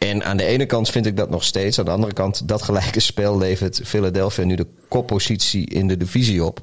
En 0.04 0.24
aan 0.24 0.38
de 0.38 0.45
ene 0.45 0.66
kant 0.66 0.89
vind 0.89 1.06
ik 1.06 1.18
dat 1.18 1.30
nog 1.30 1.43
steeds. 1.43 1.80
Aan 1.80 1.86
de 1.86 1.91
andere 1.91 2.14
kant, 2.14 2.47
dat 2.47 2.62
gelijke 2.62 2.99
spel 3.12 3.38
levert 3.38 3.82
Philadelphia 3.84 4.43
nu 4.43 4.56
de 4.56 4.68
koppositie 4.88 5.70
in 5.70 5.88
de 5.88 5.97
divisie 5.97 6.43
op. 6.43 6.62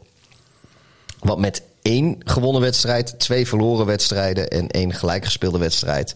Want 1.19 1.39
met 1.39 1.63
één 1.83 2.17
gewonnen 2.25 2.63
wedstrijd, 2.63 3.19
twee 3.19 3.47
verloren 3.47 3.87
wedstrijden 3.87 4.49
en 4.49 4.69
één 4.69 4.93
gelijkgespeelde 4.93 5.59
wedstrijd. 5.59 6.15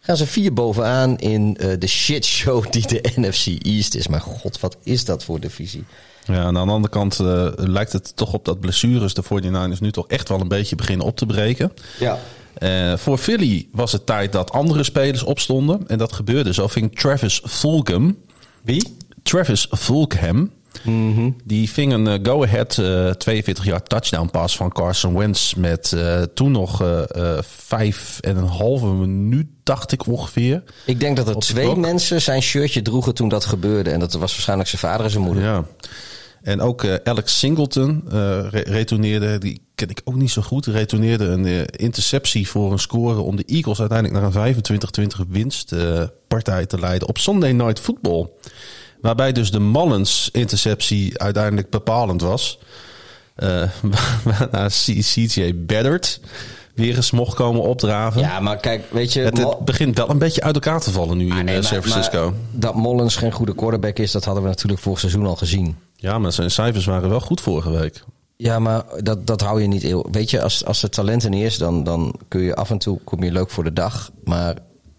Gaan 0.00 0.16
ze 0.16 0.26
vier 0.26 0.52
bovenaan 0.52 1.18
in 1.18 1.56
uh, 1.60 1.72
de 1.78 1.86
shitshow 1.86 2.64
die 2.72 2.86
de 2.86 3.12
NFC 3.20 3.46
East 3.46 3.94
is. 3.94 4.08
Maar 4.08 4.20
god, 4.20 4.60
wat 4.60 4.76
is 4.82 5.04
dat 5.04 5.24
voor 5.24 5.40
divisie? 5.40 5.84
Ja, 6.24 6.34
en 6.34 6.56
aan 6.56 6.66
de 6.66 6.72
andere 6.72 6.94
kant 6.94 7.18
uh, 7.18 7.48
lijkt 7.56 7.92
het 7.92 8.16
toch 8.16 8.32
op 8.32 8.44
dat 8.44 8.60
blessures 8.60 9.14
de 9.14 9.24
49ers 9.24 9.78
nu 9.78 9.92
toch 9.92 10.08
echt 10.08 10.28
wel 10.28 10.40
een 10.40 10.48
beetje 10.48 10.76
beginnen 10.76 11.06
op 11.06 11.16
te 11.16 11.26
breken. 11.26 11.72
Ja. 11.98 12.18
Uh, 12.58 12.96
voor 12.96 13.18
Philly 13.18 13.66
was 13.72 13.92
het 13.92 14.06
tijd 14.06 14.32
dat 14.32 14.50
andere 14.50 14.84
spelers 14.84 15.22
opstonden. 15.22 15.88
En 15.88 15.98
dat 15.98 16.12
gebeurde 16.12 16.54
zo. 16.54 16.66
Ving 16.66 16.98
Travis 16.98 17.42
Fulgham. 17.44 18.16
Wie? 18.62 18.96
Travis 19.22 19.66
Fulgham. 19.70 20.50
Mm 20.82 21.14
-hmm. 21.14 21.36
Die 21.44 21.70
ving 21.70 21.92
een 21.92 22.06
uh, 22.06 22.14
go-ahead 22.22 22.76
uh, 22.76 23.10
42 23.10 23.64
jaar 23.64 23.82
touchdown 23.82 24.30
pass 24.30 24.56
van 24.56 24.72
Carson 24.72 25.18
Wentz. 25.18 25.54
Met 25.54 25.96
toen 26.34 26.50
nog 26.50 26.84
vijf 27.66 28.18
en 28.20 28.36
een 28.36 28.46
halve 28.46 28.86
minuut, 28.86 29.46
dacht 29.62 29.92
ik 29.92 30.06
ongeveer. 30.06 30.62
Ik 30.84 31.00
denk 31.00 31.16
dat 31.16 31.28
er 31.28 31.34
twee 31.34 31.64
blok. 31.64 31.76
mensen 31.76 32.22
zijn 32.22 32.42
shirtje 32.42 32.82
droegen 32.82 33.14
toen 33.14 33.28
dat 33.28 33.44
gebeurde. 33.44 33.90
En 33.90 34.00
dat 34.00 34.12
was 34.12 34.32
waarschijnlijk 34.32 34.68
zijn 34.68 34.82
vader 34.82 35.04
en 35.04 35.10
zijn 35.10 35.24
moeder. 35.24 35.42
Ja. 35.42 35.64
En 36.42 36.60
ook 36.60 36.82
uh, 36.82 36.94
Alex 37.04 37.38
Singleton 37.38 38.02
uh, 38.06 38.12
re 38.50 38.60
retourneerde, 38.66 39.38
die 39.38 39.62
ken 39.74 39.88
ik 39.88 40.00
ook 40.04 40.14
niet 40.14 40.30
zo 40.30 40.42
goed, 40.42 40.66
retourneerde 40.66 41.24
een 41.24 41.46
uh, 41.46 41.62
interceptie 41.70 42.48
voor 42.48 42.72
een 42.72 42.78
score 42.78 43.20
om 43.20 43.36
de 43.36 43.44
Eagles 43.46 43.80
uiteindelijk 43.80 44.34
naar 44.34 44.46
een 44.46 44.54
25-20 45.24 45.28
winstpartij 45.28 46.66
te 46.66 46.80
leiden 46.80 47.08
op 47.08 47.18
Sunday 47.18 47.52
Night 47.52 47.80
Football. 47.80 48.28
Waarbij 49.00 49.32
dus 49.32 49.50
de 49.50 49.60
Mullins 49.60 50.28
interceptie 50.32 51.18
uiteindelijk 51.18 51.70
bepalend 51.70 52.20
was. 52.20 52.58
Waarna 54.24 54.68
CJ 54.68 55.54
Beddard 55.54 56.20
weer 56.80 56.96
eens 56.96 57.10
mocht 57.10 57.34
komen 57.34 57.62
opdraven. 57.62 58.20
Ja, 58.20 58.40
maar 58.40 58.56
kijk, 58.56 58.84
weet 58.90 59.12
je... 59.12 59.20
Het, 59.20 59.38
het 59.38 59.64
begint 59.64 59.96
wel 59.96 60.10
een 60.10 60.18
beetje 60.18 60.42
uit 60.42 60.54
elkaar 60.54 60.80
te 60.80 60.90
vallen 60.90 61.16
nu 61.16 61.38
in 61.38 61.44
nee, 61.44 61.62
San 61.62 61.82
Francisco. 61.82 62.24
Maar 62.24 62.60
dat 62.60 62.74
Mullins 62.74 63.16
geen 63.16 63.32
goede 63.32 63.54
quarterback 63.54 63.98
is, 63.98 64.12
dat 64.12 64.24
hadden 64.24 64.42
we 64.42 64.48
natuurlijk 64.48 64.82
vorig 64.82 64.98
seizoen 65.00 65.26
al 65.26 65.36
gezien. 65.36 65.76
Ja, 65.96 66.18
maar 66.18 66.32
zijn 66.32 66.50
cijfers 66.50 66.84
waren 66.84 67.08
wel 67.08 67.20
goed 67.20 67.40
vorige 67.40 67.70
week. 67.70 68.04
Ja, 68.36 68.58
maar 68.58 68.84
dat, 69.02 69.26
dat 69.26 69.40
hou 69.40 69.60
je 69.60 69.68
niet 69.68 69.84
eeuw. 69.84 70.04
Weet 70.10 70.30
je, 70.30 70.42
als, 70.42 70.64
als 70.64 70.82
het 70.82 70.92
talent 70.92 71.24
er 71.24 71.30
niet 71.30 71.44
is, 71.44 71.58
dan, 71.58 71.84
dan 71.84 72.14
kun 72.28 72.40
je 72.40 72.54
af 72.54 72.70
en 72.70 72.78
toe 72.78 72.98
kom 73.04 73.22
je 73.22 73.32
leuk 73.32 73.50
voor 73.50 73.64
de 73.64 73.72
dag. 73.72 74.10
Maar 74.24 74.54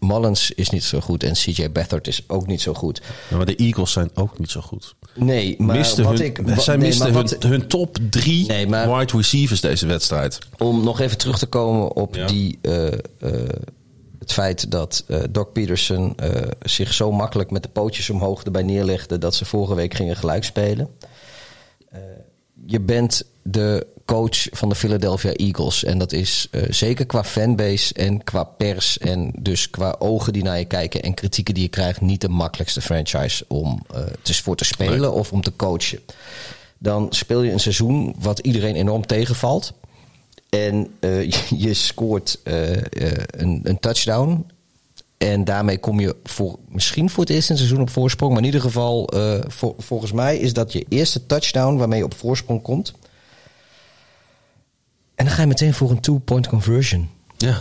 Mullins 0.06 0.52
is 0.52 0.70
niet 0.70 0.84
zo 0.84 1.00
goed 1.00 1.24
en 1.24 1.34
CJ 1.34 1.72
Beathard 1.72 2.08
is 2.08 2.24
ook 2.28 2.48
niet 2.48 2.62
zo 2.62 2.74
goed. 2.74 3.02
Ja, 3.30 3.36
maar 3.38 3.46
de 3.46 3.56
Eagles 3.56 3.92
zijn 3.92 4.10
ook 4.14 4.40
niet 4.40 4.50
zo 4.50 4.62
goed. 4.62 4.96
Nee, 5.16 5.56
maar 5.58 5.76
miste 5.78 6.04
wat 6.04 6.18
hun, 6.18 6.26
ik... 6.26 6.42
zij 6.58 6.76
nee, 6.76 6.88
misten 6.88 7.14
hun, 7.14 7.28
hun 7.40 7.68
top 7.68 7.98
drie 8.10 8.48
Nee, 8.48 8.68
maar- 8.68 8.98
wide 8.98 9.18
receivers 9.18 9.62
deze 9.62 9.86
wedstrijd. 9.86 10.40
Om 10.58 10.84
nog 10.84 11.00
even 11.00 11.18
terug 11.18 11.38
te 11.40 11.46
komen 11.46 11.96
op 11.96 12.16
Ja. 12.16 12.28
die, 12.28 12.60
eh, 12.62 12.88
eh, 12.88 12.98
het 14.20 14.34
feit 14.34 14.72
dat 14.72 15.04
eh, 15.08 15.20
Doc 15.30 15.48
Peterson 15.54 16.16
zich 16.62 16.94
zo 16.94 17.12
makkelijk 17.12 17.52
met 17.52 17.64
de 17.64 17.70
pootjes 17.70 18.10
omhoog 18.10 18.44
erbij 18.44 18.64
neerlegde 18.64 19.18
dat 19.18 19.36
ze 19.36 19.46
vorige 19.46 19.76
week 19.76 19.94
gingen 19.94 20.16
gelijk 20.16 20.44
spelen. 20.44 20.90
Je 22.66 22.80
bent 22.80 23.26
de 23.44 23.88
coach 24.06 24.48
van 24.52 24.70
de 24.70 24.76
Philadelphia 24.76 25.32
Eagles. 25.34 25.84
En 25.84 25.98
dat 25.98 26.12
is 26.12 26.48
eh, 26.52 26.62
zeker 26.70 27.06
qua 27.06 27.24
fanbase 27.24 27.94
en 27.94 28.24
qua 28.24 28.44
pers 28.44 28.98
en 28.98 29.32
dus 29.40 29.70
qua 29.70 29.96
ogen 30.00 30.34
die 30.34 30.44
naar 30.44 30.58
je 30.60 30.66
kijken 30.66 31.02
en 31.02 31.14
kritieken 31.14 31.54
die 31.54 31.64
je 31.64 31.70
krijgt, 31.70 32.02
niet 32.02 32.22
de 32.22 32.30
makkelijkste 32.30 32.82
franchise 32.82 33.46
om 33.48 33.86
eh 33.94 34.00
te, 34.22 34.34
voor 34.34 34.56
te 34.56 34.66
spelen 34.66 35.00
Nee. 35.00 35.12
of 35.12 35.32
om 35.32 35.42
te 35.42 35.56
coachen. 35.56 36.00
Dan 36.78 37.08
speel 37.10 37.42
je 37.42 37.52
een 37.52 37.60
seizoen 37.60 38.16
wat 38.20 38.40
iedereen 38.40 38.76
enorm 38.76 39.06
tegenvalt. 39.06 39.74
En 40.50 40.88
eh, 41.00 41.30
je, 41.66 41.74
scoort 41.74 42.40
een, 42.44 43.60
een 43.64 43.80
touchdown. 43.80 44.46
En 45.18 45.44
daarmee 45.44 45.78
kom 45.78 46.00
je 46.00 46.16
voor, 46.24 46.58
misschien 46.68 47.10
voor 47.10 47.24
het 47.24 47.34
eerst 47.34 47.50
in 47.50 47.56
het 47.56 47.64
seizoen 47.64 47.84
op 47.88 47.90
voorsprong. 47.94 48.32
Maar 48.32 48.40
in 48.42 48.46
ieder 48.46 48.62
geval, 48.62 49.10
vol- 49.48 49.76
volgens 49.78 50.12
mij 50.12 50.38
is 50.38 50.54
dat 50.54 50.74
je 50.74 50.86
eerste 50.90 51.26
touchdown 51.26 51.76
waarmee 51.78 51.98
je 52.00 52.06
op 52.06 52.14
voorsprong 52.14 52.62
komt. 52.62 52.94
En 55.22 55.28
dan 55.28 55.36
ga 55.36 55.42
je 55.42 55.48
meteen 55.48 55.74
voor 55.74 55.90
een 55.92 56.00
two-point 56.00 56.48
conversion. 56.48 57.10
Ja. 57.38 57.58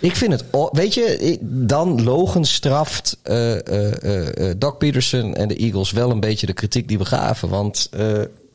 Ik 0.00 0.16
vind 0.16 0.32
het, 0.32 0.44
weet 0.72 0.94
je, 0.94 1.38
dan 1.42 2.02
logen 2.04 2.44
straft 2.44 3.18
eh, 3.22 4.50
Doc 4.58 4.76
Peterson 4.78 5.34
en 5.34 5.48
de 5.48 5.56
Eagles 5.56 5.90
wel 5.90 6.10
een 6.10 6.20
beetje 6.20 6.46
de 6.46 6.52
kritiek 6.52 6.88
die 6.88 6.98
we 6.98 7.04
gaven. 7.04 7.48
Want 7.48 7.90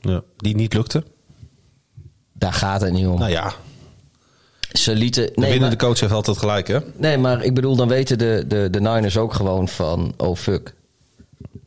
ja. 0.02 0.22
Die 0.38 0.56
niet 0.56 0.74
lukte. 0.74 1.04
daar 2.34 2.54
gaat 2.54 2.82
het 2.82 2.94
niet 2.94 3.06
om. 3.08 3.20
Nou 3.20 3.32
ja, 3.32 3.54
Ze 4.72 4.96
lieten. 4.96 5.26
de 5.26 5.32
Nee, 5.36 5.50
winnende 5.52 5.76
maar, 5.76 5.86
coach 5.86 6.00
heeft 6.00 6.12
altijd 6.14 6.38
gelijk, 6.38 6.68
hè? 6.68 6.80
nee, 6.98 7.18
maar 7.18 7.44
ik 7.44 7.54
bedoel, 7.54 7.76
dan 7.76 7.88
weten 7.88 8.18
de, 8.18 8.44
de, 8.48 8.68
de 8.72 8.82
Niners 8.82 9.18
ook 9.18 9.34
gewoon 9.34 9.68
van: 9.68 10.14
oh 10.18 10.36
fuck. 10.36 10.74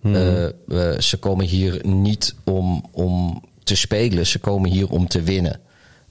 We- 0.00 0.96
ze 0.98 1.16
komen 1.18 1.46
hier 1.46 1.80
niet 1.86 2.34
om, 2.44 2.84
om 2.92 3.42
te 3.64 3.76
spelen, 3.76 4.26
ze 4.26 4.38
komen 4.38 4.70
hier 4.70 4.88
om 4.90 5.09
te 5.09 5.22
winnen. 5.22 5.61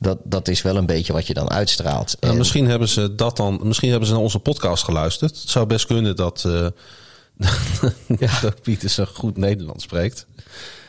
Dat, 0.04 0.18
dat 0.24 0.48
is 0.48 0.62
wel 0.62 0.76
een 0.78 0.86
beetje 0.86 1.14
wat 1.14 1.28
je 1.28 1.34
dan 1.34 1.50
uitstraalt. 1.50 2.16
Nou, 2.20 2.34
En- 2.34 2.38
misschien 2.40 2.68
hebben 2.68 2.88
ze 2.88 3.16
dat 3.16 3.38
dan. 3.38 3.60
Misschien 3.64 3.90
hebben 3.90 4.08
ze 4.08 4.14
naar 4.14 4.24
onze 4.24 4.40
podcast 4.40 4.84
geluisterd. 4.84 5.42
Het 5.42 5.50
zou 5.50 5.66
best 5.66 5.86
kunnen 5.86 6.16
dat. 6.16 6.44
eh 6.46 6.68
dat 8.42 8.62
Pietersen 8.62 9.08
goed 9.08 9.38
Nederlands 9.38 9.84
spreekt. 9.84 10.26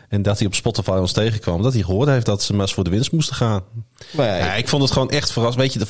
En 0.09 0.23
dat 0.23 0.39
hij 0.39 0.47
op 0.47 0.55
Spotify 0.55 0.91
ons 0.91 1.13
tegenkwam. 1.13 1.63
Dat 1.63 1.73
hij 1.73 1.83
gehoord 1.83 2.09
heeft 2.09 2.27
dat 2.27 2.43
ze 2.43 2.53
maar 2.53 2.61
eens 2.63 2.75
voor 2.75 2.85
de 2.85 2.91
winst 2.91 3.13
moesten 3.13 3.37
gaan. 3.37 3.63
Maar 4.11 4.27
ja, 4.27 4.37
Ja, 4.37 4.55
ik 4.55 4.69
vond 4.69 4.83
het 4.83 4.93
gewoon 4.93 5.11
echt 5.11 5.33
verrassend. 5.33 5.63
Weet 5.63 5.73
je, 5.73 5.79
de 5.79 5.87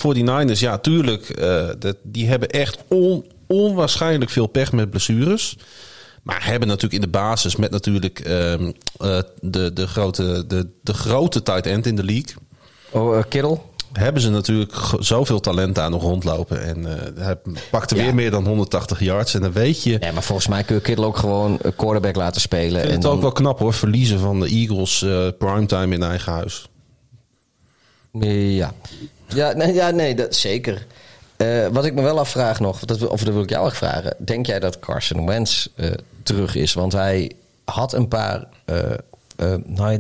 49ers, 0.57 0.59
ja, 0.61 0.79
tuurlijk. 0.79 1.29
eh, 1.29 1.69
dat- 1.79 1.97
die 2.03 2.29
hebben 2.29 2.49
echt 2.51 2.79
on- 2.89 3.27
onwaarschijnlijk 3.47 4.31
veel 4.31 4.47
pech 4.47 4.73
met 4.73 4.91
blessures. 4.91 5.57
Maar 6.23 6.45
hebben 6.47 6.69
natuurlijk 6.69 6.95
in 6.95 7.01
de 7.01 7.09
basis 7.19 7.57
met 7.57 7.71
natuurlijk 7.71 8.21
ehm, 8.21 8.73
eh, 8.99 9.19
de, 9.41 9.73
de, 9.73 9.87
grote, 9.87 10.45
de, 10.47 10.69
de 10.83 10.95
grote 10.95 11.43
tight 11.43 11.67
end 11.67 11.87
in 11.87 11.97
de 11.97 12.05
league. 12.05 12.35
Oh, 12.95 13.19
eh, 13.19 13.25
Kittle? 13.29 13.59
Hebben 13.93 14.23
ze 14.23 14.31
natuurlijk 14.31 14.73
zoveel 14.99 15.41
talent 15.41 15.75
daar 15.75 15.91
nog 15.91 16.03
rondlopen. 16.03 16.63
En 16.65 16.87
eh, 16.87 17.25
hij 17.25 17.37
pakte 17.71 17.97
Ja. 17.97 18.03
weer 18.03 18.15
meer 18.15 18.31
dan 18.31 18.47
180 18.47 19.01
yards. 19.01 19.35
En 19.35 19.41
dan 19.41 19.53
weet 19.53 19.83
je. 19.83 19.97
Ja, 20.01 20.13
maar 20.13 20.23
volgens 20.23 20.49
mij 20.49 20.63
kun 20.63 20.75
je 20.75 20.81
Kittle 20.81 21.07
ook 21.07 21.17
gewoon 21.17 21.59
quarterback 21.77 22.17
laten 22.17 22.41
spelen. 22.41 22.83
En 22.83 22.91
het 22.91 23.03
dan, 23.03 23.13
ook 23.13 23.21
wel 23.21 23.33
knap 23.33 23.59
hoor. 23.59 23.73
Verliezen 23.73 24.19
van 24.19 24.41
de 24.41 24.47
Eagles 24.49 25.03
eh, 25.03 25.29
primetime 25.39 25.95
in 25.95 26.03
eigen 26.03 26.33
huis. 26.33 26.69
Ja, 28.21 28.73
ja, 29.27 29.53
nee, 29.53 29.73
ja, 29.75 29.91
nee 29.91 30.15
dat, 30.15 30.35
zeker. 30.35 30.87
Wat 31.73 31.85
ik 31.85 31.95
me 31.95 32.03
wel 32.03 32.19
afvraag 32.19 32.61
nog, 32.61 32.79
dat, 32.79 33.07
of 33.07 33.23
dat 33.23 33.35
wil 33.35 33.43
ik 33.43 33.51
jou 33.51 33.67
echt 33.67 33.77
vragen. 33.77 34.17
Denk 34.19 34.47
jij 34.47 34.61
dat 34.61 34.79
Carson 34.79 35.27
Wentz 35.27 35.67
terug 36.23 36.55
is? 36.55 36.73
Want 36.75 36.93
hij 36.93 37.33
had 37.65 37.93
een 37.93 38.09
paar 38.09 38.47
eh, 39.37 39.55
nou, 39.65 39.93
ja, 39.93 39.99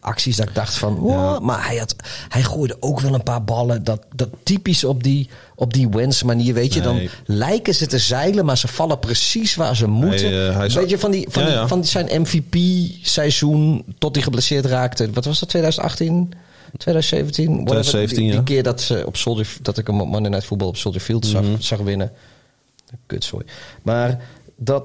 acties 0.00 0.36
dat 0.36 0.48
ik 0.48 0.54
dacht 0.54 0.74
van... 0.74 0.94
wow, 0.94 1.40
maar 1.40 1.66
hij, 1.66 1.76
had, 1.76 1.94
hij 2.28 2.42
gooide 2.42 2.76
ook 2.80 3.00
wel 3.00 3.14
een 3.14 3.22
paar 3.22 3.44
ballen. 3.44 3.84
Dat, 3.84 4.06
dat 4.14 4.28
typisch 4.42 4.84
op 4.84 5.02
die, 5.02 5.28
op 5.54 5.72
die 5.72 5.88
Wentz 5.88 6.22
manier, 6.22 6.54
weet 6.54 6.74
je. 6.74 6.80
Dan 6.80 7.00
lijken 7.26 7.74
ze 7.74 7.86
te 7.86 7.98
zeilen, 7.98 8.44
maar 8.44 8.58
ze 8.58 8.68
vallen 8.68 8.98
precies 8.98 9.54
waar 9.54 9.76
ze 9.76 9.86
moeten. 9.86 10.48
Eh, 10.48 10.56
hij 10.56 10.68
weet 10.68 10.90
je, 10.90 10.98
van, 10.98 11.10
die, 11.10 11.26
van, 11.30 11.42
Ja, 11.42 11.48
die- 11.48 11.58
ja. 11.58 11.66
van 11.68 11.84
zijn 11.84 12.20
MVP-seizoen 12.20 13.84
tot 13.98 14.14
hij 14.14 14.24
geblesseerd 14.24 14.64
raakte. 14.64 15.10
Wat 15.10 15.24
was 15.24 15.40
dat, 15.40 15.48
2018? 15.48 16.32
2017? 16.76 17.44
Whatever. 17.46 17.66
2017, 17.66 18.16
die, 18.18 18.26
die 18.30 18.38
ja. 18.38 18.42
keer 18.44 18.62
dat, 18.62 18.80
ze 18.80 19.02
op 19.06 19.16
Soldier, 19.16 19.48
dat 19.62 19.78
ik 19.78 19.86
hem 19.86 20.00
op 20.00 20.08
Monday 20.08 20.30
Night 20.30 20.46
Football 20.46 20.68
op 20.68 20.76
Soldier 20.76 21.00
Field 21.00 21.26
zag, 21.26 21.42
Mhm. 21.42 21.54
zag 21.60 21.78
winnen. 21.78 22.12
Kut, 23.06 23.24
sorry. 23.24 23.46
Maar 23.82 24.20
dat, 24.56 24.84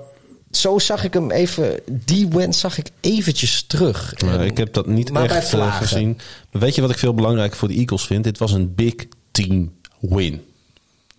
zo 0.57 0.79
zag 0.79 1.03
ik 1.03 1.13
hem 1.13 1.31
even... 1.31 1.79
Die 1.91 2.27
wens 2.27 2.59
zag 2.59 2.77
ik 2.77 2.89
eventjes 2.99 3.63
terug. 3.67 4.13
En- 4.13 4.41
ik 4.41 4.57
heb 4.57 4.73
dat 4.73 4.87
niet 4.87 5.11
echt 5.11 5.53
eh, 5.53 5.75
gezien. 5.77 6.17
Maar 6.51 6.61
weet 6.61 6.75
je 6.75 6.81
wat 6.81 6.89
ik 6.89 6.97
veel 6.97 7.13
belangrijker 7.13 7.57
voor 7.57 7.67
de 7.67 7.73
Eagles 7.73 8.05
vind? 8.05 8.23
Dit 8.23 8.37
was 8.37 8.51
een 8.51 8.75
big 8.75 8.93
team 9.31 9.73
win. 9.99 10.41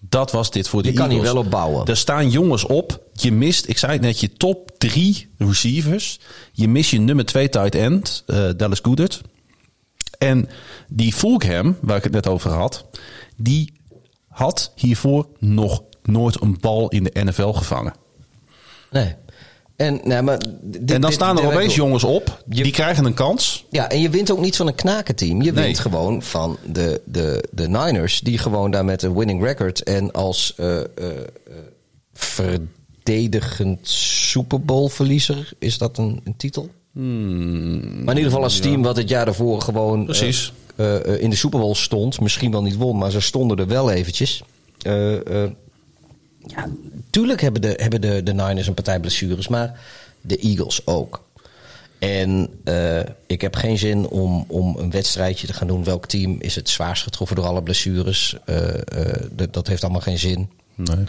Dat 0.08 0.30
was 0.32 0.50
dit 0.50 0.68
voor 0.68 0.82
de 0.82 0.88
Je 0.88 0.94
kan 0.94 1.04
Eagles. 1.10 1.24
hier 1.24 1.34
wel 1.34 1.42
op 1.44 1.50
bouwen. 1.50 1.86
Er 1.86 1.96
staan 1.96 2.30
jongens 2.30 2.64
op. 2.64 3.02
Je 3.12 3.32
mist, 3.32 3.68
ik 3.68 3.78
zei 3.78 3.92
het 3.92 4.00
net, 4.00 4.20
je 4.20 4.32
top 4.32 4.70
drie 4.78 5.28
receivers. 5.38 6.18
Je 6.52 6.68
mist 6.68 6.90
je 6.90 6.98
nummer 7.00 7.24
twee 7.24 7.48
tight 7.48 7.74
end, 7.74 8.22
eh, 8.26 8.48
Dallas 8.56 8.80
Goedert. 8.82 9.20
En 10.18 10.48
die 10.88 11.12
Fulgham, 11.12 11.76
waar 11.80 11.96
ik 11.96 12.02
het 12.04 12.12
net 12.12 12.26
over 12.26 12.50
had, 12.50 12.84
die 13.36 13.72
had 14.28 14.72
hiervoor 14.74 15.28
nog 15.38 15.82
nooit 16.02 16.40
een 16.42 16.56
bal 16.60 16.88
in 16.88 17.04
de 17.04 17.10
NFL 17.24 17.50
gevangen. 17.52 17.94
Nee. 18.90 19.14
En, 19.76 20.24
maar 20.24 20.38
dit- 20.62 20.78
en 20.80 20.86
dan 20.86 21.00
dit- 21.00 21.12
staan 21.12 21.38
er 21.38 21.46
opeens 21.46 21.74
jongens 21.74 22.04
op, 22.04 22.42
Je- 22.48 22.62
die 22.62 22.72
krijgen 22.72 23.04
een 23.04 23.14
kans. 23.14 23.64
Ja, 23.70 23.88
en 23.90 24.00
je 24.00 24.10
wint 24.10 24.30
ook 24.30 24.40
niet 24.40 24.56
van 24.56 24.66
een 24.66 24.74
knakenteam. 24.74 25.42
Je 25.42 25.52
Nee. 25.52 25.64
wint 25.64 25.78
gewoon 25.78 26.22
van 26.22 26.56
de, 26.72 27.00
de, 27.04 27.44
de 27.50 27.68
Niners, 27.68 28.20
die 28.20 28.38
gewoon 28.38 28.70
daar 28.70 28.84
met 28.84 29.02
een 29.02 29.14
winning 29.16 29.42
record 29.42 29.82
en 29.82 30.12
als 30.12 30.54
eh, 30.56 30.76
eh, 30.78 30.84
eh, 30.94 31.06
verdedigend 32.12 33.88
Super 33.88 34.60
Bowl 34.60 34.88
verliezer, 34.88 35.52
is 35.58 35.78
dat 35.78 35.98
een, 35.98 36.20
een 36.24 36.36
titel? 36.36 36.68
maar 36.92 37.04
in 37.04 38.06
ieder 38.16 38.24
geval 38.24 38.42
als 38.42 38.58
team 38.58 38.82
wat 38.82 38.96
het 38.96 39.08
jaar 39.08 39.24
daarvoor 39.24 39.60
gewoon 39.60 40.04
Precies. 40.04 40.52
in 41.18 41.30
de 41.30 41.36
Super 41.36 41.58
Bowl 41.60 41.74
stond. 41.74 42.20
Misschien 42.20 42.50
wel 42.50 42.62
niet 42.62 42.76
won, 42.76 42.98
maar 42.98 43.10
ze 43.10 43.20
stonden 43.20 43.58
er 43.58 43.66
wel 43.66 43.90
eventjes. 43.90 44.42
Ja, 46.46 46.68
tuurlijk 47.10 47.40
hebben, 47.40 47.62
de, 47.62 47.74
hebben 47.76 48.00
de, 48.00 48.22
de 48.22 48.32
Niners 48.34 48.66
een 48.66 48.74
partij 48.74 49.00
blessures, 49.00 49.48
maar 49.48 49.80
de 50.20 50.36
Eagles 50.38 50.86
ook. 50.86 51.24
En 51.98 52.48
eh, 52.64 53.00
ik 53.26 53.40
heb 53.40 53.54
geen 53.54 53.78
zin 53.78 54.08
om, 54.08 54.44
om 54.48 54.76
een 54.78 54.90
wedstrijdje 54.90 55.46
te 55.46 55.52
gaan 55.52 55.66
doen. 55.66 55.84
Welk 55.84 56.06
team 56.06 56.36
is 56.40 56.54
het 56.54 56.68
zwaarst 56.68 57.02
getroffen 57.02 57.36
door 57.36 57.44
alle 57.46 57.62
blessures? 57.62 58.36
Eh, 58.44 58.74
eh, 58.74 59.22
dat- 59.50 59.66
heeft 59.66 59.82
allemaal 59.82 60.00
geen 60.00 60.18
zin. 60.18 60.48
Nee. 60.74 61.04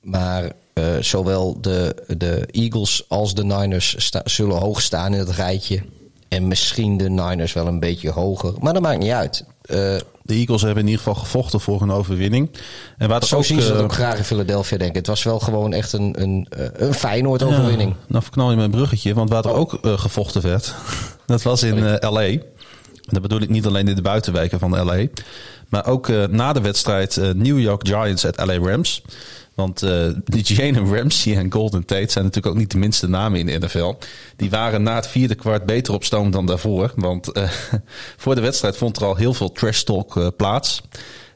Maar 0.00 0.52
eh, 0.72 0.96
zowel 1.00 1.60
de, 1.60 1.94
de 2.18 2.46
Eagles 2.50 3.04
als 3.08 3.34
de 3.34 3.44
Niners 3.44 4.10
zullen 4.24 4.56
hoog 4.56 4.80
staan 4.80 5.12
in 5.12 5.18
het 5.18 5.30
rijtje. 5.30 5.82
En 6.28 6.48
misschien 6.48 6.96
de 6.96 7.10
Niners 7.10 7.52
wel 7.52 7.66
een 7.66 7.80
beetje 7.80 8.10
hoger. 8.10 8.54
Maar 8.60 8.72
dat 8.72 8.82
maakt 8.82 8.98
niet 8.98 9.10
uit. 9.10 9.44
De 10.30 10.36
Eagles 10.36 10.62
hebben 10.62 10.82
in 10.82 10.88
ieder 10.88 11.04
geval 11.04 11.22
gevochten 11.22 11.60
voor 11.60 11.82
een 11.82 11.90
overwinning. 11.90 12.50
En 12.98 13.08
waar 13.08 13.20
het 13.20 13.28
zo 13.28 13.36
ook, 13.36 13.44
zien 13.44 13.60
ze 13.60 13.68
dat 13.68 13.76
eh, 13.76 13.82
ook 13.82 13.92
graag 13.92 14.18
in 14.18 14.24
Philadelphia, 14.24 14.78
denk 14.78 14.90
ik. 14.90 14.96
Het 14.96 15.06
was 15.06 15.22
wel 15.22 15.40
gewoon 15.40 15.72
echt 15.72 15.92
een, 15.92 16.22
een, 16.22 16.46
eh, 16.50 16.66
een 16.72 16.94
Feyenoord-overwinning. 16.94 17.90
Ja, 17.90 18.04
nou 18.06 18.22
verknal 18.22 18.50
je 18.50 18.56
mijn 18.56 18.70
bruggetje, 18.70 19.14
want 19.14 19.30
waar 19.30 19.44
er 19.44 19.52
ook 19.52 19.78
eh, 19.82 19.98
gevochten 19.98 20.42
werd, 20.42 20.74
dat 21.26 21.42
was 21.42 21.62
in 21.62 21.98
LA. 22.00 22.22
En 22.22 22.42
dat 23.16 23.22
bedoel 23.22 23.40
ik 23.40 23.48
niet 23.48 23.66
alleen 23.66 23.88
in 23.88 23.94
de 23.94 24.02
buitenwijken 24.02 24.58
van 24.58 24.84
LA, 24.84 25.06
maar 25.68 25.86
ook 25.86 26.08
na 26.30 26.52
de 26.52 26.60
wedstrijd 26.60 27.34
New 27.34 27.60
York 27.60 27.86
Giants 27.86 28.26
at 28.26 28.46
LA 28.46 28.58
Rams. 28.58 29.02
Want 29.60 29.84
die 30.24 30.54
Jalen 30.54 30.96
Ramsey 30.96 31.36
en 31.36 31.52
Golden 31.52 31.84
Tate 31.84 32.10
zijn 32.12 32.24
natuurlijk 32.24 32.54
ook 32.54 32.60
niet 32.60 32.70
de 32.70 32.78
minste 32.78 33.08
namen 33.08 33.38
in 33.38 33.46
de 33.46 33.58
NFL. 33.66 33.94
Die 34.36 34.50
waren 34.50 34.82
na 34.82 34.94
het 34.94 35.06
vierde 35.06 35.34
kwart 35.34 35.66
beter 35.66 35.94
op 35.94 36.04
stoom 36.04 36.30
dan 36.30 36.46
daarvoor. 36.46 36.92
Want 36.96 37.32
eh, 37.32 37.50
voor 38.16 38.34
de 38.34 38.40
wedstrijd 38.40 38.76
vond 38.76 38.96
er 38.96 39.04
al 39.04 39.16
heel 39.16 39.34
veel 39.34 39.52
trash 39.52 39.82
talk 39.82 40.16
eh, 40.16 40.26
plaats. 40.36 40.82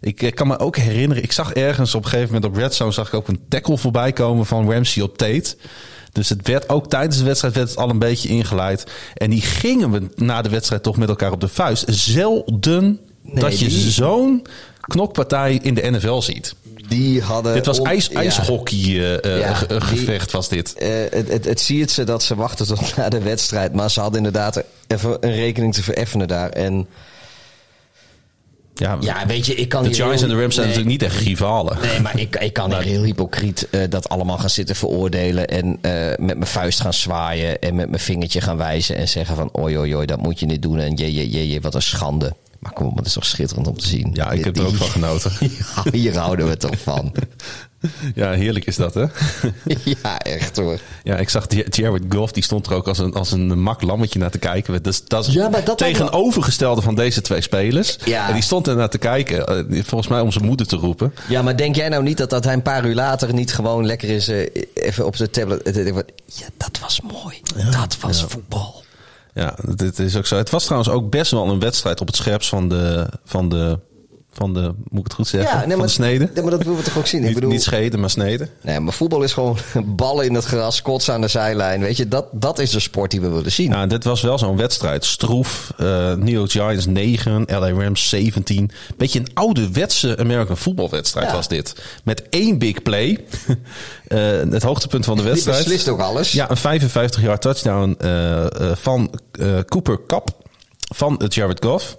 Ik 0.00 0.32
kan 0.34 0.46
me 0.46 0.58
ook 0.58 0.76
herinneren, 0.76 1.22
ik 1.22 1.32
zag 1.32 1.52
ergens 1.52 1.94
op 1.94 2.04
een 2.04 2.10
gegeven 2.10 2.34
moment 2.34 2.52
op 2.52 2.58
Red 2.60 2.74
Zone 2.74 2.92
zag 2.92 3.06
ik 3.08 3.14
ook 3.14 3.28
een 3.28 3.40
tackle 3.48 3.78
voorbij 3.78 4.12
komen 4.12 4.46
van 4.46 4.70
Ramsey 4.72 5.02
op 5.02 5.16
Tate. 5.18 5.56
Dus 6.12 6.28
het 6.28 6.46
werd 6.48 6.68
ook 6.68 6.88
tijdens 6.88 7.18
de 7.18 7.24
wedstrijd 7.24 7.54
werd 7.54 7.68
het 7.68 7.78
al 7.78 7.90
een 7.90 7.98
beetje 7.98 8.28
ingeleid. 8.28 8.84
En 9.14 9.30
die 9.30 9.40
gingen 9.40 9.90
we 9.90 10.08
na 10.16 10.42
de 10.42 10.48
wedstrijd 10.48 10.82
toch 10.82 10.96
met 10.96 11.08
elkaar 11.08 11.32
op 11.32 11.40
de 11.40 11.48
vuist. 11.48 11.84
Zelden 11.88 13.00
Nee, 13.22 13.34
dat 13.42 13.58
je 13.58 13.68
die- 13.68 13.90
zo'n 13.90 14.46
knokpartij 14.80 15.58
in 15.62 15.74
de 15.74 15.90
NFL 15.90 16.20
ziet. 16.20 16.54
Die 16.88 17.22
hadden... 17.22 17.54
dit 17.54 17.66
was 17.66 17.78
on- 17.78 17.86
ijs, 17.86 18.06
ja. 18.06 18.18
ijshockey 18.18 18.78
eh, 18.78 19.48
eh, 19.48 19.62
gevecht 19.68 20.32
was 20.32 20.48
dit. 20.48 20.74
Eh, 20.74 20.88
het, 21.10 21.28
het, 21.28 21.44
het 21.44 21.60
zie 21.60 21.80
het 21.80 21.90
ze 21.90 22.04
dat 22.04 22.22
ze 22.22 22.34
wachten 22.34 22.66
tot 22.66 22.96
na 22.96 23.08
de 23.08 23.20
wedstrijd. 23.20 23.72
Maar 23.72 23.90
ze 23.90 24.00
hadden 24.00 24.18
inderdaad 24.24 24.62
even 24.86 25.16
een 25.20 25.34
rekening 25.34 25.74
te 25.74 25.82
vereffenen 25.82 26.28
daar. 26.28 26.50
En 26.50 26.86
Ja, 28.74 28.96
ja, 29.00 29.26
weet 29.26 29.46
je, 29.46 29.54
ik 29.54 29.68
kan 29.68 29.82
de 29.82 29.94
Giants 29.94 30.22
en 30.22 30.28
de 30.28 30.40
Rams 30.40 30.54
zijn 30.54 30.66
nee, 30.66 30.76
natuurlijk 30.76 31.02
niet 31.02 31.12
echt 31.12 31.26
rivalen. 31.26 31.78
Nee, 31.80 32.00
maar 32.00 32.18
ik, 32.18 32.36
ik 32.36 32.52
kan 32.52 32.72
hier 32.74 32.82
heel 32.82 33.02
hypocriet 33.02 33.68
dat 33.88 34.08
allemaal 34.08 34.38
gaan 34.38 34.50
zitten 34.50 34.76
veroordelen. 34.76 35.46
En 35.46 35.78
met 36.18 36.36
mijn 36.36 36.46
vuist 36.46 36.80
gaan 36.80 36.94
zwaaien. 36.94 37.58
En 37.58 37.74
met 37.74 37.88
mijn 37.88 38.02
vingertje 38.02 38.40
gaan 38.40 38.56
wijzen. 38.56 38.96
En 38.96 39.08
zeggen 39.08 39.36
van 39.36 39.48
oi, 39.52 39.78
oi, 39.78 39.96
oi, 39.96 40.06
dat 40.06 40.22
moet 40.22 40.40
je 40.40 40.46
niet 40.46 40.62
doen. 40.62 40.78
En 40.78 40.96
je, 40.96 41.14
je, 41.14 41.30
je, 41.30 41.48
je, 41.48 41.60
wat 41.60 41.74
een 41.74 41.82
schande. 41.82 42.34
Maar 42.64 42.72
kom 42.72 42.86
op, 42.86 42.96
het 42.96 43.06
is 43.06 43.12
toch 43.12 43.26
schitterend 43.26 43.66
om 43.66 43.78
te 43.78 43.86
zien. 43.86 44.10
Ja, 44.12 44.30
ik 44.30 44.44
heb 44.44 44.56
er 44.56 44.66
ook 44.66 44.76
van 44.76 44.86
genoten. 44.86 45.32
Ja, 45.40 45.90
hier 45.92 46.16
houden 46.16 46.48
we 46.48 46.56
toch 46.56 46.80
van. 46.82 47.12
Ja, 48.14 48.30
heerlijk 48.30 48.66
is 48.66 48.76
dat, 48.76 48.94
hè? 48.94 49.04
ja, 50.02 50.18
echt 50.18 50.56
hoor. 50.56 50.78
Ja, 51.02 51.16
ik 51.16 51.28
zag 51.28 51.46
Jared 51.68 52.02
Goff, 52.08 52.32
die 52.32 52.42
stond 52.42 52.66
er 52.66 52.74
ook 52.74 52.88
als 52.88 52.98
een, 52.98 53.14
als 53.14 53.32
een 53.32 53.60
mak 53.60 53.82
lammetje 53.82 54.18
naar 54.18 54.30
te 54.30 54.38
kijken. 54.38 54.72
Dat 54.82 54.92
is, 54.92 55.04
dat 55.04 55.26
is 55.26 55.34
Ja, 55.34 55.48
maar 55.48 55.64
dat 55.64 55.78
tegenovergestelde 55.78 56.82
van 56.82 56.94
deze 56.94 57.20
twee 57.20 57.40
spelers. 57.40 57.98
Ja. 58.04 58.28
En 58.28 58.34
die 58.34 58.42
stond 58.42 58.66
er 58.66 58.76
naar 58.76 58.88
te 58.88 58.98
kijken, 58.98 59.46
eh, 59.46 59.82
volgens 59.84 60.10
mij 60.10 60.20
om 60.20 60.32
zijn 60.32 60.44
moeder 60.44 60.66
te 60.66 60.76
roepen. 60.76 61.14
Ja, 61.28 61.42
maar 61.42 61.56
denk 61.56 61.76
jij 61.76 61.88
nou 61.88 62.02
niet 62.02 62.18
dat, 62.18 62.30
dat 62.30 62.44
hij 62.44 62.52
een 62.52 62.62
paar 62.62 62.86
uur 62.86 62.94
later 62.94 63.34
niet 63.34 63.54
gewoon 63.54 63.86
lekker 63.86 64.08
is 64.08 64.28
eh, 64.28 64.46
even 64.74 65.06
op 65.06 65.16
de 65.16 65.30
tablet. 65.30 65.76
Ja, 66.24 66.46
dat 66.56 66.78
was 66.80 67.00
mooi. 67.00 67.40
dat 67.70 67.96
was 68.00 68.24
voetbal. 68.28 68.84
Ja, 69.34 69.54
dit 69.74 69.98
is 69.98 70.16
ook 70.16 70.26
zo. 70.26 70.36
Het 70.36 70.50
was 70.50 70.64
trouwens 70.64 70.92
ook 70.92 71.10
best 71.10 71.30
wel 71.30 71.48
een 71.48 71.60
wedstrijd 71.60 72.00
op 72.00 72.06
het 72.06 72.16
scherpst 72.16 72.48
van 72.48 72.68
de, 72.68 73.08
van 73.24 73.48
de, 73.48 73.78
van 74.34 74.54
de 74.54 74.60
moet 74.88 74.98
ik 75.00 75.04
het 75.04 75.12
goed 75.14 75.28
zeggen, 75.28 75.50
Ja, 75.50 75.56
nee, 75.58 75.68
van 75.68 75.76
maar, 75.78 75.86
de 75.86 75.92
snede. 75.92 76.30
nee, 76.34 76.42
maar 76.42 76.50
dat 76.50 76.62
willen 76.62 76.78
we 76.78 76.84
toch 76.84 76.98
ook 76.98 77.06
zien. 77.06 77.20
Niet, 77.20 77.28
ik 77.28 77.34
bedoel, 77.34 77.50
niet 77.50 77.62
scheden, 77.62 78.00
maar 78.00 78.10
sneden. 78.10 78.48
nee, 78.60 78.80
maar 78.80 78.92
voetbal 78.92 79.22
is 79.22 79.32
gewoon 79.32 79.56
ballen 79.96 80.24
in 80.26 80.34
het 80.34 80.44
gras, 80.44 80.82
kots 80.82 81.10
aan 81.10 81.20
de 81.20 81.28
zijlijn. 81.28 81.80
Weet 81.80 81.96
je, 81.96 82.08
dat, 82.08 82.26
dat 82.32 82.58
is 82.58 82.70
de 82.70 82.80
sport 82.80 83.10
die 83.10 83.20
we 83.20 83.28
willen 83.28 83.52
zien. 83.52 83.70
Ja, 83.70 83.86
dit 83.86 84.04
was 84.04 84.20
wel 84.22 84.38
zo'n 84.38 84.56
wedstrijd. 84.56 85.04
Stroef, 85.04 85.72
eh 85.76 85.86
New 86.14 86.28
York 86.28 86.50
Giants 86.50 86.86
9, 86.86 87.42
LA 87.46 87.70
Rams 87.70 88.08
17. 88.08 88.70
Beetje 88.96 89.18
een 89.18 89.28
ouderwetse 89.34 90.16
American 90.18 90.56
voetbalwedstrijd 90.56 91.26
Ja. 91.28 91.34
was 91.34 91.48
dit. 91.48 91.74
Met 92.04 92.28
één 92.28 92.58
big 92.58 92.82
play. 92.82 93.18
Eh, 94.04 94.20
het 94.50 94.62
hoogtepunt 94.62 95.04
van 95.04 95.16
de 95.16 95.22
die 95.22 95.30
wedstrijd. 95.30 95.58
beslist 95.58 95.88
ook 95.88 96.00
alles. 96.00 96.32
Ja, 96.32 96.50
een 96.50 96.56
55 96.56 97.22
jaar 97.22 97.38
touchdown 97.38 97.94
eh, 97.98 98.44
van 98.74 99.10
Cooper 99.66 99.98
Cup 100.06 100.28
van 100.94 101.14
het 101.18 101.34
Jared 101.34 101.64
Goff. 101.64 101.96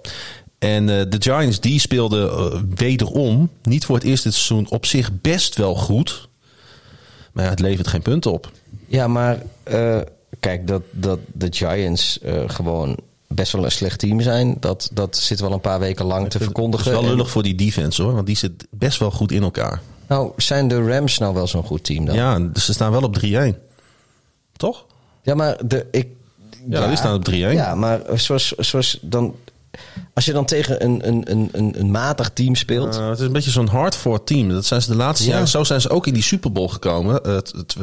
En 0.58 0.88
eh, 0.98 1.04
de 1.08 1.16
Giants 1.22 1.60
die 1.60 1.80
speelden 1.80 2.30
eh, 2.30 2.60
wederom, 2.74 3.50
niet 3.62 3.84
voor 3.84 3.94
het 3.94 4.04
eerst 4.04 4.24
dit 4.24 4.34
seizoen, 4.34 4.70
op 4.70 4.86
zich 4.86 5.10
best 5.20 5.56
wel 5.56 5.74
goed. 5.74 6.28
Maar 7.32 7.44
ja, 7.44 7.50
het 7.50 7.60
levert 7.60 7.86
geen 7.88 8.02
punten 8.02 8.32
op. 8.32 8.50
Ja, 8.86 9.08
maar 9.08 9.42
eh, 9.62 9.98
kijk, 10.40 10.66
dat, 10.66 10.82
dat 10.90 11.18
de 11.32 11.46
Giants 11.50 12.18
gewoon 12.46 12.96
best 13.26 13.52
wel 13.52 13.64
een 13.64 13.70
slecht 13.70 13.98
team 13.98 14.20
zijn, 14.20 14.56
dat, 14.60 14.90
dat 14.92 15.16
zit 15.16 15.40
wel 15.40 15.52
een 15.52 15.60
paar 15.60 15.78
weken 15.80 16.04
lang 16.04 16.28
te 16.30 16.36
Het 16.36 16.46
verkondigen. 16.46 16.86
is 16.86 16.92
wel 16.92 17.02
En- 17.02 17.08
lullig 17.08 17.30
voor 17.30 17.42
die 17.42 17.54
defense 17.54 18.02
hoor, 18.02 18.14
want 18.14 18.26
die 18.26 18.36
zit 18.36 18.66
best 18.70 18.98
wel 18.98 19.10
goed 19.10 19.32
in 19.32 19.42
elkaar. 19.42 19.80
nou, 20.08 20.32
zijn 20.36 20.68
de 20.68 20.82
Rams 20.82 21.18
nou 21.18 21.34
wel 21.34 21.46
zo'n 21.46 21.64
goed 21.64 21.84
team 21.84 22.04
dan? 22.04 22.14
Ja, 22.14 22.48
ze 22.54 22.72
staan 22.72 22.90
wel 22.90 23.02
op 23.02 23.16
3-1. 23.24 23.28
Toch? 24.56 24.84
Ja, 25.22 25.34
maar 25.34 25.66
de, 25.66 25.86
ik. 25.90 26.06
Ja, 26.68 26.86
die 26.86 26.96
staan 26.96 27.14
op 27.16 27.28
3-1. 27.30 27.32
Ja, 27.34 27.74
maar 27.74 28.00
zoals, 28.14 28.52
zoals 28.52 28.98
dan. 29.02 29.34
Als 30.14 30.24
je 30.24 30.32
dan 30.32 30.44
tegen 30.44 30.84
een, 30.84 31.08
een, 31.08 31.30
een, 31.30 31.48
een, 31.52 31.80
een 31.80 31.90
matig 31.90 32.30
team 32.30 32.54
speelt. 32.54 32.96
Uh, 32.98 33.08
het 33.08 33.18
is 33.18 33.26
een 33.26 33.32
beetje 33.32 33.50
zo'n 33.50 33.66
hard 33.68 33.94
for 33.96 34.24
team. 34.24 34.48
Dat 34.48 34.64
zijn 34.64 34.82
ze 34.82 34.90
de 34.90 34.96
laatste 34.96 35.26
Ja. 35.26 35.32
jaren. 35.32 35.48
Zo 35.48 35.64
zijn 35.64 35.80
ze 35.80 35.90
ook 35.90 36.06
in 36.06 36.14
die 36.14 36.22
Super 36.22 36.52
Bowl 36.52 36.68
gekomen, 36.68 37.24
eh, 37.24 37.36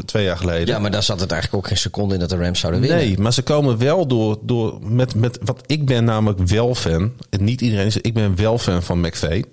twee 0.06 0.24
jaar 0.24 0.38
geleden. 0.38 0.68
ja, 0.68 0.80
maar 0.80 0.92
daar 0.92 1.04
zat 1.04 1.20
het 1.20 1.32
eigenlijk 1.32 1.64
ook 1.64 1.68
geen 1.70 1.78
seconde 1.78 2.14
in 2.14 2.20
dat 2.20 2.30
de 2.30 2.38
Rams 2.38 2.60
zouden 2.60 2.82
winnen. 2.82 3.00
Nee, 3.00 3.18
maar 3.18 3.34
ze 3.34 3.42
komen 3.42 3.78
wel 3.78 4.08
door, 4.08 4.38
door 4.42 4.80
met, 4.82 5.16
met 5.16 5.40
wat 5.44 5.62
ik 5.66 5.86
ben 5.86 6.04
namelijk 6.04 6.40
wel 6.48 6.76
fan. 6.76 7.12
En 7.30 7.44
niet 7.44 7.62
iedereen 7.62 7.86
is, 7.86 7.98
ik 7.98 8.14
ben 8.14 8.36
wel 8.36 8.58
fan 8.58 8.84
van 8.84 9.00
McVay. 9.02 9.44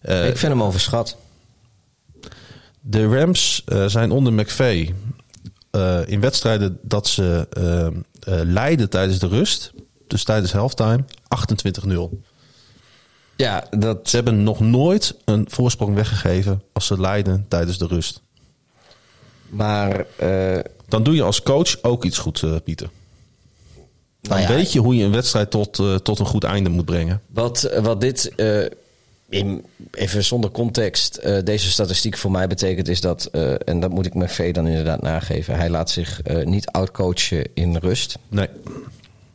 Eh, 0.00 0.28
ik 0.28 0.36
vind 0.36 0.52
hem 0.52 0.62
overschat. 0.62 1.16
de 2.80 3.06
Rams 3.08 3.62
eh, 3.66 3.84
zijn 3.86 4.10
onder 4.10 4.32
McVay 4.32 4.94
eh, 5.70 5.98
in 6.06 6.20
wedstrijden 6.20 6.78
dat 6.82 7.06
ze 7.08 7.46
eh, 7.50 7.86
eh, 7.86 7.92
leiden 8.46 8.90
tijdens 8.90 9.18
de 9.18 9.28
rust. 9.28 9.72
Dus 10.06 10.24
tijdens 10.24 10.52
halftime 10.52 11.04
28-0. 11.86 12.18
Ja, 13.36 13.66
dat. 13.70 14.08
Ze 14.08 14.16
hebben 14.16 14.42
nog 14.42 14.60
nooit 14.60 15.14
een 15.24 15.46
voorsprong 15.50 15.94
weggegeven 15.94 16.62
als 16.72 16.86
ze 16.86 17.00
leiden 17.00 17.44
tijdens 17.48 17.78
de 17.78 17.86
rust. 17.86 18.20
Maar. 19.48 20.06
eh, 20.16 20.58
Dan 20.88 21.02
doe 21.02 21.14
je 21.14 21.22
als 21.22 21.42
coach 21.42 21.82
ook 21.82 22.04
iets 22.04 22.18
goed, 22.18 22.42
eh, 22.42 22.54
Pieter. 22.64 22.90
Dan 24.20 24.38
nou 24.38 24.40
ja, 24.40 24.56
weet 24.56 24.72
je 24.72 24.80
hoe 24.80 24.96
je 24.96 25.04
een 25.04 25.12
wedstrijd 25.12 25.50
tot, 25.50 25.78
eh, 25.78 25.94
tot 25.94 26.18
een 26.18 26.26
goed 26.26 26.44
einde 26.44 26.68
moet 26.70 26.84
brengen. 26.84 27.22
Wat, 27.26 27.70
wat 27.82 28.00
dit, 28.00 28.32
in, 29.28 29.64
even 29.90 30.24
zonder 30.24 30.50
context, 30.50 31.20
deze 31.44 31.70
statistiek 31.70 32.16
voor 32.16 32.30
mij 32.30 32.46
betekent 32.46 32.88
is 32.88 33.00
dat, 33.00 33.24
en 33.64 33.80
dat 33.80 33.90
moet 33.90 34.06
ik 34.06 34.14
McVee 34.14 34.52
dan 34.52 34.66
inderdaad 34.66 35.02
nageven, 35.02 35.56
hij 35.56 35.70
laat 35.70 35.90
zich 35.90 36.20
niet 36.44 36.66
outcoachen 36.66 37.48
in 37.54 37.76
rust. 37.76 38.18
Nee. 38.28 38.48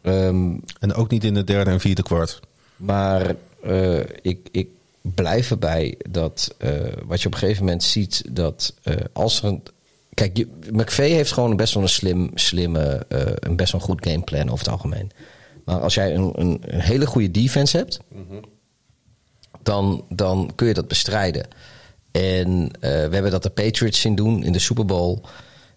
Ehm, 0.02 0.56
En 0.80 0.94
ook 0.94 1.10
niet 1.10 1.24
in 1.24 1.34
de 1.34 1.44
derde 1.44 1.72
en 1.72 1.80
vierde 1.80 2.04
kwart. 2.04 2.40
maar 2.76 3.36
eh, 3.64 4.00
ik, 4.22 4.48
ik 4.52 4.70
blijf 5.02 5.52
erbij 5.52 5.96
dat 6.10 6.56
eh, 6.58 6.72
wat 7.06 7.22
je 7.22 7.28
op 7.28 7.34
een 7.34 7.40
gegeven 7.40 7.64
moment 7.64 7.84
ziet, 7.84 8.24
dat 8.30 8.74
eh, 8.84 8.96
als 9.14 9.42
er 9.42 9.48
een. 9.48 9.64
Kijk, 10.14 10.46
McVee 10.72 11.14
heeft 11.14 11.32
gewoon 11.32 11.56
best 11.56 11.74
wel 11.74 11.84
een 11.84 11.90
slim, 11.90 12.32
slimme, 12.34 13.06
eh, 13.10 13.22
een 13.36 13.56
best 13.56 13.72
wel 13.72 13.82
een 13.82 13.88
goed 13.88 14.06
gameplan 14.08 14.50
over 14.50 14.66
het 14.66 14.68
algemeen. 14.74 15.12
Maar 15.66 15.80
als 15.80 15.94
jij 15.94 16.16
een, 16.16 16.32
een, 16.36 16.62
een 16.66 16.80
hele 16.80 17.06
goede 17.06 17.32
defense 17.32 17.78
hebt, 17.78 18.00
dan, 19.64 20.06
dan 20.10 20.52
kun 20.56 20.68
je 20.68 20.74
dat 20.74 20.88
bestrijden. 20.88 21.48
En 22.12 22.72
eh, 22.80 22.90
we 22.92 23.14
hebben 23.14 23.32
dat 23.32 23.44
de 23.44 23.50
Patriots 23.50 24.02
zien 24.02 24.16
doen 24.16 24.44
in 24.44 24.52
de 24.52 24.60
Super 24.60 24.86
Bowl. 24.86 25.18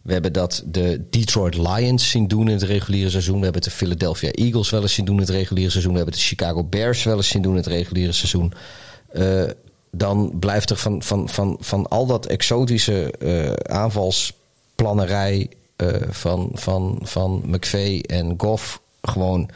We 0.05 0.13
hebben 0.13 0.33
dat 0.33 0.63
de 0.67 1.01
Detroit 1.11 1.57
Lions 1.57 2.11
zien 2.11 2.29
doen 2.29 2.47
in 2.49 2.55
het 2.55 2.63
reguliere 2.63 3.11
seizoen. 3.11 3.39
We 3.39 3.45
hebben 3.45 3.63
de 3.63 3.71
Philadelphia 3.71 4.31
Eagles 4.31 4.71
wel 4.71 4.83
eens 4.83 4.95
zien 4.95 5.05
doen 5.05 5.15
in 5.15 5.21
het 5.21 5.31
reguliere 5.31 5.71
seizoen. 5.71 5.93
We 5.93 5.99
hebben 5.99 6.15
de 6.17 6.25
Chicago 6.25 6.65
Bears 6.65 7.05
wel 7.05 7.17
eens 7.17 7.29
zien 7.29 7.43
doen 7.43 7.51
in 7.53 7.59
het 7.59 7.67
reguliere 7.67 8.13
seizoen. 8.13 8.53
Eh, 9.09 9.45
dan 9.91 10.39
blijft 10.39 10.71
er 10.71 10.77
van, 10.77 11.03
van, 11.03 11.29
van, 11.29 11.57
van 11.61 11.89
al 11.89 12.07
dat 12.07 12.27
exotische 12.27 13.11
eh, 13.11 13.53
aanvalsplannerij 13.77 15.49
eh, 15.77 15.89
van, 16.11 16.51
van, 16.53 16.99
van 17.03 17.43
McVay 17.47 17.99
en 18.01 18.35
Goff 18.37 18.81
gewoon 19.03 19.51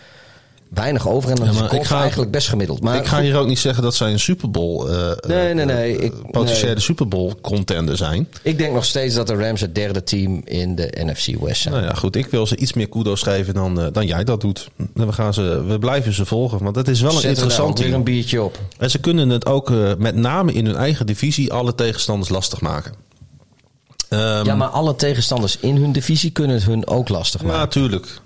weinig 0.75 1.09
over. 1.09 1.31
En 1.31 1.37
dan 1.37 1.45
Ja, 1.55 1.71
is 1.81 1.87
ga- 1.89 2.01
eigenlijk 2.01 2.31
best 2.31 2.49
gemiddeld. 2.49 2.81
Maar 2.83 2.97
ik 2.97 3.07
ga 3.07 3.16
goed, 3.16 3.25
hier 3.25 3.37
ook 3.37 3.47
niet 3.47 3.59
zeggen 3.59 3.83
dat 3.83 3.95
zij 3.95 4.12
een 4.12 4.21
Super 4.21 4.51
Bowl, 4.51 4.89
eh, 4.89 4.97
Nee, 5.29 5.55
nee, 5.55 5.64
eh, 5.66 5.75
nee, 5.77 5.99
eh, 5.99 6.05
ik- 6.05 6.31
potentiële 6.31 6.73
nee. 6.73 6.81
Super 6.81 7.09
Bowl 7.09 7.33
contender 7.41 7.97
zijn. 7.97 8.29
ik 8.43 8.59
denk 8.59 8.73
nog 8.75 8.85
steeds 8.85 9.14
dat 9.14 9.27
de 9.27 9.35
Rams 9.35 9.61
het 9.61 9.75
derde 9.75 10.03
team 10.05 10.43
in 10.45 10.75
de 10.75 10.93
NFC 11.05 11.41
West 11.41 11.62
zijn. 11.62 11.75
Nou 11.75 11.87
ja, 11.87 11.93
goed. 11.95 12.16
Ik 12.16 12.27
wil 12.27 12.47
ze 12.47 12.57
iets 12.57 12.73
meer 12.73 12.89
kudos 12.89 13.23
geven 13.23 13.55
dan, 13.55 13.81
eh, 13.81 13.87
dan 13.93 14.07
jij 14.07 14.25
dat 14.25 14.41
doet. 14.41 14.69
We, 14.95 15.12
gaan 15.12 15.35
ze, 15.35 15.65
we 15.66 15.78
blijven 15.78 16.12
ze 16.12 16.24
volgen, 16.27 16.62
want 16.65 16.77
het 16.77 16.89
is 16.89 17.01
wel 17.01 17.16
een 17.16 17.28
interessant 17.28 17.77
team. 17.77 17.93
een 17.93 18.05
biertje 18.05 18.43
op. 18.43 18.59
En 18.78 18.90
ze 18.90 18.99
kunnen 18.99 19.28
het 19.28 19.47
ook 19.47 19.70
eh, 19.70 19.93
met 19.99 20.15
name 20.16 20.53
in 20.53 20.66
hun 20.66 20.77
eigen 20.77 21.07
divisie 21.07 21.53
alle 21.53 21.74
tegenstanders 21.74 22.28
lastig 22.31 22.61
maken. 22.61 22.93
Ehm, 24.09 24.45
Ja, 24.47 24.55
maar 24.55 24.69
alle 24.69 24.97
tegenstanders 24.97 25.59
in 25.61 25.77
hun 25.77 25.93
divisie 25.93 26.31
kunnen 26.31 26.57
het 26.57 26.65
hun 26.65 26.86
ook 26.86 27.09
lastig 27.09 27.40
ja, 27.40 27.47
maken. 27.47 27.61
natuurlijk. 27.62 28.20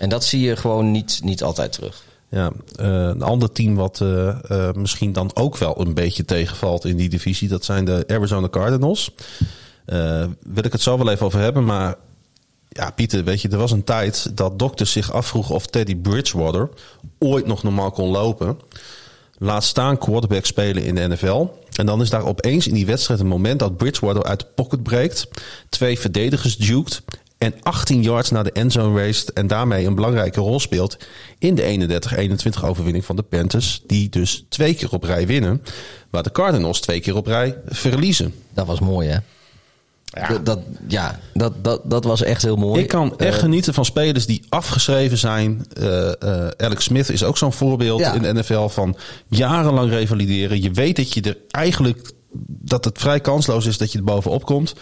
En 0.00 0.08
dat 0.08 0.24
zie 0.24 0.40
je 0.40 0.56
gewoon 0.56 0.90
niet, 0.90 1.20
niet 1.22 1.42
altijd 1.42 1.72
terug. 1.72 2.02
Ja, 2.28 2.52
eh, 2.76 2.86
een 2.86 3.22
ander 3.22 3.52
team 3.52 3.74
wat 3.74 4.00
eh, 4.00 4.28
eh, 4.28 4.74
misschien 4.74 5.12
dan 5.12 5.30
ook 5.34 5.56
wel 5.56 5.80
een 5.80 5.94
beetje 5.94 6.24
tegenvalt 6.24 6.84
in 6.84 6.96
die 6.96 7.08
divisie, 7.08 7.48
dat 7.48 7.64
zijn 7.64 7.84
de 7.84 8.04
Arizona 8.06 8.48
Cardinals. 8.48 9.10
Eh 9.84 10.24
wil 10.42 10.64
ik 10.64 10.72
het 10.72 10.80
zo 10.80 10.98
wel 10.98 11.10
even 11.10 11.26
over 11.26 11.40
hebben, 11.40 11.64
maar 11.64 11.94
ja, 12.68 12.90
Pieter, 12.90 13.24
weet 13.24 13.42
je, 13.42 13.48
er 13.48 13.58
was 13.58 13.72
een 13.72 13.84
tijd 13.84 14.36
dat 14.36 14.58
dokters 14.58 14.92
zich 14.92 15.12
afvroegen 15.12 15.54
of 15.54 15.66
Teddy 15.66 15.96
Bridgewater 15.96 16.68
ooit 17.18 17.46
nog 17.46 17.62
normaal 17.62 17.90
kon 17.90 18.10
lopen. 18.10 18.58
Laat 19.38 19.64
staan 19.64 19.98
quarterback 19.98 20.44
spelen 20.44 20.84
in 20.84 20.94
de 20.94 21.08
NFL. 21.08 21.46
En 21.72 21.86
dan 21.86 22.00
is 22.00 22.10
daar 22.10 22.24
opeens 22.24 22.66
in 22.66 22.74
die 22.74 22.86
wedstrijd 22.86 23.20
een 23.20 23.26
moment 23.26 23.58
dat 23.58 23.76
Bridgewater 23.76 24.24
uit 24.24 24.40
de 24.40 24.46
pocket 24.54 24.82
breekt. 24.82 25.28
Twee 25.68 25.98
verdedigers 25.98 26.56
duwt. 26.56 27.02
En 27.40 27.54
18 27.62 28.02
yards 28.02 28.30
naar 28.30 28.44
de 28.44 28.52
endzone 28.52 29.00
raced. 29.06 29.32
En 29.32 29.46
daarmee 29.46 29.86
een 29.86 29.94
belangrijke 29.94 30.40
rol 30.40 30.60
speelt 30.60 30.96
in 31.38 31.54
de 31.54 32.00
31-21 32.60 32.64
overwinning 32.64 33.04
van 33.04 33.16
de 33.16 33.22
Panthers. 33.22 33.82
Die 33.86 34.08
dus 34.08 34.44
twee 34.48 34.74
keer 34.74 34.90
op 34.92 35.02
rij 35.04 35.26
winnen. 35.26 35.62
Waar 36.10 36.22
de 36.22 36.32
Cardinals 36.32 36.80
twee 36.80 37.00
keer 37.00 37.16
op 37.16 37.26
rij 37.26 37.56
verliezen. 37.68 38.34
Dat 38.54 38.66
was 38.66 38.80
mooi, 38.80 39.08
hè? 39.08 39.16
Ja. 40.04 40.28
Dat, 40.28 40.46
dat, 40.46 40.58
ja, 40.88 41.18
dat, 41.34 41.64
dat, 41.64 41.80
dat 41.84 42.04
was 42.04 42.22
echt 42.22 42.42
heel 42.42 42.56
mooi. 42.56 42.80
Ik 42.82 42.88
kan 42.88 43.18
echt 43.18 43.34
Eh, 43.34 43.40
genieten 43.40 43.74
van 43.74 43.84
spelers 43.84 44.26
die 44.26 44.42
afgeschreven 44.48 45.18
zijn. 45.18 45.64
Eh, 45.72 46.10
Alex 46.56 46.84
Smith 46.84 47.08
is 47.08 47.24
ook 47.24 47.38
zo'n 47.38 47.52
voorbeeld 47.52 48.00
Ja. 48.00 48.12
in 48.14 48.22
de 48.22 48.32
NFL 48.32 48.66
van 48.68 48.96
jarenlang 49.28 49.90
revalideren. 49.90 50.62
Je 50.62 50.70
weet 50.70 50.96
dat 50.96 51.12
je 51.12 51.20
er 51.20 51.36
eigenlijk 51.50 52.12
dat 52.46 52.84
het 52.84 52.98
vrij 52.98 53.20
kansloos 53.20 53.66
is 53.66 53.78
dat 53.78 53.92
je 53.92 53.98
er 53.98 54.04
bovenop 54.04 54.44
komt. 54.44 54.74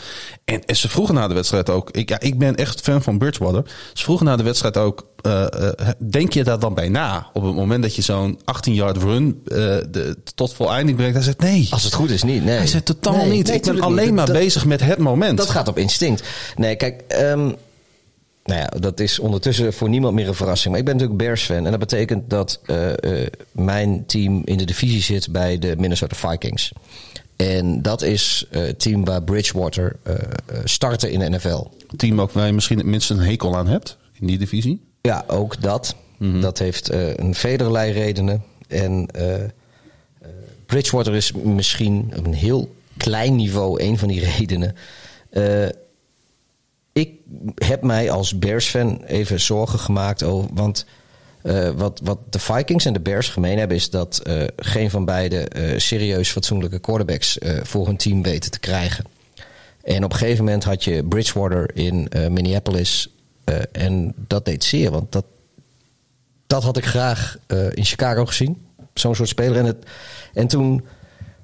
En, 0.44 0.64
en 0.64 0.76
ze 0.76 0.88
vroegen 0.88 1.14
na 1.14 1.28
de 1.28 1.34
wedstrijd 1.34 1.70
ook. 1.70 1.90
Ik, 1.90 2.08
ja, 2.08 2.20
ik 2.20 2.38
ben 2.38 2.54
echt 2.56 2.80
fan 2.80 3.02
van 3.02 3.18
Bridgewater. 3.18 3.62
Ze 3.92 4.04
vroegen 4.04 4.26
na 4.26 4.36
de 4.36 4.42
wedstrijd 4.42 4.76
ook. 4.76 5.06
eh, 5.22 5.44
eh, 5.44 5.88
denk 6.10 6.32
je 6.32 6.44
daar 6.44 6.58
dan 6.58 6.74
bij 6.74 6.88
na? 6.88 7.26
Op 7.32 7.42
het 7.42 7.54
moment 7.54 7.82
dat 7.82 7.94
je 7.94 8.02
zo'n 8.02 8.38
18-yard 8.40 8.96
run 8.96 9.40
eh, 9.44 9.56
de, 9.90 10.16
tot 10.34 10.54
voleinding 10.54 10.96
brengt. 10.96 11.14
Hij 11.14 11.24
zegt 11.24 11.40
nee. 11.40 11.68
Als 11.70 11.84
het 11.84 11.92
goed 11.94 12.10
is, 12.10 12.22
niet. 12.22 12.44
Nee. 12.44 12.56
Hij 12.56 12.66
zegt 12.66 12.84
totaal 12.84 13.16
Nee, 13.16 13.30
niet. 13.30 13.46
nee, 13.46 13.56
ik 13.56 13.62
ben 13.62 13.80
alleen 13.80 14.04
niet. 14.06 14.14
maar 14.14 14.26
Dat- 14.26 14.36
bezig 14.36 14.64
met 14.64 14.80
het 14.80 14.98
moment. 14.98 15.38
Dat 15.38 15.50
gaat 15.50 15.68
op 15.68 15.78
instinct. 15.78 16.22
Nee, 16.56 16.76
kijk, 16.76 17.02
ehm, 17.08 17.38
nou 18.44 18.60
ja, 18.60 18.66
dat 18.80 19.00
is 19.00 19.18
ondertussen 19.18 19.72
voor 19.72 19.88
niemand 19.88 20.14
meer 20.14 20.28
een 20.28 20.34
verrassing. 20.34 20.70
Maar 20.70 20.78
ik 20.78 20.84
ben 20.84 20.94
natuurlijk 20.96 21.22
Bears-fan. 21.22 21.64
En 21.64 21.70
dat 21.70 21.80
betekent 21.80 22.30
dat 22.30 22.60
mijn 23.52 24.06
team 24.06 24.42
in 24.44 24.58
de 24.58 24.64
divisie 24.64 25.02
zit 25.02 25.32
bij 25.32 25.58
de 25.58 25.74
Minnesota 25.78 26.16
Vikings. 26.30 26.72
En 27.38 27.82
dat 27.82 28.02
is 28.02 28.46
eh, 28.50 28.62
het 28.62 28.78
team 28.78 29.04
waar 29.04 29.22
Bridgewater 29.22 29.96
eh, 30.02 30.14
startte 30.64 31.10
in 31.10 31.18
de 31.18 31.28
NFL. 31.28 31.64
team 31.96 32.20
ook 32.20 32.32
waar 32.32 32.46
je 32.46 32.52
misschien 32.52 32.78
het 32.78 32.86
minst 32.86 33.10
een 33.10 33.18
hekel 33.18 33.56
aan 33.56 33.66
hebt 33.66 33.96
in 34.12 34.26
die 34.26 34.38
divisie. 34.38 34.80
Ja, 35.00 35.24
ook 35.26 35.62
dat. 35.62 35.94
Dat 36.18 36.58
heeft 36.58 36.88
eh, 36.88 37.14
een 37.14 37.34
vederlei 37.34 37.92
redenen. 37.92 38.42
En 38.68 39.08
Bridgewater 40.66 41.14
is 41.14 41.32
misschien 41.32 42.12
op 42.16 42.26
een 42.26 42.34
heel 42.34 42.74
klein 42.96 43.36
niveau 43.36 43.82
een 43.82 43.98
van 43.98 44.08
die 44.08 44.20
redenen. 44.36 44.74
Ik 46.92 47.10
heb 47.54 47.82
mij 47.82 48.10
als 48.10 48.38
Bears-fan 48.38 49.02
even 49.04 49.40
zorgen 49.40 49.78
gemaakt 49.78 50.22
over. 50.22 50.50
Want 50.52 50.86
eh, 51.42 51.70
wat, 51.70 52.00
wat 52.04 52.18
de 52.30 52.38
Vikings 52.38 52.84
en 52.84 52.92
de 52.92 53.00
Bears 53.00 53.28
gemeen 53.28 53.58
hebben, 53.58 53.76
is 53.76 53.90
dat 53.90 54.18
eh, 54.18 54.42
geen 54.56 54.90
van 54.90 55.04
beide 55.04 55.38
eh, 55.38 55.78
serieus 55.78 56.30
fatsoenlijke 56.30 56.78
quarterbacks 56.78 57.38
voor 57.62 57.86
hun 57.86 57.96
team 57.96 58.22
weten 58.22 58.50
te 58.50 58.58
krijgen. 58.60 59.04
En 59.82 60.04
op 60.04 60.12
een 60.12 60.18
gegeven 60.18 60.44
moment 60.44 60.64
had 60.64 60.84
je 60.84 61.04
Bridgewater 61.04 61.70
in 61.74 62.08
Minneapolis. 62.28 63.08
en 63.72 64.14
dat 64.16 64.44
deed 64.44 64.64
zeer, 64.64 64.90
want 64.90 65.12
dat, 65.12 65.24
dat 66.46 66.62
had 66.62 66.76
ik 66.76 66.86
graag 66.86 67.38
in 67.70 67.84
Chicago 67.84 68.26
gezien. 68.26 68.66
Zo'n 68.94 69.14
soort 69.14 69.28
speler. 69.28 69.56
En, 69.56 69.64
het, 69.64 69.86
en 70.34 70.46
toen 70.46 70.84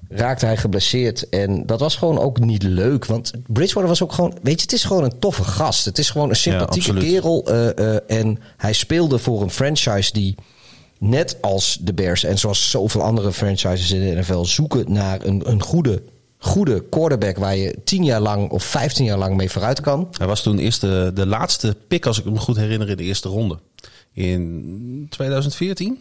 raakte 0.09 0.45
hij 0.45 0.57
geblesseerd. 0.57 1.29
En 1.29 1.65
dat 1.65 1.79
was 1.79 1.95
gewoon 1.95 2.19
ook 2.19 2.39
niet 2.39 2.63
leuk. 2.63 3.05
Want 3.05 3.31
Bridgewater 3.47 3.89
was 3.89 4.03
ook 4.03 4.11
gewoon... 4.11 4.37
Weet 4.41 4.55
je, 4.55 4.61
het 4.61 4.73
is 4.73 4.83
gewoon 4.83 5.03
een 5.03 5.19
toffe 5.19 5.43
gast. 5.43 5.85
Het 5.85 5.97
is 5.97 6.09
gewoon 6.09 6.29
een 6.29 6.35
sympathieke 6.35 6.93
kerel. 6.93 7.45
eh, 7.47 7.95
eh, 7.95 8.01
en 8.07 8.39
hij 8.57 8.73
speelde 8.73 9.17
voor 9.17 9.41
een 9.41 9.49
franchise 9.49 10.13
die... 10.13 10.35
Net 10.99 11.37
als 11.41 11.77
de 11.81 11.93
Bears 11.93 12.23
en 12.23 12.37
zoals 12.37 12.69
zoveel 12.69 13.01
andere 13.01 13.33
franchises 13.33 13.91
in 13.91 13.99
de 13.99 14.19
NFL... 14.19 14.43
zoeken 14.43 14.91
naar 14.91 15.25
een, 15.25 15.49
een 15.49 15.61
goede, 15.61 16.01
goede 16.37 16.83
quarterback... 16.89 17.37
waar 17.37 17.55
je 17.55 17.75
tien 17.83 18.03
jaar 18.03 18.21
lang 18.21 18.49
of 18.49 18.63
vijftien 18.63 19.05
jaar 19.05 19.17
lang 19.17 19.35
mee 19.35 19.51
vooruit 19.51 19.81
kan. 19.81 20.07
Hij 20.17 20.27
was 20.27 20.41
toen 20.41 20.57
eerst 20.57 20.81
de, 20.81 21.11
de 21.13 21.25
laatste 21.25 21.75
pick, 21.87 22.05
als 22.05 22.19
ik 22.19 22.25
me 22.25 22.37
goed 22.39 22.55
herinner, 22.55 22.89
in 22.89 22.97
de 22.97 23.03
eerste 23.03 23.29
ronde. 23.29 23.59
In 24.13 25.07
2014? 25.09 25.99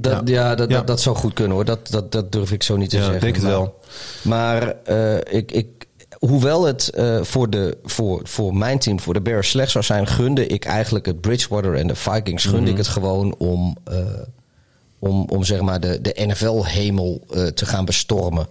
Dat, 0.00 0.28
ja, 0.28 0.48
Ja. 0.48 0.54
dat, 0.54 0.70
Ja. 0.70 0.76
Dat, 0.76 0.86
dat 0.86 1.00
zou 1.00 1.16
goed 1.16 1.32
kunnen 1.32 1.52
hoor. 1.52 1.64
Dat, 1.64 1.90
dat, 1.90 2.12
dat 2.12 2.32
durf 2.32 2.52
ik 2.52 2.62
zo 2.62 2.76
niet 2.76 2.90
te 2.90 2.96
Ja, 2.96 3.02
zeggen. 3.02 3.20
denk 3.20 3.34
het 3.34 3.44
maar, 3.44 3.52
wel. 3.52 3.78
Maar 4.22 4.74
eh, 4.84 5.34
ik, 5.38 5.52
ik, 5.52 5.66
hoewel 6.18 6.64
het 6.64 6.88
eh, 6.90 7.22
voor, 7.22 7.50
de, 7.50 7.78
voor, 7.84 8.20
voor 8.24 8.54
mijn 8.56 8.78
team, 8.78 9.00
voor 9.00 9.14
de 9.14 9.20
Bears 9.20 9.50
slecht 9.50 9.70
zou 9.70 9.84
zijn, 9.84 10.06
gunde 10.06 10.46
ik 10.46 10.64
eigenlijk 10.64 11.06
het 11.06 11.20
Bridgewater 11.20 11.74
en 11.74 11.86
de 11.86 11.94
Vikings 11.94 12.44
gunde 12.44 12.60
Mhm. 12.60 12.70
ik 12.70 12.76
het 12.76 12.88
gewoon 12.88 13.34
om, 13.38 13.76
eh, 13.84 13.96
om, 14.98 15.24
om 15.30 15.44
zeg 15.44 15.60
maar 15.60 15.80
de, 15.80 16.00
de 16.00 16.14
NFL-hemel 16.26 17.26
te 17.54 17.66
gaan 17.66 17.84
bestormen. 17.84 18.46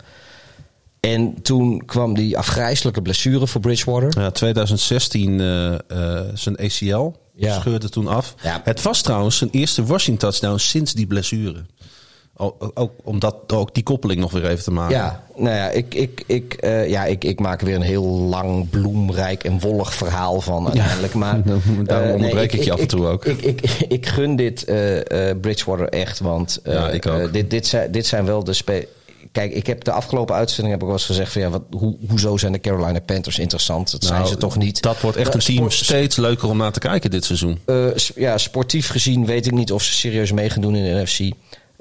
En 1.00 1.42
toen 1.42 1.86
kwam 1.86 2.14
die 2.14 2.38
afgrijzelijke 2.38 3.02
blessure 3.02 3.48
voor 3.48 3.62
Bridgewater. 3.62 4.22
Ja, 4.22 4.32
2016 4.32 5.40
eh, 5.40 5.74
eh, 5.74 6.26
zijn 6.34 6.58
ACL 6.60 7.12
Ja. 7.38 7.60
scheurde 7.60 7.90
toen 7.90 8.08
af. 8.08 8.36
Ja. 8.44 8.62
Het 8.64 8.82
was 8.82 9.02
trouwens 9.02 9.38
zijn 9.38 9.50
eerste 9.50 9.84
rushing 9.84 10.20
touchdown 10.20 10.58
sinds 10.58 10.94
die 10.94 11.08
blessure. 11.08 11.66
Ook, 12.40 12.72
ook 12.74 12.92
om 13.04 13.20
dat, 13.20 13.36
ook 13.48 13.74
die 13.74 13.84
koppeling 13.84 14.20
nog 14.20 14.32
weer 14.32 14.46
even 14.46 14.64
te 14.64 14.72
maken. 14.72 14.96
Ja, 14.96 15.24
nou 15.36 15.56
ja, 15.56 15.70
ik, 15.70 15.94
ik, 15.94 16.24
ik, 16.26 16.54
eh, 16.54 16.90
ja 16.90 17.06
ik, 17.06 17.24
ik 17.24 17.40
maak 17.40 17.60
er 17.60 17.66
weer 17.66 17.76
een 17.76 17.82
heel 17.82 18.06
lang, 18.06 18.70
bloemrijk 18.70 19.44
en 19.44 19.60
wollig 19.60 19.94
verhaal 19.94 20.42
van 20.42 20.66
uiteindelijk. 20.66 21.14
Maar, 21.14 21.42
Daarom 21.84 22.08
eh, 22.08 22.14
onderbreek 22.16 22.54
ik 22.54 22.64
je 22.64 22.72
af 22.72 22.80
en 22.80 22.88
toe 22.88 23.06
ook. 23.06 23.26
Ik, 23.26 23.42
ik, 23.42 23.62
ik, 23.62 23.80
ik 23.88 24.06
gun 24.06 24.36
dit 24.36 24.64
eh, 24.64 25.32
Bridgewater 25.42 25.90
echt, 25.90 26.20
want 26.20 26.60
Ja, 26.64 26.90
ik 26.90 27.08
ook. 27.08 27.34
dit, 27.34 27.50
dit, 27.50 27.68
zijn, 27.68 27.92
dit 27.92 28.08
zijn 28.08 28.26
wel 28.26 28.44
de 28.44 28.54
spe 28.54 28.88
Kijk, 29.38 29.54
ik 29.54 29.68
heb 29.68 29.84
de 29.84 29.92
afgelopen 29.92 30.36
uitzending 30.36 30.70
heb 30.70 30.80
ik 30.80 30.86
wel 30.88 30.96
eens 30.96 31.06
gezegd 31.06 31.32
van 31.32 31.42
ja, 31.42 31.50
wat, 31.50 31.62
hoe, 31.72 31.96
hoezo 32.08 32.38
zijn 32.38 32.52
de 32.52 32.60
Carolina 32.60 33.00
Panthers 33.00 33.40
interessant? 33.40 33.92
Dat 33.92 34.04
zijn 34.04 34.20
Nou, 34.20 34.32
ze 34.32 34.38
toch 34.38 34.58
niet? 34.58 34.82
Dat 34.82 35.02
wordt 35.02 35.18
echt 35.18 35.34
een 35.34 35.40
team 35.40 35.58
sport- 35.58 35.74
steeds 35.74 36.16
leuker 36.16 36.50
om 36.50 36.58
naar 36.58 36.72
te 36.72 36.80
kijken 36.80 37.12
dit 37.12 37.26
seizoen. 37.26 37.60
eh, 37.66 37.86
ja, 38.16 38.38
sportief 38.38 38.88
gezien 38.90 39.26
weet 39.26 39.46
ik 39.46 39.52
niet 39.52 39.72
of 39.72 39.84
ze 39.84 39.94
serieus 39.94 40.32
mee 40.32 40.50
gaan 40.50 40.62
doen 40.62 40.76
in 40.76 40.84
de 40.96 41.02
NFC. 41.02 41.20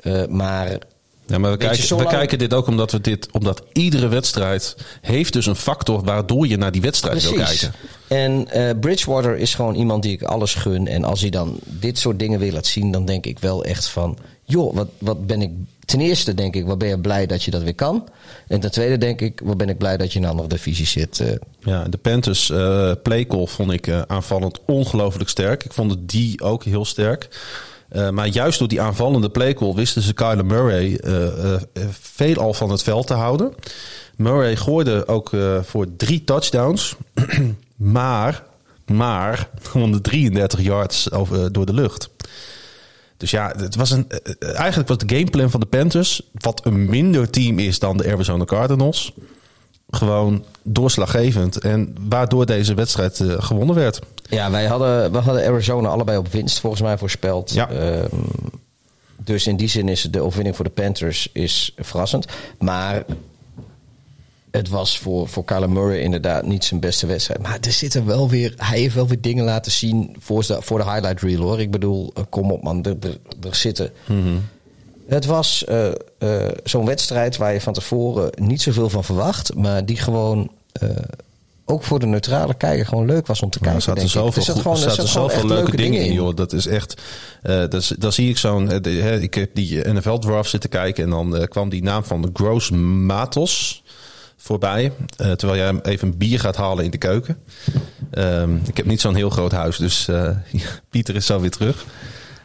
Eh, 0.02 0.26
maar 0.28 0.78
Ja, 1.26 1.38
maar 1.38 1.50
we, 1.50 1.56
kijken, 1.56 1.96
we 1.96 2.06
kijken 2.06 2.38
dit 2.38 2.54
ook 2.54 2.66
omdat 2.66 2.92
we 2.92 3.00
dit, 3.00 3.28
omdat 3.32 3.62
iedere 3.72 4.08
wedstrijd 4.08 4.76
heeft 5.00 5.32
dus 5.32 5.46
een 5.46 5.56
factor 5.56 6.04
waardoor 6.04 6.46
je 6.46 6.56
naar 6.56 6.72
die 6.72 6.80
wedstrijd 6.80 7.22
wil 7.22 7.32
Precies. 7.32 7.60
kijken. 7.60 7.78
En 8.08 8.48
eh, 8.50 8.78
Bridgewater 8.80 9.36
is 9.36 9.54
gewoon 9.54 9.74
iemand 9.74 10.02
die 10.02 10.12
ik 10.12 10.22
alles 10.22 10.54
gun. 10.54 10.86
En 10.88 11.04
als 11.04 11.20
hij 11.20 11.30
dan 11.30 11.58
dit 11.62 11.98
soort 11.98 12.18
dingen 12.18 12.38
weer 12.38 12.52
laat 12.52 12.66
zien, 12.66 12.90
dan 12.90 13.04
denk 13.04 13.26
ik 13.26 13.38
wel 13.38 13.64
echt 13.64 13.88
van... 13.88 14.18
joh, 14.46 14.74
wat, 14.74 14.88
wat 14.98 15.26
ben 15.26 15.42
ik... 15.42 15.50
Ten 15.84 16.00
eerste 16.00 16.34
denk 16.34 16.54
ik, 16.54 16.66
wat 16.66 16.78
ben 16.78 16.88
je 16.88 16.98
blij 16.98 17.26
dat 17.26 17.42
je 17.42 17.50
dat 17.50 17.62
weer 17.62 17.74
kan. 17.74 18.08
En 18.48 18.60
ten 18.60 18.70
tweede 18.70 18.98
denk 18.98 19.20
ik, 19.20 19.40
wat 19.44 19.56
ben 19.56 19.68
ik 19.68 19.78
blij 19.78 19.96
dat 19.96 20.12
je 20.12 20.18
in 20.18 20.24
een 20.24 20.30
andere 20.30 20.48
divisie 20.48 20.86
zit. 20.86 21.20
eh. 21.20 21.32
Ja, 21.60 21.84
de 21.84 21.96
Panthers 21.96 22.50
uh, 22.50 22.92
playcall 23.02 23.46
vond 23.46 23.72
ik 23.72 23.86
uh, 23.86 24.02
aanvallend 24.06 24.60
ongelooflijk 24.64 25.28
sterk. 25.28 25.64
Ik 25.64 25.72
vond 25.72 25.90
het 25.90 26.08
die 26.08 26.42
ook 26.42 26.64
heel 26.64 26.84
sterk. 26.84 27.28
Maar 28.10 28.26
juist 28.26 28.58
door 28.58 28.68
die 28.68 28.80
aanvallende 28.80 29.30
playcall 29.30 29.74
wisten 29.74 30.02
ze 30.02 30.12
Kyler 30.12 30.46
Murray 30.46 31.00
veelal 31.90 32.54
van 32.54 32.70
het 32.70 32.82
veld 32.82 33.06
te 33.06 33.14
houden. 33.14 33.54
Murray 34.16 34.56
gooide 34.56 35.08
ook 35.08 35.30
voor 35.62 35.86
drie 35.96 36.24
touchdowns. 36.24 36.96
maar, 37.76 38.42
maar 38.86 39.48
133 39.72 40.60
yards 40.62 41.10
over, 41.10 41.52
door 41.52 41.66
de 41.66 41.74
lucht. 41.74 42.10
Dus 43.16 43.30
ja, 43.30 43.52
het 43.56 43.76
was 43.76 43.90
een, 43.90 44.06
eigenlijk 44.38 44.88
was 44.88 44.98
de 44.98 45.16
gameplan 45.16 45.50
van 45.50 45.60
de 45.60 45.66
Panthers, 45.66 46.22
wat 46.32 46.66
een 46.66 46.86
minder 46.86 47.30
team 47.30 47.58
is 47.58 47.78
dan 47.78 47.96
de 47.96 48.12
Arizona 48.12 48.44
Cardinals. 48.44 49.12
gewoon 49.90 50.44
doorslaggevend. 50.62 51.58
En 51.58 51.94
waardoor 52.08 52.46
deze 52.46 52.74
wedstrijd 52.74 53.20
eh, 53.20 53.34
gewonnen 53.38 53.74
werd. 53.74 54.00
Ja, 54.28 54.50
wij 54.50 54.66
hadden, 54.66 55.12
we 55.12 55.18
hadden 55.18 55.46
Arizona 55.46 55.88
allebei 55.88 56.18
op 56.18 56.28
winst 56.28 56.60
volgens 56.60 56.82
mij 56.82 56.98
voorspeld. 56.98 57.52
Ja. 57.52 57.70
Ehm, 57.70 58.06
dus 59.16 59.46
in 59.46 59.56
die 59.56 59.68
zin 59.68 59.88
is 59.88 60.02
de 60.02 60.20
overwinning 60.20 60.56
voor 60.56 60.64
de 60.64 60.70
Panthers 60.70 61.28
is 61.32 61.72
verrassend. 61.76 62.26
Maar 62.58 63.04
het 64.56 64.68
was 64.68 64.98
voor, 64.98 65.28
voor 65.28 65.44
Kyler 65.44 65.70
Murray 65.70 65.98
inderdaad 66.00 66.46
niet 66.46 66.64
zijn 66.64 66.80
beste 66.80 67.06
wedstrijd. 67.06 67.42
Maar 67.42 67.58
er 67.60 67.72
zitten 67.72 68.06
wel 68.06 68.28
weer, 68.28 68.54
hij 68.56 68.78
heeft 68.78 68.94
wel 68.94 69.08
weer 69.08 69.20
dingen 69.20 69.44
laten 69.44 69.72
zien 69.72 70.16
voor 70.18 70.46
de, 70.46 70.56
voor 70.60 70.78
de 70.78 70.84
highlight 70.90 71.20
reel 71.20 71.40
hoor. 71.40 71.60
Ik 71.60 71.70
bedoel, 71.70 72.10
eh, 72.14 72.22
kom 72.28 72.50
op 72.52 72.62
man, 72.62 72.84
er, 72.84 72.96
er, 73.00 73.18
er 73.48 73.54
zitten... 73.54 73.90
Het 75.08 75.24
was 75.26 75.64
eh, 75.64 75.86
eh, 76.18 76.50
zo'n 76.64 76.86
wedstrijd 76.86 77.36
waar 77.36 77.52
je 77.52 77.60
van 77.60 77.72
tevoren 77.72 78.30
niet 78.34 78.62
zoveel 78.62 78.90
van 78.90 79.04
verwacht. 79.04 79.54
Maar 79.54 79.84
die 79.86 79.96
gewoon 79.96 80.50
ook 81.68 81.82
voor 81.82 81.98
de 81.98 82.06
neutrale 82.06 82.54
kijker 82.54 82.86
gewoon 82.86 83.06
leuk 83.06 83.26
was 83.26 83.42
om 83.42 83.50
te 83.50 83.58
kijken. 83.58 83.76
er 83.76 83.82
zaten 83.82 84.08
zoveel, 84.08 84.42
zat 84.42 84.56
gewoon- 84.58 84.76
er 84.76 84.82
zaten 84.90 85.08
zoveel 85.08 85.46
leuke 85.46 85.76
dingen 85.76 86.00
in, 86.04 86.12
joh. 86.12 86.34
Dat 86.36 86.52
is 86.52 86.66
echt. 86.66 87.02
eh 87.42 87.64
dat, 87.68 87.92
dan 87.98 88.12
zie 88.12 88.28
ik 88.30 88.38
zo'n. 88.38 88.66
de- 88.82 89.18
ik 89.20 89.34
heb 89.34 89.50
die 89.54 89.88
NFL 89.88 90.16
draft 90.18 90.50
zitten 90.50 90.70
kijken 90.70 91.04
en 91.04 91.10
dan 91.10 91.46
kwam 91.48 91.68
die 91.68 91.82
naam 91.82 92.04
van 92.04 92.30
Gross 92.32 92.70
Matos 92.70 93.82
voorbij. 94.46 94.92
eh, 95.16 95.32
terwijl 95.32 95.60
jij 95.60 95.92
even 95.92 96.08
een 96.08 96.18
bier 96.18 96.40
gaat 96.40 96.56
halen 96.56 96.84
in 96.84 96.90
de 96.90 96.98
keuken. 96.98 97.38
Ehm, 98.10 98.56
ik 98.66 98.76
heb 98.76 98.86
niet 98.86 99.00
zo'n 99.00 99.14
heel 99.14 99.30
groot 99.30 99.52
huis, 99.52 99.76
dus 99.76 100.08
eh, 100.08 100.30
Pieter 100.90 101.14
is 101.14 101.26
zo 101.26 101.40
weer 101.40 101.50
terug. 101.50 101.84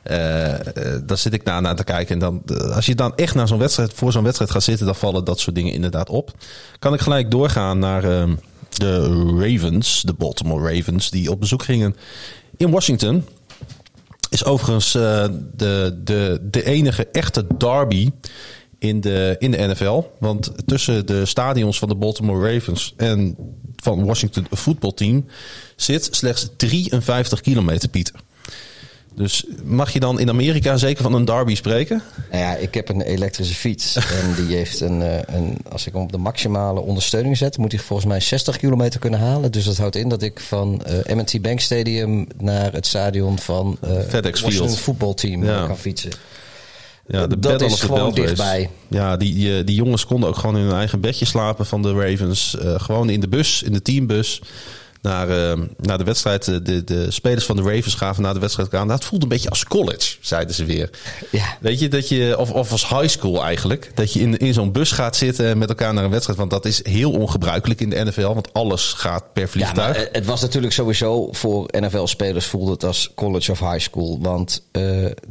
Eh, 0.04 0.54
eh, 0.54 1.02
daar 1.06 1.18
zit 1.18 1.34
ik 1.34 1.44
naar, 1.44 1.62
naar 1.62 1.76
te 1.76 1.84
kijken. 1.84 2.14
En 2.14 2.20
dan, 2.20 2.44
als 2.74 2.86
je 2.86 2.96
dan 2.96 3.16
echt 3.16 3.36
naar 3.36 3.48
zo'n 3.48 3.60
wedstrijd, 3.60 3.94
voor 3.94 4.12
zo'n 4.12 4.24
wedstrijd 4.24 4.52
gaat 4.52 4.64
zitten, 4.64 4.86
dan 4.86 4.96
vallen 4.96 5.24
dat 5.24 5.40
soort 5.40 5.56
dingen 5.56 5.74
inderdaad 5.74 6.10
op. 6.10 6.32
Kan 6.80 6.94
ik 6.94 7.00
gelijk 7.00 7.32
doorgaan 7.32 7.80
naar 7.80 8.04
ehm, 8.04 8.36
de 8.70 9.00
Ravens, 9.40 10.02
de 10.02 10.14
Baltimore 10.14 10.76
Ravens, 10.76 11.10
die 11.10 11.32
op 11.32 11.40
bezoek 11.40 11.64
gingen 11.64 11.96
in 12.58 12.72
Washington. 12.72 13.26
Is 14.30 14.46
overigens 14.46 14.92
de, 14.92 16.00
de, 16.04 16.40
de 16.42 16.64
enige 16.64 17.08
echte 17.08 17.46
derby 17.58 18.12
in 18.82 19.02
de, 19.02 19.36
in 19.40 19.52
de 19.52 19.58
NFL. 19.58 20.02
Want 20.20 20.52
tussen 20.66 21.06
de 21.06 21.26
stadions 21.26 21.80
van 21.80 21.90
de 21.90 21.96
Baltimore 21.96 22.54
Ravens 22.54 22.94
en 22.98 23.36
van 23.76 24.06
Washington 24.06 24.46
voetbalteam 24.52 25.26
zit 25.76 26.08
slechts 26.12 26.50
53 26.58 27.42
kilometer, 27.42 27.90
Pieter. 27.90 28.16
Dus 29.16 29.46
mag 29.64 29.94
je 29.94 30.00
dan 30.00 30.20
in 30.20 30.30
Amerika 30.30 30.78
zeker 30.78 31.04
van 31.04 31.14
een 31.14 31.26
derby 31.26 31.56
spreken? 31.56 32.02
Nou 32.32 32.44
ja, 32.44 32.56
ik 32.56 32.74
heb 32.74 32.90
een 32.90 33.02
elektrische 33.02 33.54
fiets. 33.56 33.96
en 33.96 34.46
die 34.46 34.56
heeft 34.56 34.80
een, 34.80 35.02
eh, 35.02 35.36
een. 35.36 35.58
Als 35.72 35.88
ik 35.88 35.94
hem 35.94 36.02
op 36.02 36.12
de 36.12 36.18
maximale 36.18 36.80
ondersteuning 36.80 37.38
zet, 37.38 37.58
moet 37.58 37.72
hij 37.72 37.82
volgens 37.82 38.08
mij 38.08 38.20
60 38.20 38.58
kilometer 38.58 39.00
kunnen 39.00 39.20
halen. 39.20 39.52
Dus 39.52 39.66
dat 39.66 39.78
houdt 39.78 39.96
in 39.96 40.10
dat 40.10 40.22
ik 40.22 40.40
van 40.40 40.84
eh 40.86 41.16
MT 41.16 41.42
Bank 41.42 41.60
Stadium 41.60 42.28
naar 42.38 42.74
het 42.74 42.86
stadion 42.86 43.40
van 43.40 43.78
eh 43.82 43.92
FedEx 44.08 44.42
Field. 44.42 44.78
voetbalteam 44.80 45.44
Ja. 45.44 45.66
kan 45.66 45.78
fietsen. 45.78 46.12
Ja, 47.08 47.28
de 47.28 47.40
Dat 47.40 47.62
is 47.62 47.82
gewoon 47.82 48.14
dichtbij. 48.14 48.70
Ja, 48.88 49.18
die, 49.18 49.34
die, 49.34 49.64
die 49.64 49.76
jongens 49.76 50.06
konden 50.06 50.30
ook 50.30 50.36
gewoon 50.36 50.58
in 50.58 50.64
hun 50.64 50.76
eigen 50.76 51.00
bedje 51.00 51.26
slapen 51.26 51.66
van 51.66 51.82
de 51.82 51.94
Ravens. 51.94 52.58
Eh, 52.58 52.80
gewoon 52.80 53.10
in 53.10 53.20
de 53.20 53.28
bus, 53.28 53.64
in 53.64 53.74
de 53.74 53.82
teambus. 53.82 54.42
Naar, 55.02 55.52
eh, 55.52 55.60
naar 55.78 55.98
de 55.98 56.04
wedstrijd. 56.04 56.46
De, 56.46 56.84
de, 56.84 57.12
spelers 57.12 57.46
van 57.46 57.56
de 57.56 57.62
Ravens 57.62 57.96
gaven 57.96 58.24
naar 58.24 58.34
de 58.34 58.40
wedstrijd 58.40 58.76
aan. 58.76 58.88
Dat 58.88 59.04
voelde 59.06 59.24
een 59.26 59.30
beetje 59.32 59.50
als 59.50 59.66
college, 59.66 60.16
zeiden 60.20 60.56
ze 60.56 60.66
weer. 60.66 60.90
Ja. 61.32 61.58
Weet 61.60 61.80
je, 61.80 61.88
dat 61.88 62.10
je, 62.10 62.36
of, 62.38 62.52
of 62.52 62.72
als 62.72 62.90
high 62.90 63.08
school 63.08 63.44
eigenlijk. 63.44 63.92
Dat 63.96 64.14
je 64.14 64.20
in, 64.20 64.38
in 64.38 64.54
zo'n 64.54 64.72
bus 64.72 64.92
gaat 64.92 65.16
zitten 65.16 65.46
en 65.46 65.58
met 65.58 65.70
elkaar 65.70 65.94
naar 65.94 66.04
een 66.04 66.10
wedstrijd. 66.10 66.40
Want 66.40 66.52
dat 66.52 66.66
is 66.66 66.86
heel 66.86 67.12
ongebruikelijk 67.12 67.82
in 67.82 67.90
de 67.90 68.04
NFL. 68.04 68.34
Want 68.34 68.54
alles 68.54 68.94
gaat 68.94 69.34
per 69.34 69.42
Ja, 69.44 69.50
vliegtuig. 69.50 69.98
eh, 69.98 70.08
het 70.12 70.26
was 70.26 70.42
natuurlijk 70.42 70.74
sowieso 70.74 71.28
voor 71.32 71.70
NFL-spelers 71.80 72.46
voelde 72.46 72.72
het 72.72 72.84
als 72.84 73.12
college 73.16 73.52
of 73.52 73.60
high 73.60 73.80
school. 73.80 74.20
Want 74.22 74.64
eh, 74.72 74.84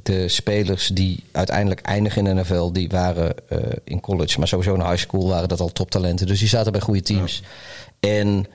de 0.02 0.28
spelers 0.28 0.86
die 0.86 1.24
uiteindelijk 1.32 1.80
eindigen 1.80 2.26
in 2.26 2.36
de 2.36 2.42
NFL, 2.42 2.72
die 2.72 2.88
waren 2.88 3.34
eh, 3.48 3.58
in 3.84 4.00
college. 4.00 4.38
Maar 4.38 4.48
sowieso 4.48 4.74
in 4.74 4.80
high 4.86 4.96
school 4.96 5.28
waren 5.28 5.48
dat 5.48 5.60
al 5.60 5.72
toptalenten. 5.72 6.26
Dus 6.26 6.38
die 6.38 6.48
zaten 6.48 6.72
bij 6.72 6.80
goede 6.80 7.02
teams. 7.02 7.42
En 8.00 8.46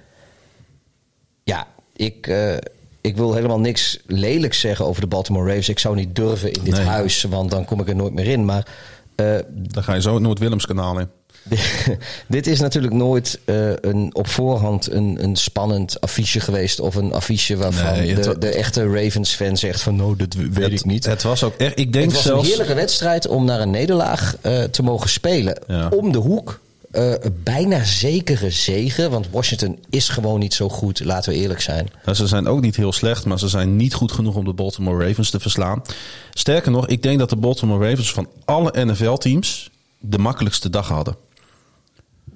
ja, 1.45 1.67
ik, 1.95 2.27
eh, 2.27 2.53
ik 3.01 3.15
wil 3.17 3.33
helemaal 3.33 3.59
niks 3.59 3.99
lelijks 4.05 4.59
zeggen 4.59 4.85
over 4.85 5.01
de 5.01 5.07
Baltimore 5.07 5.47
Ravens. 5.47 5.69
Ik 5.69 5.79
zou 5.79 5.95
niet 5.95 6.15
durven 6.15 6.51
in 6.51 6.63
dit 6.63 6.73
Nee. 6.73 6.85
huis, 6.85 7.23
want 7.23 7.51
dan 7.51 7.65
kom 7.65 7.79
ik 7.79 7.87
er 7.89 7.95
nooit 7.95 8.13
meer 8.13 8.27
in. 8.27 8.45
Maar 8.45 8.67
eh, 9.15 9.35
Dan 9.51 9.83
ga 9.83 9.93
je 9.93 10.01
zo 10.01 10.13
het 10.13 10.23
Noord-Willems 10.23 10.65
kanaal 10.65 10.99
in. 10.99 11.07
dit 12.27 12.47
is 12.47 12.59
natuurlijk 12.59 12.93
nooit 12.93 13.39
eh, 13.45 13.69
een, 13.81 14.09
op 14.15 14.27
voorhand 14.27 14.91
een, 14.91 15.17
een 15.23 15.35
spannend 15.35 16.01
affiche 16.01 16.39
geweest. 16.39 16.79
Of 16.79 16.95
een 16.95 17.13
affiche 17.13 17.57
waarvan 17.57 17.93
Nee, 17.93 18.15
de, 18.15 18.37
de 18.37 18.49
echte 18.49 18.87
Ravens-fan 18.87 19.57
zegt 19.57 19.81
van... 19.81 19.95
nou, 19.95 20.15
dat 20.15 20.33
weet 20.33 20.55
het, 20.55 20.71
ik 20.71 20.85
niet. 20.85 21.05
Het 21.05 21.23
was 21.23 21.43
ook 21.43 21.55
echt. 21.55 21.79
Ik 21.79 21.93
denk 21.93 22.05
Het 22.05 22.13
was 22.13 22.23
zelfs. 22.23 22.41
een 22.43 22.47
heerlijke 22.47 22.73
wedstrijd 22.73 23.27
om 23.27 23.45
naar 23.45 23.59
een 23.61 23.69
nederlaag 23.69 24.35
te 24.71 24.83
mogen 24.83 25.09
spelen. 25.09 25.57
Ja. 25.67 25.87
Om 25.89 26.11
de 26.11 26.17
hoek. 26.17 26.59
Eh, 26.95 27.13
bijna 27.43 27.83
zekere 27.83 28.49
zegen. 28.49 29.11
Want 29.11 29.29
Washington 29.31 29.79
is 29.89 30.09
gewoon 30.09 30.39
niet 30.39 30.53
zo 30.53 30.69
goed, 30.69 31.03
laten 31.03 31.31
we 31.31 31.39
eerlijk 31.39 31.61
zijn. 31.61 31.89
Ze 32.13 32.27
zijn 32.27 32.47
ook 32.47 32.61
niet 32.61 32.75
heel 32.75 32.91
slecht, 32.91 33.25
maar 33.25 33.39
ze 33.39 33.47
zijn 33.47 33.75
niet 33.75 33.93
goed 33.93 34.11
genoeg 34.11 34.35
om 34.35 34.45
de 34.45 34.53
Baltimore 34.53 35.07
Ravens 35.07 35.29
te 35.29 35.39
verslaan. 35.39 35.81
Sterker 36.33 36.71
nog, 36.71 36.87
ik 36.87 37.03
denk 37.03 37.19
dat 37.19 37.29
de 37.29 37.35
Baltimore 37.35 37.89
Ravens 37.89 38.13
van 38.13 38.27
alle 38.45 38.85
NFL-teams 38.85 39.71
de 39.99 40.17
makkelijkste 40.17 40.69
dag 40.69 40.87
hadden. 40.87 41.15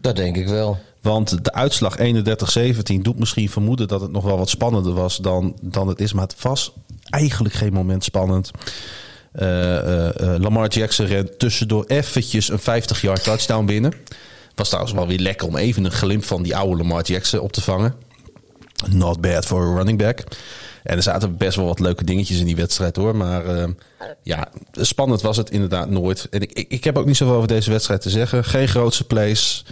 Dat 0.01 0.15
denk 0.15 0.35
ik 0.35 0.47
wel. 0.47 0.77
Want 1.01 1.43
de 1.43 1.53
uitslag 1.53 1.97
31-17 1.97 3.01
doet 3.01 3.19
misschien 3.19 3.49
vermoeden 3.49 3.87
dat 3.87 4.01
het 4.01 4.11
nog 4.11 4.23
wel 4.23 4.37
wat 4.37 4.49
spannender 4.49 4.93
was 4.93 5.17
dan, 5.17 5.57
dan 5.61 5.87
het 5.87 5.99
is. 5.99 6.13
Maar 6.13 6.27
het 6.27 6.41
was 6.41 6.73
eigenlijk 7.09 7.53
geen 7.53 7.73
moment 7.73 8.03
spannend. 8.03 8.51
Eh, 9.31 10.07
eh, 10.07 10.41
Lamar 10.41 10.67
Jackson 10.67 11.05
rent 11.05 11.39
tussendoor 11.39 11.85
eventjes 11.85 12.49
een 12.49 12.59
50-yard 12.59 13.23
touchdown 13.23 13.65
binnen. 13.65 13.93
Was 14.55 14.67
trouwens 14.67 14.95
wel 14.95 15.07
weer 15.07 15.19
lekker 15.19 15.47
om 15.47 15.55
even 15.55 15.85
een 15.85 15.91
glimp 15.91 16.23
van 16.23 16.43
die 16.43 16.55
oude 16.55 16.77
Lamar 16.77 17.03
Jackson 17.03 17.39
op 17.39 17.51
te 17.51 17.61
vangen. 17.61 17.95
Not 18.89 19.21
bad 19.21 19.45
for 19.45 19.61
a 19.61 19.75
running 19.75 19.97
back. 19.97 20.23
En 20.83 20.95
er 20.95 21.03
zaten 21.03 21.37
best 21.37 21.55
wel 21.55 21.65
wat 21.65 21.79
leuke 21.79 22.03
dingetjes 22.03 22.39
in 22.39 22.45
die 22.45 22.55
wedstrijd 22.55 22.95
hoor. 22.95 23.15
Maar 23.15 23.45
eh, 23.45 23.67
ja, 24.23 24.47
spannend 24.71 25.21
was 25.21 25.37
het 25.37 25.49
inderdaad 25.49 25.89
nooit. 25.89 26.27
En 26.29 26.41
ik, 26.41 26.51
ik, 26.51 26.83
heb 26.83 26.97
ook 26.97 27.05
niet 27.05 27.17
zoveel 27.17 27.35
over 27.35 27.47
deze 27.47 27.71
wedstrijd 27.71 28.01
te 28.01 28.09
zeggen. 28.09 28.43
Geen 28.43 28.67
grootste 28.67 29.03
plays. 29.03 29.65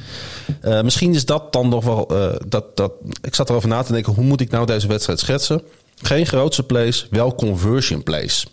Eh, 0.61 0.81
misschien 0.81 1.13
is 1.13 1.25
dat 1.25 1.53
dan 1.53 1.69
nog 1.69 1.83
wel. 1.83 2.07
eh, 2.07 2.35
dat, 2.47 2.77
dat, 2.77 2.91
ik 3.21 3.35
zat 3.35 3.49
erover 3.49 3.69
na 3.69 3.81
te 3.83 3.91
denken. 3.91 4.13
Hoe 4.13 4.23
moet 4.23 4.41
ik 4.41 4.51
nou 4.51 4.65
deze 4.65 4.87
wedstrijd 4.87 5.19
schetsen? 5.19 5.61
Geen 6.01 6.25
grootste 6.25 6.63
plays, 6.63 7.07
wel 7.09 7.35
conversion 7.35 8.03
plays. 8.03 8.45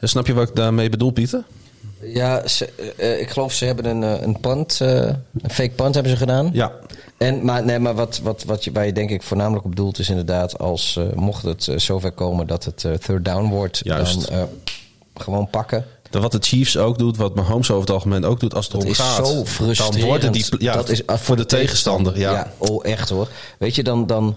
Snap 0.00 0.26
je 0.26 0.34
wat 0.34 0.48
ik 0.48 0.56
daarmee 0.56 0.88
bedoel, 0.88 1.10
Pieter? 1.10 1.44
Ja, 2.00 2.48
ze, 2.48 2.68
eh, 2.96 3.20
ik 3.20 3.30
geloof 3.30 3.52
ze 3.52 3.64
hebben 3.64 3.84
een, 3.84 4.02
eh, 4.02 4.22
een 4.22 4.66
eh, 4.78 5.14
een 5.42 5.50
fake 5.50 5.70
punt 5.70 5.94
hebben 5.94 6.12
ze 6.12 6.18
gedaan. 6.18 6.50
Ja. 6.52 6.72
En, 7.16 7.44
maar 7.44 7.64
nee, 7.64 7.78
maar 7.78 7.94
wat, 7.94 8.20
wat, 8.22 8.44
wat 8.44 8.64
je, 8.64 8.72
waar 8.72 8.86
je 8.86 8.92
denk 8.92 9.10
ik 9.10 9.22
voornamelijk 9.22 9.64
op 9.64 9.76
doelt 9.76 9.98
is 9.98 10.08
inderdaad 10.08 10.58
als 10.58 10.96
eh, 10.96 11.04
mocht 11.14 11.42
het 11.42 11.68
eh, 11.68 11.78
zover 11.78 12.12
komen 12.12 12.46
dat 12.46 12.64
het 12.64 12.84
eh, 12.84 12.92
third 12.92 13.24
down 13.24 13.48
wordt, 13.48 13.80
Juist. 13.84 14.28
dan 14.28 14.38
eh, 14.38 14.44
gewoon 15.14 15.48
pakken. 15.50 15.84
Dat 16.10 16.22
Wat 16.22 16.32
de 16.32 16.38
Chiefs 16.40 16.76
ook 16.76 16.98
doet, 16.98 17.16
wat 17.16 17.34
Mahomes 17.34 17.70
over 17.70 17.82
het 17.82 17.90
algemeen 17.90 18.24
ook 18.24 18.40
doet 18.40 18.54
als 18.54 18.66
het 18.68 18.80
Dat 18.80 18.84
is 18.90 18.98
gaat. 18.98 19.26
zo 19.26 19.44
frustrerend. 19.44 19.98
Dan 19.98 20.08
worden 20.08 20.32
die, 20.32 20.44
ja, 20.58 20.74
dat 20.74 20.88
is, 20.88 21.02
voor, 21.06 21.36
de 21.36 21.46
tegenstander. 21.46 22.18
Ja. 22.18 22.52
oh 22.58 22.86
echt 22.86 23.08
hoor. 23.08 23.28
Weet 23.58 23.74
je, 23.74 23.82
dan, 23.82 24.06
dan... 24.06 24.36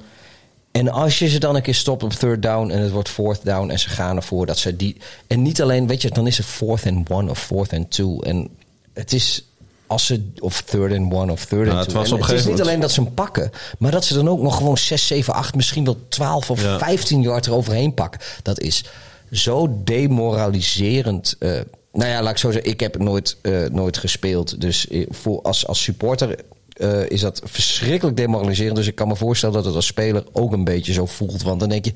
En 0.78 0.90
als 0.90 1.20
je 1.20 1.28
ze 1.30 1.40
dan 1.40 1.56
een 1.56 1.62
keer 1.62 1.76
stopt 1.76 2.04
op 2.04 2.12
third 2.12 2.42
down 2.42 2.70
en 2.72 2.82
het 2.82 2.92
wordt 2.92 3.10
fourth 3.10 3.40
down 3.44 3.70
en 3.70 3.80
ze 3.80 3.90
gaan 3.90 4.16
ervoor 4.16 4.46
dat 4.46 4.58
ze 4.58 4.76
die... 4.76 4.98
En 5.28 5.42
niet 5.42 5.62
alleen, 5.62 5.88
weet 5.88 6.02
je, 6.02 6.10
dan 6.12 6.28
is 6.28 6.38
het 6.38 6.46
fourth 6.46 6.86
and 6.86 7.10
one 7.10 7.30
of 7.30 7.40
fourth 7.40 7.74
and 7.74 7.92
two. 7.92 8.20
En 8.22 8.50
het 8.94 9.14
is 9.14 9.44
als 9.88 10.06
ze, 10.06 10.30
of 10.40 10.62
third 10.62 10.92
and 10.94 11.14
one 11.14 11.32
of 11.32 11.46
third 11.46 11.66
Nou, 11.66 11.70
and 11.72 11.80
het 11.80 11.90
two. 11.90 12.00
was 12.00 12.12
op 12.12 12.20
het 12.22 12.30
is 12.32 12.46
niet 12.46 12.62
alleen 12.62 12.80
dat 12.80 12.92
ze 12.92 13.02
hem 13.02 13.14
pakken, 13.14 13.52
maar 13.78 13.92
dat 13.92 14.06
ze 14.06 14.14
dan 14.14 14.30
ook 14.30 14.42
nog 14.42 14.58
gewoon 14.58 14.78
6, 14.78 15.08
7, 15.08 15.34
8, 15.34 15.56
misschien 15.56 15.84
wel 15.86 15.98
12 16.10 16.50
of 16.52 16.62
Ja. 16.64 16.78
15 16.78 17.22
yard 17.22 17.46
eroverheen 17.48 17.94
pakken. 17.94 18.22
Dat 18.44 18.60
is 18.60 18.84
zo 19.32 19.78
demoraliserend. 19.84 21.36
eh, 21.40 21.52
nou 21.94 22.10
ja, 22.10 22.22
laat 22.22 22.32
ik 22.32 22.38
zo 22.38 22.52
zeggen, 22.52 22.72
ik 22.72 22.80
heb 22.80 22.98
nooit, 22.98 23.38
eh, 23.42 23.64
nooit 23.72 23.98
gespeeld. 23.98 24.62
Dus 24.62 24.88
eh, 24.88 25.06
voor, 25.10 25.42
als, 25.42 25.68
als 25.68 25.84
supporter 25.84 26.36
eh, 26.78 27.10
is 27.10 27.22
dat 27.22 27.42
verschrikkelijk 27.46 28.18
demoraliserend. 28.18 28.76
Dus 28.76 28.88
ik 28.88 28.96
kan 28.96 29.08
me 29.08 29.16
voorstellen 29.16 29.56
dat 29.56 29.66
het 29.66 29.76
als 29.76 29.86
speler 29.86 30.24
ook 30.32 30.54
een 30.54 30.64
beetje 30.64 30.94
zo 30.94 31.06
voelt. 31.06 31.42
Want 31.42 31.60
dan 31.60 31.70
denk 31.70 31.86
je, 31.86 31.94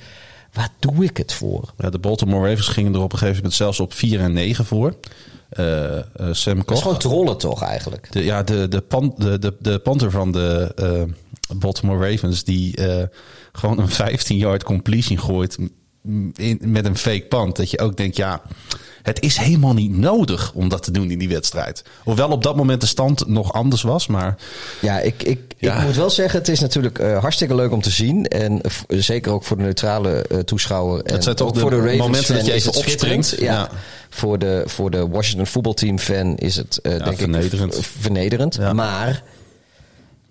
waar 0.53 0.69
doe 0.79 1.03
ik 1.03 1.17
het 1.17 1.33
voor? 1.33 1.73
Ja, 1.77 1.89
de 1.89 1.99
Baltimore 1.99 2.49
Ravens 2.49 2.67
gingen 2.67 2.93
er 2.93 3.01
op 3.01 3.11
een 3.11 3.17
gegeven 3.17 3.37
moment 3.37 3.53
zelfs 3.53 3.79
op 3.79 3.93
4 3.93 4.19
en 4.19 4.33
9 4.33 4.65
voor. 4.65 4.95
Eh, 5.49 5.97
eh, 5.97 6.03
Sam 6.31 6.55
Dat 6.55 6.57
is 6.57 6.63
Koch. 6.65 6.81
gewoon 6.81 6.97
trollen 6.97 7.37
toch 7.37 7.63
eigenlijk? 7.63 8.11
De, 8.11 8.23
ja, 8.23 8.43
de, 8.43 8.67
de, 8.67 8.81
pan, 8.81 9.13
de, 9.17 9.39
de, 9.39 9.55
de 9.59 9.79
panter 9.79 10.11
van 10.11 10.31
de 10.31 11.07
Baltimore 11.55 12.11
Ravens, 12.11 12.43
die 12.43 12.79
gewoon 13.51 13.79
een 13.79 13.89
15-yard 13.89 14.63
completion 14.63 15.19
gooit 15.19 15.57
in, 16.35 16.59
met 16.65 16.85
een 16.85 16.97
fake 16.97 17.25
punt. 17.29 17.55
Dat 17.55 17.71
je 17.71 17.79
ook 17.79 17.97
denkt, 17.97 18.15
ja, 18.15 18.41
Het 19.01 19.21
is 19.21 19.37
helemaal 19.37 19.73
niet 19.73 19.97
nodig 19.97 20.51
om 20.53 20.69
dat 20.69 20.83
te 20.83 20.91
doen 20.91 21.11
in 21.11 21.19
die 21.19 21.29
wedstrijd. 21.29 21.83
Hoewel 22.03 22.29
op 22.29 22.43
dat 22.43 22.55
moment 22.55 22.81
de 22.81 22.87
stand 22.87 23.27
nog 23.27 23.53
anders 23.53 23.81
was, 23.81 24.07
maar... 24.07 24.35
Ja, 24.81 24.99
ik, 24.99 25.23
ik, 25.23 25.39
Ja. 25.57 25.77
ik 25.79 25.85
moet 25.85 25.95
wel 25.95 26.09
zeggen, 26.09 26.39
het 26.39 26.47
is 26.47 26.59
natuurlijk 26.59 26.99
eh, 26.99 27.17
hartstikke 27.19 27.55
leuk 27.55 27.71
om 27.71 27.81
te 27.81 27.89
zien. 27.89 28.27
En 28.27 28.59
v- 28.63 28.81
zeker 28.87 29.31
ook 29.31 29.43
voor 29.43 29.57
de 29.57 29.63
neutrale 29.63 30.21
eh, 30.21 30.39
toeschouwer. 30.39 31.03
En 31.03 31.23
zijn 31.23 31.35
toch 31.35 31.51
de 31.51 31.59
voor 31.59 31.69
de 31.69 31.75
Ravens 31.79 31.97
momenten 31.97 32.35
dat 32.35 32.45
je 32.45 32.51
even 32.51 32.69
het 32.71 32.77
opspringt. 32.79 33.35
Ja. 33.39 33.45
Ja. 33.53 33.69
Voor, 34.09 34.39
de, 34.39 34.63
voor 34.65 34.91
de 34.91 35.07
Washington 35.07 35.47
voetbalteam 35.47 35.99
fan 35.99 36.35
is 36.37 36.55
het 36.55 36.77
eh, 36.81 37.03
denk 37.03 37.17
vernederend. 37.17 37.77
ik 37.77 37.83
vernederend. 37.99 38.55
Ja. 38.55 38.73
Maar 38.73 39.23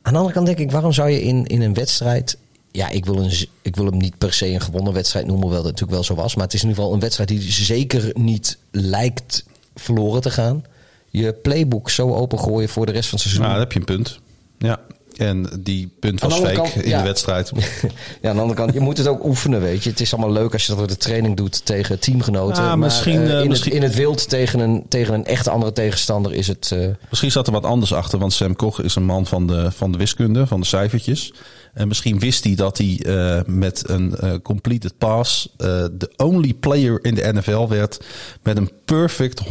aan 0.02 0.12
de 0.12 0.18
andere 0.18 0.34
kant 0.34 0.46
denk 0.46 0.58
ik, 0.58 0.70
waarom 0.70 0.92
zou 0.92 1.08
je 1.10 1.22
in, 1.22 1.46
in 1.46 1.62
een 1.62 1.74
wedstrijd... 1.74 2.36
Ja, 2.72 2.88
ik 2.88 3.04
wil, 3.04 3.16
een, 3.18 3.32
ik 3.62 3.76
wil 3.76 3.84
hem 3.84 3.96
niet 3.96 4.18
per 4.18 4.32
se 4.32 4.46
een 4.48 4.60
gewonnen 4.60 4.92
wedstrijd 4.92 5.26
noemen, 5.26 5.42
hoewel 5.44 5.62
dat 5.62 5.70
natuurlijk 5.72 5.98
wel 5.98 6.16
zo 6.16 6.22
was. 6.22 6.34
Maar 6.34 6.44
het 6.44 6.54
is 6.54 6.62
in 6.62 6.68
ieder 6.68 6.82
geval 6.82 6.96
een 6.96 7.02
wedstrijd 7.02 7.28
die 7.28 7.52
zeker 7.52 8.10
niet 8.14 8.58
lijkt 8.70 9.44
verloren 9.74 10.20
te 10.20 10.30
gaan. 10.30 10.64
Je 11.10 11.32
playbook 11.32 11.90
zo 11.90 12.14
opengooien 12.14 12.68
voor 12.68 12.86
de 12.86 12.92
rest 12.92 13.08
van 13.08 13.18
het 13.18 13.28
seizoen. 13.28 13.40
Nou, 13.46 13.52
daar 13.52 13.62
heb 13.62 13.72
je 13.72 13.78
een 13.78 13.84
punt. 13.96 14.18
Ja, 14.58 14.80
en 15.16 15.60
die 15.60 15.90
punt 16.00 16.20
was 16.20 16.34
fake 16.34 16.52
kant, 16.52 16.74
in 16.74 16.88
ja. 16.88 16.98
de 16.98 17.04
wedstrijd. 17.04 17.50
Ja, 18.22 18.28
aan 18.28 18.34
de 18.36 18.40
andere 18.42 18.54
kant, 18.60 18.72
je 18.72 18.80
moet 18.80 18.98
het 18.98 19.06
ook 19.06 19.24
oefenen, 19.24 19.60
weet 19.60 19.84
je. 19.84 19.90
Het 19.90 20.00
is 20.00 20.12
allemaal 20.14 20.32
leuk 20.32 20.52
als 20.52 20.66
je 20.66 20.74
dat 20.74 20.88
de 20.88 20.96
training 20.96 21.36
doet 21.36 21.66
tegen 21.66 21.98
teamgenoten. 21.98 22.62
Ah, 22.62 22.68
maar 22.68 22.78
misschien, 22.78 23.20
eh, 23.20 23.36
eh, 23.36 23.42
in, 23.42 23.48
misschien- 23.48 23.72
Het, 23.72 23.82
in 23.82 23.88
het 23.88 23.96
wild 23.98 24.28
tegen 24.28 24.60
een, 24.60 24.84
tegen 24.88 25.14
een 25.14 25.24
echte 25.24 25.50
andere 25.50 25.72
tegenstander 25.72 26.32
is 26.34 26.46
het... 26.46 26.70
eh, 26.72 26.86
Misschien 27.08 27.30
zat 27.30 27.46
er 27.46 27.52
wat 27.52 27.64
anders 27.64 27.92
achter, 27.92 28.18
want 28.18 28.32
Sam 28.32 28.56
Koch 28.56 28.80
is 28.82 28.94
een 28.94 29.04
man 29.04 29.26
van 29.26 29.46
de, 29.46 29.70
van 29.70 29.92
de 29.92 29.98
wiskunde, 29.98 30.46
van 30.46 30.60
de 30.60 30.66
cijfertjes. 30.66 31.32
En 31.72 31.88
misschien 31.88 32.18
wist 32.18 32.44
hij 32.44 32.54
dat 32.54 32.78
hij 32.78 33.00
eh, 33.02 33.44
met 33.46 33.88
een 33.88 34.16
eh, 34.16 34.32
completed 34.42 34.98
pass 34.98 35.48
eh, 35.56 35.84
de 35.92 36.10
only 36.16 36.54
player 36.54 36.98
in 37.04 37.14
de 37.14 37.32
NFL 37.32 37.68
werd 37.68 38.00
met 38.42 38.56
een 38.56 38.70
perfect 38.84 39.42
100% 39.44 39.46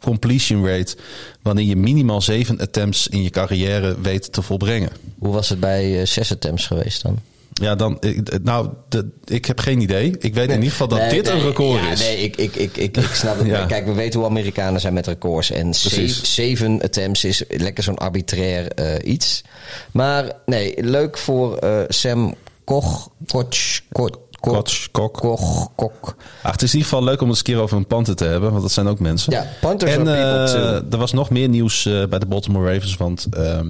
completion 0.00 0.66
rate. 0.66 0.96
Wanneer 1.42 1.64
je 1.64 1.76
minimaal 1.76 2.22
zeven 2.22 2.60
attempts 2.60 3.08
in 3.08 3.22
je 3.22 3.30
carrière 3.30 4.00
weet 4.00 4.32
te 4.32 4.42
volbrengen. 4.42 4.90
hoe 5.18 5.32
was 5.32 5.48
het 5.48 5.60
bij 5.60 6.00
eh, 6.00 6.06
zes 6.06 6.32
attempts 6.32 6.66
geweest 6.66 7.02
dan? 7.02 7.18
Ja, 7.62 7.74
dan, 7.74 7.96
ik- 8.00 8.38
nou, 8.42 8.68
de, 8.88 9.08
ik 9.24 9.44
heb 9.44 9.58
geen 9.60 9.80
idee. 9.80 10.16
Ik 10.18 10.34
weet 10.34 10.48
in 10.48 10.54
ieder 10.54 10.70
geval 10.70 10.88
dat 10.88 10.98
Nee, 10.98 11.10
dit 11.10 11.28
een 11.28 11.40
record 11.40 11.80
ja, 11.80 11.90
is. 11.90 11.98
Nee, 12.00 12.16
ik, 12.18 12.36
ik, 12.36 12.54
ik, 12.56 12.76
ik, 12.76 12.96
ik 12.96 13.06
snap 13.12 13.38
het. 13.38 13.46
Ja. 13.56 13.66
Kijk, 13.66 13.86
we 13.86 13.92
weten 13.92 14.20
hoe 14.20 14.28
Amerikanen 14.28 14.80
zijn 14.80 14.94
met 14.94 15.06
records. 15.06 15.50
En 15.50 15.74
zeven, 15.74 16.26
zeven 16.26 16.82
attempts 16.82 17.24
is 17.24 17.42
lekker 17.48 17.84
zo'n 17.84 17.98
arbitrair 17.98 18.68
eh, 18.72 19.10
iets. 19.12 19.44
Maar 19.92 20.32
nee, 20.46 20.74
leuk 20.84 21.18
voor 21.18 21.56
eh, 21.56 21.80
Sam 21.88 22.34
Koch. 22.64 23.08
Koch. 23.26 23.48
Koch. 23.92 24.10
Koch, 24.40 24.88
Kok. 24.90 25.12
Koch. 25.14 25.68
Kok. 25.74 26.16
Ach, 26.42 26.52
het 26.52 26.62
is 26.62 26.72
in 26.72 26.78
ieder 26.78 26.90
geval 26.92 27.04
leuk 27.04 27.20
om 27.20 27.28
het 27.28 27.36
eens 27.36 27.38
een 27.38 27.44
keer 27.54 27.62
over 27.62 27.76
een 27.76 27.86
panter 27.86 28.16
te 28.16 28.24
hebben, 28.24 28.50
want 28.50 28.62
dat 28.62 28.72
zijn 28.72 28.86
ook 28.86 28.98
mensen. 28.98 29.32
Ja, 29.32 29.46
punters 29.60 29.90
en 29.92 30.08
eh, 30.08 30.72
er 30.92 30.96
was 30.98 31.12
nog 31.12 31.30
meer 31.30 31.48
nieuws 31.48 31.82
bij 31.82 32.18
de 32.18 32.26
Baltimore 32.26 32.72
Ravens, 32.72 32.96
want 32.96 33.26
ehm, 33.30 33.68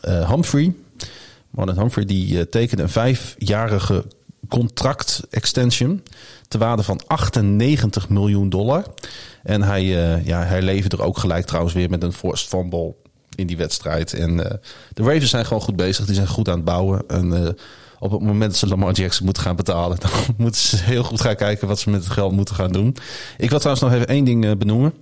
eh, 0.00 0.30
Humphrey, 0.30 0.74
Marlon 1.54 1.78
Humphrey, 1.78 2.04
die 2.04 2.38
eh, 2.38 2.46
tekende 2.46 2.82
een 2.82 2.88
vijfjarige 2.88 4.04
contract 4.48 5.22
extension 5.30 6.02
te 6.48 6.58
waarde 6.58 6.82
van 6.82 7.00
98 7.06 8.08
miljoen 8.08 8.48
dollar. 8.48 8.84
En 9.42 9.62
hij, 9.62 9.82
eh, 9.82 10.26
ja, 10.26 10.42
hij 10.42 10.62
leverde 10.62 10.96
er 10.96 11.02
ook 11.02 11.18
gelijk 11.18 11.46
trouwens 11.46 11.74
weer 11.74 11.90
met 11.90 12.02
een 12.02 12.12
forced 12.12 12.48
fumble 12.48 12.94
in 13.34 13.46
die 13.46 13.56
wedstrijd. 13.56 14.12
En 14.12 14.50
eh, 14.50 14.58
de 14.92 15.02
Ravens 15.02 15.30
zijn 15.30 15.46
gewoon 15.46 15.62
goed 15.62 15.76
bezig, 15.76 16.04
die 16.04 16.14
zijn 16.14 16.28
goed 16.28 16.48
aan 16.48 16.54
het 16.54 16.64
bouwen. 16.64 17.08
En 17.08 17.56
op 17.98 18.10
het 18.10 18.20
moment 18.20 18.50
dat 18.50 18.58
ze 18.58 18.66
Lamar 18.66 18.92
Jackson 18.92 19.24
moeten 19.24 19.42
gaan 19.42 19.56
betalen, 19.56 19.98
dan 20.00 20.10
moeten 20.36 20.60
ze 20.60 20.76
heel 20.76 21.02
goed 21.02 21.20
gaan 21.20 21.36
kijken 21.36 21.68
wat 21.68 21.78
ze 21.78 21.90
met 21.90 22.04
het 22.04 22.12
geld 22.12 22.32
moeten 22.32 22.54
gaan 22.54 22.72
doen. 22.72 22.96
Ik 23.38 23.50
wil 23.50 23.58
trouwens 23.58 23.86
nog 23.86 23.94
even 23.94 24.08
één 24.08 24.24
ding 24.24 24.58
benoemen. 24.58 24.94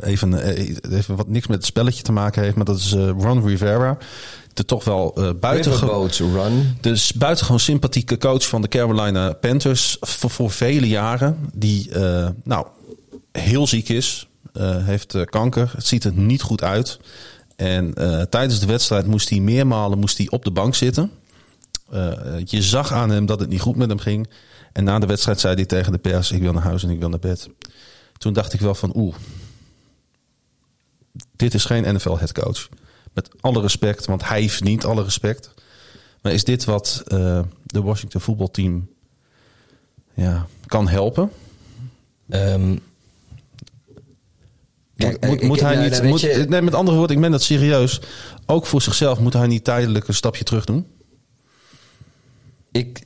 Even, 0.00 0.42
even 0.90 1.16
wat 1.16 1.28
niks 1.28 1.46
met 1.46 1.56
het 1.56 1.66
spelletje 1.66 2.02
te 2.02 2.12
maken 2.12 2.42
heeft, 2.42 2.56
maar 2.56 2.64
dat 2.64 2.78
is 2.78 2.92
Ron 2.92 3.46
Rivera. 3.46 3.98
De 4.56 4.64
toch 4.64 4.84
wel 4.84 5.14
eh 5.14 6.18
Run. 6.18 6.76
dus 6.80 7.12
buitengewoon 7.12 7.60
sympathieke 7.60 8.18
coach 8.18 8.46
van 8.46 8.62
de 8.62 8.68
Carolina 8.68 9.32
Panthers 9.32 9.96
voor, 10.00 10.30
voor 10.30 10.50
vele 10.50 10.88
jaren. 10.88 11.50
Die 11.54 11.90
eh, 11.90 12.28
nou 12.44 12.66
heel 13.32 13.66
ziek 13.66 13.88
is, 13.88 14.28
eh, 14.52 14.86
heeft 14.86 15.24
kanker. 15.24 15.72
Het 15.74 15.86
ziet 15.86 16.04
er 16.04 16.12
niet 16.12 16.42
goed 16.42 16.62
uit. 16.62 16.98
En 17.56 17.94
tijdens 18.30 18.60
de 18.60 18.66
wedstrijd 18.66 19.06
moest 19.06 19.28
hij 19.28 19.40
meermalen 19.40 19.98
moest 19.98 20.18
hij 20.18 20.30
op 20.30 20.44
de 20.44 20.50
bank 20.50 20.74
zitten. 20.74 21.10
Je 22.44 22.62
zag 22.62 22.92
aan 22.92 23.10
hem 23.10 23.26
dat 23.26 23.40
het 23.40 23.48
niet 23.48 23.60
goed 23.60 23.76
met 23.76 23.88
hem 23.88 23.98
ging. 23.98 24.28
En 24.72 24.84
na 24.84 24.98
de 24.98 25.06
wedstrijd 25.06 25.40
zei 25.40 25.54
hij 25.54 25.64
tegen 25.64 25.92
de 25.92 25.98
pers: 25.98 26.30
Ik 26.30 26.40
wil 26.40 26.52
naar 26.52 26.62
huis 26.62 26.82
en 26.82 26.90
ik 26.90 26.98
wil 26.98 27.08
naar 27.08 27.18
bed. 27.18 27.48
Toen 28.18 28.32
dacht 28.32 28.52
ik 28.52 28.60
wel 28.60 28.74
van 28.74 28.92
oeh, 28.96 29.14
dit 31.36 31.54
is 31.54 31.64
geen 31.64 31.94
NFL 31.94 32.16
headcoach. 32.16 32.68
Met 33.16 33.28
alle 33.40 33.60
respect, 33.60 34.06
want 34.06 34.28
hij 34.28 34.48
verdient 34.48 34.84
alle 34.84 35.02
respect. 35.02 35.54
Maar 36.22 36.32
is 36.32 36.44
dit 36.44 36.64
wat 36.64 37.02
eh, 37.06 37.40
de 37.62 37.82
Washington 37.82 38.20
voetbalteam 38.20 38.88
ja, 40.14 40.46
kan 40.66 40.88
helpen? 40.88 41.30
Ehm, 42.28 42.76
Kijk, 44.96 45.20
moet, 45.20 45.30
moet, 45.30 45.40
ik- 45.42 45.48
moet 45.48 45.60
hij 45.60 45.74
nou, 45.76 45.90
niet. 45.90 46.02
Moet, 46.02 46.20
je- 46.20 46.44
nee, 46.48 46.62
met 46.62 46.74
andere 46.74 46.96
woorden, 46.96 47.16
ik 47.16 47.22
ben 47.22 47.30
dat 47.30 47.42
serieus. 47.42 48.00
Ook 48.46 48.66
voor 48.66 48.82
zichzelf 48.82 49.18
moet 49.18 49.32
hij 49.32 49.46
niet 49.46 49.64
tijdelijk 49.64 50.08
een 50.08 50.14
stapje 50.14 50.44
terug 50.44 50.64
doen. 50.64 50.86
ik, 52.72 53.02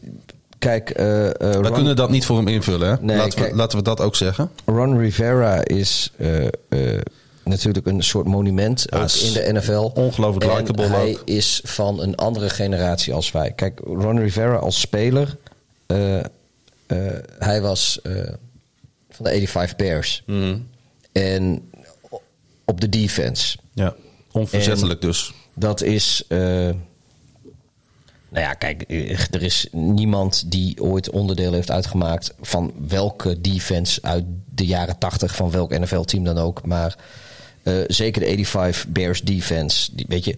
kijk, 0.59 0.91
eh, 0.91 1.27
eh, 1.29 1.33
We 1.37 1.53
Ron, 1.53 1.73
kunnen 1.73 1.97
dat 1.97 2.11
niet 2.11 2.25
voor 2.25 2.37
hem 2.37 2.49
invullen. 2.49 2.89
Hè? 2.91 2.97
Nee, 3.01 3.17
laten, 3.17 3.39
kijk- 3.39 3.51
we, 3.51 3.57
laten 3.57 3.79
we 3.79 3.85
dat 3.85 4.01
ook 4.01 4.17
zeggen. 4.17 4.51
Ron 4.65 4.99
Rivera 4.99 5.65
is 5.65 6.13
eh, 6.17 6.47
eh, 6.69 7.01
natuurlijk 7.45 7.87
een 7.87 8.03
soort 8.03 8.27
monument 8.27 8.89
in 8.89 9.33
de 9.33 9.51
NFL. 9.53 9.91
ongelooflijk 9.95 10.59
likable 10.59 10.87
hij 10.87 11.11
ook. 11.11 11.23
is 11.25 11.61
van 11.65 12.01
een 12.01 12.17
andere 12.17 12.51
generatie 12.51 13.15
als 13.15 13.31
wij. 13.31 13.53
Kijk, 13.53 13.81
Ron 13.85 14.21
Rivera 14.21 14.57
als 14.57 14.81
speler, 14.81 15.37
eh, 15.87 16.19
eh, 16.19 16.25
hij 17.39 17.61
was 17.61 18.01
eh, 18.03 18.13
van 19.11 19.25
de 19.25 19.31
85 19.31 19.77
Bears. 19.77 20.23
Mhm. 20.27 20.59
En 21.13 21.71
op 22.65 22.81
de 22.81 22.89
defense. 22.89 23.59
Ja, 23.73 23.95
onverzettelijk 24.33 25.01
dus. 25.01 25.33
Dat 25.55 25.83
is. 25.83 26.25
nou 26.29 28.45
ja, 28.45 28.53
kijk, 28.53 28.83
er 29.31 29.43
is 29.43 29.67
niemand 29.73 30.51
die 30.51 30.83
ooit 30.83 31.11
onderdeel 31.11 31.53
heeft 31.53 31.71
uitgemaakt 31.71 32.35
van 32.41 32.73
welke 32.89 33.41
defense 33.41 34.03
uit 34.03 34.25
de 34.55 34.67
jaren 34.67 34.99
80 34.99 35.35
van 35.35 35.51
welk 35.51 35.79
NFL-team 35.79 36.25
dan 36.25 36.39
ook. 36.39 36.67
Maar 36.67 36.97
eh, 37.63 37.75
zeker 37.87 38.21
de 38.21 38.27
85 38.45 38.87
Bears 38.89 39.23
defense, 39.23 39.91
die, 39.95 40.07
weet 40.09 40.25
je, 40.25 40.37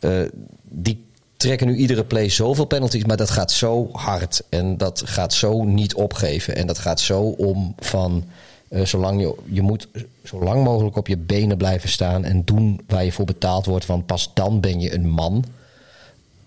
eh, 0.00 0.22
die 0.62 1.04
trekken 1.36 1.66
nu 1.66 1.76
iedere 1.76 2.04
play 2.04 2.28
zoveel 2.28 2.64
penalties, 2.64 3.04
maar 3.04 3.16
dat 3.16 3.30
gaat 3.30 3.52
zo 3.52 3.88
hard 3.92 4.42
en 4.48 4.76
dat 4.76 5.02
gaat 5.04 5.34
zo 5.34 5.62
niet 5.64 5.94
opgeven 5.94 6.56
en 6.56 6.66
dat 6.66 6.78
gaat 6.78 7.00
zo 7.00 7.20
om 7.20 7.74
van. 7.78 8.24
eh, 8.68 8.84
zolang 8.84 9.20
je, 9.20 9.34
je 9.44 9.62
moet 9.62 9.88
zo 10.24 10.42
lang 10.42 10.64
mogelijk 10.64 10.96
op 10.96 11.08
je 11.08 11.16
benen 11.16 11.56
blijven 11.56 11.88
staan 11.88 12.24
en 12.24 12.44
doen 12.44 12.80
waar 12.86 13.04
je 13.04 13.12
voor 13.12 13.24
betaald 13.24 13.66
wordt, 13.66 13.86
want 13.86 14.06
pas 14.06 14.30
dan 14.34 14.60
ben 14.60 14.80
je 14.80 14.94
een 14.94 15.08
man. 15.08 15.44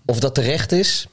Of 0.04 0.20
dat 0.20 0.34
terecht 0.34 0.72
is 0.72 1.06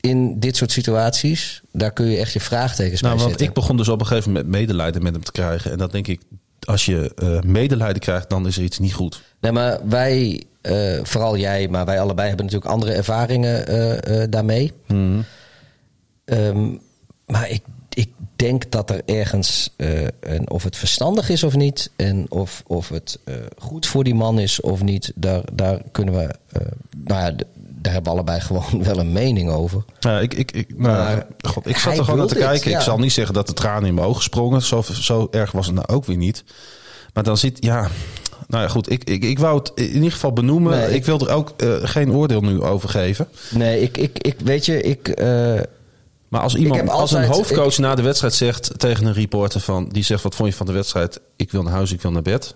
in 0.00 0.38
dit 0.40 0.56
soort 0.56 0.72
situaties, 0.72 1.62
daar 1.72 1.92
kun 1.92 2.06
je 2.06 2.16
echt 2.16 2.32
je 2.32 2.40
vraagtekens 2.40 3.00
Nou, 3.00 3.14
bij 3.14 3.22
want 3.22 3.30
zetten. 3.30 3.48
ik 3.48 3.60
begon 3.60 3.76
dus 3.76 3.88
op 3.88 4.00
een 4.00 4.06
gegeven 4.06 4.32
moment 4.32 4.48
medelijden 4.48 5.02
met 5.02 5.12
hem 5.12 5.24
te 5.24 5.32
krijgen. 5.32 5.70
En 5.70 5.78
dat 5.78 5.92
denk 5.92 6.06
ik, 6.06 6.20
als 6.66 6.86
je 6.86 7.12
eh, 7.14 7.40
medelijden 7.40 8.02
krijgt, 8.02 8.30
dan 8.30 8.46
is 8.46 8.56
er 8.56 8.62
iets 8.62 8.78
niet 8.78 8.94
goed. 8.94 9.22
Nee, 9.40 9.52
maar 9.52 9.88
wij, 9.88 10.44
eh, 10.60 10.98
vooral 11.02 11.36
jij, 11.36 11.68
maar 11.68 11.84
wij 11.84 12.00
allebei 12.00 12.28
hebben 12.28 12.46
natuurlijk 12.46 12.72
andere 12.72 12.92
ervaringen 12.92 13.66
eh, 13.66 14.24
daarmee. 14.30 14.72
Ehm, 16.24 16.70
maar 17.26 17.50
ik, 17.50 17.62
ik 17.88 18.10
denk 18.36 18.70
dat 18.70 18.90
er 18.90 19.02
ergens, 19.04 19.74
en 20.20 20.50
of 20.50 20.62
het 20.62 20.76
verstandig 20.76 21.28
is 21.28 21.42
of 21.42 21.56
niet, 21.56 21.90
en 21.96 22.26
of, 22.30 22.62
of 22.66 22.88
het 22.88 23.18
goed 23.58 23.86
voor 23.86 24.04
die 24.04 24.14
man 24.14 24.38
is 24.38 24.60
of 24.60 24.82
niet, 24.82 25.12
daar, 25.14 25.42
daar 25.52 25.82
kunnen 25.92 26.14
we, 26.14 26.34
nou 27.04 27.20
ja, 27.20 27.44
daar 27.78 27.92
hebben 27.92 28.12
we 28.12 28.18
allebei 28.18 28.40
gewoon 28.40 28.82
wel 28.84 28.98
een 28.98 29.12
mening 29.12 29.50
over. 29.50 29.84
Ja, 29.98 30.20
ik, 30.20 30.34
ik, 30.34 30.52
ik, 30.52 30.68
nou, 30.78 30.80
Maar 30.96 31.26
God, 31.50 31.66
ik 31.66 31.76
zat 31.76 31.96
er 31.98 32.04
gewoon 32.04 32.18
naar 32.18 32.28
te 32.28 32.34
dit, 32.34 32.42
kijken. 32.42 32.70
ja. 32.70 32.76
Ik 32.78 32.82
zal 32.84 32.98
niet 32.98 33.12
zeggen 33.12 33.34
dat 33.34 33.46
de 33.46 33.52
tranen 33.52 33.88
in 33.88 33.94
mijn 33.94 34.06
ogen 34.06 34.22
sprongen. 34.22 34.62
Zo, 34.62 34.82
zo 34.92 35.28
erg 35.30 35.52
was 35.52 35.66
het 35.66 35.74
nou 35.74 35.86
ook 35.88 36.04
weer 36.04 36.16
niet. 36.16 36.44
Maar 37.14 37.24
dan 37.24 37.36
zit, 37.36 37.56
ja... 37.64 37.88
Nou 38.48 38.62
ja, 38.62 38.68
goed. 38.68 38.90
Ik, 38.90 39.04
ik, 39.04 39.24
ik 39.24 39.38
wou 39.38 39.58
het 39.58 39.72
in 39.74 39.94
ieder 39.94 40.12
geval 40.12 40.32
benoemen. 40.32 40.72
Nee, 40.78 40.88
ik, 40.88 40.94
ik- 40.94 41.04
wil 41.04 41.20
er 41.20 41.30
ook 41.34 41.52
eh, 41.56 41.68
geen 41.82 42.12
oordeel 42.12 42.40
nu 42.40 42.62
over 42.62 42.88
geven. 42.88 43.28
Nee, 43.50 43.80
ik, 43.80 43.96
ik, 43.98 44.18
ik 44.18 44.36
weet 44.44 44.66
je, 44.66 44.82
ik. 44.82 45.08
eh, 45.08 45.26
Maar 46.28 46.40
als 46.40 46.54
iemand, 46.54 46.88
als 46.90 47.12
een 47.12 47.24
hoofdcoach 47.24 47.78
na 47.78 47.94
de 47.94 48.02
wedstrijd 48.02 48.34
zegt 48.34 48.72
tegen 48.78 49.06
een 49.06 49.12
reporter 49.12 49.60
van, 49.60 49.88
die 49.92 50.02
zegt 50.04 50.22
wat 50.22 50.34
vond 50.34 50.48
je 50.50 50.54
van 50.56 50.66
de 50.66 50.72
wedstrijd? 50.72 51.20
Ik 51.36 51.50
wil 51.50 51.62
naar 51.62 51.72
huis, 51.72 51.92
ik 51.92 52.02
wil 52.02 52.10
naar 52.10 52.22
bed. 52.22 52.54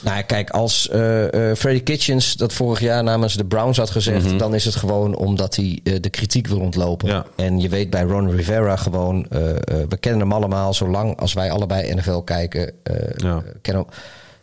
Nou 0.00 0.22
kijk, 0.22 0.50
als 0.50 0.88
eh 0.88 1.50
eh 1.50 1.56
Freddie 1.56 1.82
Kitchens 1.82 2.34
dat 2.36 2.52
vorig 2.52 2.80
jaar 2.80 3.02
namens 3.02 3.34
de 3.34 3.44
Browns 3.44 3.78
had 3.78 3.90
gezegd, 3.90 4.38
dan 4.38 4.54
is 4.54 4.64
het 4.64 4.74
gewoon 4.74 5.16
omdat 5.16 5.56
hij 5.56 5.80
eh, 5.84 5.94
de 6.00 6.10
kritiek 6.10 6.46
wil 6.46 6.60
ontlopen. 6.60 7.08
Ja. 7.08 7.26
En 7.36 7.60
je 7.60 7.68
weet 7.68 7.90
bij 7.90 8.02
Ron 8.02 8.30
Rivera 8.30 8.76
gewoon, 8.76 9.26
we 9.88 9.96
kennen 10.00 10.20
hem 10.20 10.32
allemaal, 10.32 10.74
zolang 10.74 11.18
als 11.20 11.32
wij 11.32 11.50
allebei 11.50 11.94
NFL 11.94 12.18
kijken, 12.18 12.72
Ja. 13.16 13.42
kennen 13.62 13.82
hem- 13.82 13.94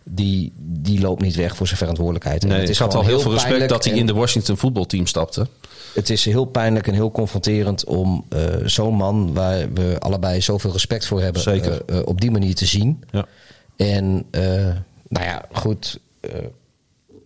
die, 0.05 0.51
die 0.57 0.99
loopt 1.01 1.21
niet 1.21 1.35
weg 1.35 1.55
voor 1.55 1.65
zijn 1.67 1.77
verantwoordelijkheid. 1.79 2.43
En 2.43 2.49
Nee, 2.49 2.59
het 2.59 2.69
is 2.69 2.75
ik 2.75 2.81
had 2.81 2.95
al 2.95 3.03
heel 3.05 3.19
veel 3.19 3.31
respect 3.31 3.69
dat 3.69 3.83
hij 3.85 3.93
in 3.93 4.05
de 4.05 4.13
Washington 4.13 4.57
voetbalteam 4.57 5.05
stapte. 5.07 5.47
het 5.93 6.09
is 6.09 6.25
heel 6.25 6.45
pijnlijk 6.45 6.87
en 6.87 6.93
heel 6.93 7.11
confronterend 7.11 7.85
om 7.85 8.25
zo'n 8.65 8.93
man 8.95 9.33
waar 9.33 9.73
we 9.73 9.95
allebei 9.99 10.41
zoveel 10.41 10.71
respect 10.71 11.05
voor 11.05 11.21
hebben, 11.21 11.41
Zeker. 11.41 12.05
op 12.05 12.21
die 12.21 12.31
manier 12.31 12.55
te 12.55 12.65
zien. 12.65 13.03
Ja. 13.11 13.25
En 13.77 14.25
nou 15.13 15.25
ja, 15.25 15.45
goed. 15.51 15.99
eh, 16.19 16.31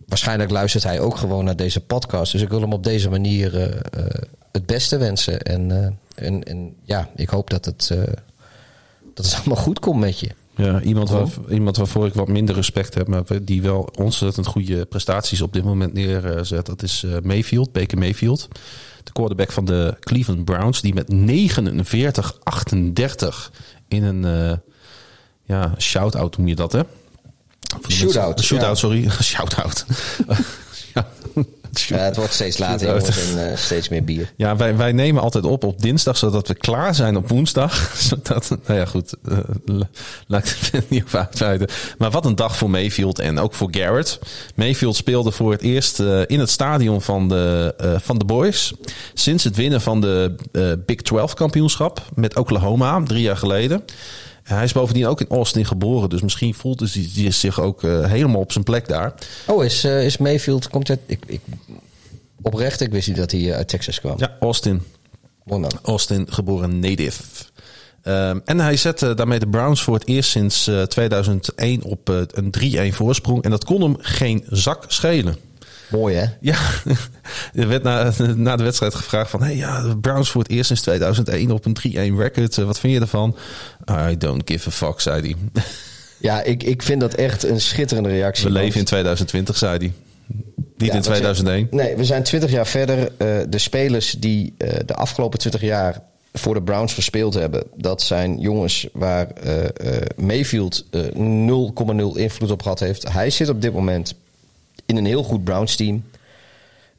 waarschijnlijk 0.06 0.50
luistert 0.50 0.84
hij 0.84 1.00
ook 1.00 1.16
gewoon 1.16 1.44
naar 1.44 1.56
deze 1.56 1.80
podcast. 1.80 2.32
Dus 2.32 2.42
ik 2.42 2.48
wil 2.48 2.60
hem 2.60 2.72
op 2.72 2.84
deze 2.84 3.10
manier 3.10 3.56
eh, 3.56 3.64
eh, 4.04 4.22
het 4.52 4.66
beste 4.66 4.98
wensen. 4.98 5.42
En, 5.42 5.70
en, 6.14 6.42
en 6.42 6.74
ja, 6.84 7.08
ik 7.16 7.28
hoop 7.28 7.50
dat 7.50 7.64
het, 7.64 7.88
dat 9.14 9.24
het 9.24 9.34
allemaal 9.38 9.62
goed 9.62 9.78
komt 9.78 10.00
met 10.00 10.20
je. 10.20 10.30
Ja, 10.56 10.80
iemand, 10.80 11.10
waar, 11.10 11.28
iemand 11.50 11.76
waarvoor 11.76 12.06
ik 12.06 12.14
wat 12.14 12.28
minder 12.28 12.54
respect 12.54 12.94
heb, 12.94 13.08
maar 13.08 13.24
die 13.42 13.62
wel 13.62 13.88
ontzettend 13.98 14.46
goede 14.46 14.84
prestaties 14.86 15.42
op 15.42 15.52
dit 15.52 15.64
moment 15.64 15.92
neerzet. 15.92 16.66
Dat 16.66 16.82
is 16.82 17.04
Mayfield, 17.22 17.72
Baker 17.72 17.98
Mayfield. 17.98 18.48
De 19.04 19.12
quarterback 19.12 19.52
van 19.52 19.64
de 19.64 19.96
Cleveland 20.00 20.44
Browns, 20.44 20.80
die 20.80 20.94
met 20.94 21.12
49-38 21.12 21.14
in 23.88 24.02
een 24.02 24.60
ja, 25.44 25.74
shout-out 25.78 26.36
noem 26.36 26.48
je 26.48 26.54
dat, 26.54 26.72
hè? 26.72 26.80
Shootout, 27.88 28.42
Shootout, 28.42 28.78
sorry. 28.78 29.10
shout-out. 29.22 29.84
ja. 30.94 31.06
Ja, 31.86 31.96
het 31.96 32.16
wordt 32.16 32.32
steeds 32.32 32.58
later 32.58 32.96
en 32.96 33.50
eh, 33.50 33.56
steeds 33.56 33.88
meer 33.88 34.04
bier. 34.04 34.32
Ja, 34.36 34.56
wij, 34.56 34.76
wij 34.76 34.92
nemen 34.92 35.22
altijd 35.22 35.44
op 35.44 35.64
op 35.64 35.80
dinsdag, 35.80 36.16
zodat 36.16 36.48
we 36.48 36.54
klaar 36.54 36.94
zijn 36.94 37.16
op 37.16 37.28
woensdag. 37.28 37.92
zodat, 38.08 38.48
nou 38.66 38.78
ja, 38.78 38.84
goed, 38.84 39.14
eh, 39.28 39.38
la- 39.64 39.88
laat 40.26 40.46
ik 40.46 40.68
het 40.72 40.90
niet 40.90 41.04
uitweiden. 41.12 41.68
Maar 41.98 42.10
wat 42.10 42.24
een 42.24 42.34
dag 42.34 42.56
voor 42.56 42.70
Mayfield 42.70 43.18
en 43.18 43.38
ook 43.38 43.54
voor 43.54 43.68
Garrett. 43.70 44.18
Mayfield 44.54 44.96
speelde 44.96 45.30
voor 45.30 45.52
het 45.52 45.62
eerst 45.62 46.00
eh, 46.00 46.20
in 46.26 46.40
het 46.40 46.50
stadion 46.50 47.02
van 47.02 47.28
de, 47.28 47.74
van 48.02 48.18
de 48.18 48.24
Boys. 48.24 48.72
Sinds 49.14 49.44
het 49.44 49.56
winnen 49.56 49.80
van 49.80 50.00
de 50.00 50.34
Big 50.86 51.00
12 51.02 51.34
kampioenschap 51.34 52.02
met 52.14 52.36
Oklahoma, 52.36 53.02
drie 53.04 53.22
jaar 53.22 53.36
geleden. 53.36 53.84
Hij 54.48 54.64
is 54.64 54.72
bovendien 54.72 55.06
ook 55.06 55.20
in 55.20 55.28
Austin 55.28 55.64
geboren, 55.64 56.08
dus 56.08 56.22
misschien 56.22 56.54
voelt 56.54 56.80
hij 56.80 57.30
zich 57.30 57.60
ook 57.60 57.84
eh, 57.84 58.10
helemaal 58.10 58.40
op 58.40 58.52
zijn 58.52 58.64
plek 58.64 58.88
daar. 58.88 59.14
Oh, 59.46 59.64
is, 59.64 59.84
eh, 59.84 60.04
is 60.04 60.16
Mayfield, 60.16 60.68
komt 60.68 60.88
ik, 60.88 61.00
ik, 61.26 61.40
oprecht, 62.42 62.80
ik 62.80 62.90
wist 62.90 63.08
niet 63.08 63.16
dat 63.16 63.30
hij 63.30 63.50
eh, 63.50 63.56
uit 63.56 63.68
Texas 63.68 64.00
kwam. 64.00 64.14
Ja, 64.18 64.36
Austin. 64.40 64.82
Man. 65.44 65.66
Austin, 65.82 66.26
geboren 66.30 66.78
native. 66.78 67.22
Ehm, 68.02 68.38
en 68.44 68.60
hij 68.60 68.76
zette 68.76 69.14
daarmee 69.14 69.38
de 69.38 69.48
Browns 69.48 69.82
voor 69.82 69.94
het 69.94 70.06
eerst 70.06 70.30
sinds 70.30 70.66
eh, 70.66 70.82
2001 70.82 71.82
op 71.82 72.08
een 72.08 72.50
3-1 72.50 72.94
voorsprong. 72.94 73.42
En 73.42 73.50
dat 73.50 73.64
kon 73.64 73.82
hem 73.82 73.96
geen 74.00 74.44
zak 74.50 74.84
schelen. 74.88 75.36
Mooi 75.90 76.14
hè? 76.16 76.24
Ja, 76.40 76.58
er 77.54 77.68
werd 77.68 77.82
na, 77.82 78.12
na 78.36 78.56
de 78.56 78.62
wedstrijd 78.62 78.94
gevraagd 78.94 79.30
van... 79.30 79.42
Hey, 79.42 79.56
ja, 79.56 79.82
de 79.82 79.98
Browns 79.98 80.30
voor 80.30 80.42
het 80.42 80.50
eerst 80.50 80.66
sinds 80.66 80.82
2001 80.82 81.50
op 81.50 81.64
een 81.64 81.76
3-1 82.14 82.16
record. 82.18 82.58
Eh, 82.58 82.64
wat 82.64 82.78
vind 82.80 82.92
je 82.92 83.00
ervan? 83.00 83.36
I 84.10 84.16
don't 84.16 84.42
give 84.44 84.68
a 84.68 84.72
fuck, 84.72 85.00
zei 85.00 85.20
hij. 85.20 85.62
Ja, 86.20 86.42
ik, 86.42 86.62
ik 86.62 86.82
vind 86.82 87.00
dat 87.00 87.14
echt 87.14 87.44
een 87.44 87.60
schitterende 87.60 88.08
reactie. 88.08 88.44
We 88.44 88.50
leven 88.52 88.78
in 88.78 88.84
2020, 88.84 89.56
zei 89.56 89.76
hij. 89.78 89.92
Niet 90.76 90.88
Ja, 90.88 90.92
in 90.92 90.98
we 90.98 91.02
zijn- 91.02 91.02
2001. 91.02 91.68
Nee, 91.70 91.96
we 91.96 92.04
zijn 92.04 92.22
20 92.22 92.50
jaar 92.50 92.66
verder. 92.66 92.98
Eh, 93.16 93.26
de 93.48 93.58
spelers 93.58 94.10
die 94.18 94.54
eh, 94.58 94.68
de 94.86 94.94
afgelopen 94.94 95.38
20 95.38 95.60
jaar 95.60 96.00
voor 96.32 96.54
de 96.54 96.62
Browns 96.62 96.94
gespeeld 96.94 97.34
hebben, 97.34 97.64
dat 97.76 98.02
zijn 98.02 98.38
jongens 98.40 98.88
waar 98.92 99.26
eh, 99.30 99.54
Mayfield 100.16 100.84
eh, 100.90 101.02
0,0 101.02 102.16
invloed 102.18 102.50
op 102.50 102.62
gehad 102.62 102.80
heeft. 102.80 103.12
Hij 103.12 103.30
zit 103.30 103.48
op 103.48 103.62
dit 103.62 103.72
moment 103.72 104.14
in 104.88 104.96
een 104.96 105.06
heel 105.06 105.22
goed 105.22 105.44
Browns 105.44 105.76
team. 105.76 106.04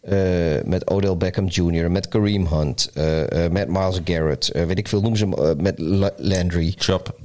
Eh, 0.02 0.18
met 0.66 0.90
Odell 0.90 1.18
Beckham 1.18 1.48
Jr., 1.48 1.92
met 1.92 2.08
Kareem 2.08 2.48
Hunt, 2.48 2.90
eh, 2.94 3.46
eh, 3.46 3.52
met 3.52 3.68
Miles 3.68 4.00
Garrett, 4.06 4.52
weet 4.54 4.78
ik 4.78 4.88
veel, 4.88 5.02
noem 5.02 5.16
ze 5.16 5.26
eh, 5.26 5.64
met 5.64 5.80
La- 5.80 6.12
Landry. 6.18 6.74
Chop. 6.78 7.20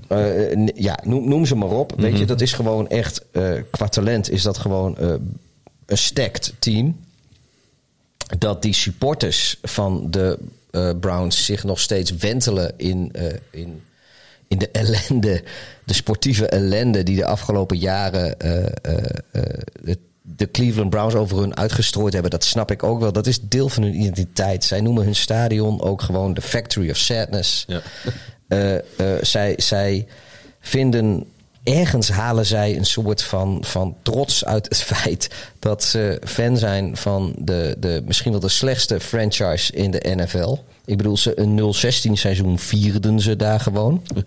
Ja, 0.74 0.98
noem, 1.04 1.28
noem 1.28 1.46
ze 1.46 1.54
maar 1.54 1.70
op. 1.70 1.92
Weet 1.96 2.18
je, 2.18 2.24
dat 2.26 2.40
is 2.40 2.52
gewoon 2.52 2.88
echt, 2.88 3.24
qua 3.70 3.88
talent 3.88 4.30
is 4.30 4.42
dat 4.42 4.58
gewoon 4.58 4.96
een 5.86 5.98
stacked 5.98 6.52
team. 6.58 6.96
Dat 8.38 8.62
die 8.62 8.74
supporters 8.74 9.58
van 9.62 10.10
de 10.10 10.38
Browns 11.00 11.44
zich 11.44 11.64
nog 11.64 11.80
steeds 11.80 12.10
wentelen 12.16 12.72
in, 12.76 13.12
in, 13.50 13.82
in 14.48 14.58
de 14.58 14.68
ellende, 14.70 15.42
de 15.84 15.94
sportieve 15.94 16.46
ellende 16.46 17.02
die 17.02 17.16
de 17.16 17.26
afgelopen 17.26 17.78
jaren 17.78 18.40
eh, 18.40 18.64
de, 20.36 20.50
Cleveland 20.50 20.90
Browns 20.90 21.14
over 21.14 21.38
hun 21.38 21.56
uitgestrooid 21.56 22.12
hebben. 22.12 22.30
Dat 22.30 22.44
snap 22.44 22.70
ik 22.70 22.82
ook 22.82 23.00
wel. 23.00 23.12
Dat 23.12 23.26
is 23.26 23.40
deel 23.40 23.68
van 23.68 23.82
hun 23.82 24.00
identiteit. 24.00 24.64
Zij 24.64 24.80
noemen 24.80 25.04
hun 25.04 25.14
stadion 25.14 25.82
ook 25.82 26.02
gewoon 26.02 26.34
de 26.34 26.40
Factory 26.40 26.90
of 26.90 26.96
Sadness. 26.96 27.64
Ja. 27.66 27.80
Eh, 28.48 28.74
eh, 28.74 28.82
zij, 29.22 29.54
zij 29.56 30.06
vinden. 30.60 31.24
Ergens 31.62 32.08
halen 32.08 32.46
zij 32.46 32.76
een 32.76 32.84
soort 32.84 33.22
van, 33.22 33.58
van 33.64 33.96
trots 34.02 34.44
uit 34.44 34.64
het 34.64 34.78
feit 34.82 35.30
dat 35.58 35.82
ze 35.84 36.20
fan 36.24 36.56
zijn 36.56 36.96
van 36.96 37.34
de, 37.38 37.76
de 37.78 38.02
misschien 38.06 38.30
wel 38.30 38.40
de 38.40 38.48
slechtste 38.48 39.00
franchise 39.00 39.72
in 39.72 39.90
de 39.90 40.14
NFL. 40.16 40.56
Ik 40.84 40.96
bedoel, 40.96 41.16
ze 41.16 41.40
een 41.40 41.74
0-16 42.08 42.12
seizoen 42.12 42.58
vierden 42.58 43.20
ze 43.20 43.36
daar 43.36 43.60
gewoon. 43.60 44.02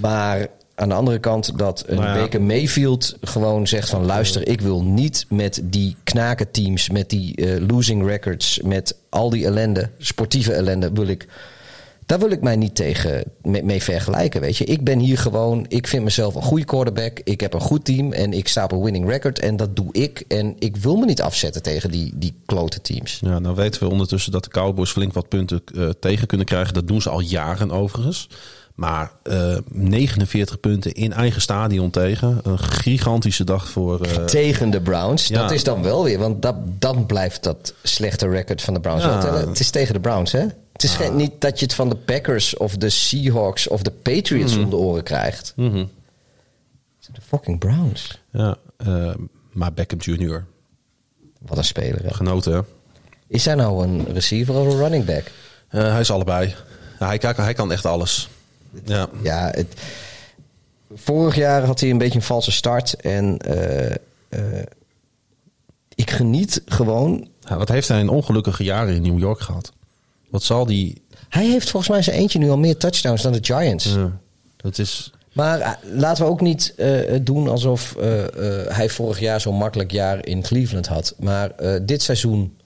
Maar 0.00 0.48
aan 0.82 0.88
de 0.88 0.94
andere 0.94 1.18
kant 1.18 1.58
dat 1.58 1.84
een 1.86 1.96
Nou 1.96 2.08
ja. 2.08 2.14
Baker 2.14 2.42
Mayfield 2.42 3.16
gewoon 3.20 3.66
zegt 3.66 3.90
van 3.90 4.04
luister, 4.04 4.48
ik 4.48 4.60
wil 4.60 4.82
niet 4.82 5.26
met 5.28 5.60
die 5.64 5.96
knakenteams, 6.04 6.90
met 6.90 7.10
die 7.10 7.36
eh, 7.36 7.68
losing 7.68 8.06
records, 8.06 8.60
met 8.64 8.96
al 9.08 9.30
die 9.30 9.46
ellende, 9.46 9.90
sportieve 9.98 10.52
ellende, 10.52 10.90
wil 10.92 11.06
ik. 11.06 11.28
Daar 12.06 12.18
wil 12.18 12.30
ik 12.30 12.40
mij 12.40 12.56
niet 12.56 12.74
tegen 12.74 13.24
mee, 13.42 13.62
mee 13.62 13.82
vergelijken, 13.82 14.40
weet 14.40 14.56
je. 14.56 14.64
Ik 14.64 14.84
ben 14.84 14.98
hier 14.98 15.18
gewoon, 15.18 15.64
ik 15.68 15.86
vind 15.86 16.04
mezelf 16.04 16.34
een 16.34 16.42
goede 16.42 16.64
quarterback. 16.64 17.20
Ik 17.24 17.40
heb 17.40 17.54
een 17.54 17.60
goed 17.60 17.84
team 17.84 18.12
en 18.12 18.32
ik 18.32 18.48
sta 18.48 18.64
op 18.64 18.72
een 18.72 18.82
winning 18.82 19.08
record. 19.08 19.38
En 19.38 19.56
dat 19.56 19.76
doe 19.76 19.92
ik. 19.92 20.24
En 20.28 20.54
ik 20.58 20.76
wil 20.76 20.96
me 20.96 21.04
niet 21.04 21.22
afzetten 21.22 21.62
tegen 21.62 21.90
die, 21.90 22.12
die 22.14 22.34
klote 22.46 22.80
teams. 22.80 23.18
Ja, 23.20 23.38
nou 23.38 23.54
weten 23.54 23.82
we 23.82 23.88
ondertussen 23.88 24.32
dat 24.32 24.44
de 24.44 24.50
Cowboys 24.50 24.90
flink 24.90 25.12
wat 25.12 25.28
punten 25.28 25.62
eh, 25.74 25.88
tegen 26.00 26.26
kunnen 26.26 26.46
krijgen. 26.46 26.74
Dat 26.74 26.88
doen 26.88 27.02
ze 27.02 27.10
al 27.10 27.20
jaren 27.20 27.70
overigens. 27.70 28.28
Maar 28.82 29.12
eh 29.22 29.56
49 29.68 30.60
punten 30.60 30.92
in 30.92 31.12
eigen 31.12 31.40
stadion 31.40 31.90
tegen. 31.90 32.40
Een 32.42 32.58
gigantische 32.58 33.44
dag 33.44 33.68
voor... 33.68 34.00
eh, 34.00 34.24
tegen 34.24 34.70
de 34.70 34.80
Browns. 34.80 35.26
Ja. 35.26 35.40
Dat 35.42 35.50
is 35.50 35.64
dan 35.64 35.82
wel 35.82 36.04
weer, 36.04 36.18
want 36.18 36.42
dat, 36.42 36.54
dan 36.78 37.06
blijft 37.06 37.42
dat 37.42 37.74
slechte 37.82 38.28
record 38.28 38.62
van 38.62 38.74
de 38.74 38.80
Browns 38.80 39.04
Ja. 39.04 39.36
Het 39.48 39.60
is 39.60 39.70
tegen 39.70 39.94
de 39.94 40.00
Browns, 40.00 40.32
hè? 40.32 40.46
Het 40.72 40.82
is 40.82 40.94
geen, 40.94 41.16
niet 41.16 41.40
dat 41.40 41.58
je 41.58 41.64
het 41.64 41.74
van 41.74 41.88
de 41.88 41.96
Packers 41.96 42.56
of 42.56 42.76
de 42.76 42.90
Seahawks 42.90 43.68
of 43.68 43.82
de 43.82 43.90
Patriots 43.90 44.56
om 44.56 44.70
de 44.70 44.76
oren 44.76 45.02
krijgt. 45.02 45.52
mhm. 45.56 45.84
De 47.12 47.20
fucking 47.20 47.58
Browns. 47.58 48.20
Ja, 48.30 48.56
eh, 48.76 49.14
maar 49.52 49.72
Beckham 49.72 49.98
Jr. 50.00 50.44
Wat 51.40 51.58
een 51.58 51.64
speler, 51.64 52.02
hè? 52.02 52.14
Genoten, 52.14 52.52
hè? 52.52 52.60
Is 53.26 53.44
hij 53.44 53.54
nou 53.54 53.84
een 53.84 54.12
receiver 54.12 54.54
of 54.54 54.66
een 54.72 54.78
running 54.78 55.04
back? 55.04 55.30
Hij 55.68 56.00
is 56.00 56.10
allebei. 56.10 56.54
Ja, 56.98 57.06
hij, 57.06 57.18
kan, 57.18 57.34
hij 57.34 57.54
kan 57.54 57.72
echt 57.72 57.86
alles. 57.86 58.28
Ja. 58.84 59.08
Ja, 59.22 59.50
het, 59.54 59.74
vorig 60.94 61.34
jaar 61.34 61.64
had 61.64 61.80
hij 61.80 61.90
een 61.90 61.98
beetje 61.98 62.18
een 62.18 62.24
valse 62.24 62.52
start. 62.52 62.94
En 62.94 63.38
eh, 63.38 63.90
eh, 64.28 64.66
ik 65.94 66.10
geniet 66.10 66.62
gewoon. 66.66 67.28
Ja, 67.40 67.56
wat 67.56 67.68
heeft 67.68 67.88
hij 67.88 68.00
een 68.00 68.08
ongelukkige 68.08 68.64
jaren 68.64 68.94
in 68.94 69.02
New 69.02 69.18
York 69.18 69.40
gehad? 69.40 69.72
Wat 70.30 70.42
zal 70.42 70.66
die... 70.66 71.02
Hij 71.28 71.46
heeft 71.46 71.70
volgens 71.70 71.92
mij 71.92 72.02
zijn 72.02 72.16
eentje 72.16 72.38
nu 72.38 72.50
al 72.50 72.58
meer 72.58 72.76
touchdowns 72.76 73.22
dan 73.22 73.32
de 73.32 73.38
Giants. 73.42 73.84
Ja, 73.84 74.18
dat 74.56 74.78
is... 74.78 75.12
Maar 75.32 75.60
eh, 75.60 75.72
laten 75.82 76.24
we 76.24 76.30
ook 76.30 76.40
niet 76.40 76.74
doen 77.22 77.48
alsof 77.48 77.96
hij 78.68 78.88
vorig 78.88 79.20
jaar 79.20 79.40
zo'n 79.40 79.54
makkelijk 79.54 79.90
jaar 79.90 80.26
in 80.26 80.42
Cleveland 80.42 80.86
had. 80.86 81.14
Maar 81.18 81.52
dit 81.82 82.02
seizoen, 82.02 82.56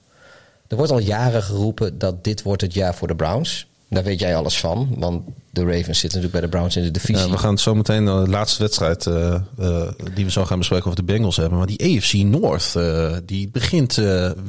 er 0.67 0.77
wordt 0.77 0.91
al 0.91 0.99
jaren 0.99 1.43
geroepen 1.43 1.97
dat 1.97 2.23
dit 2.23 2.41
wordt 2.41 2.61
het 2.61 2.73
jaar 2.73 2.95
voor 2.95 3.07
de 3.07 3.15
Browns. 3.15 3.66
Daar 3.89 4.03
weet 4.03 4.19
jij 4.19 4.35
alles 4.35 4.59
van, 4.59 4.95
want 4.97 5.21
de 5.49 5.61
Ravens 5.61 5.99
zitten 5.99 6.21
natuurlijk 6.21 6.31
bij 6.31 6.41
de 6.41 6.47
Browns 6.47 6.75
in 6.75 6.83
de 6.83 6.91
divisie. 6.91 7.25
Ja, 7.25 7.31
we 7.31 7.37
gaan 7.37 7.57
zo 7.57 7.75
meteen 7.75 8.05
de 8.05 8.11
laatste 8.11 8.61
wedstrijd 8.61 9.05
uh, 9.05 9.35
uh, 9.59 9.81
die 10.13 10.25
we 10.25 10.31
zo 10.31 10.45
gaan 10.45 10.57
bespreken 10.57 10.85
over 10.85 11.05
de 11.05 11.13
Bengals 11.13 11.35
hebben. 11.35 11.57
Maar 11.57 11.67
die 11.67 11.97
AFC 11.97 12.13
North, 12.13 12.73
uh, 12.77 13.13
die 13.25 13.49
begint 13.49 13.95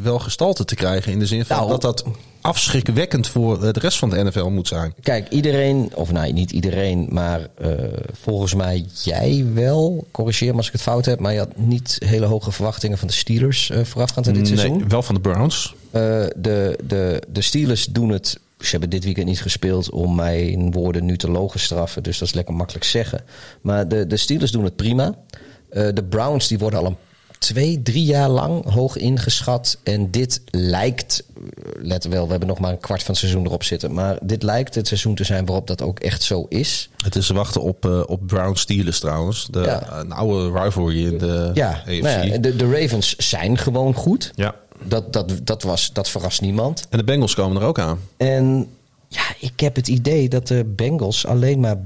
wel 0.02 0.19
gestalte 0.19 0.65
te 0.65 0.74
krijgen 0.74 1.12
in 1.12 1.19
de 1.19 1.27
zin 1.27 1.44
van 1.44 1.56
nou, 1.56 1.69
dat 1.69 1.81
dat 1.81 2.05
afschrikwekkend 2.40 3.28
voor 3.28 3.60
de 3.73 3.81
rest 3.81 3.98
van 3.98 4.10
de 4.10 4.24
NFL 4.24 4.48
moet 4.48 4.69
zijn. 4.69 4.94
Kijk, 5.02 5.28
iedereen, 5.28 5.90
of 5.94 6.12
nee, 6.12 6.32
niet 6.32 6.51
iedereen, 6.51 7.06
maar 7.10 7.48
volgens 8.12 8.55
mij 8.55 8.86
jij 9.02 9.47
wel, 9.55 10.06
corrigeer 10.10 10.51
me 10.51 10.56
als 10.56 10.66
ik 10.66 10.73
het 10.73 10.82
fout 10.82 11.05
heb, 11.05 11.20
maar 11.20 11.32
je 11.32 11.39
had 11.39 11.56
niet 11.56 11.97
hele 12.05 12.27
hoge 12.27 12.52
verwachtingen 12.52 12.98
van 12.98 13.09
de 13.09 13.15
Steelers 13.15 13.70
voorafgaand 13.82 14.27
aan 14.27 14.32
dit 14.32 14.43
nee, 14.43 14.56
seizoen. 14.56 14.89
wel 14.89 15.02
van 15.02 15.15
de 15.15 15.20
Browns. 15.20 15.74
de, 15.90 16.78
de, 16.86 17.23
de 17.28 17.43
Steelers 17.43 17.86
doen 17.86 18.09
het 18.09 18.39
ze 18.59 18.70
hebben 18.70 18.90
dit 18.90 19.05
weekend 19.05 19.26
niet 19.26 19.43
gespeeld 19.43 19.90
om 19.90 20.14
mij 20.14 20.47
in 20.47 20.72
woorden 20.72 21.05
nu 21.05 21.16
te 21.16 21.30
logen 21.30 21.60
straffen. 21.60 22.02
Dus 22.02 22.18
dat 22.18 22.28
is 22.28 22.35
lekker 22.35 22.55
makkelijk 22.55 22.85
zeggen. 22.85 23.24
Maar 23.60 23.89
de, 23.89 24.06
de 24.06 24.16
Steelers 24.16 24.51
doen 24.51 24.64
het 24.64 24.76
prima. 24.76 25.14
Uh, 25.70 25.89
de 25.94 26.05
Browns 26.05 26.48
die 26.48 26.59
worden 26.59 26.78
al 26.78 26.86
een 26.86 26.97
twee, 27.39 27.82
drie 27.82 28.05
jaar 28.05 28.28
lang 28.28 28.72
hoog 28.72 28.97
ingeschat. 28.97 29.78
En 29.82 30.10
dit 30.10 30.40
lijkt, 30.51 31.24
let 31.78 32.05
wel, 32.05 32.24
we 32.24 32.30
hebben 32.30 32.48
nog 32.48 32.59
maar 32.59 32.72
een 32.72 32.78
kwart 32.78 33.02
van 33.02 33.10
het 33.10 33.18
seizoen 33.18 33.44
erop 33.44 33.62
zitten. 33.62 33.93
Maar 33.93 34.18
dit 34.22 34.43
lijkt 34.43 34.74
het 34.74 34.86
seizoen 34.86 35.14
te 35.14 35.24
zijn 35.24 35.47
waarop 35.47 35.66
dat 35.66 35.82
ook 35.82 36.01
echt 36.01 36.22
zo 36.22 36.47
is. 36.48 36.90
Het 36.97 37.16
is 37.16 37.28
wachten 37.28 37.62
op, 37.62 37.86
uh, 37.86 38.02
op 38.06 38.26
Brown 38.26 38.55
Steelers 38.55 39.01
trouwens. 39.01 39.48
De, 39.51 39.60
ja. 39.60 39.98
Een 39.98 40.12
oude 40.12 40.60
rivalry 40.60 41.06
in 41.06 41.18
de 41.18 41.51
ja, 41.55 41.70
AFC. 41.70 42.02
Nou 42.02 42.26
ja, 42.26 42.39
de, 42.39 42.56
de 42.56 42.70
Ravens 42.70 43.16
zijn 43.16 43.59
gewoon 43.59 43.94
goed. 43.94 44.32
Ja. 44.35 44.55
Dat, 44.84 45.12
dat, 45.12 45.32
dat, 45.42 45.62
was, 45.62 45.92
dat 45.92 46.09
verrast 46.09 46.40
niemand. 46.40 46.86
En 46.90 46.98
de 46.98 47.05
Bengals 47.05 47.34
komen 47.34 47.62
er 47.62 47.68
ook 47.68 47.78
aan. 47.78 47.98
En 48.16 48.68
ja, 49.09 49.22
ik 49.40 49.60
heb 49.60 49.76
het 49.76 49.88
idee 49.88 50.28
dat 50.28 50.46
de 50.46 50.64
Bengals 50.64 51.26
alleen 51.26 51.60
maar 51.60 51.76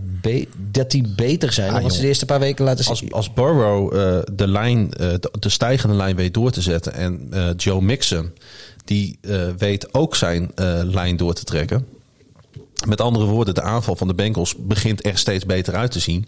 dat 0.57 0.91
die 0.91 1.15
beter 1.17 1.53
zijn 1.53 1.69
ah, 1.69 1.75
dan 1.75 1.83
wat 1.83 1.95
ze 1.95 2.01
de 2.01 2.07
eerste 2.07 2.27
paar 2.27 2.41
weken 2.41 2.65
laten 2.65 2.85
zien. 2.85 2.95
Als, 2.95 3.13
als 3.13 3.33
Burrow 3.33 3.95
uh, 3.95 4.19
de, 4.33 4.49
lijn, 4.49 4.81
uh, 4.81 4.89
de, 4.97 5.31
de, 5.39 5.49
stijgende 5.49 5.95
lijn 5.95 6.17
weet 6.17 6.35
door 6.35 6.51
te 6.51 6.63
zetten 6.63 6.95
en 6.95 7.29
uh, 7.35 7.49
Joe 7.57 7.81
Mixon 7.81 8.31
die 8.85 9.19
weet 9.59 9.95
ook 9.95 10.17
zijn 10.17 10.51
lijn 10.85 11.17
door 11.17 11.35
te 11.35 11.45
trekken. 11.45 11.87
Met 12.87 13.01
andere 13.01 13.25
woorden, 13.25 13.55
de 13.55 13.63
aanval 13.63 13.97
van 13.97 14.09
de 14.09 14.15
Bengals 14.15 14.55
begint 14.59 15.07
er 15.07 15.19
steeds 15.19 15.47
beter 15.47 15.75
uit 15.75 15.91
te 15.91 16.01
zien. 16.01 16.27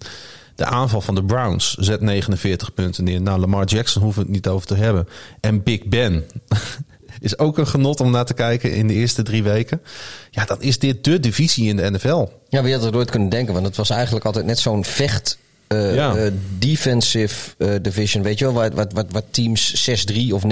De 0.54 0.64
aanval 0.64 1.00
van 1.00 1.14
de 1.14 1.24
Browns 1.24 1.74
zet 1.74 2.00
49 2.00 2.74
punten 2.74 3.04
neer. 3.04 3.22
Nou, 3.22 3.40
Lamar 3.40 3.64
Jackson 3.64 4.02
hoeven 4.02 4.20
we 4.22 4.26
het 4.26 4.36
niet 4.36 4.48
over 4.48 4.66
te 4.66 4.74
hebben. 4.74 5.08
En 5.40 5.62
Big 5.62 5.84
Ben 5.84 6.24
is 7.20 7.38
ook 7.38 7.58
een 7.58 7.66
genot 7.66 8.00
om 8.00 8.10
naar 8.10 8.24
te 8.24 8.34
kijken 8.34 8.74
in 8.74 8.86
de 8.86 8.94
eerste 8.94 9.22
drie 9.22 9.42
weken. 9.42 9.82
Ja, 10.30 10.44
dan 10.44 10.62
is 10.62 10.78
dit 10.78 11.04
de 11.04 11.20
divisie 11.20 11.68
in 11.68 11.76
de 11.76 11.90
NFL. 11.90 12.26
Ja, 12.48 12.62
wie 12.62 12.74
had 12.74 12.84
er 12.84 12.92
nooit 12.92 13.10
kunnen 13.10 13.28
denken? 13.28 13.54
Want 13.54 13.66
het 13.66 13.76
was 13.76 13.90
eigenlijk 13.90 14.24
altijd 14.24 14.46
net 14.46 14.58
zo'n 14.58 14.84
vecht 14.84 15.38
uh, 15.68 15.94
ja. 15.94 16.16
uh, 16.16 16.30
defensive 16.58 17.50
uh, 17.58 17.74
division. 17.82 18.22
Weet 18.22 18.38
je 18.38 18.44
wel, 18.44 18.54
wat, 18.54 18.72
wat, 18.72 18.92
wat, 18.92 19.06
wat 19.10 19.24
teams 19.30 19.90
6-3 19.90 20.16
of 20.30 20.42
9-6 20.42 20.46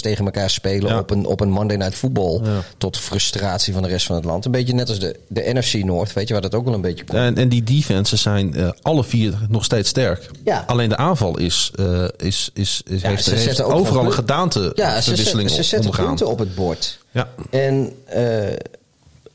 tegen 0.00 0.24
elkaar 0.24 0.50
spelen 0.50 0.92
ja. 0.92 0.98
op, 0.98 1.10
een, 1.10 1.26
op 1.26 1.40
een 1.40 1.50
Monday 1.50 1.76
Night 1.76 1.94
Football. 1.94 2.40
Ja. 2.44 2.62
Tot 2.78 2.98
frustratie 2.98 3.72
van 3.72 3.82
de 3.82 3.88
rest 3.88 4.06
van 4.06 4.16
het 4.16 4.24
land. 4.24 4.44
Een 4.44 4.50
beetje 4.50 4.74
net 4.74 4.88
als 4.88 4.98
de, 4.98 5.16
de 5.28 5.50
NFC 5.52 5.74
North, 5.74 6.12
weet 6.12 6.26
je 6.26 6.32
waar 6.32 6.42
dat 6.42 6.54
ook 6.54 6.64
wel 6.64 6.74
een 6.74 6.80
beetje 6.80 7.04
komt. 7.04 7.18
En, 7.18 7.36
en 7.36 7.48
die 7.48 7.62
defenses 7.62 8.22
zijn 8.22 8.74
alle 8.82 9.04
vier 9.04 9.34
nog 9.48 9.64
steeds 9.64 9.88
sterk. 9.88 10.30
Ja. 10.44 10.64
Alleen 10.66 10.88
de 10.88 10.96
aanval 10.96 11.38
is, 11.38 11.70
is, 12.16 12.50
is, 12.54 12.82
is 12.86 13.02
heeft, 13.02 13.30
heeft 13.30 13.62
overal 13.62 14.04
een 14.04 14.12
gedaante 14.12 14.72
ja, 14.74 15.00
ze, 15.00 15.16
ze, 15.16 15.48
ze 15.48 15.62
zetten 15.62 15.90
punten 15.90 16.26
op 16.26 16.38
het 16.38 16.54
bord. 16.54 16.98
Ja. 17.10 17.28
En 17.50 17.92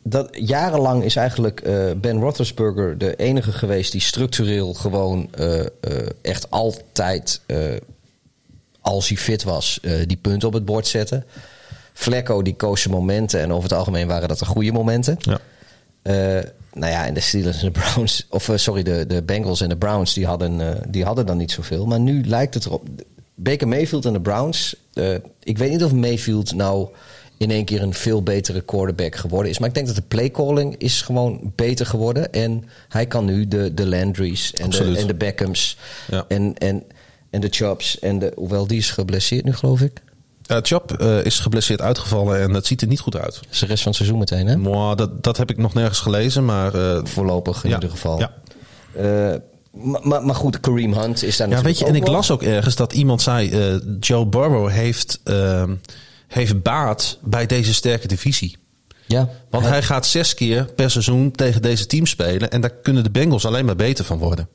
dat 0.10 0.30
jarenlang 0.32 1.04
is 1.04 1.16
eigenlijk 1.16 1.68
uh, 1.68 1.92
Ben 1.98 2.20
Roethlisberger 2.20 2.98
de 2.98 3.16
enige 3.16 3.52
geweest 3.52 3.92
die 3.92 4.02
structureel 4.02 4.74
gewoon 4.74 5.30
uh, 5.40 5.56
uh, 5.56 5.66
echt 6.22 6.52
altijd, 6.52 7.42
als 8.82 9.08
hij 9.08 9.18
fit 9.18 9.44
was, 9.44 9.80
die 10.08 10.18
punten 10.18 10.48
op 10.48 10.54
het 10.54 10.66
bord 10.66 10.88
zette. 10.88 11.24
Flecko 11.94 12.42
die 12.42 12.56
koos 12.56 12.82
zijn 12.82 12.94
momenten 12.94 13.42
en 13.42 13.52
over 13.52 13.70
het 13.70 13.78
algemeen 13.78 14.08
waren 14.08 14.28
dat 14.28 14.40
de 14.40 14.46
goede 14.46 14.72
momenten. 14.72 15.18
Ja. 15.20 15.40
nou 16.74 16.92
ja, 16.92 17.06
en 17.06 17.14
de 17.14 17.20
Steelers 17.20 17.64
en 17.64 17.72
de 17.72 17.80
Browns, 17.80 18.28
of 18.30 18.52
sorry, 18.56 18.84
de, 18.84 19.06
de 19.08 19.24
Bengals 19.24 19.62
en 19.62 19.70
de 19.70 19.78
Browns, 19.78 20.14
die 20.14 20.26
hadden, 20.26 20.82
die 20.88 21.06
hadden 21.06 21.26
dan 21.26 21.38
niet 21.38 21.52
zoveel. 21.52 21.86
Maar 21.86 22.00
nu 22.00 22.26
lijkt 22.26 22.54
het 22.54 22.66
erop. 22.66 22.88
Baker 23.36 23.68
Mayfield 23.68 24.06
en 24.06 24.14
de 24.14 24.22
Browns. 24.22 24.76
ik 25.44 25.58
weet 25.58 25.72
niet 25.72 25.84
of 25.84 25.94
Mayfield 25.94 26.54
nou 26.54 26.88
in 27.38 27.52
één 27.52 27.66
keer 27.66 27.82
een 27.82 27.94
veel 27.94 28.24
betere 28.24 28.62
quarterback 28.62 29.16
geworden 29.16 29.52
is. 29.52 29.60
Maar 29.60 29.68
ik 29.68 29.74
denk 29.74 29.88
dat 29.88 29.96
de 29.96 30.02
playcalling 30.02 30.76
is 30.78 31.02
gewoon 31.02 31.54
beter 31.56 31.86
geworden. 31.86 32.34
En 32.34 32.64
hij 32.90 33.06
kan 33.06 33.26
nu 33.26 33.48
de, 33.48 33.74
de 33.74 33.88
Landry's 33.88 34.54
en 34.54 34.70
de, 34.70 34.98
en 34.98 35.08
de 35.08 35.16
Beckhams 35.16 35.78
ja. 36.12 36.26
en, 36.28 36.54
en, 36.58 36.84
en 37.30 37.42
de 37.42 37.48
Chops. 37.50 38.00
En 38.00 38.20
de, 38.20 38.32
hoewel 38.36 38.68
die 38.68 38.78
is 38.78 38.92
geblesseerd 38.92 39.46
nu, 39.46 39.54
geloof 39.54 39.82
ik. 39.82 40.02
Uh, 40.52 40.58
Chop 40.62 41.02
uh, 41.02 41.26
is 41.26 41.40
geblesseerd 41.40 41.82
uitgevallen 41.82 42.42
en 42.42 42.54
het 42.54 42.66
ziet 42.66 42.82
er 42.82 42.88
niet 42.88 43.00
goed 43.00 43.18
uit. 43.18 43.40
is 43.52 43.60
de 43.60 43.66
rest 43.66 43.84
van 43.84 43.92
het 43.92 43.96
seizoen 43.96 44.20
meteen, 44.20 44.48
hè? 44.48 44.58
Moi, 44.58 44.96
dat, 44.96 45.24
dat 45.24 45.38
heb 45.38 45.50
ik 45.50 45.58
nog 45.58 45.74
nergens 45.74 46.00
gelezen, 46.00 46.46
maar... 46.46 46.76
Uh, 46.76 47.00
Voorlopig 47.04 47.64
in 47.64 47.70
ja, 47.70 47.76
ieder 47.76 47.90
geval. 47.90 48.20
Ja. 48.20 48.32
Maar, 50.02 50.26
maar, 50.26 50.36
goed, 50.36 50.60
Kareem 50.60 50.94
Hunt 50.94 51.24
is 51.24 51.38
daar 51.38 51.50
ja, 51.50 51.62
weet 51.62 51.80
je, 51.80 51.86
En 51.86 51.96
ik 51.96 52.08
las 52.08 52.32
ook 52.32 52.44
ergens 52.44 52.76
dat 52.76 52.94
iemand 52.94 53.22
zei... 53.22 53.80
Joe 54.00 54.26
Burrow 54.26 54.70
heeft 54.70 55.20
ehm, 55.24 55.74
heeft 56.28 56.62
baat 56.62 57.18
bij 57.22 57.46
deze 57.46 57.74
sterke 57.74 58.08
divisie. 58.08 58.58
Ja, 59.08 59.30
Want 59.50 59.66
hij... 59.66 59.84
gaat 59.84 60.06
zes 60.06 60.34
keer 60.34 60.66
per 60.66 60.92
seizoen 60.92 61.32
tegen 61.32 61.62
deze 61.62 61.86
teams 61.86 62.10
spelen. 62.10 62.52
En 62.52 62.62
daar 62.62 62.74
kunnen 62.84 63.04
de 63.04 63.10
Bengals 63.10 63.46
alleen 63.46 63.66
maar 63.66 63.76
beter 63.76 64.06
van 64.06 64.18
worden. 64.18 64.48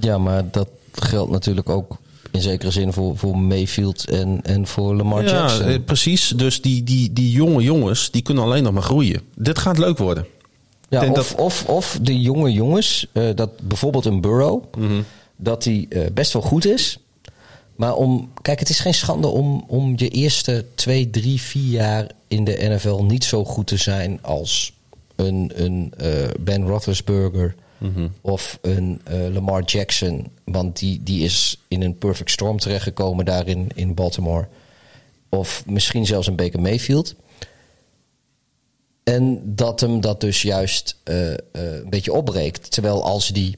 Ja, 0.00 0.18
maar 0.18 0.50
dat 0.50 0.68
geldt 0.92 1.30
natuurlijk 1.30 1.68
ook 1.68 1.98
in 2.30 2.40
zekere 2.40 2.70
zin 2.70 2.92
voor, 2.92 3.18
voor 3.18 3.38
Mayfield 3.38 4.10
en, 4.10 4.40
en 4.42 4.66
voor 4.66 4.94
Lamar 4.94 5.24
ja, 5.24 5.30
Jackson. 5.30 5.70
Ja, 5.70 5.78
precies. 5.78 6.32
Dus 6.36 6.60
die, 6.60 6.82
die, 6.82 7.12
die 7.12 7.30
jonge 7.30 7.62
jongens, 7.62 8.10
die 8.10 8.22
kunnen 8.22 8.44
alleen 8.44 8.62
nog 8.62 8.72
maar 8.72 8.82
groeien. 8.82 9.20
Dit 9.34 9.58
gaat 9.58 9.78
leuk 9.78 9.98
worden. 9.98 10.26
Ja, 10.88 11.08
of, 11.08 11.14
dat... 11.14 11.34
of, 11.34 11.64
of 11.64 11.98
de 12.02 12.20
jonge 12.20 12.52
jongens, 12.52 13.06
uh, 13.12 13.28
dat 13.34 13.50
bijvoorbeeld 13.60 14.04
een 14.04 14.20
Burrow, 14.20 14.64
mm 14.78 14.88
-hmm. 14.88 15.04
dat 15.36 15.62
die 15.62 15.86
uh, 15.88 16.06
best 16.12 16.32
wel 16.32 16.42
goed 16.42 16.66
is. 16.66 16.98
Maar 17.82 17.94
om, 17.94 18.32
kijk, 18.42 18.58
het 18.58 18.68
is 18.68 18.80
geen 18.80 18.94
schande 18.94 19.26
om, 19.26 19.64
om 19.66 19.92
je 19.96 20.08
eerste 20.08 20.64
twee, 20.74 21.10
drie, 21.10 21.40
vier 21.40 21.70
jaar 21.70 22.10
in 22.28 22.44
de 22.44 22.56
NFL 22.60 23.02
niet 23.02 23.24
zo 23.24 23.44
goed 23.44 23.66
te 23.66 23.76
zijn 23.76 24.18
als 24.22 24.72
een, 25.16 25.52
een 25.54 25.92
uh, 26.00 26.08
Ben 26.40 26.66
Roethlisberger 26.66 27.54
mm 27.78 27.92
-hmm. 27.94 28.12
of 28.20 28.58
een 28.60 29.00
uh, 29.10 29.28
Lamar 29.32 29.62
Jackson. 29.62 30.26
Want 30.44 30.78
die, 30.78 31.02
die 31.02 31.24
is 31.24 31.58
in 31.68 31.82
een 31.82 31.98
perfect 31.98 32.30
storm 32.30 32.58
terechtgekomen 32.58 33.24
daar 33.24 33.46
in, 33.46 33.68
in 33.74 33.94
Baltimore. 33.94 34.48
Of 35.28 35.62
misschien 35.66 36.06
zelfs 36.06 36.26
een 36.26 36.36
Baker 36.36 36.60
Mayfield. 36.60 37.14
En 39.02 39.54
dat 39.54 39.80
hem 39.80 40.00
dat 40.00 40.20
dus 40.20 40.42
juist 40.42 40.96
uh, 41.04 41.30
een 41.52 41.90
beetje 41.90 42.12
opbreekt. 42.12 42.70
Terwijl 42.70 43.04
als 43.04 43.28
die 43.28 43.56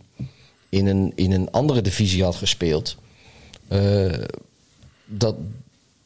in 0.68 0.86
een, 0.86 1.12
in 1.14 1.32
een 1.32 1.50
andere 1.50 1.80
divisie 1.80 2.22
had 2.22 2.34
gespeeld 2.34 2.96
dat, 5.04 5.34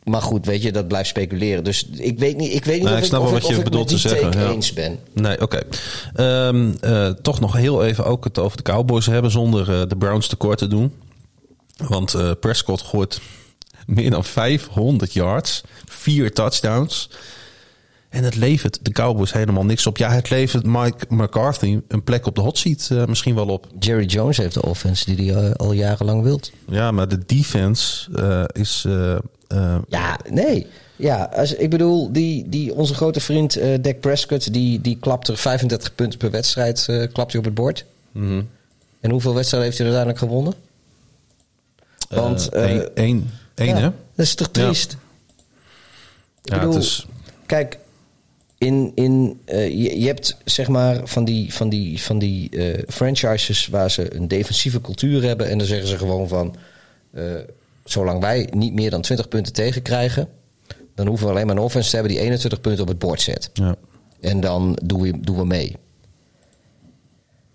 maar 0.04 0.22
goed, 0.22 0.46
weet 0.46 0.62
je, 0.62 0.72
dat 0.72 0.88
blijft 0.88 1.08
speculeren. 1.08 1.64
Dus 1.64 1.86
ik 1.86 2.18
weet 2.18 2.36
niet, 2.36 2.54
ik 2.54 2.64
weet 2.64 2.74
niet 2.74 2.84
nou, 2.84 2.96
of 2.96 3.00
ik 3.00 3.08
snap 3.08 3.22
wel 3.22 3.32
wat 3.32 3.46
je 3.46 3.62
bedoelt 3.62 3.88
te 3.88 3.98
zeggen. 3.98 4.40
Ja. 4.40 4.50
eens 4.50 4.72
ben. 4.72 4.98
Nee, 5.12 5.40
oké. 5.40 5.62
Okay. 6.12 6.48
Um, 6.48 6.76
uh, 6.84 7.08
toch 7.08 7.40
nog 7.40 7.52
heel 7.52 7.84
even 7.84 8.04
ook 8.04 8.24
het 8.24 8.38
over 8.38 8.56
de 8.56 8.62
Cowboys 8.62 9.06
hebben 9.06 9.30
zonder 9.30 9.60
uh, 9.60 9.82
de 9.88 9.96
Browns 9.96 10.26
tekort 10.26 10.58
te 10.58 10.66
doen. 10.66 10.92
Want 11.76 12.40
Prescott 12.40 12.82
gooit 12.82 13.20
meer 13.86 14.10
dan 14.10 14.24
500 14.24 15.12
yards, 15.12 15.62
vier 15.84 16.32
touchdowns. 16.32 17.10
En 18.08 18.24
het 18.24 18.36
levert 18.36 18.78
de 18.82 18.92
Cowboys 18.92 19.32
helemaal 19.32 19.64
niks 19.64 19.86
op. 19.86 19.96
Ja, 19.96 20.10
het 20.10 20.30
levert 20.30 20.66
Mike 20.66 21.06
McCarthy 21.08 21.80
een 21.88 22.02
plek 22.02 22.26
op 22.26 22.34
de 22.34 22.40
hot 22.40 22.58
seat 22.58 22.88
uh, 22.92 23.04
misschien 23.04 23.34
wel 23.34 23.46
op. 23.48 23.66
Jerry 23.78 24.04
Jones 24.04 24.36
heeft 24.36 24.54
de 24.54 24.62
offense 24.62 25.14
die 25.14 25.32
hij 25.32 25.44
uh, 25.44 25.54
al 25.54 25.72
jarenlang 25.72 26.22
wilt. 26.22 26.52
Ja, 26.68 26.90
maar 26.90 27.08
de 27.08 27.18
defense 27.26 28.10
uh, 28.10 28.44
is... 28.62 28.86
ja, 29.88 30.18
nee. 30.30 30.66
Ja, 30.96 31.30
als, 31.34 31.54
ik 31.54 31.70
bedoel, 31.70 32.12
die, 32.12 32.48
die, 32.48 32.74
onze 32.74 32.94
grote 32.94 33.20
vriend 33.20 33.60
Dak 33.80 34.00
Prescott... 34.00 34.52
die, 34.52 34.80
die 34.80 34.96
klapt 35.00 35.28
er 35.28 35.36
35 35.36 35.94
punten 35.94 36.18
per 36.18 36.30
wedstrijd 36.30 36.84
klapt 37.12 37.32
hij 37.32 37.40
op 37.40 37.44
het 37.44 37.54
bord. 37.54 37.84
Mm 38.12 38.28
-hmm. 38.28 38.48
En 39.00 39.10
hoeveel 39.10 39.34
wedstrijden 39.34 39.68
heeft 39.68 39.82
hij 39.82 39.92
uiteindelijk 39.92 40.32
gewonnen? 40.32 40.54
Want... 42.08 42.48
Eén, 42.52 42.88
één, 42.94 43.30
één 43.54 43.68
ja, 43.68 43.74
hè? 43.74 43.90
Dat 44.14 44.26
is 44.26 44.34
toch 44.34 44.48
triest? 44.48 44.96
Ja, 46.42 46.54
ja 46.54 46.60
bedoel, 46.60 46.74
het 46.74 46.82
is... 46.82 47.06
Kijk, 47.46 47.78
in, 48.58 48.92
in, 48.94 49.40
uh, 49.46 49.68
je, 49.68 50.00
je, 50.00 50.06
hebt 50.06 50.36
zeg 50.44 50.68
maar 50.68 51.00
van 51.04 51.24
die, 51.24 51.54
van 51.54 51.68
die, 51.68 52.02
van 52.02 52.18
die 52.18 52.56
uh, 52.56 52.78
franchises 52.88 53.66
waar 53.66 53.90
ze 53.90 54.14
een 54.14 54.28
defensieve 54.28 54.80
cultuur 54.80 55.22
hebben. 55.22 55.48
En 55.48 55.58
dan 55.58 55.66
zeggen 55.66 55.88
ze 55.88 55.98
gewoon 55.98 56.28
van, 56.28 56.56
uh, 57.14 57.22
zolang 57.84 58.20
wij 58.20 58.48
niet 58.50 58.74
meer 58.74 58.90
dan 58.90 59.00
20 59.00 59.28
punten 59.28 59.52
tegenkrijgen, 59.52 60.28
dan 60.94 61.06
hoeven 61.06 61.26
we 61.26 61.32
alleen 61.32 61.46
maar 61.46 61.56
een 61.56 61.62
offense 61.62 61.88
te 61.90 61.96
hebben 61.96 62.12
die 62.12 62.22
21 62.22 62.60
punten 62.60 62.82
op 62.82 62.88
het 62.88 62.98
bord 62.98 63.20
zet. 63.20 63.50
Ja. 63.52 63.76
En 64.20 64.40
dan 64.40 64.78
doen 64.84 65.00
we, 65.00 65.20
doen 65.20 65.36
we 65.36 65.44
mee. 65.44 65.76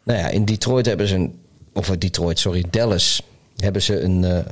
Nou 0.04 0.20
ja, 0.20 0.30
in 0.30 0.46
Detroit 0.46 0.86
hebben 0.86 1.08
ze 1.08 1.16
een. 1.16 1.40
Of 1.74 1.90
eh, 1.90 1.98
Detroit, 1.98 2.40
sorry, 2.40 2.66
Dallas. 2.70 3.22
Hebben 3.58 3.82
ze 3.82 4.00
een, 4.02 4.24
eh, 4.24 4.46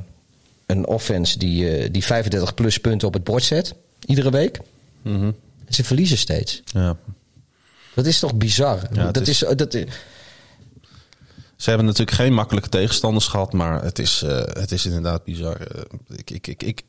een 0.66 0.86
offense 0.86 1.38
die, 1.38 1.76
eh, 1.76 1.88
die 1.92 2.04
35 2.04 2.54
plus 2.54 2.78
punten 2.78 3.08
op 3.08 3.14
het 3.14 3.24
bord 3.24 3.42
zet. 3.42 3.74
Iedere 4.06 4.30
week. 4.30 4.60
Mhm. 5.02 5.30
Ze 5.74 5.84
verliezen 5.84 6.18
steeds. 6.18 6.62
Ja. 6.64 6.96
Dat 7.94 8.06
is 8.06 8.18
toch 8.18 8.34
bizar? 8.34 8.78
Ja, 8.92 9.10
dat 9.10 9.28
is- 9.28 9.42
is, 9.42 9.56
dat 9.56 9.74
is, 9.74 9.84
Ze 11.56 11.68
hebben 11.68 11.86
natuurlijk 11.88 12.16
geen 12.16 12.32
makkelijke 12.32 12.68
tegenstanders 12.68 13.26
gehad, 13.26 13.52
maar 13.52 13.82
het 13.82 13.98
is, 13.98 14.22
eh, 14.22 14.36
het 14.36 14.72
is 14.72 14.86
inderdaad 14.86 15.24
bizar. 15.24 15.56
Eh, 15.60 15.82
ik, 16.16 16.30
ik, 16.30 16.46
ik, 16.46 16.62
ik, 16.62 16.82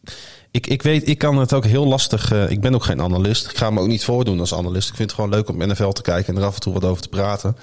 ik, 0.52 0.68
ik 0.68 0.82
weet, 0.82 1.08
ik 1.08 1.18
kan 1.18 1.38
het 1.38 1.54
ook 1.54 1.66
heel 1.66 1.88
lastig. 1.88 2.32
eh, 2.32 2.50
ik 2.50 2.62
ben 2.62 2.74
ook 2.76 2.84
geen 2.84 3.02
analist. 3.02 3.46
Ik 3.50 3.58
ga 3.58 3.70
me 3.70 3.80
ook 3.80 3.88
niet 3.88 4.04
voordoen 4.04 4.40
als 4.40 4.54
analist. 4.54 4.90
Ik 4.90 4.96
vind 4.96 5.10
het 5.12 5.20
gewoon 5.20 5.36
leuk 5.36 5.50
om 5.50 5.58
NFL 5.68 5.90
te 5.90 6.02
kijken 6.02 6.36
en 6.36 6.42
er 6.42 6.48
af 6.48 6.54
en 6.56 6.62
toe 6.62 6.74
wat 6.74 6.84
over 6.86 7.02
te 7.02 7.10
praten. 7.10 7.58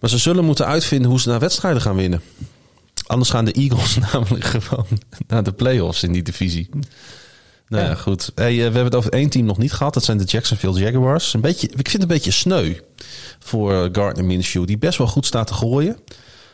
Maar 0.00 0.10
ze 0.10 0.18
zullen 0.18 0.44
moeten 0.44 0.66
uitvinden 0.66 1.10
hoe 1.10 1.20
ze 1.20 1.28
naar 1.28 1.40
wedstrijden 1.40 1.82
gaan 1.82 1.96
winnen. 1.96 2.22
Anders 3.06 3.30
gaan 3.30 3.44
de 3.44 3.52
Eagles 3.52 3.96
namelijk 4.12 4.44
gewoon 4.44 4.86
naar 5.26 5.42
de 5.42 5.52
playoffs 5.52 6.02
in 6.02 6.12
die 6.12 6.22
divisie. 6.22 6.68
Nou 7.68 7.84
ja, 7.84 7.94
goed. 7.94 8.32
Hey, 8.34 8.50
eh, 8.50 8.56
we 8.56 8.62
hebben 8.62 8.84
het 8.84 8.94
over 8.94 9.12
één 9.12 9.28
team 9.28 9.44
nog 9.44 9.58
niet 9.58 9.72
gehad. 9.72 9.94
Dat 9.94 10.04
zijn 10.04 10.18
de 10.18 10.24
Jacksonville 10.24 10.78
Jaguars. 10.80 11.34
Een 11.34 11.40
beetje, 11.40 11.66
ik 11.66 11.74
vind 11.74 11.92
het 11.92 12.02
een 12.02 12.08
beetje 12.08 12.30
sneu 12.30 12.74
voor 13.38 13.72
eh, 13.72 13.88
Gardner 13.92 14.24
Minshew. 14.24 14.66
Die 14.66 14.78
best 14.78 14.98
wel 14.98 15.06
goed 15.06 15.26
staat 15.26 15.46
te 15.46 15.54
gooien. 15.54 15.96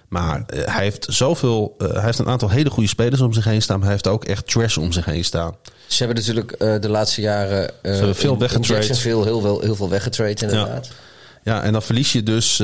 Maar 0.09 0.45
eh, 0.47 0.75
hij 0.75 0.83
heeft 0.83 1.07
zoveel... 1.11 1.75
eh, 1.79 1.89
hij 1.89 2.05
heeft 2.05 2.19
een 2.19 2.29
aantal 2.29 2.51
hele 2.51 2.71
goede 2.71 2.89
spelers 2.89 3.21
om 3.21 3.33
zich 3.33 3.45
heen 3.45 3.63
staan. 3.63 3.77
Maar 3.77 3.85
hij 3.85 3.95
heeft 3.95 4.09
ook 4.09 4.25
echt 4.25 4.47
trash 4.47 4.77
om 4.77 4.93
zich 4.93 5.05
heen 5.05 5.25
staan. 5.25 5.57
Ze 5.87 6.05
hebben 6.05 6.17
natuurlijk 6.17 6.59
de 6.83 6.89
laatste 6.89 7.21
jaren 7.21 7.71
veel 8.13 8.39
weggetrade. 8.39 8.85
Jacksonville 8.85 9.25
heel, 9.25 9.41
veel, 9.41 9.61
heel 9.61 9.75
veel 9.75 9.89
weggetrade 9.89 10.41
inderdaad. 10.41 10.91
Ja, 11.45 11.63
en 11.63 11.73
dan 11.73 11.83
verlies 11.83 12.13
je 12.13 12.23
dus... 12.23 12.57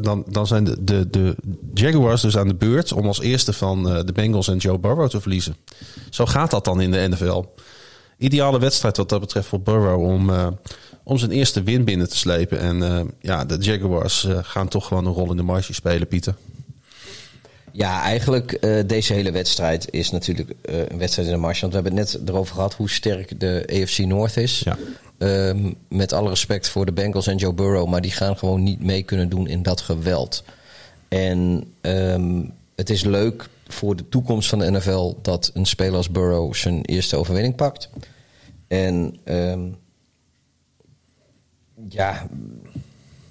dan, 0.00 0.24
dan 0.28 0.46
zijn 0.46 0.64
de, 0.64 0.76
de, 0.80 1.10
de 1.10 1.34
Jaguars 1.74 2.20
dus 2.20 2.36
aan 2.36 2.48
de 2.48 2.54
beurt... 2.54 2.92
om 2.92 3.06
als 3.06 3.20
eerste 3.20 3.52
van 3.52 3.84
de 3.84 4.12
Bengals 4.12 4.48
en 4.48 4.56
Joe 4.56 4.78
Burrow 4.78 5.08
te 5.08 5.20
verliezen. 5.20 5.56
Zo 6.10 6.26
gaat 6.26 6.50
dat 6.50 6.64
dan 6.64 6.80
in 6.80 6.90
de 6.90 7.08
NFL. 7.08 7.44
Ideale 8.18 8.58
wedstrijd 8.58 8.96
wat 8.96 9.08
dat 9.08 9.20
betreft 9.20 9.46
voor 9.46 9.60
Burrow... 9.60 10.02
om, 10.02 10.30
eh, 10.30 10.46
om 11.02 11.18
zijn 11.18 11.30
eerste 11.30 11.62
win 11.62 11.84
binnen 11.84 12.08
te 12.08 12.16
slepen. 12.16 12.60
En 12.60 12.82
eh, 12.82 13.00
ja, 13.20 13.44
de 13.44 13.56
Jaguars 13.56 14.24
eh, 14.24 14.38
gaan 14.42 14.68
toch 14.68 14.86
gewoon 14.86 15.06
een 15.06 15.12
rol 15.12 15.30
in 15.30 15.36
de 15.36 15.42
marge 15.42 15.74
spelen, 15.74 16.08
Pieter. 16.08 16.34
Ja, 17.72 18.02
eigenlijk 18.02 18.58
deze 18.86 19.12
hele 19.12 19.30
wedstrijd 19.30 19.88
is 19.90 20.10
natuurlijk 20.10 20.54
een 20.62 20.98
wedstrijd 20.98 21.28
in 21.28 21.34
de 21.34 21.40
marge. 21.40 21.60
Want 21.60 21.72
we 21.72 21.80
hebben 21.80 21.98
het 21.98 22.12
net 22.12 22.28
erover 22.28 22.54
gehad 22.54 22.74
hoe 22.74 22.90
sterk 22.90 23.40
de 23.40 23.80
AFC 23.82 23.98
North 23.98 24.36
is. 24.36 24.58
Ja. 24.64 24.76
Ehm, 25.18 25.72
met 25.88 26.12
alle 26.12 26.28
respect 26.28 26.68
voor 26.68 26.86
de 26.86 26.92
Bengals 26.92 27.26
en 27.26 27.36
Joe 27.36 27.52
Burrow. 27.52 27.88
Maar 27.88 28.00
die 28.00 28.10
gaan 28.10 28.38
gewoon 28.38 28.62
niet 28.62 28.82
mee 28.82 29.02
kunnen 29.02 29.28
doen 29.28 29.46
in 29.48 29.62
dat 29.62 29.80
geweld. 29.80 30.44
En 31.08 31.64
ehm, 31.80 32.42
het 32.76 32.90
is 32.90 33.04
leuk 33.04 33.48
voor 33.68 33.96
de 33.96 34.08
toekomst 34.08 34.48
van 34.48 34.58
de 34.58 34.70
NFL 34.70 35.14
dat 35.22 35.50
een 35.54 35.66
speler 35.66 35.94
als 35.94 36.10
Burrow 36.10 36.54
zijn 36.54 36.84
eerste 36.84 37.16
overwinning 37.16 37.54
pakt. 37.54 37.90
En 38.68 39.16
ehm, 39.24 39.68
ja, 41.88 42.26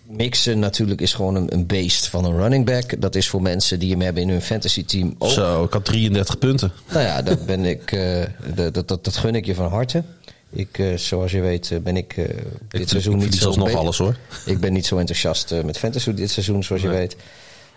Mixen 0.03 0.60
natuurlijk 0.60 1.02
is 1.02 1.14
gewoon 1.14 1.36
een, 1.36 1.53
een 1.53 1.66
beest 1.66 2.07
van 2.07 2.26
een 2.26 2.38
running 2.38 2.66
back. 2.66 3.02
Dat 3.02 3.16
is 3.16 3.30
voor 3.30 3.41
mensen 3.41 3.80
die 3.80 3.91
hem 3.91 4.02
hebben 4.02 4.24
in 4.24 4.30
hun 4.30 4.41
fantasy 4.41 4.86
team 4.86 5.16
ook. 5.18 5.30
Zo, 5.30 5.64
ik 5.64 5.74
had 5.74 5.86
33 5.86 6.38
punten. 6.38 6.72
Nou 6.91 7.06
ja, 7.06 7.22
dat, 7.22 7.45
ben 7.45 7.66
ik, 7.76 7.91
eh, 7.91 8.24
dat, 8.56 8.74
dat, 8.74 8.88
dat, 8.88 9.03
dat 9.03 9.18
gun 9.18 9.36
ik 9.36 9.45
je 9.45 9.56
van 9.56 9.70
harte. 9.70 10.03
Ik, 10.49 10.78
eh, 10.80 10.98
zoals 10.98 11.32
je 11.32 11.41
weet, 11.41 11.72
eh, 11.72 11.80
ben 11.80 11.98
ik 11.98 12.16
dit 12.16 12.82
ik, 12.82 12.88
seizoen 12.88 13.22
ik 13.22 13.24
niet 13.24 13.36
zo... 13.36 13.64
be- 13.64 13.76
alles 13.76 13.98
hoor. 13.98 14.18
Ik 14.45 14.60
ben 14.60 14.74
niet 14.74 14.86
zo 14.86 14.98
enthousiast 14.98 15.53
met 15.64 15.78
fantasy 15.78 16.14
dit 16.14 16.32
seizoen, 16.32 16.64
zoals 16.64 16.82
je 16.82 16.88
weet. 16.88 17.16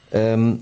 Ehm, 0.09 0.55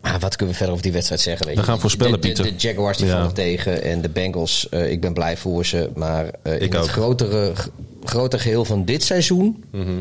maar 0.00 0.18
wat 0.18 0.30
kunnen 0.36 0.48
we 0.48 0.54
verder 0.54 0.70
over 0.70 0.82
die 0.82 0.92
wedstrijd 0.92 1.20
zeggen? 1.20 1.46
Weet 1.46 1.56
We 1.56 1.62
gaan 1.62 1.80
voorspellen, 1.80 2.12
de, 2.12 2.18
de, 2.20 2.26
Pieter. 2.26 2.44
De 2.44 2.66
Jaguars 2.68 2.98
die 2.98 3.06
Ja. 3.06 3.12
vallen 3.18 3.34
tegen 3.34 3.82
en 3.82 4.00
de 4.00 4.08
Bengals, 4.08 4.68
eh, 4.68 4.90
ik 4.90 5.00
ben 5.00 5.12
blij 5.14 5.36
voor 5.36 5.66
ze. 5.66 5.90
Maar 5.94 6.30
eh, 6.42 6.52
in 6.52 6.60
Ik 6.60 6.72
het 6.72 6.82
ook. 6.82 6.88
grotere, 6.88 7.52
grotere 8.04 8.42
geheel 8.42 8.64
van 8.64 8.84
dit 8.84 9.02
seizoen 9.02 9.64
Mhm. 9.72 10.00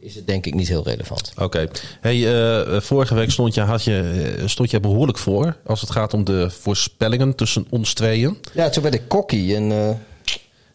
is 0.00 0.14
het 0.14 0.26
denk 0.26 0.46
ik 0.46 0.54
niet 0.54 0.68
heel 0.68 0.84
relevant. 0.84 1.32
Oké. 1.38 1.68
Hey, 2.00 2.50
eh, 2.50 2.80
vorige 2.80 3.14
week 3.14 3.30
stond 3.30 3.54
je, 3.54 3.60
had 3.60 3.84
je, 3.84 4.34
stond 4.46 4.70
je 4.70 4.80
behoorlijk 4.80 5.18
voor 5.18 5.56
als 5.66 5.80
het 5.80 5.90
gaat 5.90 6.14
om 6.14 6.24
de 6.24 6.50
voorspellingen 6.50 7.34
tussen 7.34 7.66
ons 7.70 7.94
tweeën. 7.94 8.36
Ja, 8.54 8.68
toen 8.68 8.82
werd 8.82 8.94
ik 8.94 9.08
cocky 9.08 9.54
en... 9.54 9.98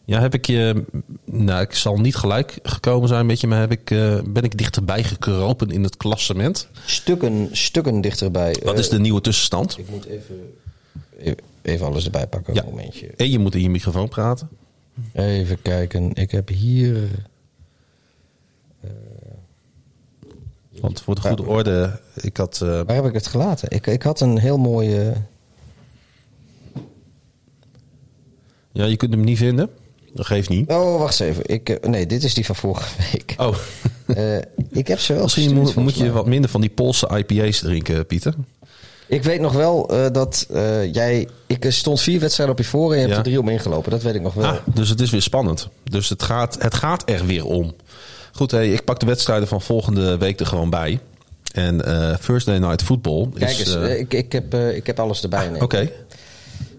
eh, 0.08 0.14
Ja, 0.14 0.20
heb 0.20 0.34
ik 0.34 0.46
je. 0.46 0.84
Nou, 1.24 1.60
ik 1.62 1.74
zal 1.74 1.96
niet 1.98 2.16
gelijk 2.16 2.58
gekomen 2.62 3.08
zijn 3.08 3.26
met 3.26 3.40
je, 3.40 3.46
maar 3.46 3.60
heb 3.60 3.70
ik, 3.72 3.90
eh, 3.90 4.20
ben 4.28 4.42
ik 4.42 4.58
dichterbij 4.58 5.02
gekropen 5.04 5.70
in 5.70 5.82
het 5.82 5.96
klassement. 5.96 6.68
stukken, 6.86 7.48
stukken 7.52 8.00
dichterbij. 8.00 8.56
Wat 8.64 8.74
Eh, 8.74 8.80
is 8.80 8.88
de 8.88 8.98
nieuwe 9.00 9.20
tussenstand? 9.20 9.78
Ik 9.78 9.90
moet 9.90 10.04
even, 10.06 10.54
even- 11.18 11.36
even 11.62 11.86
alles 11.86 12.04
erbij 12.04 12.26
pakken. 12.26 12.54
Ja. 12.54 12.62
Een 12.62 12.68
momentje. 12.68 13.06
En 13.16 13.30
je 13.30 13.38
moet 13.38 13.54
in 13.54 13.60
je 13.60 13.70
microfoon 13.70 14.08
praten. 14.08 14.48
Even 15.12 15.62
kijken. 15.62 16.14
Ik 16.14 16.30
heb 16.30 16.48
hier... 16.48 17.08
Want 20.80 21.00
voor 21.00 21.14
de 21.14 21.20
goede 21.20 21.46
orde, 21.46 22.00
ik 22.14 22.36
had. 22.36 22.60
eh, 22.62 22.68
Waar 22.68 22.94
heb 22.94 23.04
ik 23.06 23.12
het 23.12 23.26
gelaten? 23.26 23.70
Ik, 23.70 23.86
ik 23.86 24.02
had 24.02 24.20
een 24.20 24.38
heel 24.38 24.58
mooie... 24.58 25.12
ja, 28.72 28.84
je 28.84 28.96
kunt 28.96 29.12
hem 29.12 29.24
niet 29.24 29.38
vinden. 29.38 29.68
Dat 30.14 30.26
geeft 30.26 30.48
niet. 30.48 30.70
Oh, 30.70 30.98
wacht 30.98 31.20
eens 31.20 31.30
even. 31.30 31.42
Ik, 31.46 31.68
eh, 31.68 31.90
nee, 31.90 32.06
dit 32.06 32.24
is 32.24 32.34
die 32.34 32.44
van 32.46 32.56
vorige 32.56 32.88
week. 33.12 33.34
Oh, 33.38 33.56
Eh, 34.06 34.36
ik 34.70 34.88
heb 34.88 34.98
ze 35.00 35.12
wel 35.12 35.22
misschien 35.22 35.54
moet, 35.54 35.74
moet 35.74 35.96
je 35.96 36.10
wat 36.12 36.26
minder 36.26 36.50
van 36.50 36.60
die 36.60 36.70
Poolse 36.70 37.08
IPA's 37.16 37.58
drinken, 37.58 38.06
Pieter. 38.06 38.34
Ik 39.06 39.22
weet 39.22 39.40
nog 39.40 39.52
wel 39.52 39.88
eh, 39.90 40.06
dat 40.12 40.46
jij... 40.92 41.28
Ik 41.46 41.66
stond 41.68 42.00
vier 42.00 42.20
wedstrijden 42.20 42.54
op 42.56 42.60
je 42.62 42.68
voor 42.68 42.92
en 42.92 42.98
je 42.98 43.04
hebt 43.04 43.16
er 43.16 43.22
drie 43.22 43.40
om 43.40 43.48
ingelopen. 43.48 43.90
Dat 43.90 44.02
weet 44.02 44.14
ik 44.14 44.22
nog 44.22 44.34
wel. 44.34 44.44
Ah, 44.46 44.56
dus 44.74 44.88
het 44.88 45.00
is 45.00 45.10
weer 45.10 45.22
spannend. 45.22 45.68
Dus 45.84 46.08
het 46.08 46.22
gaat, 46.22 46.56
het 46.62 46.74
gaat 46.74 47.02
er 47.10 47.26
weer 47.26 47.44
om. 47.44 47.74
Goed, 48.32 48.50
hey, 48.50 48.72
ik 48.72 48.84
pak 48.84 49.00
de 49.00 49.06
wedstrijden 49.06 49.48
van 49.48 49.60
volgende 49.60 50.16
week 50.18 50.40
er 50.40 50.46
gewoon 50.46 50.70
bij. 50.70 50.98
En 51.52 51.78
Thursday 52.24 52.58
Night 52.58 52.82
Football 52.82 53.28
is... 53.34 53.38
Kijk 53.38 53.58
eens, 53.58 53.74
ik, 53.98 54.14
ik, 54.14 54.32
heb, 54.32 54.54
ik 54.54 54.86
heb 54.86 55.00
alles 55.00 55.22
erbij. 55.22 55.48
nee. 55.48 55.62
Oké, 55.62 55.90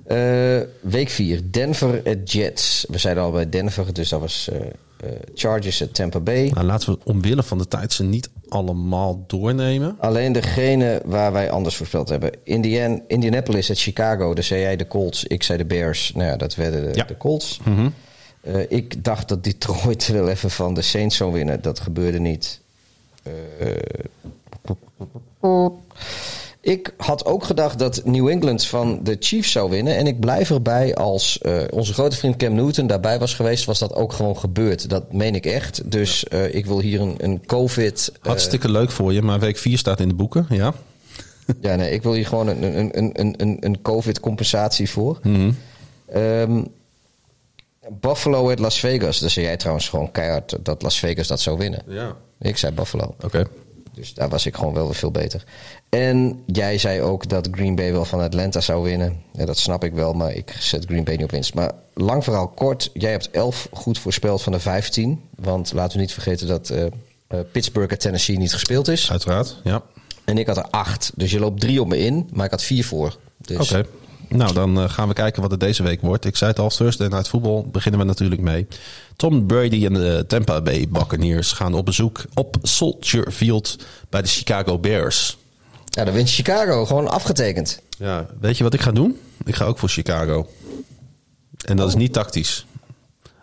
Eh, 0.10 0.60
week 0.82 1.10
4, 1.10 1.42
Denver 1.52 2.02
at 2.06 2.32
Jets. 2.32 2.86
We 2.90 2.98
zeiden 2.98 3.24
al 3.24 3.32
bij 3.32 3.50
Denver, 3.50 3.94
dus 3.94 4.10
dat 4.10 4.20
was 4.20 4.50
eh, 4.52 4.60
eh, 4.60 5.10
Chargers 5.36 5.82
at 5.82 5.94
Tampa 5.94 6.20
Bay. 6.20 6.50
nou, 6.54 6.66
laten 6.66 6.94
we 6.94 7.00
omwille 7.04 7.44
van 7.44 7.58
de 7.58 7.68
tijd 7.68 7.94
ze 7.94 8.04
niet 8.04 8.30
allemaal 8.48 9.24
doornemen. 9.28 9.96
Alleen 10.00 10.32
degene 10.32 11.02
waar 11.06 11.32
wij 11.32 11.52
anders 11.52 11.76
voorspeld 11.76 12.10
hebben. 12.10 12.32
Indian, 12.44 13.02
Indianapolis 13.08 13.70
at 13.70 13.80
Chicago, 13.80 14.34
daar 14.34 14.44
zei 14.44 14.62
jij 14.62 14.76
de 14.76 14.88
Colts, 14.88 15.24
ik 15.24 15.44
zei 15.44 15.58
de 15.58 15.66
Bears. 15.66 16.12
Nou 16.16 16.28
ja, 16.30 16.38
dat 16.38 16.56
werden 16.56 16.82
de, 16.82 16.98
Ja. 16.98 17.04
de 17.04 17.18
Colts. 17.18 17.60
Mhm. 17.66 17.90
Ik 18.68 19.04
dacht 19.04 19.28
dat 19.28 19.44
Detroit 19.44 20.08
wel 20.08 20.30
even 20.30 20.52
van 20.52 20.74
de 20.74 20.82
Saints 20.82 21.16
zou 21.16 21.32
winnen. 21.32 21.62
Dat 21.62 21.80
gebeurde 21.80 22.20
niet. 22.20 22.60
Ik 26.70 26.94
had 26.98 27.26
ook 27.26 27.44
gedacht 27.44 27.80
dat 27.80 28.02
New 28.06 28.28
England 28.28 28.66
van 28.66 29.00
de 29.04 29.16
Chiefs 29.20 29.52
zou 29.52 29.70
winnen. 29.70 29.96
En 29.96 30.08
ik 30.08 30.20
blijf 30.20 30.50
erbij 30.52 30.96
als 30.96 31.38
eh, 31.42 31.62
onze 31.70 31.94
grote 31.94 32.16
vriend 32.16 32.36
Cam 32.36 32.54
Newton 32.54 32.88
daarbij 32.88 33.20
was 33.20 33.34
geweest, 33.34 33.66
was 33.66 33.80
dat 33.80 33.94
ook 33.94 34.14
gewoon 34.14 34.38
gebeurd. 34.38 34.90
Dat 34.90 35.14
meen 35.14 35.36
ik 35.36 35.46
echt. 35.46 35.92
Dus 35.92 36.24
eh, 36.24 36.56
ik 36.56 36.66
wil 36.66 36.80
hier 36.80 37.02
een, 37.02 37.16
een 37.18 37.46
COVID. 37.46 38.12
eh, 38.14 38.28
Hartstikke 38.28 38.72
leuk 38.72 38.92
voor 38.92 39.14
je, 39.14 39.22
maar 39.22 39.40
week 39.40 39.58
4 39.58 39.78
staat 39.78 40.00
in 40.00 40.08
de 40.08 40.14
boeken, 40.14 40.46
ja. 40.50 40.74
ja, 41.62 41.76
nee, 41.76 41.92
ik 41.92 42.04
wil 42.04 42.14
hier 42.14 42.26
gewoon 42.28 42.48
een, 42.48 42.64
een, 42.64 42.98
een, 42.98 43.12
een, 43.14 43.34
een, 43.38 43.58
een 43.60 43.82
COVID-compensatie 43.82 44.90
voor. 44.90 45.20
Mhm. 45.24 45.52
Ehm, 46.06 46.64
Buffalo 48.00 48.52
at 48.52 48.60
Las 48.60 48.80
Vegas. 48.80 49.20
Daar 49.20 49.30
zei 49.30 49.46
jij 49.46 49.58
trouwens 49.58 49.90
gewoon 49.90 50.12
keihard 50.12 50.58
dat 50.64 50.82
Las 50.82 51.00
Vegas 51.00 51.28
dat 51.28 51.40
zou 51.40 51.58
winnen. 51.58 51.84
Ja. 51.88 52.16
Ik 52.40 52.58
zei 52.58 52.74
Buffalo. 52.74 53.16
Oké. 53.24 53.46
Dus 53.94 54.14
daar 54.14 54.30
was 54.30 54.46
ik 54.46 54.56
gewoon 54.56 54.74
wel 54.74 54.86
weer 54.86 54.96
veel 54.96 55.12
beter. 55.12 55.44
En 55.90 56.44
jij 56.46 56.78
zei 56.78 57.02
ook 57.02 57.30
dat 57.30 57.48
Green 57.52 57.76
Bay 57.76 57.92
wel 57.92 58.06
van 58.06 58.20
Atlanta 58.20 58.60
zou 58.60 58.84
winnen. 58.84 59.22
Ja, 59.34 59.46
dat 59.46 59.58
snap 59.58 59.84
ik 59.84 59.94
wel, 59.94 60.14
maar 60.14 60.34
ik 60.34 60.56
zet 60.60 60.86
Green 60.86 61.04
Bay 61.04 61.16
niet 61.16 61.24
op 61.24 61.32
winst. 61.32 61.54
Maar 61.54 61.72
lang 61.94 62.24
verhaal 62.24 62.48
kort. 62.48 62.90
Jij 62.94 63.12
hebt 63.12 63.32
11 63.32 63.68
goed 63.72 64.00
voorspeld 64.00 64.42
van 64.42 64.52
de 64.52 64.60
15. 64.60 65.22
Want 65.36 65.74
laten 65.74 65.96
we 65.96 66.02
niet 66.02 66.14
vergeten 66.14 66.48
dat 66.48 66.70
eh, 66.70 66.86
eh, 66.86 67.40
Pittsburgh 67.52 67.94
at 67.94 68.00
Tennessee 68.00 68.38
niet 68.38 68.54
gespeeld 68.54 68.88
is. 68.88 69.12
Uiteraard, 69.12 69.56
ja. 69.64 69.84
En 70.26 70.38
ik 70.38 70.48
had 70.48 70.58
er 70.58 70.68
8. 70.70 71.12
Dus 71.16 71.32
je 71.32 71.40
loopt 71.40 71.60
3 71.60 71.82
op 71.82 71.88
me 71.88 71.98
in, 71.98 72.30
maar 72.34 72.46
ik 72.46 72.52
had 72.52 72.64
4 72.64 72.86
voor. 72.86 73.18
Dus 73.38 73.72
Oké. 73.72 73.86
Nou, 74.30 74.54
dan 74.54 74.80
eh, 74.80 74.90
gaan 74.90 75.08
we 75.08 75.14
kijken 75.14 75.42
wat 75.42 75.52
het 75.52 75.60
deze 75.60 75.84
week 75.84 76.02
wordt. 76.02 76.26
Ik 76.26 76.36
zei 76.36 76.52
het 76.52 76.60
al, 76.60 76.70
Thursday 76.70 77.08
Night 77.08 77.28
Football 77.28 77.64
beginnen 77.72 78.00
we 78.00 78.06
natuurlijk 78.06 78.42
mee. 78.42 78.68
Tom 79.16 79.46
Brady 79.46 79.86
en 79.86 79.94
de 79.94 80.24
Tampa 80.28 80.62
Bay 80.62 80.88
Buccaneers 80.90 81.52
gaan 81.52 81.74
op 81.74 81.86
bezoek 81.86 82.26
op 82.34 82.58
Soldier 82.62 83.32
Field 83.32 83.76
bij 84.10 84.22
de 84.22 84.28
Chicago 84.28 84.78
Bears. 84.78 85.38
ja, 85.86 86.04
dan 86.04 86.14
wint 86.14 86.30
Chicago. 86.30 86.86
Gewoon 86.86 87.08
afgetekend. 87.08 87.82
Ja, 87.98 88.26
weet 88.40 88.58
je 88.58 88.64
wat 88.64 88.74
ik 88.74 88.82
ga 88.82 88.92
doen? 88.92 89.20
Ik 89.46 89.56
ga 89.56 89.66
ook 89.66 89.78
voor 89.78 89.90
Chicago. 89.90 90.48
En 91.66 91.78
dat 91.78 91.88
is 91.88 91.96
niet 91.96 92.14
tactisch. 92.14 92.66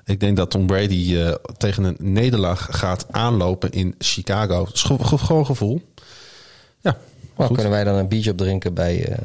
Ik 0.05 0.21
denk 0.21 0.37
dat 0.37 0.51
Tom 0.51 0.67
Brady 0.67 1.17
eh, 1.17 1.35
tegen 1.57 1.85
een 1.85 1.97
nederlaag 1.99 2.69
gaat 2.71 3.07
aanlopen 3.11 3.71
in 3.71 3.95
Chicago. 3.99 4.69
Gewoon 4.73 5.47
gevoel. 5.47 5.83
Ja, 6.81 6.97
Nou, 7.37 7.55
kunnen 7.55 7.73
wij 7.73 7.85
dan 7.85 7.95
een 7.95 8.09
biertje 8.09 8.31
opdrinken 8.31 8.75
bij, 8.75 9.05
eh 9.05 9.19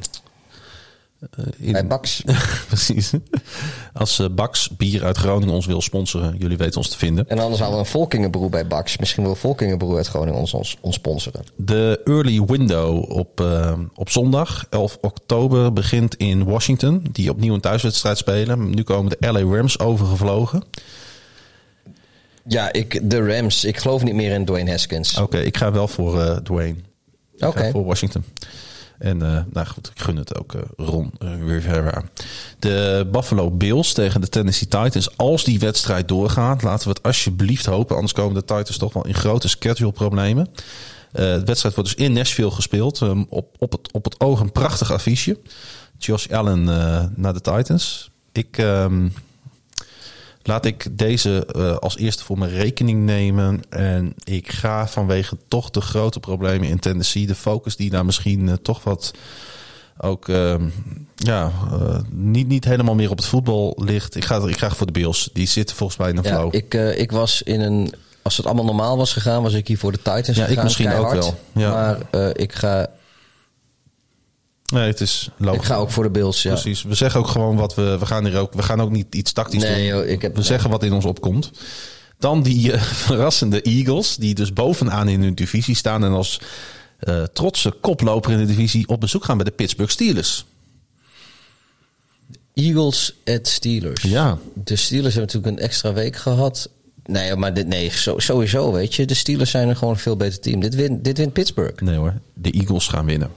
In- 1.57 1.71
bij 1.71 1.87
Bax? 1.87 2.23
Precies. 2.67 3.11
Als 3.93 4.19
eh 4.19 4.25
Bax 4.31 4.69
bier 4.69 5.03
uit 5.03 5.17
Groningen 5.17 5.53
ons 5.53 5.65
wil 5.65 5.81
sponsoren, 5.81 6.35
jullie 6.37 6.57
weten 6.57 6.77
ons 6.77 6.89
te 6.89 6.97
vinden. 6.97 7.29
En 7.29 7.39
anders 7.39 7.59
hadden 7.59 7.79
we 7.79 7.83
een 7.85 7.91
Volkingenbroer 7.91 8.49
bij 8.49 8.67
Bax. 8.67 8.97
Misschien 8.97 9.23
wil 9.23 9.35
Volkingenbroer 9.35 9.97
uit 9.97 10.07
Groningen 10.07 10.39
ons, 10.39 10.53
ons, 10.53 10.77
ons 10.81 10.95
sponsoren. 10.95 11.43
De 11.55 12.01
early 12.03 12.41
window 12.41 13.11
op, 13.11 13.41
eh, 13.41 13.79
op 13.95 14.09
zondag, 14.09 14.65
11 14.69 14.97
oktober, 15.01 15.73
begint 15.73 16.15
in 16.15 16.43
Washington. 16.43 17.05
Die 17.11 17.29
opnieuw 17.29 17.53
een 17.53 17.61
thuiswedstrijd 17.61 18.17
spelen. 18.17 18.69
Nu 18.69 18.83
komen 18.83 19.15
de 19.19 19.31
LA 19.31 19.55
Rams 19.55 19.79
overgevlogen. 19.79 20.63
Ja, 22.47 22.73
ik, 22.73 23.09
de 23.09 23.35
Rams. 23.35 23.63
Ik 23.63 23.77
geloof 23.77 24.03
niet 24.03 24.15
meer 24.15 24.31
in 24.31 24.45
Dwayne 24.45 24.69
Haskins. 24.71 25.17
Oké, 25.17 25.37
ik 25.39 25.57
ga 25.57 25.71
wel 25.71 25.87
voor 25.87 26.21
eh, 26.21 26.37
Dwayne. 26.37 26.75
Oké. 27.39 27.71
voor 27.71 27.85
Washington. 27.85 28.23
En 29.01 29.21
eh, 29.21 29.43
nou 29.53 29.67
goed, 29.67 29.91
ik 29.95 30.01
gun 30.01 30.15
het 30.15 30.39
ook 30.39 30.53
eh, 30.53 30.61
Ron 30.77 31.11
eh, 31.19 31.29
Rivera. 31.47 32.03
De 32.59 33.07
Buffalo 33.11 33.51
Bills 33.51 33.93
tegen 33.93 34.21
de 34.21 34.29
Tennessee 34.29 34.67
Titans. 34.67 35.17
Als 35.17 35.43
die 35.43 35.59
wedstrijd 35.59 36.07
doorgaat, 36.07 36.63
laten 36.63 36.87
we 36.87 36.93
het 36.93 37.03
alsjeblieft 37.03 37.65
hopen. 37.65 37.95
Anders 37.95 38.13
komen 38.13 38.33
de 38.33 38.39
Titans 38.39 38.77
toch 38.77 38.93
wel 38.93 39.07
in 39.07 39.13
grote 39.13 39.47
schedule 39.47 39.91
problemen. 39.91 40.47
De 41.11 41.41
wedstrijd 41.45 41.75
wordt 41.75 41.95
dus 41.95 42.05
in 42.05 42.13
Nashville 42.13 42.51
gespeeld. 42.51 43.01
Ehm, 43.01 43.23
op, 43.29 43.55
op, 43.57 43.71
het, 43.71 43.91
op 43.91 44.03
het 44.03 44.19
oog 44.19 44.39
een 44.39 44.51
prachtig 44.51 44.91
affiche. 44.91 45.39
Josh 45.97 46.27
Allen 46.27 46.63
naar 47.15 47.33
de 47.33 47.41
Titans. 47.41 48.11
Ik... 48.31 48.57
ehm, 48.57 49.07
Laat 50.43 50.65
ik 50.65 50.87
deze 50.97 51.45
eh, 51.45 51.77
als 51.77 51.97
eerste 51.97 52.23
voor 52.23 52.37
mijn 52.37 52.51
rekening 52.51 53.05
nemen. 53.05 53.61
En 53.69 54.13
ik 54.23 54.51
ga 54.51 54.87
vanwege 54.87 55.37
toch 55.47 55.69
de 55.69 55.81
grote 55.81 56.19
problemen 56.19 56.67
in 56.67 56.79
Tennessee, 56.79 57.27
de 57.27 57.35
focus 57.35 57.75
die 57.75 57.89
daar 57.89 58.05
misschien 58.05 58.49
eh, 58.49 58.55
toch 58.61 58.83
wat 58.83 59.13
ook 59.97 60.29
ehm, 60.29 60.69
ja, 61.15 61.51
eh, 61.71 61.99
niet, 62.09 62.47
niet 62.47 62.65
helemaal 62.65 62.95
meer 62.95 63.09
op 63.09 63.17
het 63.17 63.25
voetbal 63.25 63.77
ligt. 63.77 64.15
Ik 64.15 64.25
ga, 64.25 64.47
ik 64.47 64.57
ga 64.57 64.69
voor 64.69 64.85
de 64.85 64.91
Bills. 64.91 65.29
Die 65.33 65.47
zitten 65.47 65.75
volgens 65.75 65.99
mij 65.99 66.09
in 66.09 66.17
een 66.17 66.23
Ja, 66.23 66.29
flow. 66.29 66.55
ik, 66.55 66.73
ik 66.73 67.11
was 67.11 67.41
in 67.41 67.61
een... 67.61 67.93
Als 68.21 68.37
het 68.37 68.45
allemaal 68.45 68.65
normaal 68.65 68.97
was 68.97 69.13
gegaan, 69.13 69.43
was 69.43 69.53
ik 69.53 69.67
hier 69.67 69.77
voor 69.77 69.91
de 69.91 69.97
Titans 69.97 70.37
Ja, 70.37 70.45
ik 70.45 70.63
misschien 70.63 70.93
ook 70.93 71.11
wel, 71.11 71.37
ja. 71.53 71.71
Maar 71.71 71.97
ik, 72.33 72.53
ga, 72.53 72.89
nee, 74.71 74.87
het 74.87 75.01
is 75.01 75.29
logisch. 75.37 75.59
ik 75.59 75.65
ga 75.65 75.75
ook 75.75 75.91
voor 75.91 76.03
de 76.03 76.09
Bills, 76.09 76.41
ja. 76.41 76.49
Precies. 76.51 76.83
We 76.83 76.95
zeggen 76.95 77.19
ook 77.19 77.27
gewoon 77.27 77.55
wat 77.55 77.75
we. 77.75 77.97
We 77.99 78.05
gaan 78.05 78.25
hier 78.25 78.37
ook. 78.39 78.53
We 78.53 78.63
gaan 78.63 78.81
ook 78.81 78.91
niet 78.91 79.15
iets 79.15 79.31
tactisch 79.33 79.63
Nee, 79.63 79.75
doen. 79.89 79.97
joh, 79.99 80.07
ik 80.09 80.21
heb- 80.21 80.35
we 80.35 80.41
zeggen 80.41 80.69
wat 80.69 80.83
in 80.83 80.93
ons 80.93 81.05
opkomt. 81.05 81.51
Dan 82.19 82.43
die 82.43 82.71
eh, 82.71 82.81
verrassende 83.07 83.61
Eagles, 83.61 84.15
die 84.15 84.35
dus 84.35 84.53
bovenaan 84.53 85.07
in 85.07 85.21
hun 85.21 85.35
divisie 85.35 85.75
staan 85.75 86.03
en 86.03 86.11
als 86.11 86.39
eh, 86.99 87.23
trotse 87.23 87.71
koploper 87.81 88.31
in 88.31 88.37
de 88.37 88.45
divisie 88.45 88.87
op 88.87 88.99
bezoek 88.99 89.23
gaan 89.25 89.37
bij 89.37 89.45
de 89.45 89.51
Pittsburgh 89.51 89.91
Steelers. 89.91 90.45
Eagles 92.53 93.13
at 93.25 93.47
Steelers. 93.47 94.01
Ja. 94.03 94.37
De 94.53 94.75
Steelers 94.75 95.13
hebben 95.15 95.33
natuurlijk 95.33 95.61
een 95.61 95.67
extra 95.69 95.93
week 95.93 96.15
gehad. 96.15 96.69
Nee, 97.05 97.35
maar 97.35 97.53
dit, 97.53 97.67
nee, 97.67 97.91
sowieso, 98.17 98.71
weet 98.71 98.95
je. 98.95 99.05
De 99.05 99.13
Steelers 99.13 99.49
zijn 99.51 99.69
er 99.69 99.75
gewoon 99.75 99.93
een 99.93 99.99
veel 99.99 100.15
beter 100.17 100.39
team. 100.39 100.59
Dit 100.59 100.75
wint, 100.75 101.03
dit 101.03 101.17
wint 101.17 101.33
Pittsburgh. 101.33 101.81
Nee 101.81 101.97
hoor, 101.97 102.13
de 102.33 102.51
Eagles 102.51 102.87
gaan 102.87 103.05
winnen. 103.05 103.29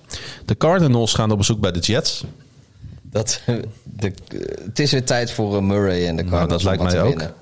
De 0.45 0.57
Cardinals 0.57 1.13
gaan 1.15 1.31
op 1.31 1.39
bezoek 1.39 1.61
bij 1.61 1.73
de 1.73 1.79
Jets. 1.79 2.25
Dat, 3.03 3.41
de, 3.83 4.13
het 4.65 4.79
is 4.79 4.91
weer 4.93 5.05
tijd 5.05 5.31
voor 5.31 5.57
eh, 5.57 5.63
Murray 5.63 6.07
en 6.07 6.17
de 6.17 6.23
Nou, 6.23 6.35
Cardinals 6.37 6.63
dat 6.63 6.77
lijkt 6.79 6.93
mij 6.93 7.03
ook. 7.03 7.09
winnen. 7.09 7.35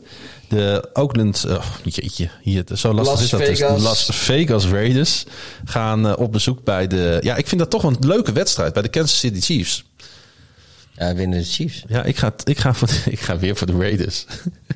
De 0.49 0.89
Oakland, 0.93 1.45
oh, 1.49 1.65
jeetje, 1.85 2.31
hier, 2.43 2.65
zo 2.75 2.93
lastig 2.93 3.13
Las 3.15 3.23
is 3.23 3.31
dat. 3.31 3.41
dus. 3.41 3.49
Vegas. 3.59 3.77
De 3.77 3.83
Las 3.83 4.09
Vegas 4.13 4.67
Raiders 4.67 5.25
gaan 5.65 6.07
eh, 6.07 6.13
op 6.19 6.33
bezoek 6.33 6.65
bij 6.65 6.87
de. 6.87 7.19
Ja, 7.23 7.37
ik 7.37 7.47
vind 7.47 7.61
dat 7.61 7.71
toch 7.71 7.83
een 7.83 7.97
leuke 8.01 8.33
wedstrijd 8.33 8.73
bij 8.73 8.83
de 8.83 8.89
Kansas 8.89 9.19
City 9.19 9.41
Chiefs. 9.41 9.85
Ja, 10.93 11.15
winnen 11.15 11.39
de 11.39 11.45
Chiefs. 11.45 11.85
Ja, 11.89 12.03
ik 12.05 12.17
ga, 12.17 12.35
ik 12.45 12.59
ga, 12.59 12.75
voor, 12.75 12.89
ik 13.11 13.21
ga 13.21 13.39
weer 13.39 13.57
voor 13.57 13.67
de 13.67 13.77
Raiders. 13.79 14.25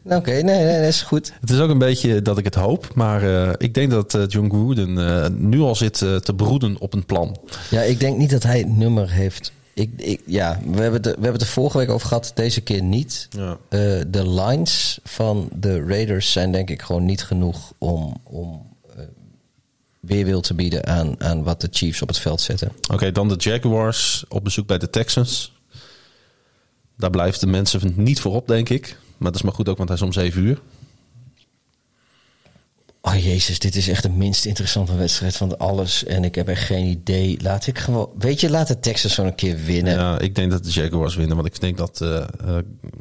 Nou, 0.06 0.20
Oké, 0.20 0.30
nee, 0.30 0.42
nee, 0.64 0.78
dat 0.80 0.88
is 0.88 1.02
goed. 1.02 1.32
Het 1.40 1.50
is 1.50 1.58
ook 1.58 1.70
een 1.70 1.78
beetje 1.78 2.22
dat 2.22 2.38
ik 2.38 2.44
het 2.44 2.54
hoop. 2.54 2.94
Maar 2.94 3.22
eh, 3.48 3.52
ik 3.58 3.74
denk 3.74 3.90
dat 3.90 4.14
eh, 4.14 4.22
John 4.28 4.48
Gruden 4.48 4.98
eh, 5.24 5.30
nu 5.30 5.60
al 5.60 5.74
zit 5.76 6.02
eh, 6.02 6.16
te 6.16 6.34
broeden 6.34 6.76
op 6.80 6.94
een 6.94 7.06
plan. 7.06 7.36
Ja, 7.70 7.80
ik 7.82 8.00
denk 8.00 8.16
niet 8.18 8.30
dat 8.30 8.42
hij 8.42 8.58
het 8.58 8.76
nummer 8.76 9.10
heeft. 9.10 9.52
Ik, 9.74 9.90
ik, 9.96 10.20
ja, 10.26 10.60
we 10.66 10.80
hebben, 10.80 10.92
het, 10.92 11.06
er- 11.06 11.12
we 11.14 11.22
hebben 11.22 11.32
het 11.32 11.40
er 11.40 11.46
vorige 11.46 11.78
week 11.78 11.90
over 11.90 12.08
gehad, 12.08 12.32
deze 12.34 12.60
keer 12.60 12.82
niet. 12.82 13.28
Ja. 13.30 13.56
Eh, 13.68 13.78
de 14.08 14.28
lines 14.30 14.98
van 15.04 15.48
de 15.52 15.84
Raiders 15.84 16.32
zijn 16.32 16.52
denk 16.52 16.70
ik 16.70 16.82
gewoon 16.82 17.04
niet 17.04 17.22
genoeg 17.24 17.72
om, 17.78 18.16
om 18.22 18.66
eh, 18.96 19.02
weerwil 20.00 20.40
te 20.40 20.54
bieden 20.54 20.86
aan, 20.86 21.14
aan 21.22 21.42
wat 21.42 21.60
de 21.60 21.68
Chiefs 21.70 22.02
op 22.02 22.08
het 22.08 22.18
veld 22.18 22.40
zetten. 22.40 22.72
Oké, 22.92 23.12
dan 23.12 23.28
de 23.28 23.34
Jaguars 23.38 24.24
op 24.28 24.44
bezoek 24.44 24.66
bij 24.66 24.78
de 24.78 24.90
Texans. 24.90 25.54
Daar 26.96 27.10
blijft 27.10 27.40
de 27.40 27.46
mensen 27.46 27.92
niet 27.96 28.20
voor 28.20 28.34
op, 28.34 28.46
denk 28.48 28.68
ik. 28.68 28.96
Maar 29.16 29.30
dat 29.32 29.34
is 29.34 29.42
maar 29.42 29.52
goed 29.52 29.68
ook, 29.68 29.76
want 29.76 29.88
hij 29.88 29.98
is 29.98 30.04
om 30.04 30.12
7 30.12 30.42
uur. 30.42 30.60
Oh 33.00 33.14
jezus, 33.24 33.58
dit 33.58 33.76
is 33.76 33.88
echt 33.88 34.02
de 34.02 34.08
minst 34.08 34.44
interessante 34.44 34.96
wedstrijd 34.96 35.36
van 35.36 35.58
alles. 35.58 36.04
En 36.04 36.24
ik 36.24 36.34
heb 36.34 36.48
echt 36.48 36.62
geen 36.64 36.86
idee. 36.86 37.38
Laat 37.42 37.66
ik 37.66 37.78
gewoon. 37.78 38.10
Weet 38.18 38.40
je, 38.40 38.50
laat 38.50 38.68
de 38.68 38.80
Texans 38.80 39.14
zo 39.14 39.24
een 39.24 39.34
keer 39.34 39.56
winnen. 39.64 39.92
Ja, 39.94 40.18
ik 40.18 40.34
denk 40.34 40.50
dat 40.50 40.64
de 40.64 40.70
Jaguars 40.70 41.14
winnen. 41.14 41.36
Want 41.36 41.48
ik 41.48 41.60
denk 41.60 41.76
dat 41.76 42.00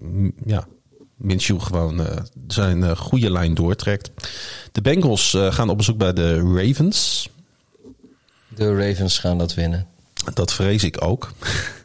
m- 0.01 0.27
ja, 0.45 0.67
Minshew 1.15 1.61
gewoon 1.61 2.05
eh, 2.05 2.17
zijn 2.47 2.97
goede 2.97 3.31
lijn 3.31 3.53
doortrekt. 3.53 4.11
De 4.71 4.81
Bengals 4.81 5.37
gaan 5.49 5.69
op 5.69 5.77
bezoek 5.77 5.97
bij 5.97 6.13
de 6.13 6.39
Ravens. 6.39 7.29
De 8.47 8.75
Ravens 8.75 9.19
gaan 9.19 9.37
dat 9.37 9.53
winnen. 9.53 9.87
Dat 10.33 10.53
vrees 10.53 10.83
ik 10.83 11.01
ook. 11.03 11.31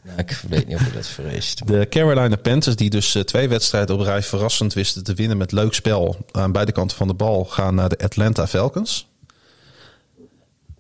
Nou, 0.03 0.19
ik 0.19 0.43
weet 0.49 0.67
niet 0.67 0.77
of 0.77 0.87
je 0.87 0.93
dat 0.93 1.07
vreest. 1.07 1.67
De 1.67 1.87
Carolina 1.91 2.37
Panthers, 2.37 2.77
die 2.77 2.91
dus 2.91 3.15
eh, 3.15 3.23
twee 3.23 3.49
wedstrijden 3.49 3.95
op 3.95 4.01
rij 4.01 4.23
verrassend 4.23 4.73
wisten 4.73 5.05
te 5.05 5.15
winnen 5.15 5.37
met 5.37 5.53
leuk 5.53 5.75
spel 5.75 6.27
aan 6.31 6.53
beide 6.53 6.73
kanten 6.73 6.97
van 6.97 7.07
de 7.09 7.15
bal, 7.15 7.45
gaan 7.45 7.75
naar 7.75 7.89
de 7.89 7.99
Atlanta 7.99 8.47
Falcons. 8.47 9.09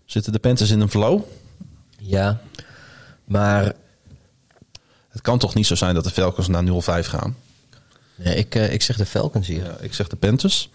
Zitten 0.04 0.32
de 0.32 0.38
Panthers 0.38 0.70
in 0.70 0.80
een 0.80 0.90
flow? 0.90 1.22
Ja, 1.98 2.40
maar 3.24 3.72
Het 5.08 5.20
kan 5.22 5.38
toch 5.38 5.54
niet 5.54 5.66
zo 5.66 5.74
zijn 5.74 5.94
dat 5.94 6.04
de 6.04 6.10
Falcons 6.10 6.48
naar 6.48 6.64
0-5 6.64 7.06
gaan? 7.06 7.36
nee, 8.16 8.34
ik, 8.34 8.54
eh, 8.54 8.72
ik 8.72 8.82
zeg 8.82 8.96
de 8.96 9.06
Falcons 9.06 9.46
hier. 9.46 9.64
Ja, 9.64 9.76
ik 9.80 9.94
zeg 9.94 10.08
de 10.08 10.16
Panthers. 10.16 10.70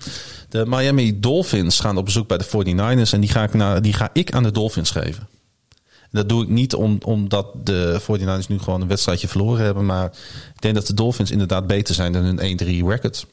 De 0.50 0.64
Miami 0.68 1.20
Dolphins 1.20 1.80
gaan 1.80 1.98
op 1.98 2.06
bezoek 2.06 2.28
bij 2.28 2.38
de 2.38 2.46
49ers 2.46 3.14
en 3.14 3.20
die 3.20 3.30
ga 3.30 3.44
ik, 3.44 3.54
naar, 3.54 3.82
die 3.82 3.94
ga 3.94 4.10
ik 4.14 4.32
aan 4.32 4.44
de 4.44 4.52
Dolphins 4.52 4.92
geven. 4.92 5.28
Dat 6.12 6.30
doe 6.30 6.44
ik 6.44 6.50
niet 6.50 6.76
om, 6.76 6.98
omdat 7.04 7.48
de 7.64 8.02
49ers 8.02 8.48
nu 8.48 8.60
gewoon 8.60 8.82
een 8.82 8.88
wedstrijdje 8.88 9.28
verloren 9.28 9.66
hebben, 9.66 9.86
maar 9.86 10.06
ik 10.56 10.62
denk 10.62 10.76
dat 10.76 10.88
de 10.88 10.94
Dolphins 10.94 11.32
inderdaad 11.32 11.68
beter 11.68 11.96
zijn 11.96 12.12
dan 12.12 12.24
hun 12.24 12.60
1-3 12.84 12.88
record. 12.88 13.26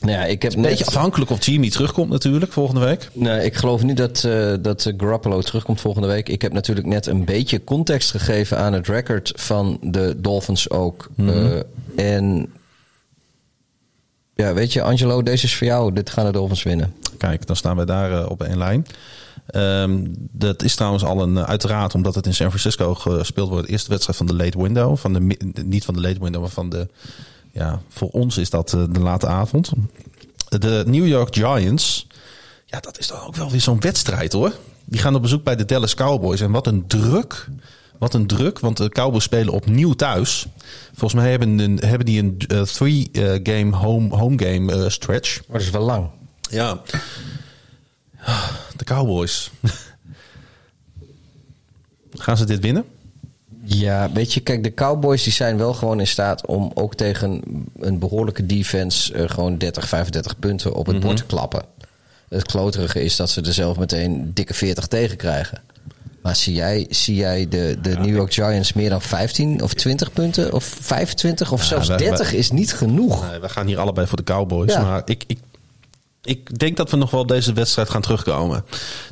Nou 0.00 0.12
ja, 0.12 0.24
ik 0.24 0.42
heb 0.42 0.54
Een 0.54 0.62
beetje 0.62 0.86
afhankelijk 0.86 1.30
of 1.30 1.44
Jimmy 1.46 1.70
terugkomt 1.70 2.10
natuurlijk 2.10 2.52
volgende 2.52 2.80
week. 2.80 3.08
Nee, 3.12 3.44
ik 3.44 3.54
geloof 3.54 3.82
niet 3.82 3.96
dat, 3.96 4.24
eh 4.24 4.54
dat 4.60 4.86
eh, 4.86 4.94
Garoppolo 4.96 5.40
terugkomt 5.40 5.80
volgende 5.80 6.08
week. 6.08 6.28
Ik 6.28 6.42
heb 6.42 6.52
natuurlijk 6.52 6.86
net 6.86 7.06
een 7.06 7.24
beetje 7.24 7.64
context 7.64 8.10
gegeven 8.10 8.58
aan 8.58 8.72
het 8.72 8.86
record 8.86 9.32
van 9.36 9.78
de 9.82 10.14
Dolphins 10.16 10.70
ook. 10.70 11.10
Eh, 11.16 11.58
en 11.96 12.52
ja, 14.34 14.54
weet 14.54 14.72
je, 14.72 14.82
Angelo, 14.82 15.22
deze 15.22 15.44
is 15.44 15.56
voor 15.56 15.66
jou. 15.66 15.92
Dit 15.92 16.10
gaan 16.10 16.24
de 16.24 16.32
Dolphins 16.32 16.62
winnen. 16.62 16.94
Kijk, 17.18 17.46
dan 17.46 17.56
staan 17.56 17.76
wij 17.76 17.84
daar 17.84 18.28
op 18.28 18.42
één 18.42 18.58
lijn. 18.58 18.86
Ehm, 19.46 20.04
dat 20.32 20.62
is 20.62 20.74
trouwens 20.74 21.04
al 21.04 21.22
een, 21.22 21.36
eh, 21.36 21.42
uiteraard, 21.42 21.94
omdat 21.94 22.14
het 22.14 22.26
in 22.26 22.34
San 22.34 22.48
Francisco 22.48 22.94
gespeeld 22.94 23.48
wordt, 23.48 23.66
de 23.66 23.72
eerste 23.72 23.90
wedstrijd 23.90 24.18
van 24.18 24.26
de 24.26 24.34
late 24.34 24.62
window. 24.62 24.96
Van 24.96 25.12
de, 25.12 25.36
niet 25.64 25.84
van 25.84 25.94
de 25.94 26.00
late 26.00 26.20
window, 26.20 26.40
maar 26.40 26.50
van 26.50 26.68
de, 26.68 26.88
ja, 27.52 27.80
voor 27.88 28.08
ons 28.08 28.36
is 28.36 28.50
dat 28.50 28.72
eh, 28.72 28.82
de 28.90 29.00
late 29.00 29.26
avond. 29.26 29.72
De 30.48 30.84
New 30.86 31.06
York 31.06 31.34
Giants, 31.34 32.06
ja, 32.64 32.80
dat 32.80 32.98
is 32.98 33.06
dan 33.06 33.20
ook 33.20 33.36
wel 33.36 33.50
weer 33.50 33.60
zo'n 33.60 33.80
wedstrijd 33.80 34.32
hoor. 34.32 34.52
Die 34.84 35.00
gaan 35.00 35.14
op 35.14 35.22
bezoek 35.22 35.44
bij 35.44 35.56
de 35.56 35.64
Dallas 35.64 35.94
Cowboys. 35.94 36.40
En 36.40 36.50
wat 36.50 36.66
een 36.66 36.86
druk. 36.86 37.48
Wat 37.98 38.14
een 38.14 38.26
druk, 38.26 38.58
want 38.58 38.76
de 38.76 38.88
Cowboys 38.88 39.22
spelen 39.22 39.52
opnieuw 39.52 39.92
thuis. 39.92 40.46
Volgens 40.88 41.20
mij 41.20 41.30
hebben, 41.30 41.58
een, 41.58 41.78
hebben 41.78 42.06
die 42.06 42.22
een 42.22 42.38
eh, 42.48 42.62
three-game 42.62 43.76
home, 43.76 44.16
home 44.16 44.44
game 44.44 44.90
stretch. 44.90 45.36
Maar 45.36 45.58
dat 45.58 45.66
is 45.66 45.70
wel 45.70 45.82
lang. 45.82 46.08
Ja. 46.50 46.80
De 48.76 48.84
Cowboys. 48.84 49.50
Gaan 52.12 52.36
ze 52.36 52.44
dit 52.44 52.60
winnen? 52.60 52.84
Ja, 53.62 54.10
weet 54.12 54.32
je, 54.32 54.40
kijk, 54.40 54.62
de 54.62 54.74
Cowboys 54.74 55.22
die 55.22 55.32
zijn 55.32 55.56
wel 55.56 55.74
gewoon 55.74 56.00
in 56.00 56.06
staat 56.06 56.46
om 56.46 56.70
ook 56.74 56.94
tegen 56.94 57.42
een 57.80 57.98
behoorlijke 57.98 58.46
defense 58.46 59.12
eh, 59.14 59.28
gewoon 59.30 59.58
30, 59.58 59.88
35 59.88 60.38
punten 60.38 60.74
op 60.74 60.86
het 60.86 61.00
bord 61.00 61.16
te 61.16 61.24
klappen. 61.24 61.64
Het 62.28 62.42
kloterige 62.46 63.02
is 63.02 63.16
dat 63.16 63.30
ze 63.30 63.40
er 63.40 63.52
zelf 63.52 63.78
meteen 63.78 64.30
dikke 64.34 64.54
40 64.54 64.86
tegen 64.86 65.16
krijgen. 65.16 65.60
Maar 66.22 66.36
zie 66.36 66.54
jij, 66.54 66.86
zie 66.90 67.14
jij 67.16 67.48
de, 67.48 67.78
de 67.82 67.90
New 67.90 68.14
York 68.16 68.32
Giants 68.32 68.72
meer 68.72 68.90
dan 68.90 69.02
15 69.02 69.62
of 69.62 69.74
20 69.74 70.12
punten? 70.12 70.52
Of 70.52 70.64
25 70.80 71.52
of 71.52 71.64
zelfs 71.64 71.88
wij- 71.88 71.96
30 71.96 72.32
is 72.32 72.50
niet 72.50 72.72
genoeg. 72.72 73.30
Nee, 73.30 73.40
we 73.40 73.48
gaan 73.48 73.66
hier 73.66 73.78
allebei 73.78 74.06
voor 74.06 74.16
de 74.16 74.24
Cowboys. 74.24 74.72
Ja. 74.72 74.82
Maar 74.82 75.02
ik, 75.04 75.24
ik, 75.26 75.38
ik 76.26 76.58
denk 76.58 76.76
dat 76.76 76.90
we 76.90 76.96
nog 76.96 77.10
wel 77.10 77.20
op 77.20 77.28
deze 77.28 77.52
wedstrijd 77.52 77.90
gaan 77.90 78.00
terugkomen. 78.02 78.64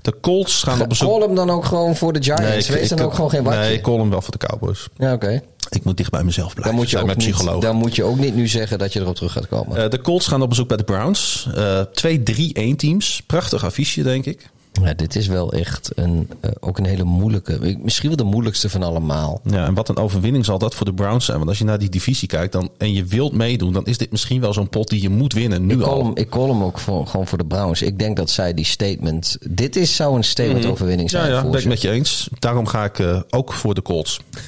De 0.03 0.15
Colts 0.21 0.63
gaan 0.63 0.81
op 0.81 0.89
bezoek... 0.89 1.09
Call 1.11 1.21
hem 1.21 1.35
dan 1.35 1.51
ook 1.51 1.65
gewoon 1.65 1.97
voor 1.97 2.13
de 2.13 2.23
Giants. 2.23 2.69
ik- 2.69 2.75
Wees 2.75 2.89
dan 2.89 3.01
ook 3.01 3.15
gewoon 3.15 3.31
geen 3.31 3.43
watje. 3.43 3.59
Nee, 3.61 3.73
ik 3.75 3.83
call 3.83 3.99
hem 3.99 4.11
wel 4.11 4.23
voor 4.23 4.37
de 4.39 4.47
Cowboys. 4.47 4.89
Ja, 4.97 5.13
oké. 5.13 5.43
Ik 5.71 5.85
moet 5.85 5.97
dicht 5.97 6.11
bij 6.11 6.25
mezelf 6.25 6.53
blijven. 6.55 6.73
Dan 6.73 6.75
moet 6.83 6.91
je 6.91 6.99
ook 6.99 7.17
niet, 7.17 7.61
dan 7.63 7.77
moet 7.77 7.95
je 7.97 8.05
ook 8.05 8.19
niet 8.19 8.35
nu 8.35 8.49
zeggen 8.49 8.79
dat 8.79 8.93
je 8.93 9.01
erop 9.01 9.15
terug 9.15 9.33
gaat 9.33 9.49
komen. 9.49 9.77
Eh, 9.85 9.91
de 9.91 10.01
Colts 10.01 10.27
gaan 10.27 10.43
op 10.43 10.49
bezoek 10.49 10.69
bij 10.69 10.77
de 10.77 10.85
Browns. 10.85 11.49
Eh, 11.55 11.81
twee 11.81 12.23
3-1 12.23 12.77
teams. 12.77 13.23
Prachtig 13.27 13.65
affiche, 13.65 14.03
denk 14.03 14.27
ik. 14.27 14.51
Ja, 14.83 14.95
dit 14.95 15.17
is 15.17 15.27
wel 15.27 15.53
echt 15.53 15.91
een, 15.95 16.31
eh, 16.41 16.51
ook 16.61 16.79
een 16.79 16.85
hele 16.85 17.05
moeilijke. 17.05 17.79
Misschien 17.83 18.09
wel 18.09 18.17
de 18.17 18.25
moeilijkste 18.25 18.69
van 18.69 18.83
allemaal. 18.83 19.41
Ja, 19.45 19.67
en 19.67 19.75
wat 19.75 19.89
een 19.89 19.97
overwinning 19.97 20.45
zal 20.45 20.59
dat 20.59 20.75
voor 20.75 20.87
de 20.87 20.95
Browns 20.95 21.25
zijn. 21.25 21.37
Want 21.37 21.49
als 21.49 21.59
je 21.59 21.65
naar 21.65 21.79
die 21.79 21.89
divisie 21.89 22.29
kijkt 22.29 22.53
dan, 22.53 22.71
en 22.79 22.93
je 22.93 23.05
wilt 23.05 23.33
meedoen... 23.33 23.73
dan 23.73 23.87
is 23.87 23.99
dit 23.99 24.11
misschien 24.11 24.41
wel 24.41 24.53
zo'n 24.53 24.69
pot 24.69 24.89
die 24.89 25.03
je 25.03 25.09
moet 25.09 25.33
winnen. 25.33 25.67
Nu 25.67 25.75
Ik 25.75 25.81
al. 25.81 26.05
hem, 26.05 26.11
ik 26.15 26.29
call 26.29 26.49
hem 26.49 26.63
ook 26.63 26.79
voor, 26.79 27.07
gewoon 27.07 27.27
voor 27.27 27.39
de 27.39 27.47
Browns. 27.47 27.83
Ik 27.83 27.99
denk 27.99 28.17
dat 28.17 28.31
zij 28.31 28.55
die 28.55 28.65
statement. 28.65 29.37
Dit 29.49 29.77
is, 29.77 29.97
zou 29.97 30.17
een 30.17 30.25
statement 30.25 30.67
overwinning 30.67 31.11
zijn. 31.11 31.23
Mhm. 31.23 31.31
Ja, 31.33 31.37
ja 31.37 31.43
voor 31.43 31.53
ben 31.53 31.61
ik 31.61 31.69
met 31.69 31.81
je 31.81 31.91
eens. 31.91 32.29
Daarom 32.39 32.67
ga 32.67 32.85
ik 32.85 32.99
eh, 32.99 33.21
ook 33.31 33.53
voor 33.53 33.75
de 33.75 33.83
Colts. 33.83 34.21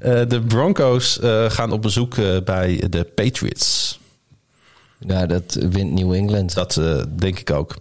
Eh, 0.00 0.20
de 0.28 0.42
Broncos 0.42 1.18
gaan 1.48 1.72
op 1.72 1.82
bezoek 1.82 2.14
bij 2.44 2.84
de 2.90 3.04
Patriots. 3.14 3.98
Ja, 4.98 5.26
dat 5.26 5.58
wint 5.70 5.92
New 5.92 6.12
England. 6.12 6.54
Dat 6.54 6.80
denk 7.16 7.38
ik 7.38 7.50
ook. 7.50 7.76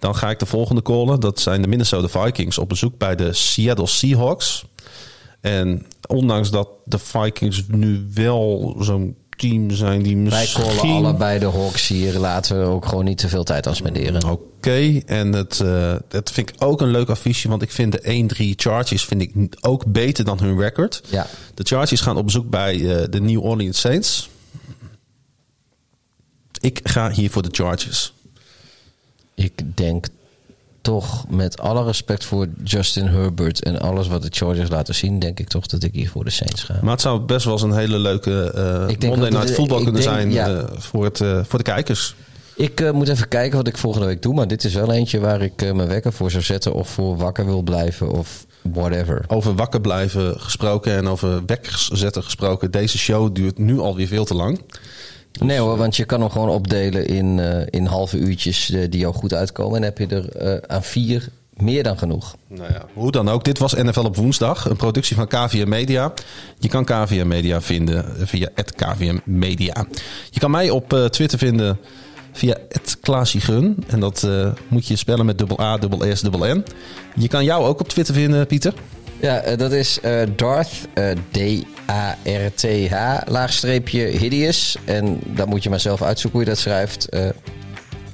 Dan 0.00 0.16
ga 0.16 0.30
ik 0.30 0.38
de 0.38 0.46
volgende 0.46 0.82
callen. 0.82 1.20
Dat 1.20 1.40
zijn 1.40 1.62
de 1.62 1.68
Minnesota 1.68 2.24
Vikings 2.24 2.58
op 2.58 2.68
bezoek 2.68 2.98
bij 2.98 3.16
de 3.16 3.32
Seattle 3.32 3.86
Seahawks. 3.86 4.64
En 5.40 5.86
ondanks 6.08 6.50
dat 6.50 6.68
de 6.84 6.98
Vikings 6.98 7.64
nu 7.68 8.08
wel 8.14 8.76
zo'n 8.78 9.16
team 9.40 9.70
zijn 9.70 10.02
die 10.02 10.16
Wij 10.16 10.22
misschien... 10.22 10.64
callen 10.64 10.94
allebei 10.94 11.38
de 11.38 11.50
Hawks 11.50 11.88
hier. 11.88 12.18
Laten 12.18 12.60
we 12.60 12.66
ook 12.66 12.86
gewoon 12.86 13.04
niet 13.04 13.18
te 13.18 13.28
veel 13.28 13.44
tijd 13.44 13.66
aan 13.66 13.76
spenderen. 13.76 14.24
Oké, 14.30 15.00
en 15.06 15.32
het, 15.32 15.60
eh, 15.60 15.94
dat 16.08 16.30
vind 16.30 16.48
ik 16.48 16.54
ook 16.58 16.80
een 16.80 16.90
leuk 16.90 17.08
affiche. 17.08 17.48
Want 17.48 17.62
ik 17.62 17.70
vind 17.70 17.92
de 17.92 18.00
1-3 18.02 18.54
Chargers 18.56 19.04
vind 19.04 19.22
ik 19.22 19.56
ook 19.60 19.84
beter 19.86 20.24
dan 20.24 20.38
hun 20.38 20.58
record. 20.58 21.02
Ja. 21.08 21.26
De 21.54 21.62
Chargers 21.62 22.00
gaan 22.00 22.16
op 22.16 22.24
bezoek 22.24 22.50
bij 22.50 22.74
eh, 22.74 23.04
de 23.10 23.20
New 23.20 23.44
Orleans 23.44 23.80
Saints. 23.80 24.30
Ik 26.60 26.80
ga 26.82 27.10
hier 27.10 27.30
voor 27.30 27.42
de 27.42 27.48
Chargers. 27.52 28.12
Ik 29.34 29.52
denk 29.74 30.06
toch, 30.80 31.24
met 31.28 31.60
alle 31.60 31.84
respect 31.84 32.24
voor 32.24 32.48
Justin 32.64 33.06
Herbert 33.06 33.62
en 33.62 33.80
alles 33.80 34.08
wat 34.08 34.22
de 34.22 34.28
Chargers 34.30 34.70
laten 34.70 34.94
zien, 34.94 35.18
denk 35.18 35.38
ik 35.40 35.48
toch 35.48 35.66
dat 35.66 35.82
ik 35.82 35.94
hier 35.94 36.10
voor 36.10 36.24
de 36.24 36.30
Saints 36.30 36.62
ga. 36.62 36.78
Maar 36.82 36.92
het 36.92 37.00
zou 37.00 37.20
best 37.20 37.44
wel 37.44 37.54
eens 37.54 37.62
een 37.62 37.72
hele 37.76 37.98
leuke 37.98 38.52
denk 38.98 39.02
Monday 39.02 39.30
Night 39.30 39.50
Football 39.50 39.78
ik 39.78 39.84
kunnen 39.84 40.02
denk- 40.02 40.14
zijn 40.14 40.32
ja. 40.32 40.48
eh, 40.48 40.64
voor, 40.78 41.04
het, 41.04 41.20
eh, 41.20 41.40
voor 41.44 41.58
de 41.58 41.64
kijkers. 41.64 42.14
Ik 42.56 42.92
moet 42.92 43.08
even 43.08 43.28
kijken 43.28 43.56
wat 43.56 43.66
ik 43.66 43.76
volgende 43.78 44.06
week 44.06 44.22
doe, 44.22 44.34
maar 44.34 44.48
dit 44.48 44.64
is 44.64 44.74
wel 44.74 44.92
eentje 44.92 45.20
waar 45.20 45.42
ik 45.42 45.62
eh, 45.62 45.72
mijn 45.72 45.88
wekker 45.88 46.12
voor 46.12 46.30
zou 46.30 46.42
zetten 46.42 46.74
of 46.74 46.88
voor 46.88 47.16
wakker 47.16 47.44
wil 47.44 47.62
blijven 47.62 48.10
of 48.10 48.46
whatever. 48.62 49.24
Over 49.28 49.54
wakker 49.54 49.80
blijven 49.80 50.40
gesproken 50.40 50.96
en 50.96 51.08
over 51.08 51.42
wekkers 51.46 51.88
zetten 51.88 52.22
gesproken. 52.22 52.70
Deze 52.70 52.98
show 52.98 53.34
duurt 53.34 53.58
nu 53.58 53.78
alweer 53.78 54.06
veel 54.06 54.24
te 54.24 54.34
lang. 54.34 54.60
Nee 55.38 55.58
hoor, 55.58 55.76
want 55.76 55.96
je 55.96 56.04
kan 56.04 56.20
hem 56.20 56.30
gewoon 56.30 56.48
opdelen 56.48 57.06
in, 57.06 57.38
eh, 57.38 57.66
in 57.70 57.86
halve 57.86 58.18
uurtjes 58.18 58.70
eh, 58.70 58.90
die 58.90 59.00
jou 59.00 59.14
goed 59.14 59.34
uitkomen. 59.34 59.76
En 59.76 59.82
heb 59.82 59.98
je 59.98 60.06
er 60.06 60.28
eh, 60.28 60.74
aan 60.76 60.82
vier 60.82 61.28
meer 61.56 61.82
dan 61.82 61.98
genoeg. 61.98 62.36
Nou 62.48 62.72
ja, 62.72 62.84
hoe 62.94 63.10
dan 63.10 63.28
ook. 63.28 63.44
Dit 63.44 63.58
was 63.58 63.74
NFL 63.74 64.04
op 64.04 64.16
woensdag, 64.16 64.64
een 64.64 64.76
productie 64.76 65.16
van 65.16 65.26
KVM 65.26 65.68
Media. 65.68 66.12
Je 66.58 66.68
kan 66.68 66.84
KVM 66.84 67.26
Media 67.26 67.60
vinden 67.60 68.04
via 68.26 68.48
KVM 68.76 69.18
Media. 69.24 69.86
Je 70.30 70.40
kan 70.40 70.50
mij 70.50 70.70
op 70.70 71.08
Twitter 71.10 71.38
vinden 71.38 71.78
via 72.32 72.56
@klaasiegun 73.00 73.84
en 73.86 74.00
dat 74.00 74.28
moet 74.68 74.86
je 74.86 74.96
spellen 74.96 75.26
met 75.26 75.38
dubbel 75.38 75.60
A, 75.60 75.76
dubbel 75.76 76.16
S, 76.16 76.20
dubbel 76.20 76.54
N. 76.54 76.64
Je 77.14 77.28
kan 77.28 77.44
jou 77.44 77.64
ook 77.64 77.80
op 77.80 77.88
Twitter 77.88 78.14
vinden, 78.14 78.46
Pieter. 78.46 78.74
Ja, 79.20 79.40
eh, 79.40 79.58
dat 79.58 79.72
is 79.72 80.00
eh, 80.00 80.22
Darth, 80.36 80.88
eh, 80.94 81.10
D-A-R-T-H, 81.30 82.94
laagstreepje 83.26 84.02
Hideous. 84.04 84.76
En 84.84 85.20
dan 85.24 85.48
moet 85.48 85.62
je 85.62 85.70
maar 85.70 85.80
zelf 85.80 86.02
uitzoeken 86.02 86.38
hoe 86.40 86.48
je 86.48 86.54
dat 86.54 86.62
schrijft. 86.62 87.08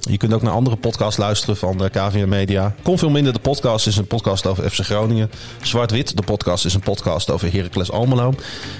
Je 0.09 0.17
kunt 0.17 0.35
ook 0.35 0.43
naar 0.43 0.53
andere 0.53 0.77
podcasts 0.77 1.17
luisteren 1.17 1.57
van 1.57 1.79
de 1.79 1.89
KVM 1.91 2.29
Media. 2.29 2.75
Kon 2.83 2.99
veel 2.99 3.11
minder. 3.11 3.33
De 3.33 3.39
podcast 3.39 3.87
is 3.87 3.97
een 3.97 4.07
podcast 4.07 4.47
over 4.47 4.71
FC 4.71 4.81
Groningen. 4.81 5.31
Zwart-Wit, 5.63 6.17
de 6.17 6.23
podcast 6.23 6.65
is 6.65 6.75
een 6.75 6.81
podcast 6.81 7.31
over 7.31 7.53
Heracles 7.53 7.91
Almelo. 7.91 8.35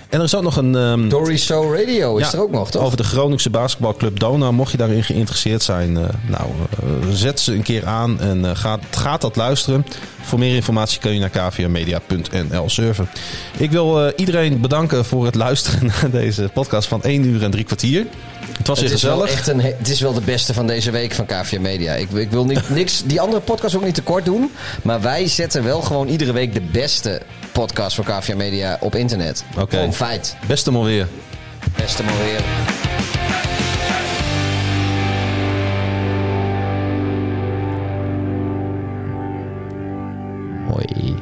En 0.09 0.19
er 0.19 0.25
is 0.25 0.35
ook 0.35 0.43
nog 0.43 0.57
een... 0.57 0.75
ehm, 0.75 1.09
Dory 1.09 1.37
So 1.37 1.73
Radio 1.75 2.17
is 2.17 2.31
Ja, 2.31 2.33
er 2.33 2.43
ook 2.43 2.51
nog, 2.51 2.71
toch? 2.71 2.83
Over 2.83 2.97
de 2.97 3.05
Groningse 3.05 3.51
basketbalclub 3.51 4.19
Dona. 4.19 4.51
Mocht 4.51 4.71
je 4.71 4.77
daarin 4.77 5.05
geïnteresseerd 5.05 5.63
zijn, 5.63 5.97
eh, 5.97 6.05
nou, 6.29 6.45
eh, 6.71 7.09
zet 7.11 7.41
ze 7.41 7.53
een 7.53 7.63
keer 7.63 7.87
aan 7.87 8.21
en 8.21 8.45
eh, 8.45 8.51
gaat, 8.55 8.81
gaat 8.91 9.21
dat 9.21 9.37
luisteren. 9.37 9.87
Voor 10.23 10.39
meer 10.39 10.55
informatie 10.55 11.01
kun 11.01 11.13
je 11.15 11.21
naar 11.21 11.51
kvmedia.nl 11.51 12.69
surfen. 12.69 13.09
Ik 13.57 13.71
wil 13.71 14.13
iedereen 14.17 14.61
bedanken 14.61 15.05
voor 15.05 15.25
het 15.25 15.35
luisteren 15.35 15.87
naar 16.01 16.11
deze 16.11 16.51
podcast 16.53 16.89
van 16.89 17.03
1 17.03 17.25
uur 17.27 17.43
en 17.43 17.51
drie 17.51 17.65
kwartier. 17.65 18.07
Het 18.59 18.67
was 18.67 18.81
Het 18.81 18.91
is, 18.91 19.03
wel 19.03 19.13
gezellig. 19.21 19.39
echt 19.39 19.49
een, 19.49 19.61
he- 19.61 19.75
het 19.79 19.89
is 19.89 20.01
wel 20.01 20.13
de 20.13 20.21
beste 20.21 20.55
van 20.55 20.67
deze 20.67 20.91
week 20.91 21.13
van 21.13 21.27
KVM 21.27 21.61
Media. 21.61 21.93
Ik, 21.95 22.11
ik 22.11 22.31
wil 22.31 22.45
niet, 22.45 22.71
niks, 22.81 23.03
die 23.05 23.21
andere 23.21 23.41
podcast 23.41 23.75
ook 23.77 23.85
niet 23.85 23.95
tekort 23.95 24.25
doen. 24.25 24.53
Maar 24.83 25.01
wij 25.01 25.27
zetten 25.29 25.65
wel 25.65 25.81
gewoon 25.83 26.09
iedere 26.09 26.33
week 26.33 26.55
de 26.55 26.61
beste 26.61 27.23
podcast 27.53 27.97
van 27.97 28.05
KVM 28.05 28.37
Media 28.37 28.77
op 28.81 28.95
internet. 28.95 29.45
Oké. 29.59 29.77
Gewoon 29.77 29.95
feit. 29.95 30.37
Beste 30.47 30.71
maar 30.73 30.83
weer. 30.85 31.07
Beste 31.77 32.03
maar 32.03 32.15
weer. 32.25 32.41
Hoi. 40.69 41.17